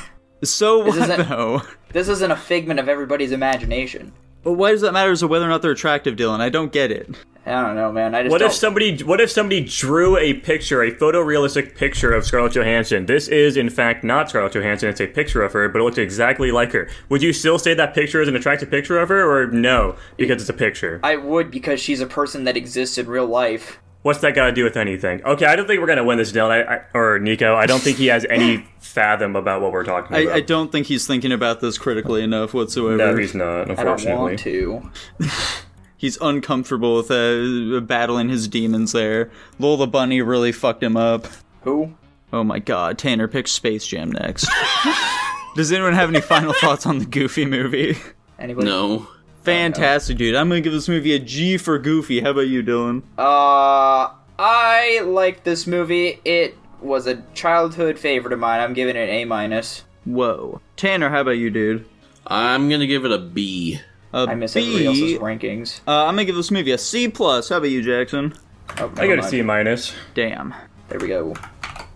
So 0.43 0.79
what 0.79 0.97
isn't- 0.97 1.29
though? 1.29 1.61
This 1.93 2.09
isn't 2.09 2.31
a 2.31 2.35
figment 2.35 2.79
of 2.79 2.89
everybody's 2.89 3.31
imagination. 3.31 4.11
But 4.43 4.53
why 4.53 4.71
does 4.71 4.81
that 4.81 4.91
matter 4.91 5.11
as 5.11 5.21
to 5.21 5.27
whether 5.27 5.45
or 5.45 5.49
not 5.49 5.61
they're 5.61 5.71
attractive, 5.71 6.15
Dylan? 6.17 6.39
I 6.41 6.49
don't 6.49 6.71
get 6.71 6.91
it. 6.91 7.09
I 7.47 7.61
don't 7.61 7.75
know, 7.75 7.91
man. 7.91 8.15
I 8.15 8.23
just 8.23 8.31
What 8.31 8.39
don't. 8.39 8.49
if 8.49 8.55
somebody 8.55 8.97
what 9.03 9.21
if 9.21 9.29
somebody 9.29 9.61
drew 9.61 10.17
a 10.17 10.33
picture, 10.33 10.81
a 10.81 10.91
photorealistic 10.91 11.75
picture 11.75 12.11
of 12.11 12.25
Scarlett 12.25 12.53
Johansson? 12.53 13.05
This 13.05 13.27
is 13.27 13.55
in 13.55 13.69
fact 13.69 14.03
not 14.03 14.29
Scarlett 14.29 14.53
Johansson, 14.53 14.89
it's 14.89 14.99
a 15.01 15.07
picture 15.07 15.43
of 15.43 15.53
her, 15.53 15.69
but 15.69 15.79
it 15.79 15.83
looks 15.83 15.97
exactly 15.99 16.51
like 16.51 16.71
her. 16.71 16.89
Would 17.09 17.21
you 17.21 17.33
still 17.33 17.59
say 17.59 17.73
that 17.75 17.93
picture 17.93 18.19
is 18.21 18.27
an 18.27 18.35
attractive 18.35 18.71
picture 18.71 18.97
of 18.99 19.09
her 19.09 19.29
or 19.29 19.47
no, 19.51 19.95
because 20.17 20.41
it's 20.41 20.49
a 20.49 20.53
picture? 20.53 20.99
I 21.03 21.17
would 21.17 21.51
because 21.51 21.79
she's 21.79 22.01
a 22.01 22.07
person 22.07 22.45
that 22.45 22.57
exists 22.57 22.97
in 22.97 23.05
real 23.07 23.27
life. 23.27 23.79
What's 24.01 24.19
that 24.19 24.35
got 24.35 24.45
to 24.45 24.51
do 24.51 24.63
with 24.63 24.77
anything? 24.77 25.23
Okay, 25.23 25.45
I 25.47 25.55
don't 25.55 25.65
think 25.65 25.79
we're 25.81 25.87
going 25.87 25.97
to 25.97 26.03
win 26.03 26.19
this 26.19 26.31
Dylan 26.31 26.67
I, 26.67 26.75
I, 26.75 26.81
or 26.93 27.17
Nico. 27.17 27.55
I 27.55 27.65
don't 27.65 27.79
think 27.81 27.97
he 27.97 28.05
has 28.07 28.23
any 28.29 28.57
fathom 28.79 29.35
about 29.35 29.61
what 29.61 29.71
we're 29.71 29.83
talking 29.83 30.15
about. 30.15 30.31
I, 30.31 30.35
I 30.37 30.41
don't 30.41 30.71
think 30.71 30.85
he's 30.85 31.07
thinking 31.07 31.31
about 31.31 31.59
this 31.59 31.79
critically 31.79 32.21
enough 32.21 32.53
whatsoever. 32.53 32.97
No, 32.97 33.17
he's 33.17 33.33
not, 33.33 33.61
I 33.61 33.65
don't 33.65 33.79
unfortunately. 33.79 34.15
want 34.15 34.39
to. 34.39 34.91
He's 35.97 36.17
uncomfortable 36.21 36.97
with 36.97 37.09
uh, 37.11 37.79
battling 37.81 38.29
his 38.29 38.47
demons 38.47 38.91
there. 38.91 39.31
Lola 39.59 39.87
Bunny 39.87 40.21
really 40.21 40.51
fucked 40.51 40.83
him 40.83 40.97
up. 40.97 41.27
Who? 41.61 41.95
Oh 42.33 42.43
my 42.43 42.59
god, 42.59 42.97
Tanner 42.97 43.27
picks 43.27 43.51
Space 43.51 43.85
Jam 43.87 44.11
next. 44.11 44.47
Does 45.55 45.71
anyone 45.71 45.93
have 45.93 46.09
any 46.09 46.19
final 46.21 46.53
thoughts 46.53 46.85
on 46.85 46.99
the 46.99 47.05
Goofy 47.05 47.45
movie? 47.45 47.97
Anybody? 48.37 48.67
no. 48.67 49.07
Fantastic, 49.43 50.17
dude. 50.17 50.33
I'm 50.35 50.49
gonna 50.49 50.59
give 50.61 50.73
this 50.73 50.89
movie 50.89 51.13
a 51.13 51.19
G 51.19 51.57
for 51.57 51.77
Goofy. 51.77 52.19
How 52.19 52.31
about 52.31 52.47
you, 52.47 52.63
Dylan? 52.63 53.03
Uh, 53.17 54.09
I 54.39 55.01
like 55.05 55.43
this 55.43 55.67
movie. 55.67 56.19
It 56.25 56.57
was 56.81 57.05
a 57.05 57.21
childhood 57.35 57.99
favorite 57.99 58.33
of 58.33 58.39
mine. 58.39 58.59
I'm 58.59 58.73
giving 58.73 58.95
it 58.95 59.07
an 59.07 59.09
A 59.09 59.25
minus. 59.25 59.83
Whoa. 60.03 60.61
Tanner, 60.77 61.09
how 61.09 61.21
about 61.21 61.37
you, 61.37 61.51
dude? 61.51 61.85
I'm 62.27 62.69
gonna 62.69 62.87
give 62.87 63.05
it 63.05 63.11
a 63.11 63.19
B. 63.19 63.79
A 64.15 64.27
I 64.29 64.35
miss 64.35 64.53
B. 64.53 64.61
everybody 64.61 64.85
else's 64.87 65.19
rankings. 65.19 65.81
Uh, 65.87 66.05
I'm 66.05 66.13
gonna 66.15 66.25
give 66.25 66.35
this 66.35 66.49
movie 66.49 66.71
a 66.71 66.77
C 66.77 67.07
plus. 67.09 67.49
How 67.49 67.57
about 67.57 67.69
you, 67.69 67.83
Jackson? 67.83 68.33
Oh, 68.77 68.85
I 68.97 69.05
never 69.05 69.07
got 69.07 69.13
a 69.13 69.15
mind. 69.17 69.25
C 69.25 69.41
minus. 69.41 69.93
Damn. 70.13 70.55
There 70.89 70.99
we 70.99 71.07
go. 71.07 71.33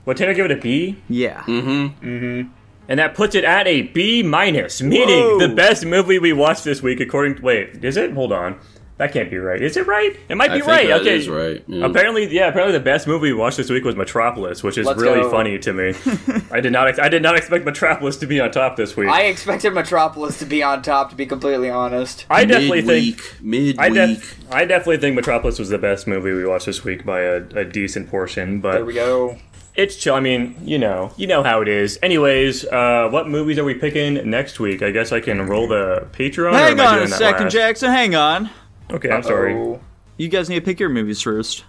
What 0.03 0.17
Did 0.17 0.29
I 0.29 0.33
give 0.33 0.45
it 0.45 0.51
a 0.51 0.57
B? 0.57 0.97
Yeah. 1.07 1.41
Mm-hmm. 1.43 2.49
And 2.87 2.99
that 2.99 3.13
puts 3.13 3.35
it 3.35 3.43
at 3.43 3.67
a 3.67 3.83
B 3.83 4.23
minus, 4.23 4.81
meaning 4.81 5.23
Whoa. 5.23 5.39
the 5.47 5.53
best 5.53 5.85
movie 5.85 6.17
we 6.19 6.33
watched 6.33 6.63
this 6.63 6.81
week 6.81 6.99
according 6.99 7.35
to 7.37 7.41
wait, 7.43 7.83
is 7.85 7.95
it? 7.95 8.13
Hold 8.13 8.33
on. 8.33 8.59
That 8.99 9.13
can't 9.13 9.29
be 9.31 9.37
right. 9.37 9.61
Is 9.61 9.77
it 9.77 9.87
right? 9.87 10.13
It 10.27 10.35
might 10.35 10.51
I 10.51 10.55
be 10.55 10.59
think 10.59 10.67
right. 10.71 10.87
that 10.89 11.01
okay. 11.01 11.15
is 11.15 11.29
right. 11.29 11.63
yeah. 11.67 11.85
Apparently, 11.85 12.27
yeah. 12.35 12.49
Apparently, 12.49 12.77
the 12.77 12.83
best 12.83 13.07
movie 13.07 13.31
we 13.31 13.33
watched 13.33 13.55
this 13.55 13.69
week 13.69 13.85
was 13.85 13.95
Metropolis, 13.95 14.61
which 14.61 14.77
is 14.77 14.85
Let's 14.85 14.99
really 15.01 15.21
go. 15.21 15.31
funny 15.31 15.57
to 15.57 15.71
me. 15.71 15.93
I 16.51 16.59
did 16.59 16.73
not. 16.73 16.89
Ex- 16.89 16.99
I 16.99 17.07
did 17.07 17.21
not 17.21 17.37
expect 17.37 17.63
Metropolis 17.63 18.17
to 18.17 18.27
be 18.27 18.41
on 18.41 18.51
top 18.51 18.75
this 18.75 18.97
week. 18.97 19.07
I 19.07 19.21
I, 19.21 19.23
expected 19.27 19.73
Metropolis 19.73 20.37
to 20.39 20.45
be 20.45 20.61
on 20.63 20.81
top, 20.81 21.11
to 21.11 21.15
be 21.15 21.25
completely 21.25 21.69
honest. 21.69 22.25
I 22.29 22.43
definitely 22.43 22.81
midweek, 22.81 23.21
think. 23.21 23.41
midweek. 23.41 23.79
I, 23.79 23.89
def- 23.89 24.45
I 24.51 24.65
definitely 24.65 24.97
think 24.97 25.15
Metropolis 25.15 25.59
was 25.59 25.69
the 25.69 25.77
best 25.77 26.05
movie 26.05 26.33
we 26.33 26.45
watched 26.45 26.65
this 26.65 26.83
week 26.83 27.05
by 27.05 27.21
a, 27.21 27.35
a 27.55 27.63
decent 27.63 28.09
portion, 28.09 28.59
But 28.59 28.71
There 28.73 28.79
but 28.81 28.87
we 28.87 28.93
go. 28.95 29.37
it's 29.75 29.95
chill. 29.95 30.15
I 30.15 30.19
mean, 30.19 30.57
you 30.61 30.77
know, 30.77 31.13
you 31.15 31.25
know 31.27 31.41
how 31.41 31.61
it 31.61 31.69
is. 31.69 31.97
Anyways, 32.03 32.65
uh, 32.65 33.07
what 33.11 33.29
movies 33.29 33.57
are 33.59 33.63
we 33.63 33.75
picking 33.75 34.29
next 34.29 34.59
week? 34.59 34.81
I 34.81 34.91
guess 34.91 35.13
I 35.13 35.21
can 35.21 35.47
roll 35.47 35.69
the 35.69 36.05
Patreon. 36.11 36.51
or 36.51 36.57
Hang 36.57 36.73
am 36.73 36.79
I 36.81 36.85
on 36.85 36.93
doing 36.95 37.07
a 37.07 37.09
that 37.11 37.17
second, 37.17 37.43
last? 37.45 37.53
Jackson. 37.53 37.91
Hang 37.91 38.13
on. 38.15 38.49
Okay, 38.91 39.09
I'm 39.11 39.23
sorry. 39.23 39.79
You 40.17 40.27
guys 40.27 40.49
need 40.49 40.55
to 40.55 40.65
pick 40.65 40.79
your 40.79 40.89
movies 40.89 41.21
first. 41.21 41.63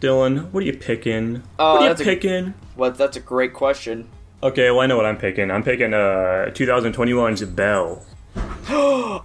Dylan. 0.00 0.50
What 0.52 0.62
are 0.62 0.66
you 0.66 0.76
picking? 0.76 1.42
Oh, 1.58 1.72
what 1.74 1.80
are 1.80 1.82
you 1.82 1.88
that's 1.88 2.00
a- 2.00 2.04
picking? 2.04 2.54
What? 2.76 2.96
That's 2.96 3.16
a 3.16 3.20
great 3.20 3.52
question. 3.52 4.08
Okay, 4.42 4.70
well 4.70 4.80
I 4.80 4.86
know 4.86 4.96
what 4.96 5.04
I'm 5.06 5.18
picking. 5.18 5.50
I'm 5.50 5.62
picking 5.62 5.92
uh 5.92 6.46
2021's 6.54 7.42
Bell. 7.44 8.04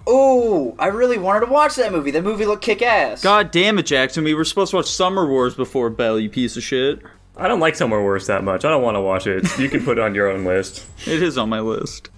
Oh, 0.08 0.74
I 0.78 0.88
really 0.88 1.18
wanted 1.18 1.46
to 1.46 1.52
watch 1.52 1.76
that 1.76 1.92
movie. 1.92 2.10
That 2.10 2.22
movie 2.24 2.44
looked 2.44 2.62
kick 2.62 2.82
ass. 2.82 3.22
God 3.22 3.50
damn 3.50 3.78
it, 3.78 3.86
Jackson. 3.86 4.24
We 4.24 4.34
were 4.34 4.44
supposed 4.44 4.70
to 4.70 4.76
watch 4.76 4.90
Summer 4.90 5.26
Wars 5.26 5.54
before 5.54 5.88
Bell, 5.90 6.18
you 6.18 6.28
piece 6.28 6.56
of 6.56 6.62
shit. 6.62 7.00
I 7.36 7.48
don't 7.48 7.60
like 7.60 7.76
Summer 7.76 8.00
Wars 8.00 8.26
that 8.26 8.44
much. 8.44 8.64
I 8.64 8.70
don't 8.70 8.82
want 8.82 8.96
to 8.96 9.00
watch 9.00 9.26
it. 9.26 9.46
You 9.58 9.68
can 9.68 9.84
put 9.84 9.98
it 9.98 10.02
on 10.02 10.14
your 10.14 10.30
own 10.30 10.44
list. 10.44 10.84
It 11.06 11.22
is 11.22 11.38
on 11.38 11.48
my 11.48 11.60
list. 11.60 12.10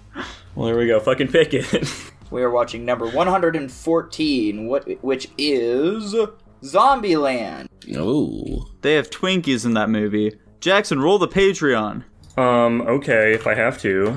Well, 0.55 0.65
there 0.67 0.77
we 0.77 0.87
go. 0.87 0.99
Fucking 0.99 1.27
pick 1.29 1.53
it. 1.53 1.93
We 2.31 2.41
are 2.43 2.51
watching 2.51 2.85
number 2.85 3.07
114, 3.07 4.67
what, 4.67 5.03
which 5.03 5.29
is 5.37 6.15
Zombieland. 6.63 7.67
Oh. 7.95 8.67
They 8.81 8.93
have 8.95 9.09
Twinkies 9.09 9.65
in 9.65 9.73
that 9.73 9.89
movie. 9.89 10.37
Jackson, 10.59 10.99
roll 11.01 11.17
the 11.17 11.27
Patreon. 11.27 12.03
um, 12.37 12.81
okay, 12.81 13.33
if 13.33 13.47
I 13.47 13.55
have 13.55 13.79
to. 13.81 14.15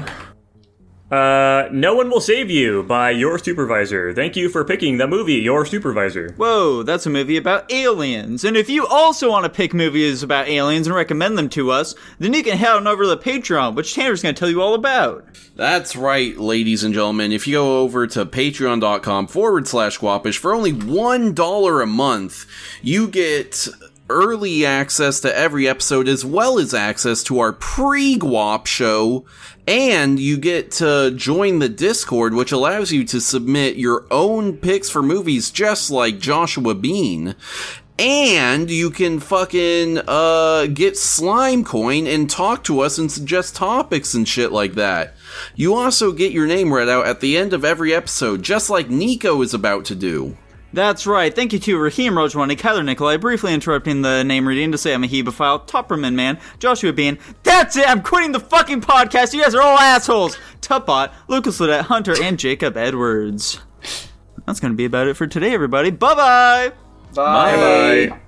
Uh, 1.12 1.68
No 1.70 1.94
One 1.94 2.08
Will 2.08 2.22
Save 2.22 2.48
You 2.48 2.84
by 2.84 3.10
Your 3.10 3.38
Supervisor. 3.38 4.14
Thank 4.14 4.34
you 4.34 4.48
for 4.48 4.64
picking 4.64 4.96
the 4.96 5.06
movie 5.06 5.34
Your 5.34 5.66
Supervisor. 5.66 6.32
Whoa, 6.38 6.82
that's 6.82 7.04
a 7.04 7.10
movie 7.10 7.36
about 7.36 7.70
aliens. 7.70 8.44
And 8.44 8.56
if 8.56 8.70
you 8.70 8.86
also 8.86 9.28
want 9.28 9.44
to 9.44 9.50
pick 9.50 9.74
movies 9.74 10.22
about 10.22 10.48
aliens 10.48 10.86
and 10.86 10.96
recommend 10.96 11.36
them 11.36 11.50
to 11.50 11.70
us, 11.70 11.94
then 12.18 12.32
you 12.32 12.42
can 12.42 12.56
head 12.56 12.76
on 12.76 12.86
over 12.86 13.02
to 13.02 13.10
the 13.10 13.18
Patreon, 13.18 13.74
which 13.74 13.94
Tanner's 13.94 14.22
going 14.22 14.34
to 14.34 14.38
tell 14.38 14.48
you 14.48 14.62
all 14.62 14.72
about. 14.72 15.26
That's 15.54 15.94
right, 15.94 16.34
ladies 16.38 16.82
and 16.82 16.94
gentlemen. 16.94 17.30
If 17.30 17.46
you 17.46 17.56
go 17.56 17.80
over 17.80 18.06
to 18.06 18.24
patreon.com 18.24 19.26
forward 19.26 19.68
slash 19.68 19.98
guapish 19.98 20.38
for 20.38 20.54
only 20.54 20.72
$1 20.72 21.82
a 21.82 21.86
month, 21.86 22.46
you 22.80 23.06
get 23.06 23.68
early 24.09 24.64
access 24.66 25.20
to 25.20 25.36
every 25.36 25.68
episode 25.68 26.09
as 26.09 26.24
well 26.24 26.59
as 26.59 26.74
access 26.74 27.22
to 27.24 27.38
our 27.38 27.53
pre-guap 27.53 28.66
show. 28.66 29.24
And 29.66 30.18
you 30.18 30.38
get 30.38 30.72
to 30.72 31.12
join 31.14 31.61
the 31.61 31.68
Discord, 31.68 32.34
which 32.34 32.50
allows 32.50 32.90
you 32.90 33.05
to 33.05 33.20
submit 33.20 33.76
your 33.76 34.07
own 34.11 34.57
picks 34.57 34.90
for 34.90 35.03
movies 35.03 35.50
just 35.50 35.90
like 35.90 36.18
Joshua 36.18 36.74
Bean 36.74 37.36
and 37.98 38.70
you 38.70 38.90
can 38.90 39.20
fucking 39.20 39.98
uh 40.09 40.66
get 40.66 40.96
slime 40.96 41.62
coin 41.62 42.07
and 42.07 42.28
talk 42.28 42.64
to 42.64 42.80
us 42.80 42.98
and 42.98 43.12
suggest 43.12 43.55
topics 43.55 44.14
and 44.14 44.26
shit 44.26 44.50
like 44.50 44.74
that 44.74 45.14
you 45.55 45.74
also 45.74 46.11
get 46.11 46.32
your 46.32 46.46
name 46.46 46.72
read 46.72 46.88
out 46.88 47.07
at 47.07 47.20
the 47.20 47.36
end 47.36 47.53
of 47.53 47.64
every 47.64 47.94
episode 47.94 48.42
just 48.42 48.70
like 48.70 48.88
nico 48.88 49.42
is 49.42 49.53
about 49.53 49.84
to 49.84 49.94
do 49.94 50.36
That's 50.72 51.06
right. 51.06 51.34
Thank 51.34 51.52
you 51.52 51.58
to 51.58 51.78
Raheem 51.78 52.14
Rojwani, 52.14 52.56
Kyler 52.56 52.84
Nikolai, 52.84 53.18
briefly 53.18 53.52
interrupting 53.52 54.02
the 54.02 54.22
name 54.24 54.48
reading 54.48 54.72
to 54.72 54.78
say 54.78 54.94
I'm 54.94 55.04
a 55.04 55.06
Hebephile, 55.06 55.66
Topperman 55.66 56.14
Man, 56.14 56.40
Joshua 56.58 56.92
Bean. 56.92 57.18
That's 57.42 57.76
it! 57.76 57.88
I'm 57.88 58.02
quitting 58.02 58.32
the 58.32 58.40
fucking 58.40 58.80
podcast! 58.80 59.34
You 59.34 59.42
guys 59.42 59.54
are 59.54 59.62
all 59.62 59.78
assholes! 59.78 60.38
Tupbot, 60.62 61.12
Lucas 61.28 61.58
Ludette, 61.60 61.82
Hunter, 61.82 62.14
and 62.22 62.38
Jacob 62.38 62.76
Edwards. 62.76 63.60
That's 64.46 64.60
gonna 64.60 64.74
be 64.74 64.86
about 64.86 65.08
it 65.08 65.14
for 65.14 65.26
today, 65.26 65.52
everybody. 65.52 65.90
Bye 65.90 66.14
bye! 66.14 66.72
Bye. 67.14 68.08
Bye. 68.08 68.18